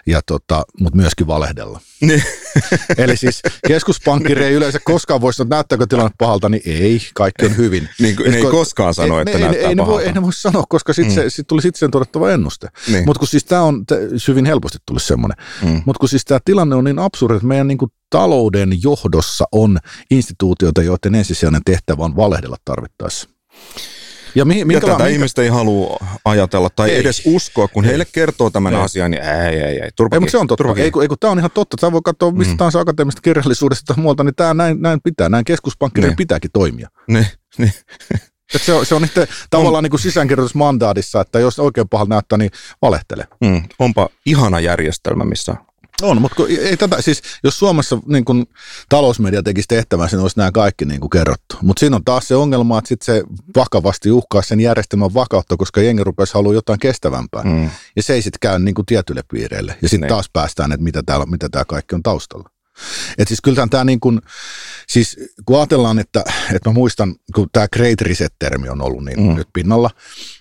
ja 0.07 0.21
tota, 0.27 0.63
mutta 0.81 0.97
myöskin 0.97 1.27
valehdella. 1.27 1.81
Niin. 2.01 2.23
Eli 2.99 3.17
siis 3.17 3.43
keskuspankkiri 3.69 4.45
ei 4.45 4.53
yleensä 4.53 4.79
koskaan 4.85 5.21
voi 5.21 5.33
sanoa, 5.33 5.47
että 5.47 5.57
näyttääkö 5.57 5.87
tilanne 5.87 6.11
pahalta, 6.19 6.49
niin 6.49 6.63
ei, 6.67 7.01
kaikki 7.15 7.47
on 7.47 7.57
hyvin. 7.57 7.89
niin, 8.01 8.17
ne 8.27 8.37
ei 8.37 8.45
koskaan 8.45 8.95
sano, 8.95 9.17
ei, 9.17 9.23
että 9.23 9.39
ei, 9.39 9.45
näyttää 9.45 9.69
ei, 9.69 9.77
pahalta. 9.77 9.93
Ne 9.93 9.97
voi, 9.97 10.05
ei 10.05 10.13
ne 10.13 10.23
voi 10.23 10.33
sanoa, 10.33 10.65
koska 10.69 10.93
sitten 10.93 11.25
mm. 11.25 11.31
sit 11.31 11.47
tuli 11.47 11.63
sitten 11.63 11.79
sen 11.79 11.91
todettava 11.91 12.31
ennuste. 12.31 12.69
Niin. 12.89 13.05
Mutta 13.07 13.19
kun 13.19 13.29
siis 13.29 13.45
tämä 13.45 13.63
on, 13.63 13.85
hyvin 14.29 14.47
helposti 14.47 14.79
tuli 14.87 15.01
semmoinen, 15.01 15.37
mm. 15.63 15.83
mutta 15.87 16.01
kun 16.01 16.09
siis 16.09 16.25
tämä 16.25 16.41
tilanne 16.45 16.77
on 16.77 16.85
niin 16.85 16.99
absurdi, 16.99 17.35
että 17.35 17.47
meidän 17.47 17.69
niinku 17.69 17.89
talouden 18.11 18.83
johdossa 18.83 19.45
on 19.53 19.79
instituutioita, 20.11 20.83
joiden 20.83 21.15
ensisijainen 21.15 21.63
tehtävä 21.65 22.05
on 22.05 22.17
valehdella 22.17 22.57
tarvittaessa. 22.65 23.29
Ja, 24.35 24.45
mi, 24.45 24.65
minkä, 24.65 24.75
ja 24.75 24.81
tätä 24.81 24.93
minkä... 24.93 25.07
ihmistä 25.07 25.43
ei 25.43 25.49
halua 25.49 25.97
ajatella 26.25 26.71
tai 26.71 26.91
ei. 26.91 27.01
edes 27.01 27.23
uskoa, 27.25 27.69
kun 27.69 27.85
ei. 27.85 27.89
heille 27.89 28.07
kertoo 28.13 28.51
tämän 28.51 28.75
ei. 28.75 28.81
asian, 28.81 29.11
niin 29.11 29.23
ei, 29.23 29.61
ei, 29.61 29.81
ei. 29.81 29.91
Turpakin, 29.97 30.17
ei, 30.17 30.21
mutta 30.21 30.31
se 30.31 30.39
on 30.39 30.47
totta. 30.47 30.65
Ei, 30.77 30.91
kun, 30.91 31.03
ei, 31.03 31.09
kun 31.09 31.17
tämä 31.21 31.31
on 31.31 31.39
ihan 31.39 31.51
totta. 31.55 31.77
Tämä 31.77 31.93
voi 31.93 32.01
katsoa 32.05 32.31
mistä 32.31 32.53
mm. 32.53 32.59
tahansa 32.59 32.81
akateemisesta 32.81 33.23
kirjallisuudesta 33.23 33.95
tai 33.95 34.03
muualta, 34.03 34.25
niin 34.25 34.35
tämä 34.35 34.55
näin, 34.55 34.83
näin 34.83 35.01
pitää. 35.05 35.29
Näin 35.29 35.45
keskuspankkirin 35.45 36.09
niin. 36.09 36.17
pitääkin 36.17 36.51
toimia. 36.53 36.89
Niin, 37.09 37.27
niin. 37.59 37.73
Et 38.55 38.63
se 38.63 38.73
on, 38.73 38.87
se 38.87 38.95
on 38.95 39.05
itse 39.05 39.29
tavallaan 39.51 39.85
niin 39.85 39.99
sisäänkirjoitusmandaadissa, 39.99 41.21
että 41.21 41.39
jos 41.39 41.59
oikein 41.59 41.89
pahalta 41.89 42.09
näyttää, 42.09 42.39
niin 42.39 42.51
valehtele. 42.83 43.29
Mm, 43.41 43.63
onpa 43.79 44.09
ihana 44.27 44.61
järjestelmä, 44.61 45.25
missä 45.25 45.55
on, 46.03 46.21
mutta 46.21 46.43
ei 46.61 46.77
tätä, 46.77 47.03
siis 47.03 47.23
jos 47.45 47.59
Suomessa 47.59 47.99
niin 48.07 48.25
kun 48.25 48.47
talousmedia 48.89 49.43
tekisi 49.43 49.69
tehtävän, 49.69 50.09
niin 50.13 50.21
olisi 50.21 50.39
nämä 50.39 50.53
kaikki 50.53 50.85
niin 50.85 51.01
kuin 51.01 51.11
kerrottu. 51.11 51.57
Mutta 51.63 51.81
siinä 51.81 51.97
on 51.97 52.05
taas 52.05 52.29
se 52.29 52.37
ongelma, 52.37 52.79
että 52.79 52.89
sit 52.89 53.03
se 53.03 53.23
vakavasti 53.57 54.11
uhkaa 54.11 54.43
sen 54.43 54.61
järjestelmän 54.61 55.15
vakautta, 55.15 55.57
koska 55.57 55.81
jengi 55.81 56.05
rupesi 56.05 56.35
haluaa 56.35 56.55
jotain 56.55 56.79
kestävämpää. 56.79 57.43
Mm. 57.43 57.71
Ja 57.97 58.03
se 58.03 58.15
ei 58.15 58.23
sitten 58.23 58.41
käy 58.41 58.59
niin 58.59 58.75
kuin 58.75 58.87
tietyille 58.87 59.23
piireille. 59.33 59.77
Ja 59.83 59.89
sitten 59.89 60.01
niin. 60.01 60.15
taas 60.15 60.31
päästään, 60.33 60.73
että 60.73 60.85
mitä 60.85 61.03
tämä 61.03 61.27
mitä 61.27 61.49
tää 61.49 61.65
kaikki 61.65 61.95
on 61.95 62.03
taustalla. 62.03 62.51
Et 63.19 63.29
siis 63.29 63.41
kyllä 63.41 63.67
tämä 63.71 63.85
niin 63.85 64.01
kuin, 64.01 64.21
siis 64.89 65.17
kun 65.45 65.59
ajatellaan, 65.59 65.99
että, 65.99 66.25
että 66.55 66.69
mä 66.71 66.73
muistan, 66.73 67.15
kun 67.35 67.49
tämä 67.53 67.69
Great 67.69 68.01
Reset-termi 68.01 68.69
on 68.69 68.83
ollut 68.83 69.05
niin 69.05 69.21
mm. 69.21 69.35
nyt 69.35 69.49
pinnalla, 69.53 69.91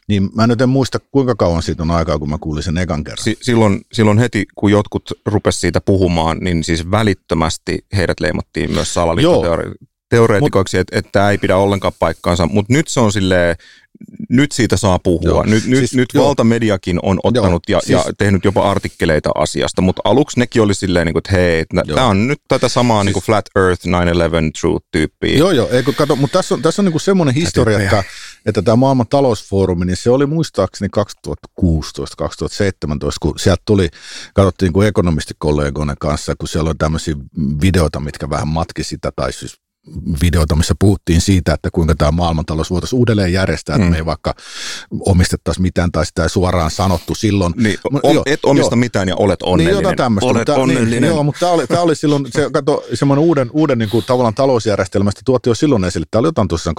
niin 0.08 0.30
mä 0.36 0.48
nyt 0.48 0.62
en 0.62 0.70
muista, 0.70 1.00
kuinka 1.00 1.36
kauan 1.36 1.64
siitä 1.64 1.84
on 1.84 1.92
aikaa, 1.92 2.20
kun 2.20 2.30
mä 2.30 2.38
kuulin 2.42 2.64
sen 2.64 2.78
ekan 2.78 3.04
kerran. 3.04 3.24
Si- 3.24 3.38
silloin, 3.42 3.82
silloin 3.94 4.18
heti, 4.18 4.46
kun 4.56 4.72
jotkut 4.72 5.12
rupes 5.26 5.62
siitä 5.62 5.82
puhumaan, 5.82 6.38
niin 6.38 6.64
siis 6.64 6.92
välittömästi 6.92 7.86
heidät 7.96 8.20
leimattiin 8.20 8.72
myös 8.72 8.94
salaliittoteoreetikoiksi, 10.10 10.78
että, 10.78 11.00
että 11.00 11.12
tämä 11.12 11.32
ei 11.32 11.38
pidä 11.38 11.58
ollenkaan 11.58 11.94
paikkaansa, 12.00 12.46
mutta 12.46 12.74
nyt 12.74 12.88
se 12.88 13.00
on 13.00 13.12
silleen, 13.12 13.56
nyt 14.30 14.52
siitä 14.52 14.78
saa 14.78 15.00
puhua. 15.00 15.30
Joo. 15.30 15.44
Nyt, 15.44 15.66
nyt, 15.66 15.80
siis, 15.80 15.94
nyt 15.94 16.10
valtamediakin 16.16 17.00
on 17.04 17.20
ottanut 17.24 17.64
joo, 17.68 17.78
ja, 17.78 17.88
siis, 17.88 18.06
ja 18.08 18.14
tehnyt 18.18 18.46
jopa 18.46 18.72
artikkeleita 18.72 19.30
asiasta, 19.36 19.82
mutta 19.82 20.02
aluksi 20.06 20.40
nekin 20.40 20.62
oli 20.62 20.74
silleen, 20.74 21.06
niin 21.06 21.14
kuin, 21.14 21.22
että 21.22 21.32
hei, 21.32 21.66
tämä 21.96 22.08
on 22.08 22.28
nyt 22.28 22.42
tätä 22.48 22.70
samaa 22.70 22.98
siis, 22.98 23.06
niin 23.06 23.14
kuin 23.14 23.24
Flat 23.24 23.46
Earth 23.56 23.88
9-11 23.88 23.90
Truth-tyyppiä. 24.62 25.38
Joo, 25.38 25.52
joo, 25.52 25.70
eikö, 25.72 25.94
kato, 25.94 26.16
mutta 26.16 26.40
tässä 26.40 26.56
on, 26.56 26.62
tässä 26.62 26.82
on 26.82 26.86
niin 26.86 27.00
semmoinen 27.00 27.36
historia, 27.36 27.80
että, 27.80 28.04
että 28.46 28.62
tämä 28.62 28.76
maailman 28.76 29.08
talousfoorumi, 29.08 29.86
niin 29.86 29.98
se 29.98 30.10
oli 30.10 30.26
muistaakseni 30.26 30.90
2016-2017, 31.62 31.64
kun 33.20 33.40
sieltä 33.40 33.62
tuli, 33.66 33.90
katsottiin 34.34 34.74
kuin 34.74 34.88
ekonomistikollegoiden 34.88 35.96
kanssa, 36.00 36.36
kun 36.36 36.48
siellä 36.48 36.68
oli 36.68 36.76
tämmöisiä 36.78 37.16
videoita, 37.62 38.00
mitkä 38.00 38.30
vähän 38.30 38.48
matki 38.48 38.84
sitä, 38.84 39.12
tai 39.16 39.34
siis 39.34 39.69
videota, 40.22 40.56
missä 40.56 40.76
puhuttiin 40.80 41.22
siitä, 41.22 41.54
että 41.54 41.70
kuinka 41.72 41.96
tämä 41.96 42.12
maailmantalous 42.12 42.72
voitaisiin 42.72 43.00
uudelleen 43.00 43.34
järjestää, 43.34 43.78
mm. 43.78 43.82
että 43.82 43.92
me 43.92 43.98
ei 43.98 44.06
vaikka 44.06 44.36
omistettaisi 45.06 45.62
mitään 45.62 45.92
tai 45.92 46.06
sitä 46.06 46.24
ei 46.24 46.30
suoraan 46.30 46.72
sanottu 46.72 47.16
silloin. 47.16 47.54
Niin, 47.58 47.78
on, 48.04 48.16
jo, 48.16 48.24
et 48.26 48.46
omista 48.46 48.76
jo, 48.76 48.80
mitään 48.80 49.08
ja 49.08 49.16
olet 49.16 49.42
onnellinen. 49.44 49.76
Niin, 49.76 49.84
jotain 49.84 49.98
tämmöistä. 49.98 50.28
Olet 50.28 50.40
mutta, 50.40 50.54
niin, 50.54 50.62
onnellinen. 50.62 51.02
Niin, 51.02 51.10
joo, 51.10 51.24
mutta 51.24 51.40
tämä 51.40 51.52
oli, 51.52 51.68
tämä 51.68 51.82
oli 51.82 51.96
silloin, 51.96 52.26
se, 52.32 52.50
kato, 52.54 52.84
semmoinen 52.94 53.26
uuden, 53.26 53.50
uuden 53.54 53.78
niin 53.78 53.90
kuin, 53.90 54.06
tavallaan 54.06 54.34
talousjärjestelmästä 54.34 55.22
tuotti 55.26 55.50
jo 55.50 55.56
silloin 55.56 55.84
esille. 55.84 56.06
Tämä 56.12 56.20
oli 56.20 56.28
jotain 56.28 56.48
tuossa 56.48 56.72
2016-2017. 56.72 56.74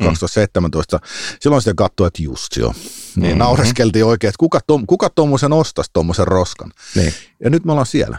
Mm. 0.00 1.06
Silloin 1.40 1.62
sitten 1.62 1.76
katsoi, 1.76 2.06
että 2.06 2.22
just 2.22 2.56
joo. 2.56 2.72
Niin 2.72 3.26
mm-hmm. 3.26 3.38
naureskeltiin 3.38 4.04
oikein, 4.04 4.28
että 4.28 4.38
kuka, 4.38 4.60
tom, 4.66 4.86
kuka 4.86 5.10
tuommoisen 5.10 5.52
ostaisi 5.52 5.90
tuommoisen 5.92 6.26
roskan. 6.26 6.70
Niin. 6.94 7.14
Ja 7.44 7.50
nyt 7.50 7.64
me 7.64 7.72
ollaan 7.72 7.86
siellä. 7.86 8.18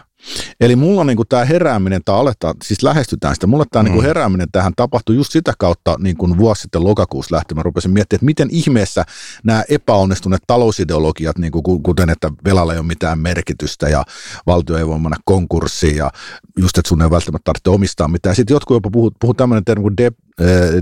Eli 0.60 0.76
mulla 0.76 1.04
niin 1.04 1.18
tämä 1.28 1.44
herääminen, 1.44 2.00
tai 2.04 2.18
aletaan, 2.18 2.54
siis 2.64 2.82
lähestytään 2.82 3.34
sitä, 3.34 3.46
mulla 3.46 3.64
tämä 3.70 3.82
niinku 3.82 3.98
mm. 3.98 4.02
niin 4.02 4.08
herääminen 4.08 4.48
tähän 4.52 4.72
tapahtui 4.76 5.16
just 5.16 5.32
sitä 5.32 5.52
kautta, 5.58 5.96
niin 5.98 6.16
kuin 6.16 6.38
vuosi 6.38 6.62
sitten 6.62 6.84
lokakuussa 6.84 7.34
lähti, 7.36 7.54
mä 7.54 7.62
rupesin 7.62 7.90
miettimään, 7.90 8.16
että 8.16 8.24
miten 8.24 8.48
ihmeessä 8.50 9.04
nämä 9.44 9.64
epäonnistuneet 9.68 10.42
talousideologiat, 10.46 11.38
niin 11.38 11.52
kuin, 11.52 11.82
kuten 11.82 12.10
että 12.10 12.30
velalla 12.44 12.72
ei 12.72 12.78
ole 12.78 12.86
mitään 12.86 13.18
merkitystä 13.18 13.88
ja 13.88 14.04
valtio 14.46 14.76
ei 14.76 14.86
voi 14.86 14.98
mennä 14.98 15.16
konkurssiin 15.24 15.96
ja 15.96 16.10
just, 16.58 16.78
että 16.78 16.88
sun 16.88 17.02
ei 17.02 17.10
välttämättä 17.10 17.44
tarvitse 17.44 17.70
omistaa 17.70 18.08
mitään. 18.08 18.36
Sitten 18.36 18.54
jotkut 18.54 18.74
jopa 18.74 18.90
puhuu, 18.90 19.12
puhuu 19.20 19.34
tämmöinen 19.34 19.64
termi 19.64 19.82
kuin 19.82 19.96
de, 19.96 20.12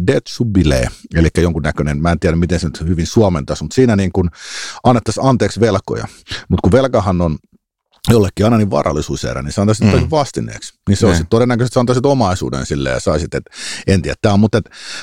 debt 0.06 0.26
subile, 0.26 0.88
eli 1.14 1.28
jonkunnäköinen, 1.38 2.02
mä 2.02 2.12
en 2.12 2.20
tiedä 2.20 2.36
miten 2.36 2.60
se 2.60 2.66
nyt 2.66 2.80
hyvin 2.80 3.06
suomentaisi, 3.06 3.64
mutta 3.64 3.74
siinä 3.74 3.96
niin 3.96 4.12
kuin 4.12 4.30
annettaisiin 4.84 5.26
anteeksi 5.26 5.60
velkoja. 5.60 6.06
Mutta 6.48 6.62
kun 6.62 6.72
velkahan 6.72 7.20
on 7.20 7.38
jollekin 8.10 8.46
aina 8.46 8.56
niin 8.56 8.70
varallisuuserä, 8.70 9.42
niin 9.42 9.52
se 9.52 9.60
antaisi 9.60 9.84
mm. 9.84 10.06
vastineeksi. 10.10 10.74
Niin 10.88 10.96
se 10.96 11.06
olisi 11.06 11.24
todennäköisesti, 11.30 11.74
se 11.74 11.80
antaisi 11.80 12.00
omaisuuden 12.04 12.66
sille 12.66 12.90
ja 12.90 13.00
saisit, 13.00 13.34
että 13.34 13.50
en 13.86 14.02
tiedä. 14.02 14.16
Tämä 14.22 14.32
on, 14.32 14.40
mutta, 14.40 14.60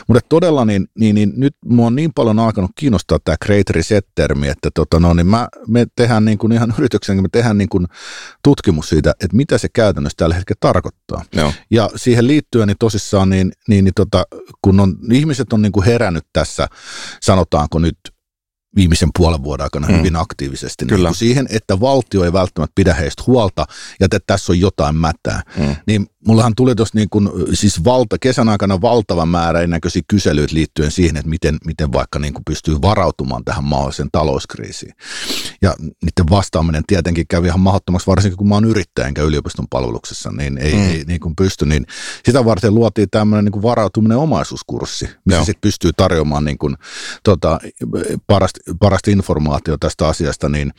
mutta 0.07 0.25
todella 0.29 0.65
niin, 0.65 0.87
niin, 0.99 1.15
niin, 1.15 1.33
nyt 1.35 1.55
mua 1.65 1.87
on 1.87 1.95
niin 1.95 2.13
paljon 2.13 2.39
alkanut 2.39 2.71
kiinnostaa 2.75 3.19
tämä 3.23 3.35
Great 3.45 3.69
Reset-termi, 3.69 4.47
että 4.47 4.69
tota, 4.73 4.99
no, 4.99 5.13
niin 5.13 5.27
mä, 5.27 5.47
me 5.67 5.87
tehdään 5.95 6.25
niin 6.25 6.37
kuin 6.37 6.51
ihan 6.51 6.73
yrityksen, 6.77 7.21
me 7.21 7.29
tehdään 7.31 7.57
niin 7.57 7.69
kuin 7.69 7.87
tutkimus 8.43 8.89
siitä, 8.89 9.11
että 9.11 9.37
mitä 9.37 9.57
se 9.57 9.67
käytännössä 9.69 10.17
tällä 10.17 10.35
hetkellä 10.35 10.57
tarkoittaa. 10.59 11.23
Joo. 11.35 11.53
Ja 11.71 11.89
siihen 11.95 12.27
liittyen 12.27 12.67
niin 12.67 12.77
tosissaan, 12.79 13.29
niin, 13.29 13.51
niin, 13.67 13.83
niin 13.83 13.93
tota, 13.95 14.25
kun 14.61 14.79
on, 14.79 14.95
ihmiset 15.11 15.53
on 15.53 15.61
niin 15.61 15.71
kuin 15.71 15.85
herännyt 15.85 16.25
tässä, 16.33 16.67
sanotaanko 17.21 17.79
nyt 17.79 17.97
viimeisen 18.75 19.09
puolen 19.17 19.43
vuoden 19.43 19.63
aikana 19.63 19.87
mm. 19.87 19.97
hyvin 19.97 20.15
aktiivisesti 20.15 20.85
niin 20.85 20.89
Kyllä. 20.89 21.09
Niin 21.09 21.15
siihen, 21.15 21.47
että 21.49 21.79
valtio 21.79 22.23
ei 22.23 22.33
välttämättä 22.33 22.71
pidä 22.75 22.93
heistä 22.93 23.23
huolta 23.27 23.65
ja 23.99 24.05
että 24.05 24.19
tässä 24.27 24.51
on 24.51 24.59
jotain 24.59 24.95
mätää. 24.95 25.41
Mm. 25.57 25.75
Niin 25.87 26.07
mullahan 26.27 26.55
tuli 26.55 26.75
tuossa 26.75 26.97
niin 26.97 27.09
kuin, 27.09 27.29
siis 27.53 27.83
valta, 27.83 28.17
kesän 28.21 28.49
aikana 28.49 28.81
valtava 28.81 29.25
määrä 29.25 29.61
ennäköisiä 29.61 30.01
kyselyitä 30.07 30.53
liittyen 30.55 30.91
siihen, 30.91 31.17
että 31.17 31.29
miten, 31.29 31.57
miten 31.65 31.93
vaikka 31.93 32.19
niin 32.19 32.33
kuin 32.33 32.43
pystyy 32.45 32.81
varautumaan 32.81 33.45
tähän 33.45 33.63
mahdolliseen 33.63 34.09
talouskriisiin. 34.11 34.93
Ja 35.61 35.75
niiden 35.79 36.29
vastaaminen 36.29 36.83
tietenkin 36.87 37.25
kävi 37.27 37.47
ihan 37.47 37.59
mahdottomaksi, 37.59 38.07
varsinkin 38.07 38.37
kun 38.37 38.49
mä 38.49 38.55
oon 38.55 38.65
yrittäjä 38.65 39.07
enkä 39.07 39.21
yliopiston 39.21 39.67
palveluksessa, 39.69 40.31
niin 40.31 40.57
ei, 40.57 40.73
mm. 40.73 40.79
ei 40.79 41.03
niin 41.07 41.19
kuin 41.19 41.35
pysty. 41.35 41.65
Niin 41.65 41.85
sitä 42.25 42.45
varten 42.45 42.75
luotiin 42.75 43.07
tämmöinen 43.11 43.45
niin 43.45 43.51
kuin 43.51 43.63
varautuminen 43.63 44.17
omaisuuskurssi, 44.17 45.09
missä 45.25 45.45
sitten 45.45 45.61
pystyy 45.61 45.91
tarjoamaan 45.97 46.45
niin 46.45 46.57
kuin, 46.57 46.75
tota, 47.23 47.59
parasta, 48.27 48.59
parasta 48.79 49.11
informaatiota 49.11 49.87
tästä 49.87 50.07
asiasta 50.07 50.49
niin, 50.49 50.73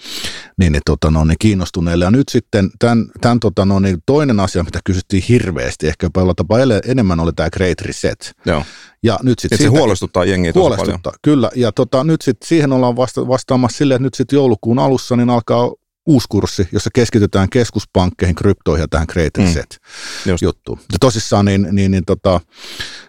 niin, 0.59 0.73
niin, 0.73 0.83
tota, 0.87 1.11
no, 1.11 1.25
niin 1.25 1.39
kiinnostuneille. 1.39 2.05
Ja 2.05 2.11
nyt 2.11 2.29
sitten 2.29 2.71
tämän, 2.79 3.07
tämän 3.21 3.41
tota, 3.41 3.65
no, 3.65 3.79
niin 3.79 4.03
toinen 4.07 4.41
asia, 4.41 4.63
mitä 4.63 4.81
kysyttiin 4.85 5.23
hirveästi, 5.31 5.89
ehkä 5.89 6.07
jopa 6.07 6.35
tapaa 6.35 6.59
enemmän 6.87 7.21
oli 7.21 7.33
tämä 7.33 7.51
Great 7.51 7.81
Reset. 7.81 8.33
Joo. 8.47 8.65
Ja 9.03 9.19
nyt 9.23 9.39
sit 9.39 9.49
siitä, 9.49 9.65
se 9.65 9.69
huolestuttaa 9.69 10.25
jengiä 10.25 10.53
tosi 10.53 10.61
huolestuttaa, 10.61 11.01
paljon. 11.03 11.19
kyllä. 11.23 11.51
Ja 11.55 11.73
tota, 11.73 12.05
nyt 12.05 12.23
sitten 12.23 12.49
siihen 12.49 12.73
ollaan 12.73 12.97
vasta, 12.97 13.29
vastaamassa 13.29 13.79
silleen, 13.79 13.97
että 13.97 14.07
nyt 14.07 14.15
sitten 14.15 14.37
joulukuun 14.37 14.79
alussa 14.79 15.17
niin 15.17 15.31
alkaa 15.31 15.71
uusi 16.07 16.27
kurssi, 16.29 16.69
jossa 16.73 16.91
keskitytään 16.95 17.49
keskuspankkeihin, 17.49 18.35
kryptoihin 18.35 18.83
ja 18.83 18.89
tähän 18.89 19.07
Great 19.13 19.33
mm. 19.39 19.45
Reset 19.45 19.79
mm. 20.27 20.37
juttuun. 20.43 20.79
Ja 20.93 20.99
tosissaan 21.01 21.45
niin, 21.45 21.69
niin, 21.73 21.91
niin 21.91 22.05
tota, 22.05 22.41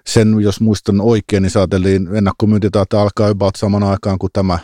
sen, 0.08 0.40
jos 0.40 0.62
muistan 0.62 1.02
oikein, 1.02 1.44
niin 1.44 1.52
saateltiin 1.52 2.16
ennakkomyynti 2.16 2.68
alkaa 2.94 3.28
about 3.28 3.56
saman 3.56 3.84
aikaan 3.84 4.20
kuin 4.20 4.30
tämä 4.34 4.60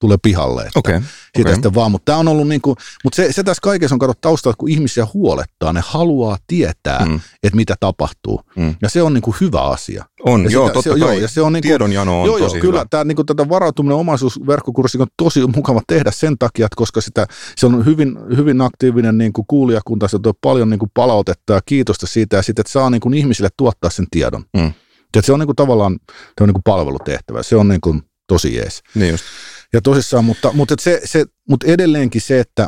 tulee 0.00 0.16
pihalle. 0.22 0.62
Että 0.62 0.78
okay, 0.78 1.00
siitä 1.00 1.40
okay. 1.48 1.54
sitten 1.54 1.74
vaan, 1.74 1.90
mutta 1.90 2.04
tämä 2.04 2.18
on 2.18 2.28
ollut 2.28 2.48
niin 2.48 2.60
kuin, 2.60 2.76
mutta 3.04 3.16
se, 3.16 3.32
se 3.32 3.42
tässä 3.42 3.60
kaikessa 3.60 3.94
on 3.94 3.98
katsottu 3.98 4.20
taustalla, 4.20 4.56
kun 4.58 4.68
ihmisiä 4.68 5.06
huolettaa, 5.14 5.72
ne 5.72 5.82
haluaa 5.86 6.38
tietää, 6.46 7.06
mm. 7.06 7.20
että 7.42 7.56
mitä 7.56 7.74
tapahtuu. 7.80 8.40
Mm. 8.56 8.74
Ja 8.82 8.88
se 8.88 9.02
on 9.02 9.14
niin 9.14 9.22
kuin 9.22 9.36
hyvä 9.40 9.60
asia. 9.60 10.04
On, 10.24 10.44
ja 10.44 10.50
joo, 10.50 10.66
sitä, 10.66 10.74
totta 10.74 10.94
se, 10.94 11.00
kai. 11.00 11.08
Joo, 11.08 11.12
ja 11.12 11.28
se 11.28 11.40
on 11.40 11.52
niin 11.52 11.62
kuin, 11.62 11.68
Tiedonjano 11.68 12.20
on 12.20 12.26
joo, 12.26 12.38
tosi 12.38 12.56
joo, 12.56 12.62
kyllä, 12.62 12.86
tämä, 12.90 13.04
niin 13.04 13.16
kuin, 13.16 13.26
tätä 13.26 13.48
varautuminen 13.48 13.96
omaisuusverkkokurssi 13.96 14.98
on 14.98 15.06
tosi 15.16 15.46
mukava 15.46 15.80
tehdä 15.86 16.10
sen 16.10 16.38
takia, 16.38 16.66
että 16.66 16.76
koska 16.76 17.00
sitä, 17.00 17.26
se 17.56 17.66
on 17.66 17.84
hyvin, 17.86 18.18
hyvin 18.36 18.60
aktiivinen 18.60 19.18
niin 19.18 19.32
kuin 19.32 19.44
kuulijakunta, 19.48 20.08
se 20.08 20.16
on 20.16 20.34
paljon 20.40 20.70
niin 20.70 20.78
kuin 20.78 20.90
palautetta 20.94 21.52
ja 21.52 21.60
kiitosta 21.66 22.06
siitä, 22.06 22.36
ja 22.36 22.42
sitten, 22.42 22.62
että 22.62 22.72
saa 22.72 22.90
niin 22.90 23.00
kuin 23.00 23.14
ihmisille 23.14 23.48
tuottaa 23.56 23.90
sen 23.90 24.06
tiedon. 24.10 24.44
Mm. 24.56 24.72
Ja 25.16 25.22
se 25.22 25.32
on 25.32 25.38
niin 25.38 25.46
kuin 25.46 25.56
tavallaan 25.56 25.98
niin 26.40 26.52
kuin 26.52 26.62
palvelutehtävä, 26.64 27.42
se 27.42 27.56
on 27.56 27.68
niin 27.68 27.80
kuin 27.80 28.02
tosi 28.26 28.56
jees. 28.56 28.82
Niin 28.94 29.10
just. 29.10 29.24
Ja 29.72 29.80
tosissaan, 29.80 30.24
mutta, 30.24 30.52
mutta, 30.52 30.74
se, 30.80 31.00
se, 31.04 31.24
mutta 31.48 31.66
edelleenkin 31.66 32.20
se, 32.20 32.40
että, 32.40 32.66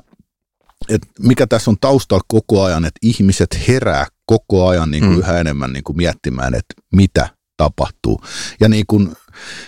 että 0.88 1.08
mikä 1.18 1.46
tässä 1.46 1.70
on 1.70 1.76
taustalla 1.80 2.24
koko 2.28 2.62
ajan, 2.62 2.84
että 2.84 2.98
ihmiset 3.02 3.68
herää 3.68 4.06
koko 4.26 4.68
ajan 4.68 4.90
niin 4.90 5.02
kuin 5.02 5.12
mm. 5.12 5.18
yhä 5.18 5.40
enemmän 5.40 5.72
niin 5.72 5.84
kuin 5.84 5.96
miettimään, 5.96 6.54
että 6.54 6.74
mitä 6.92 7.28
tapahtuu. 7.56 8.20
Ja 8.60 8.68
niin 8.68 8.84
kuin 8.86 9.12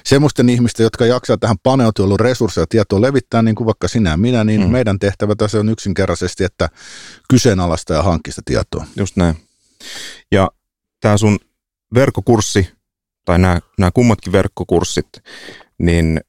semmoisten 0.04 0.48
ihmisten, 0.48 0.84
jotka 0.84 1.06
jaksaa 1.06 1.36
tähän 1.36 1.56
paneutua, 1.62 2.04
ollut 2.04 2.20
resursseja 2.20 2.62
ja 2.62 2.66
tietoa 2.66 3.00
levittää, 3.00 3.42
niin 3.42 3.54
kuin 3.54 3.66
vaikka 3.66 3.88
sinä 3.88 4.10
ja 4.10 4.16
minä, 4.16 4.44
niin 4.44 4.60
mm. 4.60 4.70
meidän 4.70 4.98
tehtävä 4.98 5.34
tässä 5.34 5.58
on 5.58 5.68
yksinkertaisesti, 5.68 6.44
että 6.44 6.68
kyseenalaista 7.28 7.94
ja 7.94 8.02
hankkista 8.02 8.42
tietoa. 8.44 8.86
Just 8.96 9.16
näin. 9.16 9.36
Ja 10.32 10.50
tämä 11.00 11.16
sun 11.16 11.38
verkkokurssi, 11.94 12.68
tai 13.24 13.38
nämä, 13.38 13.60
nämä 13.78 13.90
kummatkin 13.90 14.32
verkkokurssit, 14.32 15.08
niin 15.78 16.20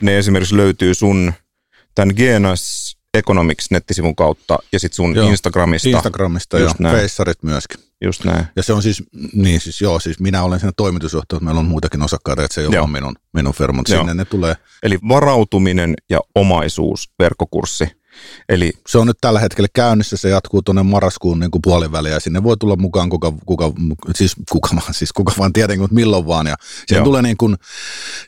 ne 0.00 0.18
esimerkiksi 0.18 0.56
löytyy 0.56 0.94
sun 0.94 1.32
tämän 1.94 2.14
GNS 2.16 2.96
Economics 3.14 3.70
nettisivun 3.70 4.16
kautta 4.16 4.58
ja 4.72 4.80
sitten 4.80 4.96
sun 4.96 5.14
joo, 5.14 5.28
Instagramista. 5.28 5.88
Instagramista 5.88 6.58
ja 6.58 6.74
Feissarit 6.90 7.42
myöskin. 7.42 7.80
Just 8.04 8.24
näin. 8.24 8.46
Ja 8.56 8.62
se 8.62 8.72
on 8.72 8.82
siis, 8.82 9.02
niin 9.32 9.60
siis 9.60 9.80
joo, 9.80 10.00
siis 10.00 10.20
minä 10.20 10.42
olen 10.42 10.60
siinä 10.60 10.72
toimitusjohtaja, 10.76 11.40
meillä 11.40 11.58
on 11.58 11.66
muitakin 11.66 12.02
osakkaita, 12.02 12.44
että 12.44 12.54
se 12.54 12.60
ei 12.60 12.66
ole 12.66 12.86
minun, 12.86 13.16
minun 13.32 13.54
firma, 13.54 13.76
mutta 13.76 13.96
sinne 13.96 14.14
ne 14.14 14.24
tulee. 14.24 14.54
Eli 14.82 14.98
varautuminen 15.08 15.94
ja 16.10 16.20
omaisuus 16.34 17.10
verkkokurssi. 17.18 17.84
Eli 18.48 18.72
se 18.86 18.98
on 18.98 19.06
nyt 19.06 19.18
tällä 19.20 19.40
hetkellä 19.40 19.68
käynnissä, 19.74 20.16
se 20.16 20.28
jatkuu 20.28 20.62
tuonne 20.62 20.82
marraskuun 20.82 21.40
niin 21.40 21.50
puoliväliin 21.62 22.12
ja 22.12 22.20
sinne 22.20 22.42
voi 22.42 22.56
tulla 22.56 22.76
mukaan 22.76 23.10
kuka, 23.10 23.32
kuka 23.46 23.72
siis 24.14 24.36
kuka 24.50 24.68
vaan, 24.72 24.94
siis 24.94 25.12
kuka 25.12 25.32
vaan 25.38 25.52
tietenkin, 25.52 25.82
mutta 25.82 25.94
milloin 25.94 26.26
vaan. 26.26 26.46
Ja 26.46 26.56
siellä 26.86 27.04
tulee, 27.04 27.22
niin 27.22 27.36
kuin, 27.36 27.56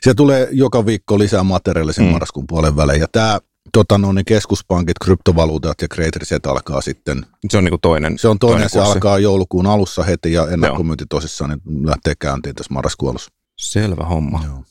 siellä 0.01 0.15
tulee 0.15 0.47
joka 0.51 0.85
viikko 0.85 1.19
lisää 1.19 1.43
materiaalia 1.43 1.93
sen 1.93 2.05
mm. 2.05 2.11
marraskuun 2.11 2.47
puolen 2.47 2.75
väliin. 2.75 3.01
Ja 3.01 3.07
tämä 3.11 3.39
tota, 3.73 3.97
no, 3.97 4.11
niin 4.11 4.25
keskuspankit, 4.25 4.99
kryptovaluutat 5.03 5.81
ja 5.81 5.87
Great 5.87 6.15
Reset 6.15 6.45
alkaa 6.45 6.81
sitten. 6.81 7.25
Se 7.49 7.57
on 7.57 7.63
niin 7.63 7.71
kuin 7.71 7.81
toinen. 7.81 8.19
Se 8.19 8.27
on 8.27 8.39
toinen, 8.39 8.55
toinen 8.55 8.69
se 8.69 8.79
kurssi. 8.79 8.93
alkaa 8.93 9.19
joulukuun 9.19 9.67
alussa 9.67 10.03
heti 10.03 10.33
ja 10.33 10.47
ennakkomyynti 10.49 11.05
tosissaan 11.09 11.49
niin 11.49 11.87
lähtee 11.87 12.13
käyntiin 12.19 12.55
tässä 12.55 12.73
marraskuun 12.73 13.09
alussa. 13.09 13.31
Selvä 13.57 14.05
homma. 14.05 14.41
Joo. 14.45 14.63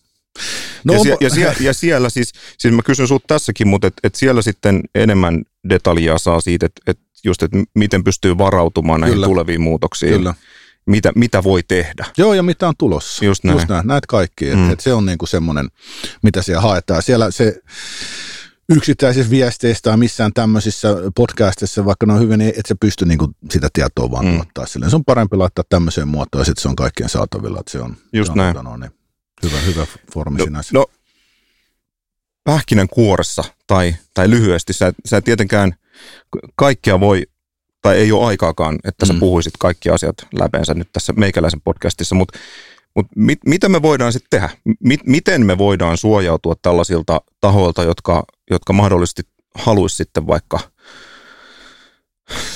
No, 0.84 0.94
ja, 0.94 0.98
sie- 1.00 1.16
ja, 1.20 1.30
sie- 1.30 1.64
ja 1.66 1.74
siellä 1.74 2.10
siis, 2.10 2.32
siis 2.58 2.74
mä 2.74 2.82
kysyn 2.82 3.06
sinulta 3.06 3.24
tässäkin, 3.26 3.68
mutta 3.68 3.86
et, 3.86 3.94
et 4.04 4.14
siellä 4.14 4.42
sitten 4.42 4.80
enemmän 4.94 5.42
detaljaa 5.68 6.18
saa 6.18 6.40
siitä, 6.40 6.66
että 6.66 6.82
et 6.86 6.98
just, 7.24 7.42
että 7.42 7.58
miten 7.74 8.04
pystyy 8.04 8.38
varautumaan 8.38 9.00
näihin 9.00 9.14
Kyllä. 9.14 9.26
tuleviin 9.26 9.60
muutoksiin. 9.60 10.12
Kyllä. 10.12 10.34
Mitä, 10.86 11.12
mitä 11.14 11.42
voi 11.44 11.62
tehdä. 11.68 12.06
Joo, 12.18 12.34
ja 12.34 12.42
mitä 12.42 12.68
on 12.68 12.74
tulossa. 12.78 13.24
Just 13.24 13.44
näin. 13.44 13.56
Just 13.56 13.68
näin. 13.68 13.86
Näet 13.86 14.06
kaikki. 14.06 14.54
Mm. 14.54 14.66
Et, 14.66 14.72
et 14.72 14.80
se 14.80 14.92
on 14.92 15.06
niinku 15.06 15.26
semmoinen, 15.26 15.68
mitä 16.22 16.42
siellä 16.42 16.60
haetaan. 16.60 17.02
Siellä 17.02 17.30
se 17.30 17.60
yksittäisissä 18.68 19.30
viesteissä 19.30 19.82
tai 19.82 19.96
missään 19.96 20.32
tämmöisissä 20.32 20.88
podcastissa, 21.16 21.84
vaikka 21.84 22.06
ne 22.06 22.12
on 22.12 22.20
hyvin, 22.20 22.38
niin 22.38 22.52
et 22.58 22.66
sä 22.68 22.74
pysty 22.80 23.04
niinku 23.04 23.28
sitä 23.50 23.68
tietoa 23.72 24.10
vaan 24.10 24.24
mm. 24.26 24.34
tuottaa 24.34 24.66
silleen. 24.66 24.90
Se 24.90 24.96
on 24.96 25.04
parempi 25.04 25.36
laittaa 25.36 25.64
tämmöiseen 25.68 26.08
muotoon 26.08 26.40
ja 26.40 26.44
sitten 26.44 26.62
se 26.62 26.68
on 26.68 26.76
kaikkien 26.76 27.08
saatavilla. 27.08 27.60
Että 27.60 27.72
se 27.72 27.80
on, 27.80 27.96
Just 28.12 28.26
se 28.26 28.32
on, 28.32 28.38
näin. 28.38 28.56
No, 28.56 28.76
niin, 28.76 28.90
hyvä, 29.42 29.60
hyvä 29.60 29.86
formi 30.14 30.38
no, 30.38 30.44
sinänsä. 30.44 30.70
No, 30.74 30.86
pähkinän 32.44 32.88
kuoressa 32.88 33.44
tai, 33.66 33.96
tai 34.14 34.30
lyhyesti, 34.30 34.72
sä, 34.72 34.92
sä 35.06 35.20
tietenkään 35.20 35.74
kaikkea 36.54 37.00
voi, 37.00 37.26
tai 37.82 37.96
ei 37.96 38.12
ole 38.12 38.26
aikaakaan, 38.26 38.78
että 38.84 39.06
sä 39.06 39.12
mm. 39.12 39.18
puhuisit 39.18 39.54
kaikki 39.58 39.90
asiat 39.90 40.16
läpeensä 40.32 40.74
nyt 40.74 40.88
tässä 40.92 41.12
meikäläisen 41.12 41.60
podcastissa, 41.60 42.14
mutta 42.14 42.38
mutta 42.94 43.12
mit, 43.16 43.38
mitä 43.46 43.68
me 43.68 43.82
voidaan 43.82 44.12
sitten 44.12 44.40
tehdä? 44.40 44.50
Mit, 44.80 45.00
miten 45.06 45.46
me 45.46 45.58
voidaan 45.58 45.96
suojautua 45.96 46.54
tällaisilta 46.62 47.20
tahoilta, 47.40 47.82
jotka, 47.82 48.24
jotka 48.50 48.72
mahdollisesti 48.72 49.22
haluaisi 49.54 49.96
sitten 49.96 50.26
vaikka 50.26 50.60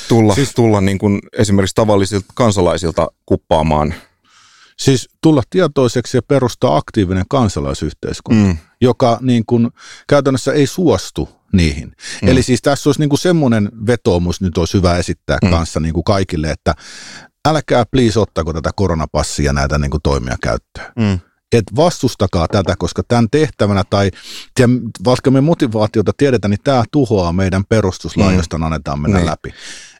tulla, 0.08 0.34
siis, 0.34 0.54
tulla 0.54 0.80
niin 0.80 0.98
kuin 0.98 1.18
esimerkiksi 1.38 1.74
tavallisilta 1.74 2.26
kansalaisilta 2.34 3.08
kuppaamaan 3.26 3.94
Siis 4.82 5.08
tulla 5.22 5.42
tietoiseksi 5.50 6.16
ja 6.16 6.22
perustaa 6.22 6.76
aktiivinen 6.76 7.24
kansalaisyhteiskunta, 7.28 8.46
mm. 8.46 8.56
joka 8.80 9.18
niin 9.20 9.46
kuin 9.46 9.70
käytännössä 10.08 10.52
ei 10.52 10.66
suostu 10.66 11.28
niihin. 11.52 11.92
Mm. 12.22 12.28
Eli 12.28 12.42
siis 12.42 12.62
tässä 12.62 12.88
olisi 12.88 13.00
niin 13.00 13.08
kuin 13.08 13.18
semmoinen 13.18 13.68
vetoomus 13.86 14.40
nyt 14.40 14.58
olisi 14.58 14.74
hyvä 14.74 14.96
esittää 14.96 15.38
mm. 15.44 15.50
kanssa 15.50 15.80
niin 15.80 15.94
kuin 15.94 16.04
kaikille, 16.04 16.50
että 16.50 16.74
älkää 17.48 17.84
please 17.90 18.20
ottako 18.20 18.52
tätä 18.52 18.70
koronapassia 18.76 19.52
näitä 19.52 19.78
niin 19.78 19.90
kuin 19.90 20.02
toimia 20.02 20.36
käyttöön. 20.42 20.92
Mm. 20.96 21.18
Et 21.52 21.64
vastustakaa 21.76 22.48
tätä, 22.48 22.74
koska 22.78 23.02
tämän 23.08 23.26
tehtävänä 23.30 23.82
tai 23.90 24.10
vaikka 25.04 25.30
me 25.30 25.40
motivaatiota 25.40 26.12
tiedetään, 26.16 26.50
niin 26.50 26.60
tämä 26.64 26.84
tuhoaa 26.92 27.32
meidän 27.32 27.64
perustuslain, 27.68 28.30
mm. 28.30 28.36
josta 28.36 28.56
annetaan 28.56 29.00
mennä 29.00 29.18
niin. 29.18 29.26
läpi. 29.26 29.54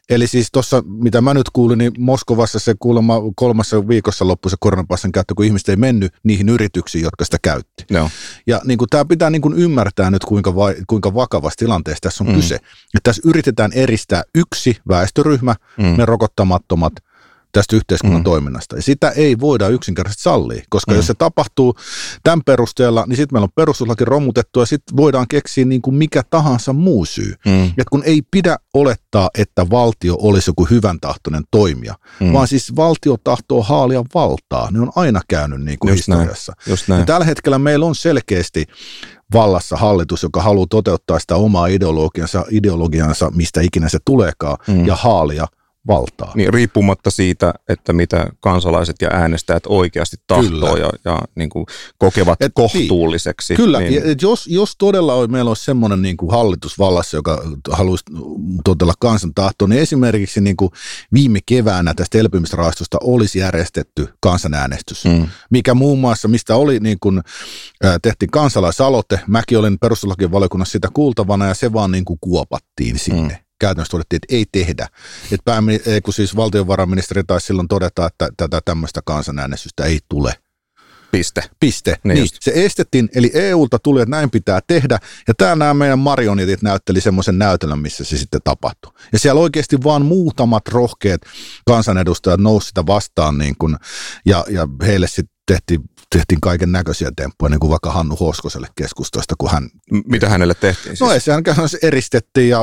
Eli 0.09 0.27
siis 0.27 0.47
tuossa, 0.51 0.83
mitä 0.85 1.21
mä 1.21 1.33
nyt 1.33 1.49
kuulin, 1.53 1.77
niin 1.77 1.91
Moskovassa 1.97 2.59
se 2.59 2.75
kuulemma 2.79 3.21
kolmassa 3.35 3.87
viikossa 3.87 4.27
loppui 4.27 4.49
se 4.49 4.57
koronapassin 4.59 5.11
käyttö, 5.11 5.33
kun 5.35 5.45
ihmiset 5.45 5.69
ei 5.69 5.75
mennyt 5.75 6.13
niihin 6.23 6.49
yrityksiin, 6.49 7.03
jotka 7.03 7.25
sitä 7.25 7.37
käytti. 7.41 7.85
No. 7.91 8.09
Ja 8.47 8.61
niin 8.65 8.77
kuin, 8.77 8.89
tämä 8.89 9.05
pitää 9.05 9.29
niin 9.29 9.41
kuin 9.41 9.53
ymmärtää 9.53 10.11
nyt, 10.11 10.25
kuinka, 10.25 10.55
va, 10.55 10.67
kuinka 10.87 11.13
vakavassa 11.13 11.57
tilanteessa 11.57 12.01
tässä 12.01 12.23
on 12.23 12.29
mm. 12.29 12.35
kyse. 12.35 12.55
Että 12.55 12.99
tässä 13.03 13.21
yritetään 13.25 13.71
eristää 13.73 14.23
yksi 14.35 14.77
väestöryhmä, 14.87 15.55
mm. 15.77 15.97
ne 15.97 16.05
rokottamattomat– 16.05 16.93
tästä 17.53 17.75
yhteiskunnan 17.75 18.21
mm. 18.21 18.23
toiminnasta. 18.23 18.75
Ja 18.75 18.81
sitä 18.81 19.09
ei 19.09 19.39
voida 19.39 19.67
yksinkertaisesti 19.67 20.23
sallia, 20.23 20.63
koska 20.69 20.91
mm. 20.91 20.95
jos 20.95 21.07
se 21.07 21.13
tapahtuu 21.13 21.75
tämän 22.23 22.41
perusteella, 22.45 23.05
niin 23.07 23.17
sitten 23.17 23.35
meillä 23.35 23.43
on 23.43 23.51
perustuslaki 23.55 24.05
romutettu 24.05 24.59
ja 24.59 24.65
sitten 24.65 24.97
voidaan 24.97 25.27
keksiä 25.27 25.65
niin 25.65 25.81
kuin 25.81 25.95
mikä 25.95 26.23
tahansa 26.29 26.73
muu 26.73 27.05
syy. 27.05 27.33
Mm. 27.45 27.65
Et 27.65 27.89
kun 27.91 28.03
ei 28.05 28.21
pidä 28.31 28.57
olettaa, 28.73 29.29
että 29.37 29.69
valtio 29.69 30.15
olisi 30.19 30.49
joku 30.49 30.65
hyvän 30.65 30.99
tahtoinen 30.99 31.43
toimija, 31.51 31.95
mm. 32.19 32.33
vaan 32.33 32.47
siis 32.47 32.75
valtio 32.75 33.17
tahtoo 33.23 33.63
haalia 33.63 34.03
valtaa. 34.15 34.71
Ne 34.71 34.79
on 34.79 34.91
aina 34.95 35.21
käynyt 35.27 35.61
niin 35.61 35.79
kuin 35.79 35.89
Just 35.89 35.97
historiassa. 35.97 36.53
Näin. 36.57 36.71
Just 36.71 36.87
näin. 36.87 36.99
Ja 36.99 37.05
tällä 37.05 37.25
hetkellä 37.25 37.59
meillä 37.59 37.85
on 37.85 37.95
selkeästi 37.95 38.65
vallassa 39.33 39.77
hallitus, 39.77 40.23
joka 40.23 40.41
haluaa 40.41 40.67
toteuttaa 40.69 41.19
sitä 41.19 41.35
omaa 41.35 41.67
ideologiansa, 41.67 42.45
ideologiansa 42.51 43.31
mistä 43.35 43.61
ikinä 43.61 43.89
se 43.89 43.99
tuleekaan, 44.05 44.57
mm. 44.67 44.85
ja 44.85 44.95
haalia– 44.95 45.47
valtaa. 45.87 46.31
Niin, 46.35 46.53
riippumatta 46.53 47.11
siitä, 47.11 47.53
että 47.69 47.93
mitä 47.93 48.27
kansalaiset 48.39 48.95
ja 49.01 49.09
äänestäjät 49.11 49.63
oikeasti 49.67 50.17
tahtoo 50.27 50.77
ja, 50.77 50.89
ja 51.05 51.21
niin 51.35 51.49
kuin 51.49 51.65
kokevat 51.97 52.41
et, 52.41 52.47
niin. 52.47 52.53
kohtuulliseksi. 52.53 53.55
Kyllä, 53.55 53.79
niin. 53.79 54.01
et 54.05 54.21
jos, 54.21 54.47
jos 54.47 54.75
todella 54.77 55.13
on, 55.13 55.31
meillä 55.31 55.49
olisi 55.49 55.63
semmoinen 55.63 56.01
niin 56.01 56.17
kuin 56.17 56.31
hallitus 56.31 56.79
vallassa, 56.79 57.17
joka 57.17 57.43
haluaisi 57.71 58.03
totella 58.63 58.93
kansan 58.99 59.33
tahtoa, 59.33 59.67
niin 59.67 59.81
esimerkiksi 59.81 60.41
niin 60.41 60.57
kuin 60.57 60.71
viime 61.13 61.39
keväänä 61.45 61.93
tästä 61.93 62.17
elpymisrahastosta 62.17 62.97
olisi 63.01 63.39
järjestetty 63.39 64.07
kansanäänestys, 64.19 65.05
mm. 65.05 65.27
mikä 65.49 65.73
muun 65.73 65.99
muassa, 65.99 66.27
mistä 66.27 66.55
oli 66.55 66.79
niin 66.79 66.97
kuin, 67.01 67.21
tehtiin 68.01 68.31
kansalaisaloite, 68.31 69.19
mäkin 69.27 69.57
olin 69.57 69.79
perustuslakivaliokunnassa 69.79 70.71
sitä 70.71 70.89
kuultavana 70.93 71.47
ja 71.47 71.53
se 71.53 71.73
vaan 71.73 71.91
niin 71.91 72.05
kuin 72.05 72.19
kuopattiin 72.21 72.99
sinne. 72.99 73.33
Mm 73.33 73.42
käytännössä 73.63 73.91
todettiin, 73.91 74.19
että 74.23 74.35
ei 74.35 74.45
tehdä. 74.51 74.87
Että 75.31 75.51
päämi- 75.51 75.81
kun 76.03 76.13
siis 76.13 76.35
valtiovarainministeri 76.35 77.23
taisi 77.23 77.47
silloin 77.47 77.67
todeta, 77.67 78.05
että 78.05 78.29
tätä 78.37 78.61
tämmöistä 78.65 79.01
kansanäänestystä 79.05 79.85
ei 79.85 79.99
tule. 80.09 80.33
Piste. 81.11 81.43
Piste. 81.59 81.95
Niin, 82.03 82.15
niin 82.15 82.27
se 82.39 82.51
estettiin, 82.55 83.09
eli 83.15 83.31
EUlta 83.33 83.79
tuli, 83.79 84.01
että 84.01 84.09
näin 84.09 84.29
pitää 84.29 84.59
tehdä. 84.67 84.99
Ja 85.27 85.33
täällä 85.33 85.55
nämä 85.55 85.73
meidän 85.73 85.99
marionetit 85.99 86.61
näytteli 86.61 87.01
semmoisen 87.01 87.39
näytelmän, 87.39 87.79
missä 87.79 88.03
se 88.03 88.17
sitten 88.17 88.41
tapahtui. 88.43 88.91
Ja 89.13 89.19
siellä 89.19 89.41
oikeasti 89.41 89.77
vaan 89.83 90.05
muutamat 90.05 90.67
rohkeat 90.67 91.21
kansanedustajat 91.65 92.39
nousivat 92.39 92.67
sitä 92.67 92.85
vastaan, 92.85 93.37
niin 93.37 93.55
kun, 93.59 93.77
ja, 94.25 94.45
ja 94.49 94.67
heille 94.81 95.07
sitten 95.07 95.32
tehtiin 95.45 95.81
tehtiin 96.13 96.41
kaiken 96.41 96.71
näköisiä 96.71 97.11
temppuja, 97.15 97.49
niin 97.49 97.59
kuin 97.59 97.69
vaikka 97.69 97.91
Hannu 97.91 98.15
Hoskoselle 98.15 98.67
keskustasta, 98.75 99.35
kun 99.37 99.51
hän... 99.51 99.69
Mitä 100.07 100.29
hänelle 100.29 100.53
tehtiin 100.53 100.95
no 100.99 101.09
siis? 101.09 101.27
No 101.27 101.41
sehän 101.43 101.43
eristettiin 101.81 102.49
ja 102.49 102.59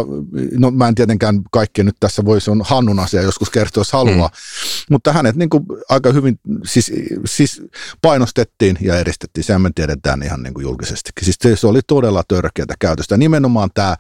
no 0.59 0.71
mä 0.71 0.89
en 0.89 0.95
tietenkään 0.95 1.41
kaikkea 1.51 1.85
nyt 1.85 1.97
tässä 2.01 2.25
voi, 2.25 2.41
se 2.41 2.51
on 2.51 2.63
Hannun 2.65 2.99
asia 2.99 3.23
joskus 3.23 3.51
kertoa, 3.51 3.81
jos 3.81 3.93
haluaa, 3.93 4.29
mm. 4.29 4.85
mutta 4.91 5.13
hänet 5.13 5.37
niin 5.37 5.51
kuin 5.51 5.65
aika 5.89 6.13
hyvin 6.13 6.41
siis, 6.65 6.93
siis 7.27 7.63
painostettiin 8.03 8.79
ja 8.81 8.99
eristettiin, 8.99 9.45
sehän 9.45 9.63
me 9.63 9.71
tiedetään 9.75 10.23
ihan 10.23 10.43
niin 10.43 10.55
kuin 10.55 10.63
julkisesti. 10.63 11.11
Siis 11.23 11.39
se 11.55 11.67
oli 11.67 11.81
todella 11.87 12.23
törkeätä 12.29 12.75
käytöstä. 12.79 13.17
Nimenomaan 13.17 13.71
tämä 13.75 13.97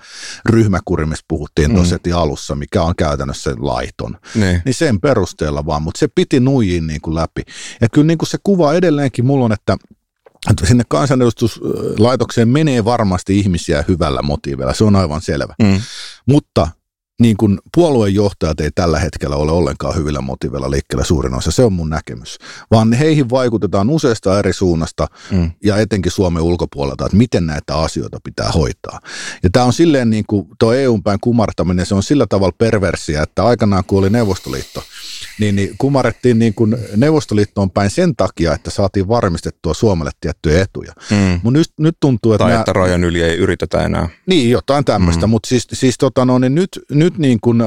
ryhmäkuri, 0.48 1.06
missä 1.06 1.24
puhuttiin 1.28 1.70
mm. 1.70 1.74
tuossa 1.74 1.98
alussa, 2.14 2.54
mikä 2.54 2.82
on 2.82 2.96
käytännössä 2.96 3.54
laiton, 3.58 4.16
niin, 4.34 4.62
niin 4.64 4.74
sen 4.74 5.00
perusteella 5.00 5.66
vaan, 5.66 5.82
mutta 5.82 5.98
se 5.98 6.08
piti 6.08 6.40
nuijiin 6.40 6.86
niin 6.86 7.00
kuin 7.00 7.14
läpi. 7.14 7.42
Ja 7.80 7.88
kyllä 7.88 8.06
niin 8.06 8.18
kuin 8.18 8.28
se 8.28 8.38
kuva 8.42 8.69
edelleenkin 8.74 9.26
mulla 9.26 9.44
on, 9.44 9.52
että 9.52 9.76
että 10.50 10.66
sinne 10.66 10.84
kansanedustuslaitokseen 10.88 12.48
menee 12.48 12.84
varmasti 12.84 13.38
ihmisiä 13.38 13.84
hyvällä 13.88 14.22
motiivilla, 14.22 14.74
se 14.74 14.84
on 14.84 14.96
aivan 14.96 15.20
selvä. 15.20 15.54
Mm. 15.62 15.80
Mutta 16.26 16.68
niin 17.20 17.36
kuin 17.36 17.58
puoluejohtajat 17.74 18.60
ei 18.60 18.70
tällä 18.74 18.98
hetkellä 18.98 19.36
ole 19.36 19.52
ollenkaan 19.52 19.96
hyvillä 19.96 20.20
motiveilla 20.20 20.70
liikkeellä 20.70 21.04
suurin 21.04 21.34
osa, 21.34 21.50
se 21.50 21.64
on 21.64 21.72
mun 21.72 21.90
näkemys, 21.90 22.38
vaan 22.70 22.92
heihin 22.92 23.30
vaikutetaan 23.30 23.90
useasta 23.90 24.38
eri 24.38 24.52
suunnasta 24.52 25.06
mm. 25.30 25.50
ja 25.64 25.76
etenkin 25.76 26.12
Suomen 26.12 26.42
ulkopuolelta, 26.42 27.06
että 27.06 27.16
miten 27.16 27.46
näitä 27.46 27.76
asioita 27.76 28.18
pitää 28.24 28.48
hoitaa. 28.52 29.00
Ja 29.42 29.50
tämä 29.52 29.64
on 29.64 29.72
silleen 29.72 30.10
niin 30.10 30.24
kuin 30.26 30.48
tuo 30.58 30.72
EUn 30.72 31.02
päin 31.02 31.18
kumartaminen, 31.20 31.86
se 31.86 31.94
on 31.94 32.02
sillä 32.02 32.26
tavalla 32.26 32.54
perversiä, 32.58 33.22
että 33.22 33.44
aikanaan 33.44 33.84
kun 33.86 33.98
oli 33.98 34.10
Neuvostoliitto, 34.10 34.82
niin, 35.40 35.56
niin 35.56 35.74
kumarrettiin 35.78 36.38
niin 36.38 36.54
kuin 36.54 36.76
Neuvostoliittoon 36.96 37.70
päin 37.70 37.90
sen 37.90 38.16
takia, 38.16 38.54
että 38.54 38.70
saatiin 38.70 39.08
varmistettua 39.08 39.74
Suomelle 39.74 40.10
tiettyjä 40.20 40.62
etuja. 40.62 40.92
Mm. 41.10 41.40
Mut 41.42 41.52
nyt, 41.52 41.68
nyt 41.78 41.96
tuntuu, 42.00 42.32
että... 42.32 42.44
Tai 42.44 42.54
että 42.54 42.72
rajan 42.72 43.04
yli 43.04 43.22
ei 43.22 43.36
yritetä 43.36 43.84
enää. 43.84 44.08
Niin, 44.26 44.50
jotain 44.50 44.84
tämmöistä, 44.84 45.26
mm. 45.26 45.30
mutta 45.30 45.48
siis, 45.48 45.66
siis 45.72 45.98
tota 45.98 46.24
no, 46.24 46.38
niin 46.38 46.54
nyt, 46.54 46.80
nyt 46.90 47.09
niin 47.18 47.38
kuin, 47.40 47.62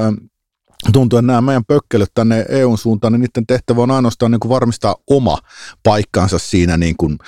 tuntuu, 0.92 1.18
että 1.18 1.26
nämä 1.26 1.40
meidän 1.40 1.64
pökkelyt 1.64 2.10
tänne 2.14 2.46
EUn 2.48 2.78
suuntaan, 2.78 3.12
niin 3.12 3.20
niiden 3.20 3.46
tehtävä 3.46 3.82
on 3.82 3.90
ainoastaan 3.90 4.30
niin 4.30 4.40
kuin 4.40 4.50
varmistaa 4.50 4.96
oma 5.10 5.38
paikkansa 5.82 6.38
siinä 6.38 6.76
niin 6.76 6.96
kuin 6.96 7.18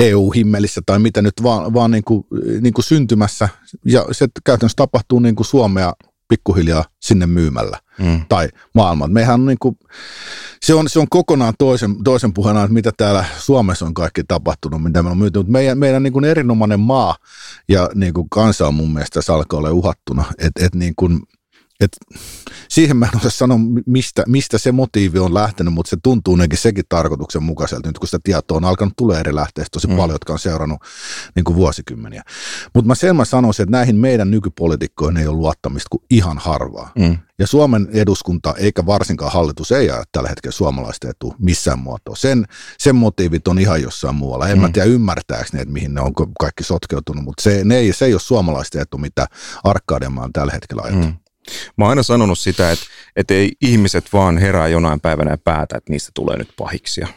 EU-himmelissä 0.00 0.80
tai 0.86 0.98
mitä 0.98 1.22
nyt 1.22 1.42
vaan, 1.42 1.74
vaan 1.74 1.90
niin 1.90 2.04
kuin, 2.04 2.26
niin 2.60 2.74
kuin 2.74 2.84
syntymässä. 2.84 3.48
Ja 3.84 4.04
se 4.12 4.26
käytännössä 4.44 4.76
tapahtuu 4.76 5.18
niin 5.18 5.36
kuin 5.36 5.46
Suomea 5.46 5.92
pikkuhiljaa 6.28 6.84
sinne 7.00 7.26
myymällä 7.26 7.78
mm. 7.98 8.20
tai 8.28 8.48
maailman. 8.74 9.12
Mehän 9.12 9.40
on 9.40 9.46
niin 9.46 9.58
kuin, 9.60 9.78
se, 10.62 10.74
on, 10.74 10.88
se 10.88 10.98
on 10.98 11.08
kokonaan 11.10 11.54
toisen, 11.58 12.04
toisen 12.04 12.32
puheena, 12.32 12.62
että 12.62 12.74
mitä 12.74 12.92
täällä 12.96 13.24
Suomessa 13.38 13.86
on 13.86 13.94
kaikki 13.94 14.24
tapahtunut, 14.28 14.82
mitä 14.82 15.02
me 15.02 15.10
on 15.10 15.18
myyty. 15.18 15.38
Mutta 15.38 15.52
meidän, 15.52 15.78
meidän 15.78 16.02
niin 16.02 16.12
kuin 16.12 16.24
erinomainen 16.24 16.80
maa 16.80 17.16
ja 17.68 17.90
niin 17.94 18.14
kuin 18.14 18.30
kansa 18.30 18.66
on 18.66 18.74
mun 18.74 18.92
mielestä 18.92 19.22
se 19.22 19.32
alkaa 19.32 19.58
olla 19.58 19.70
uhattuna. 19.70 20.24
Että 20.38 20.66
et 20.66 20.74
niin 20.74 20.92
kuin, 20.96 21.20
et 21.80 21.96
siihen 22.68 22.96
mä 22.96 23.06
en 23.06 23.16
osaa 23.16 23.30
sanoa, 23.30 23.58
mistä, 23.86 24.22
mistä 24.26 24.58
se 24.58 24.72
motiivi 24.72 25.18
on 25.18 25.34
lähtenyt, 25.34 25.74
mutta 25.74 25.90
se 25.90 25.96
tuntuu 26.02 26.36
nekin 26.36 26.58
sekin 26.58 26.84
tarkoituksenmukaiselta, 26.88 27.88
nyt 27.88 27.98
kun 27.98 28.08
sitä 28.08 28.18
tietoa 28.24 28.56
on 28.56 28.64
alkanut 28.64 28.94
tulla 28.96 29.18
eri 29.20 29.34
lähteistä 29.34 29.72
tosi 29.72 29.86
mm. 29.86 29.96
paljon, 29.96 30.14
jotka 30.14 30.32
on 30.32 30.38
seurannut 30.38 30.80
niin 31.34 31.44
kuin 31.44 31.56
vuosikymmeniä. 31.56 32.22
Mutta 32.74 32.86
mä 32.86 32.94
sen 32.94 33.16
mä 33.16 33.24
sanoisin, 33.24 33.62
että 33.62 33.70
näihin 33.70 33.96
meidän 33.96 34.30
nykypolitiikkoihin 34.30 35.16
ei 35.16 35.26
ole 35.26 35.36
luottamista 35.36 35.88
kuin 35.90 36.02
ihan 36.10 36.38
harvaa. 36.38 36.92
Mm. 36.98 37.18
Ja 37.38 37.46
Suomen 37.46 37.88
eduskunta, 37.92 38.54
eikä 38.58 38.86
varsinkaan 38.86 39.32
hallitus, 39.32 39.72
ei 39.72 39.90
aja 39.90 40.04
tällä 40.12 40.28
hetkellä 40.28 40.52
suomalaisten 40.52 41.10
etu 41.10 41.34
missään 41.38 41.78
muotoa. 41.78 42.16
Sen, 42.16 42.46
sen 42.78 42.96
motiivit 42.96 43.48
on 43.48 43.58
ihan 43.58 43.82
jossain 43.82 44.14
muualla. 44.14 44.48
En 44.48 44.58
mm. 44.58 44.62
mä 44.62 44.68
tiedä 44.68 44.88
ymmärtääkö 44.88 45.48
ne, 45.52 45.60
että 45.60 45.72
mihin 45.72 45.94
ne 45.94 46.00
on 46.00 46.12
kaikki 46.40 46.64
sotkeutunut, 46.64 47.24
mutta 47.24 47.42
se, 47.42 47.64
ne 47.64 47.76
ei, 47.76 47.92
se 47.92 48.04
ei 48.04 48.14
ole 48.14 48.20
suomalaisten 48.20 48.82
etu, 48.82 48.98
mitä 48.98 49.26
Arkadianmaa 49.64 50.24
on 50.24 50.32
tällä 50.32 50.52
hetkellä 50.52 50.82
ajatellut. 50.82 51.10
Mm. 51.10 51.25
Mä 51.76 51.84
oon 51.84 51.90
aina 51.90 52.02
sanonut 52.02 52.38
sitä, 52.38 52.70
että, 52.70 52.84
että 53.16 53.34
ei 53.34 53.52
ihmiset 53.60 54.12
vaan 54.12 54.38
herää 54.38 54.68
jonain 54.68 55.00
päivänä 55.00 55.30
ja 55.30 55.38
päätä, 55.38 55.76
että 55.76 55.92
niistä 55.92 56.10
tulee 56.14 56.36
nyt 56.36 56.48
pahiksia. 56.56 57.08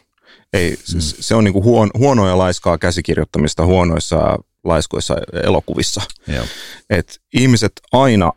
Ei, 0.54 0.72
mm. 0.72 1.00
se 1.00 1.36
on 1.36 1.44
niin 1.44 1.54
kuin 1.54 1.66
huon, 1.66 1.90
huonoa 1.98 2.28
ja 2.28 2.38
laiskaa 2.38 2.78
käsikirjoittamista 2.78 3.66
huonoissa 3.66 4.38
laiskoissa 4.64 5.16
elokuvissa. 5.44 6.02
Joo. 6.28 6.46
Et 6.90 7.22
ihmiset 7.34 7.72
aina, 7.92 8.32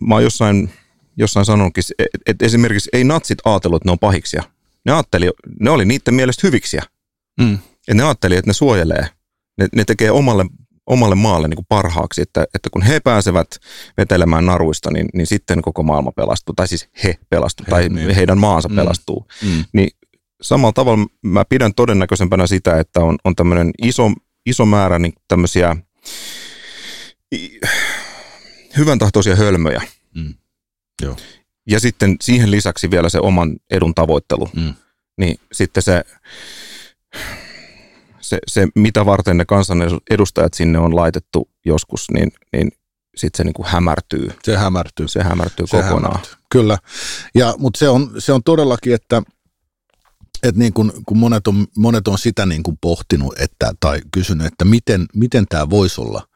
mä 0.00 0.14
oon 0.14 0.22
jossain, 0.22 0.72
jossain 1.16 1.46
sanonutkin, 1.46 1.84
että 1.98 2.18
et 2.26 2.42
esimerkiksi 2.42 2.90
ei 2.92 3.04
natsit 3.04 3.38
ajatellut, 3.44 3.76
että 3.76 3.88
ne 3.88 3.92
on 3.92 3.98
pahiksia. 3.98 4.42
Ne, 4.84 4.92
ajatteli, 4.92 5.30
ne 5.60 5.70
oli 5.70 5.84
niiden 5.84 6.14
mielestä 6.14 6.46
hyviksiä. 6.46 6.82
Mm. 7.40 7.58
Ja 7.88 7.94
ne 7.94 8.02
ajatteli, 8.02 8.36
että 8.36 8.48
ne 8.48 8.54
suojelee. 8.54 9.08
Ne, 9.58 9.68
ne 9.74 9.84
tekee 9.84 10.10
omalle 10.10 10.46
omalle 10.86 11.14
maalle 11.14 11.48
niin 11.48 11.56
kuin 11.56 11.66
parhaaksi, 11.68 12.22
että, 12.22 12.46
että 12.54 12.70
kun 12.70 12.82
he 12.82 13.00
pääsevät 13.00 13.48
vetelemään 13.96 14.46
naruista, 14.46 14.90
niin, 14.90 15.08
niin 15.14 15.26
sitten 15.26 15.62
koko 15.62 15.82
maailma 15.82 16.12
pelastuu, 16.12 16.54
tai 16.54 16.68
siis 16.68 16.88
he 17.04 17.18
pelastuu, 17.30 17.66
he, 17.66 17.70
tai 17.70 17.88
niin. 17.88 18.14
heidän 18.14 18.38
maansa 18.38 18.68
mm. 18.68 18.76
pelastuu. 18.76 19.26
Mm. 19.42 19.64
Niin 19.72 19.90
samalla 20.42 20.72
tavalla 20.72 21.06
mä 21.22 21.44
pidän 21.44 21.74
todennäköisempänä 21.74 22.46
sitä, 22.46 22.78
että 22.78 23.00
on, 23.00 23.16
on 23.24 23.36
tämmöinen 23.36 23.70
iso, 23.82 24.12
iso 24.46 24.66
määrä 24.66 24.98
niin 24.98 25.12
tämmöisiä 25.28 25.76
hyvän 28.76 28.98
tahtoisia 28.98 29.36
hölmöjä. 29.36 29.82
Mm. 30.14 30.34
Joo. 31.02 31.16
Ja 31.66 31.80
sitten 31.80 32.16
siihen 32.20 32.50
lisäksi 32.50 32.90
vielä 32.90 33.08
se 33.08 33.18
oman 33.18 33.56
edun 33.70 33.94
tavoittelu. 33.94 34.50
Mm. 34.56 34.74
Niin 35.18 35.40
sitten 35.52 35.82
se 35.82 36.04
se, 38.22 38.38
se, 38.46 38.68
mitä 38.74 39.06
varten 39.06 39.36
ne 39.36 39.44
kansanedustajat 39.44 40.54
sinne 40.54 40.78
on 40.78 40.96
laitettu 40.96 41.48
joskus, 41.64 42.10
niin, 42.10 42.32
niin 42.52 42.72
sitten 43.16 43.36
se 43.36 43.44
niin 43.44 43.54
kuin 43.54 43.68
hämärtyy. 43.68 44.30
Se 44.42 44.56
hämärtyy. 44.56 45.08
Se 45.08 45.22
hämärtyy 45.22 45.66
se 45.66 45.76
kokonaan. 45.76 46.02
Hämärtyy. 46.02 46.34
Kyllä, 46.50 46.78
ja, 47.34 47.54
mutta 47.58 47.78
se 47.78 47.88
on, 47.88 48.10
se 48.18 48.32
on 48.32 48.42
todellakin, 48.42 48.94
että 48.94 49.22
että 50.42 50.58
niin 50.58 50.72
kun, 50.72 50.92
kun 51.06 51.18
monet, 51.18 51.46
on, 51.46 51.66
monet 51.76 52.08
on 52.08 52.18
sitä 52.18 52.46
niin 52.46 52.62
kuin 52.62 52.78
pohtinut 52.80 53.40
että, 53.40 53.72
tai 53.80 54.00
kysynyt, 54.12 54.46
että 54.46 54.64
miten, 54.64 55.06
miten 55.14 55.46
tämä 55.48 55.70
voisi 55.70 56.00
olla 56.00 56.26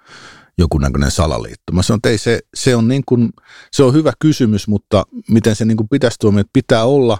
näköinen 0.81 1.11
salaliitto. 1.11 1.73
Mä 1.73 1.83
sanon, 1.83 1.99
että 1.99 2.09
ei 2.09 2.19
se, 2.19 2.41
se, 2.55 2.77
on 2.77 2.89
niin 2.89 3.03
kuin, 3.07 3.31
se 3.73 3.83
on 3.83 3.95
hyvä 3.95 4.13
kysymys, 4.19 4.69
mutta 4.69 5.05
miten 5.31 5.57
se 5.57 5.65
niin 5.65 5.77
kuin 5.77 5.89
pitäisi 5.89 6.17
toimia, 6.19 6.41
että 6.41 6.51
pitää 6.53 6.85
olla 6.85 7.19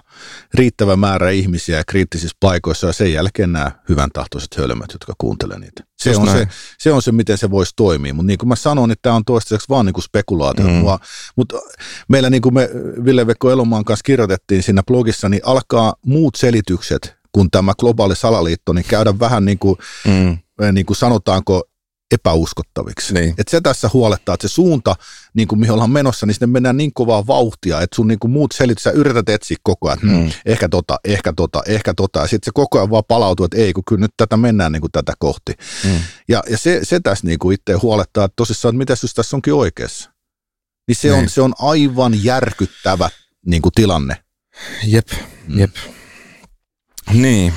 riittävä 0.53 0.95
määrä 0.95 1.29
ihmisiä 1.29 1.83
kriittisissä 1.87 2.37
paikoissa 2.39 2.87
ja 2.87 2.93
sen 2.93 3.13
jälkeen 3.13 3.53
nämä 3.53 3.71
hyvän 3.89 4.09
tahtoiset 4.13 4.57
hölmöt, 4.57 4.93
jotka 4.93 5.13
kuuntelee 5.17 5.59
niitä. 5.59 5.83
Se 5.97 6.17
on 6.17 6.27
se, 6.27 6.47
se 6.79 6.91
on 6.91 7.01
se, 7.01 7.11
miten 7.11 7.37
se 7.37 7.51
voisi 7.51 7.71
toimia, 7.75 8.13
mutta 8.13 8.27
niin 8.27 8.37
kuin 8.37 8.49
mä 8.49 8.55
sanoin, 8.55 8.91
että 8.91 9.01
tämä 9.01 9.15
on 9.15 9.25
toistaiseksi 9.25 9.69
vaan 9.69 9.85
niin 9.85 9.93
kuin 9.93 10.03
spekulaatio. 10.03 10.65
Mm. 10.65 10.83
Mutta 11.35 11.57
meillä 12.07 12.29
niin 12.29 12.41
kuin 12.41 12.53
me 12.53 12.69
Ville-Vekko 13.05 13.51
Elomaan 13.51 13.85
kanssa 13.85 14.03
kirjoitettiin 14.03 14.63
siinä 14.63 14.83
blogissa, 14.83 15.29
niin 15.29 15.41
alkaa 15.45 15.95
muut 16.05 16.35
selitykset 16.35 17.17
kun 17.31 17.51
tämä 17.51 17.73
globaali 17.79 18.15
salaliitto, 18.15 18.73
niin 18.73 18.85
käydä 18.85 19.19
vähän 19.19 19.45
niin 19.45 19.59
kuin, 19.59 19.77
mm. 20.05 20.37
niin 20.71 20.85
kuin 20.85 20.97
sanotaanko 20.97 21.66
epäuskottaviksi. 22.11 23.13
Niin. 23.13 23.33
Et 23.37 23.47
se 23.47 23.61
tässä 23.61 23.89
huolettaa, 23.93 24.33
että 24.33 24.47
se 24.47 24.53
suunta, 24.53 24.95
niin 25.33 25.47
kuin 25.47 25.59
mihin 25.59 25.73
ollaan 25.73 25.91
menossa, 25.91 26.25
niin 26.25 26.33
sinne 26.33 26.47
mennään 26.47 26.77
niin 26.77 26.93
kovaa 26.93 27.27
vauhtia, 27.27 27.81
että 27.81 27.95
sun 27.95 28.07
niin 28.07 28.19
kuin 28.19 28.31
muut 28.31 28.51
selitys, 28.51 28.83
sä 28.83 28.91
yrität 28.91 29.29
etsiä 29.29 29.57
koko 29.63 29.87
ajan, 29.87 29.99
hmm. 30.01 30.31
ehkä 30.45 30.69
tota, 30.69 30.99
ehkä 31.03 31.33
tota, 31.33 31.61
ehkä 31.65 31.93
tota, 31.93 32.19
ja 32.19 32.27
sitten 32.27 32.45
se 32.45 32.51
koko 32.53 32.77
ajan 32.77 32.89
vaan 32.89 33.03
palautuu, 33.07 33.45
että 33.45 33.57
ei, 33.57 33.73
kun 33.73 33.83
kyllä 33.87 34.01
nyt 34.01 34.13
tätä 34.17 34.37
mennään 34.37 34.71
niin 34.71 34.81
kuin 34.81 34.91
tätä 34.91 35.13
kohti. 35.19 35.53
Hmm. 35.83 35.99
Ja, 36.27 36.43
ja 36.49 36.57
se, 36.57 36.79
se 36.83 36.99
tässä 36.99 37.27
niin 37.27 37.39
kuin 37.39 37.55
itse 37.55 37.73
huolettaa, 37.73 38.25
että 38.25 38.35
tosissaan, 38.35 38.75
että 38.75 38.77
mitä 38.77 38.93
jos 39.03 39.13
tässä 39.13 39.37
onkin 39.37 39.53
oikeassa. 39.53 40.11
Niin 40.87 40.95
se, 40.95 41.07
niin. 41.07 41.19
on, 41.19 41.29
se 41.29 41.41
on 41.41 41.53
aivan 41.59 42.23
järkyttävä 42.23 43.09
niin 43.45 43.61
kuin 43.61 43.73
tilanne. 43.75 44.23
Jep, 44.83 45.07
hmm. 45.47 45.59
jep. 45.59 45.75
Niin, 47.13 47.53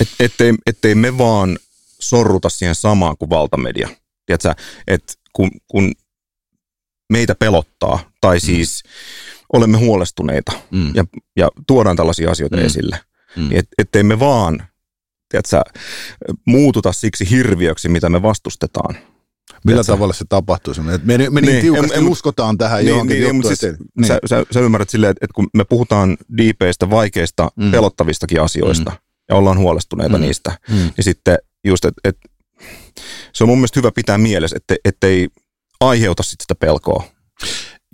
Et, 0.00 0.08
ettei, 0.20 0.54
ettei 0.66 0.94
me 0.94 1.18
vaan 1.18 1.58
sorruta 2.08 2.48
siihen 2.48 2.74
samaan 2.74 3.16
kuin 3.18 3.30
valtamedia. 3.30 3.88
Tiedätkö, 4.26 4.54
että 4.86 5.12
kun, 5.32 5.50
kun 5.68 5.92
meitä 7.12 7.34
pelottaa, 7.34 8.10
tai 8.20 8.36
mm. 8.36 8.40
siis 8.40 8.82
mm. 8.84 8.90
olemme 9.52 9.78
huolestuneita 9.78 10.52
mm. 10.70 10.94
ja, 10.94 11.04
ja 11.36 11.48
tuodaan 11.66 11.96
tällaisia 11.96 12.30
asioita 12.30 12.56
mm. 12.56 12.64
esille, 12.64 13.00
mm. 13.36 13.48
niin 13.48 13.58
et, 13.58 13.68
ettei 13.78 14.02
me 14.02 14.18
vaan 14.18 14.62
tiedätkö, 15.28 15.62
muututa 16.46 16.92
siksi 16.92 17.30
hirviöksi, 17.30 17.88
mitä 17.88 18.08
me 18.08 18.22
vastustetaan. 18.22 18.94
Millä 18.94 19.60
tiedätkö? 19.64 19.92
tavalla 19.92 20.12
se 20.12 20.24
tapahtuisi? 20.28 20.80
Me, 20.80 21.00
me, 21.04 21.18
me 21.18 21.40
niin, 21.40 21.52
niin 21.52 21.60
tiukasti 21.60 21.98
en, 21.98 22.08
uskotaan 22.08 22.58
tähän 22.58 22.78
niin, 22.78 22.88
johonkin 22.88 23.20
niin, 23.20 23.34
juttuun. 23.34 23.56
Siis, 23.56 23.76
niin. 23.96 24.06
sä, 24.06 24.18
sä, 24.26 24.44
sä 24.50 24.60
ymmärrät 24.60 24.90
silleen, 24.90 25.10
että, 25.10 25.24
että 25.24 25.34
kun 25.34 25.48
me 25.54 25.64
puhutaan 25.64 26.16
diipeistä, 26.36 26.90
vaikeista, 26.90 27.50
mm. 27.56 27.70
pelottavistakin 27.70 28.40
asioista, 28.40 28.90
mm. 28.90 28.96
ja 29.28 29.36
ollaan 29.36 29.58
huolestuneita 29.58 30.18
mm. 30.18 30.22
niistä, 30.22 30.58
mm. 30.70 30.76
niin 30.76 31.04
sitten 31.04 31.38
just, 31.66 31.84
että 31.84 32.00
et, 32.04 32.16
se 33.32 33.44
on 33.44 33.48
mun 33.48 33.58
mielestä 33.58 33.80
hyvä 33.80 33.90
pitää 33.92 34.18
mielessä, 34.18 34.56
että 34.56 34.76
ettei 34.84 35.28
aiheuta 35.80 36.22
sit 36.22 36.40
sitä 36.40 36.54
pelkoa. 36.54 37.04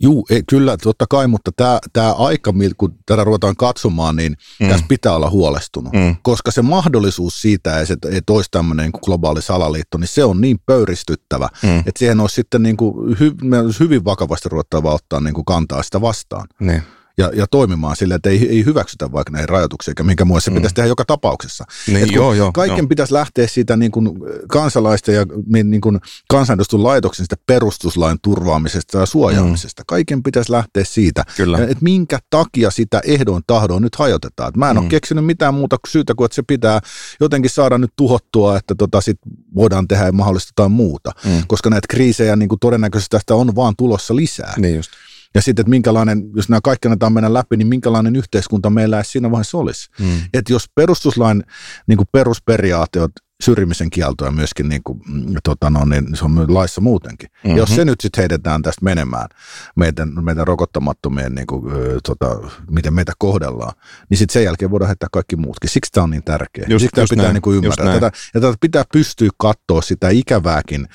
Juu, 0.02 0.26
ei, 0.30 0.42
kyllä, 0.48 0.76
totta 0.76 1.06
kai, 1.10 1.26
mutta 1.26 1.50
tämä, 1.56 1.78
tämä 1.92 2.12
aika, 2.12 2.52
kun 2.76 2.98
tätä 3.06 3.24
ruvetaan 3.24 3.56
katsomaan, 3.56 4.16
niin 4.16 4.36
mm. 4.60 4.68
tässä 4.68 4.86
pitää 4.88 5.14
olla 5.16 5.30
huolestunut. 5.30 5.92
Mm. 5.92 6.16
Koska 6.22 6.50
se 6.50 6.62
mahdollisuus 6.62 7.40
siitä, 7.40 7.80
että 7.80 8.08
ei 8.08 8.20
olisi 8.30 8.50
tämmöinen 8.50 8.84
niin 8.84 9.00
globaali 9.04 9.42
salaliitto, 9.42 9.98
niin 9.98 10.08
se 10.08 10.24
on 10.24 10.40
niin 10.40 10.58
pöyristyttävä, 10.66 11.48
mm. 11.62 11.78
että 11.78 11.98
siihen 11.98 12.20
olisi 12.20 12.34
sitten 12.34 12.62
niin 12.62 12.76
kuin, 12.76 13.18
hy, 13.20 13.32
hyvin 13.80 14.04
vakavasti 14.04 14.48
ruvettava 14.48 14.94
ottaa 14.94 15.20
niin 15.20 15.34
kuin 15.34 15.44
kantaa 15.44 15.82
sitä 15.82 16.00
vastaan. 16.00 16.48
Niin 16.60 16.82
ja, 17.18 17.30
ja 17.34 17.46
toimimaan 17.46 17.96
sille, 17.96 18.14
että 18.14 18.30
ei, 18.30 18.48
ei 18.48 18.64
hyväksytä 18.64 19.12
vaikka 19.12 19.32
näihin 19.32 19.48
rajoituksia, 19.48 19.90
eikä 19.90 20.02
minkä 20.02 20.24
muassa 20.24 20.44
se 20.44 20.50
mm. 20.50 20.54
pitäisi 20.54 20.74
tehdä 20.74 20.88
joka 20.88 21.04
tapauksessa. 21.04 21.64
Niin, 21.86 22.12
joo, 22.12 22.34
joo, 22.34 22.52
kaiken 22.52 22.78
joo. 22.78 22.86
pitäisi 22.86 23.12
lähteä 23.12 23.46
siitä 23.46 23.76
niin 23.76 23.92
kuin 23.92 24.10
kansalaisten 24.48 25.14
ja 25.14 25.26
niin 25.64 25.80
kuin 25.80 26.00
kansanedustun 26.28 26.84
laitoksen 26.84 27.24
sitä 27.24 27.36
perustuslain 27.46 28.18
turvaamisesta 28.22 28.98
ja 28.98 29.06
suojaamisesta. 29.06 29.82
Mm. 29.82 29.86
Kaiken 29.86 30.22
pitäisi 30.22 30.52
lähteä 30.52 30.84
siitä, 30.84 31.24
Kyllä. 31.36 31.58
että 31.58 31.76
minkä 31.80 32.18
takia 32.30 32.70
sitä 32.70 33.00
ehdon 33.04 33.42
tahdon 33.46 33.82
nyt 33.82 33.96
hajotetaan. 33.96 34.48
Et 34.48 34.56
mä 34.56 34.70
en 34.70 34.76
mm. 34.76 34.82
ole 34.82 34.88
keksinyt 34.88 35.26
mitään 35.26 35.54
muuta 35.54 35.76
syytä 35.88 36.14
kuin, 36.14 36.24
että 36.24 36.36
se 36.36 36.42
pitää 36.42 36.80
jotenkin 37.20 37.50
saada 37.50 37.78
nyt 37.78 37.92
tuhottua, 37.96 38.56
että 38.56 38.74
tota 38.74 39.00
sit 39.00 39.18
voidaan 39.54 39.88
tehdä 39.88 40.12
mahdollisesti 40.12 40.52
jotain 40.58 40.72
muuta. 40.72 41.10
Mm. 41.24 41.42
Koska 41.48 41.70
näitä 41.70 41.86
kriisejä 41.90 42.36
niin 42.36 42.48
kuin 42.48 42.58
todennäköisesti 42.58 43.16
tästä 43.16 43.34
on 43.34 43.56
vaan 43.56 43.74
tulossa 43.78 44.16
lisää. 44.16 44.54
Niin 44.56 44.76
just. 44.76 44.90
Ja 45.34 45.42
sitten, 45.42 45.62
että 45.62 45.70
minkälainen, 45.70 46.30
jos 46.36 46.48
nämä 46.48 46.60
kaikki 46.60 46.88
annetaan 46.88 47.12
mennä 47.12 47.34
läpi, 47.34 47.56
niin 47.56 47.66
minkälainen 47.66 48.16
yhteiskunta 48.16 48.70
meillä 48.70 48.96
edes 48.96 49.12
siinä 49.12 49.30
vaiheessa 49.30 49.58
olisi. 49.58 49.88
Mm. 50.00 50.20
Että 50.34 50.52
jos 50.52 50.66
perustuslain 50.74 51.42
niin 51.86 51.98
perusperiaate 52.12 53.00
on 53.00 53.08
syrjimisen 53.42 53.90
kieltoa 53.90 54.30
myöskin, 54.30 54.68
niin 54.68 54.82
kuin, 54.84 55.02
mm, 55.06 55.34
tota 55.44 55.70
no, 55.70 55.84
niin 55.84 56.16
se 56.16 56.24
on 56.24 56.54
laissa 56.54 56.80
muutenkin. 56.80 57.28
Mm-hmm. 57.32 57.58
Jos 57.58 57.74
se 57.74 57.84
nyt 57.84 58.00
sitten 58.00 58.22
heitetään 58.22 58.62
tästä 58.62 58.84
menemään, 58.84 59.28
meidän, 59.76 60.24
meidän 60.24 60.46
rokottamattomien, 60.46 61.34
niin 61.34 61.46
kuin, 61.46 61.64
tota, 62.08 62.38
miten 62.70 62.94
meitä 62.94 63.12
kohdellaan, 63.18 63.72
niin 64.10 64.18
sitten 64.18 64.32
sen 64.32 64.44
jälkeen 64.44 64.70
voidaan 64.70 64.88
heittää 64.88 65.08
kaikki 65.12 65.36
muutkin. 65.36 65.70
Siksi 65.70 65.92
tämä 65.92 66.04
on 66.04 66.10
niin 66.10 66.24
tärkeä. 66.24 66.66
Just, 66.68 66.82
Siksi 66.82 66.94
tämä 66.94 67.06
pitää 67.10 67.22
näin, 67.22 67.34
niin 67.34 67.42
kuin 67.42 67.56
ymmärtää. 67.56 67.94
Tätä, 67.94 68.12
ja 68.34 68.40
tätä 68.40 68.54
pitää 68.60 68.84
pystyä 68.92 69.28
katsoa 69.36 69.82
sitä 69.82 70.08
ikävääkin 70.08 70.88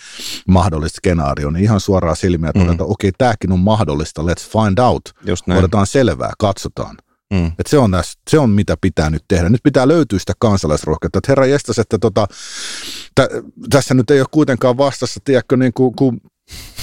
mahdollista 0.48 0.98
skenaarioa, 0.98 1.52
niin 1.52 1.64
ihan 1.64 1.80
suoraan 1.80 2.16
silmiä, 2.16 2.50
että 2.50 2.60
mm-hmm. 2.60 2.78
okei, 2.80 3.10
okay, 3.10 3.12
tämäkin 3.18 3.52
on 3.52 3.60
mahdollista, 3.60 4.22
let's 4.22 4.52
find 4.52 4.78
out. 4.80 5.02
Otetaan 5.58 5.88
selvää, 5.88 6.32
katsotaan. 6.40 6.98
Mm. 7.34 7.52
Et 7.60 7.68
se, 7.68 7.78
on 7.78 7.92
näs, 7.92 8.18
se 8.30 8.40
on 8.40 8.50
mitä 8.50 8.78
pitää 8.82 9.10
nyt 9.10 9.24
tehdä. 9.28 9.50
Nyt 9.50 9.64
pitää 9.64 9.88
löytyä 9.88 10.20
sitä 10.20 10.34
kansalaisrohkeutta. 10.40 11.20
Herra 11.28 11.46
jestas, 11.46 11.80
että 11.80 11.98
tota, 11.98 12.28
tä, 13.16 13.30
tässä 13.70 13.94
nyt 13.94 14.12
ei 14.12 14.20
ole 14.20 14.28
kuitenkaan 14.32 14.78
vastassa, 14.78 15.20
tiedätkö, 15.24 15.58
niin 15.58 15.74
kuin, 15.74 15.96
kun 15.96 16.22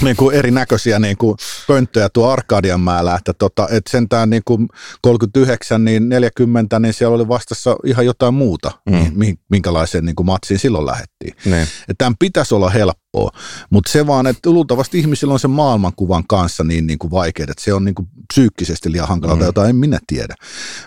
niin 0.03 0.17
kuin 0.17 0.37
erinäköisiä 0.37 0.99
niin 0.99 1.17
kuin 1.17 1.37
pönttöjä 1.67 2.09
tuo 2.09 2.31
Arkadianmäellä, 2.31 3.15
että 3.15 3.33
tota, 3.33 3.69
et 3.71 3.83
sentään 3.91 4.31
niin 4.31 4.43
kuin 4.45 4.69
39, 5.03 5.85
niin 5.85 6.09
40, 6.09 6.79
niin 6.79 6.95
siellä 6.95 7.15
oli 7.15 7.29
vastassa 7.29 7.77
ihan 7.87 8.07
jotain 8.07 8.35
muuta, 8.35 8.71
mm. 8.91 9.37
minkälaiseen 9.51 10.05
niin 10.05 10.17
kuin 10.17 10.27
matsiin 10.27 10.59
silloin 10.59 10.87
lähettiin. 10.87 11.37
Niin. 11.45 11.67
Tämän 11.99 12.15
pitäisi 12.19 12.55
olla 12.55 12.71
helppoa, 12.71 13.31
mutta 13.71 13.93
se 13.93 14.07
vaan, 14.07 14.27
että 14.27 14.51
luultavasti 14.51 14.99
ihmisillä 14.99 15.33
on 15.33 15.41
sen 15.41 15.51
maailmankuvan 15.51 16.25
kanssa 16.29 16.65
niin, 16.65 16.87
niin 16.87 16.99
kuin 16.99 17.11
vaikeaa, 17.11 17.47
että 17.51 17.65
se 17.65 17.75
on 17.75 17.85
niin 17.85 17.95
kuin 17.95 18.09
psyykkisesti 18.33 18.93
liian 18.93 19.09
hankalaa, 19.09 19.37
mm. 19.37 19.43
jota 19.43 19.69
en 19.69 19.77
minä 19.77 19.99
tiedä. 20.07 20.35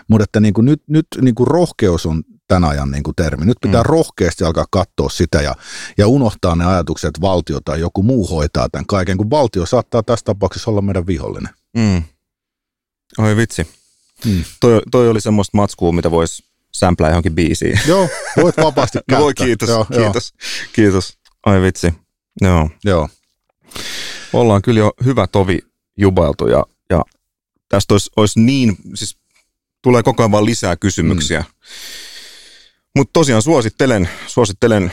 Mutta 0.08 0.24
että 0.24 0.40
niin 0.40 0.54
kuin 0.54 0.64
nyt, 0.64 0.82
nyt 0.88 1.06
niin 1.20 1.34
kuin 1.34 1.46
rohkeus 1.46 2.06
on 2.06 2.22
tämän 2.48 2.70
ajan 2.70 2.90
niin 2.90 3.02
kuin 3.02 3.14
termi. 3.14 3.46
Nyt 3.46 3.58
pitää 3.60 3.82
mm. 3.82 3.88
rohkeasti 3.88 4.44
alkaa 4.44 4.64
katsoa 4.70 5.08
sitä 5.08 5.42
ja, 5.42 5.54
ja 5.98 6.08
unohtaa 6.08 6.56
ne 6.56 6.64
ajatukset, 6.64 7.08
että 7.08 7.20
valtio 7.20 7.60
tai 7.64 7.80
joku 7.80 8.02
muu 8.02 8.28
hoitaa 8.28 8.68
tämän 8.68 8.86
kaiken, 8.86 9.16
kun 9.16 9.30
valtio 9.30 9.66
saattaa 9.66 10.02
tässä 10.02 10.24
tapauksessa 10.24 10.70
olla 10.70 10.82
meidän 10.82 11.06
vihollinen. 11.06 11.54
Mm. 11.76 12.02
Oi 13.18 13.36
vitsi. 13.36 13.68
Mm. 14.24 14.44
Toi, 14.60 14.82
toi 14.90 15.08
oli 15.08 15.20
semmoista 15.20 15.56
matskua, 15.56 15.92
mitä 15.92 16.10
voisi 16.10 16.44
sämplää 16.72 17.10
johonkin 17.10 17.34
biisiin. 17.34 17.80
Joo, 17.86 18.08
voit 18.42 18.56
vapaasti 18.56 18.98
käyttää. 19.10 19.20
Voi, 19.20 19.34
kiitos, 19.34 19.68
joo, 19.68 19.84
kiitos, 19.84 20.32
joo. 20.32 20.68
kiitos. 20.72 21.18
Ai 21.46 21.62
vitsi. 21.62 21.94
Joo. 22.40 22.70
joo. 22.84 23.08
Ollaan 24.32 24.62
kyllä 24.62 24.80
jo 24.80 24.92
hyvä 25.04 25.26
tovi 25.26 25.58
jubailtu 25.96 26.48
ja, 26.48 26.64
ja 26.90 27.02
tästä 27.68 27.94
olisi, 27.94 28.10
olisi 28.16 28.40
niin, 28.40 28.76
siis 28.94 29.16
tulee 29.82 30.02
koko 30.02 30.22
ajan 30.22 30.30
vaan 30.30 30.44
lisää 30.44 30.76
kysymyksiä. 30.76 31.40
Mm. 31.40 31.46
Mutta 32.98 33.12
tosiaan 33.12 33.42
suosittelen, 33.42 34.08
suosittelen 34.26 34.92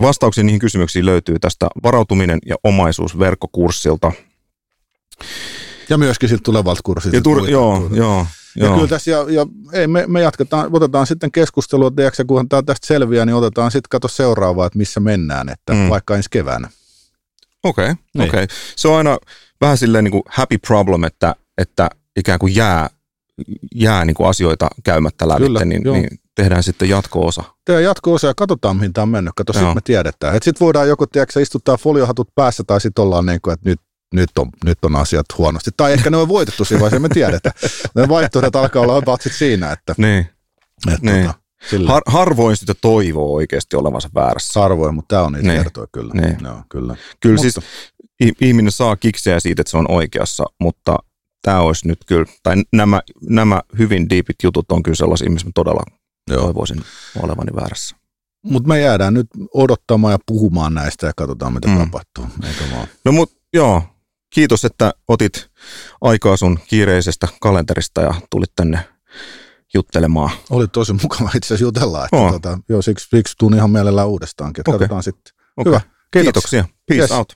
vastauksia 0.00 0.44
niihin 0.44 0.60
kysymyksiin 0.60 1.06
löytyy 1.06 1.38
tästä 1.38 1.66
varautuminen 1.82 2.38
ja 2.46 2.56
omaisuus 2.64 3.18
verkkokurssilta. 3.18 4.12
Ja 5.88 5.98
myöskin 5.98 6.28
sitten 6.28 6.44
tulevalta 6.44 6.80
kurssilta. 6.84 7.16
Ja 7.16 7.22
tur- 7.22 7.50
joo, 7.50 7.88
joo, 7.92 8.26
ja 8.56 8.64
Joo. 8.64 8.74
kyllä 8.74 8.88
tässä, 8.88 9.10
ja, 9.10 9.26
ja 9.30 9.46
ei, 9.72 9.86
me, 9.86 10.04
me 10.06 10.20
jatketaan, 10.20 10.70
otetaan 10.72 11.06
sitten 11.06 11.32
keskustelua, 11.32 11.90
tiedätkö, 11.90 12.24
kunhan 12.24 12.48
tämä 12.48 12.62
tästä 12.62 12.86
selviää, 12.86 13.26
niin 13.26 13.36
otetaan 13.36 13.70
sitten 13.70 13.88
kato 13.90 14.08
seuraavaa, 14.08 14.66
että 14.66 14.78
missä 14.78 15.00
mennään, 15.00 15.48
että 15.48 15.72
mm. 15.72 15.88
vaikka 15.88 16.16
ensi 16.16 16.30
keväänä. 16.30 16.68
Okei, 17.62 17.90
okay, 17.90 17.94
niin. 18.14 18.28
okei. 18.28 18.44
Okay. 18.44 18.56
Se 18.76 18.88
on 18.88 18.96
aina 18.96 19.18
vähän 19.60 19.78
silleen 19.78 20.04
niin 20.04 20.12
kuin 20.12 20.22
happy 20.28 20.58
problem, 20.58 21.04
että, 21.04 21.34
että 21.58 21.90
ikään 22.16 22.38
kuin 22.38 22.54
jää, 22.54 22.90
jää 23.74 24.04
niin 24.04 24.14
kuin 24.14 24.28
asioita 24.28 24.68
käymättä 24.84 25.28
läpi, 25.28 25.42
Kyllä, 25.42 25.64
niin, 25.64 25.82
niin 25.82 26.18
tehdään 26.34 26.62
sitten 26.62 26.88
jatko-osa. 26.88 27.44
Tehdään 27.64 27.84
jatko-osa 27.84 28.26
ja 28.26 28.34
katsotaan, 28.34 28.76
mihin 28.76 28.92
tämä 28.92 29.02
on 29.02 29.08
mennyt. 29.08 29.32
Kato, 29.36 29.52
sitten 29.52 29.74
me 29.74 29.80
tiedetään. 29.84 30.34
Sitten 30.34 30.64
voidaan 30.64 30.88
joko, 30.88 31.06
tiedätkö, 31.06 31.40
istuttaa 31.40 31.76
foliohatut 31.76 32.28
päässä 32.34 32.64
tai 32.66 32.80
sitten 32.80 33.02
ollaan 33.02 33.26
niin 33.26 33.40
kuin, 33.42 33.54
että 33.54 33.68
nyt, 33.68 33.80
nyt, 34.14 34.30
on, 34.38 34.50
nyt 34.64 34.84
on 34.84 34.96
asiat 34.96 35.26
huonosti. 35.38 35.70
Tai 35.76 35.92
ehkä 35.92 36.10
ne 36.10 36.16
on 36.16 36.28
voitettu 36.28 36.64
siinä 36.64 36.80
vaiheessa, 36.80 37.00
me 37.00 37.08
tiedetään. 37.08 37.54
Ne 37.94 38.08
vaihtoehdot 38.08 38.56
alkaa 38.56 38.82
olla 38.82 38.96
about 38.96 39.20
siinä, 39.30 39.72
että... 39.72 39.94
Niin. 39.98 40.26
Että, 40.92 41.12
niin. 41.12 41.24
Tota, 41.24 41.44
Har, 41.86 42.02
harvoin 42.06 42.56
sitä 42.56 42.74
toivoo 42.80 43.34
oikeasti 43.34 43.76
olevansa 43.76 44.08
väärässä. 44.14 44.60
Harvoin, 44.60 44.94
mutta 44.94 45.16
tämä 45.16 45.26
on 45.26 45.32
niitä 45.32 45.48
niin. 45.48 45.62
kertoja 45.62 45.86
kyllä. 45.92 46.12
Niin. 46.14 46.36
No, 46.42 46.62
kyllä. 46.68 46.96
Kyllä 47.20 47.36
mutta. 47.36 47.60
siis 47.60 48.34
ihminen 48.40 48.72
saa 48.72 48.96
kiksejä 48.96 49.40
siitä, 49.40 49.62
että 49.62 49.70
se 49.70 49.76
on 49.76 49.90
oikeassa, 49.90 50.44
mutta 50.60 50.98
tämä 51.42 51.60
olisi 51.60 51.88
nyt 51.88 51.98
kyllä, 52.06 52.26
tai 52.42 52.56
nämä, 52.72 53.00
nämä 53.28 53.62
hyvin 53.78 54.10
deepit 54.10 54.36
jutut 54.42 54.72
on 54.72 54.82
kyllä 54.82 54.96
sellaisia, 54.96 55.30
missä 55.30 55.50
todella 55.54 55.82
Joo. 56.30 56.42
toivoisin 56.42 56.84
olevani 57.22 57.56
väärässä. 57.56 57.96
Mutta 58.42 58.68
me 58.68 58.80
jäädään 58.80 59.14
nyt 59.14 59.26
odottamaan 59.54 60.12
ja 60.12 60.18
puhumaan 60.26 60.74
näistä 60.74 61.06
ja 61.06 61.12
katsotaan, 61.16 61.52
mitä 61.52 61.68
mm. 61.68 61.78
tapahtuu. 61.78 62.26
Eikö 62.46 62.64
vaan? 62.76 62.86
No 63.04 63.12
mut 63.12 63.32
joo, 63.52 63.82
kiitos, 64.34 64.64
että 64.64 64.94
otit 65.08 65.50
aikaa 66.00 66.36
sun 66.36 66.58
kiireisestä 66.68 67.28
kalenterista 67.40 68.00
ja 68.00 68.14
tulit 68.30 68.50
tänne 68.56 68.88
juttelemaan. 69.74 70.30
Oli 70.50 70.68
tosi 70.68 70.92
mukava 70.92 71.30
itse 71.34 71.46
asiassa 71.46 71.64
jutella. 71.64 72.04
Että 72.04 72.16
oh. 72.16 72.32
tota, 72.32 72.58
joo, 72.68 72.82
siksi, 72.82 73.08
siksi 73.08 73.34
tuun 73.38 73.54
ihan 73.54 73.70
mielellään 73.70 74.08
uudestaankin. 74.08 74.64
Okay. 74.66 74.78
Katsotaan 74.78 75.02
sitten. 75.02 75.34
Okay. 75.56 75.72
Hyvä. 75.72 75.80
Kiitoksia. 76.10 76.64
Peace 76.88 77.02
yes. 77.02 77.10
out. 77.10 77.32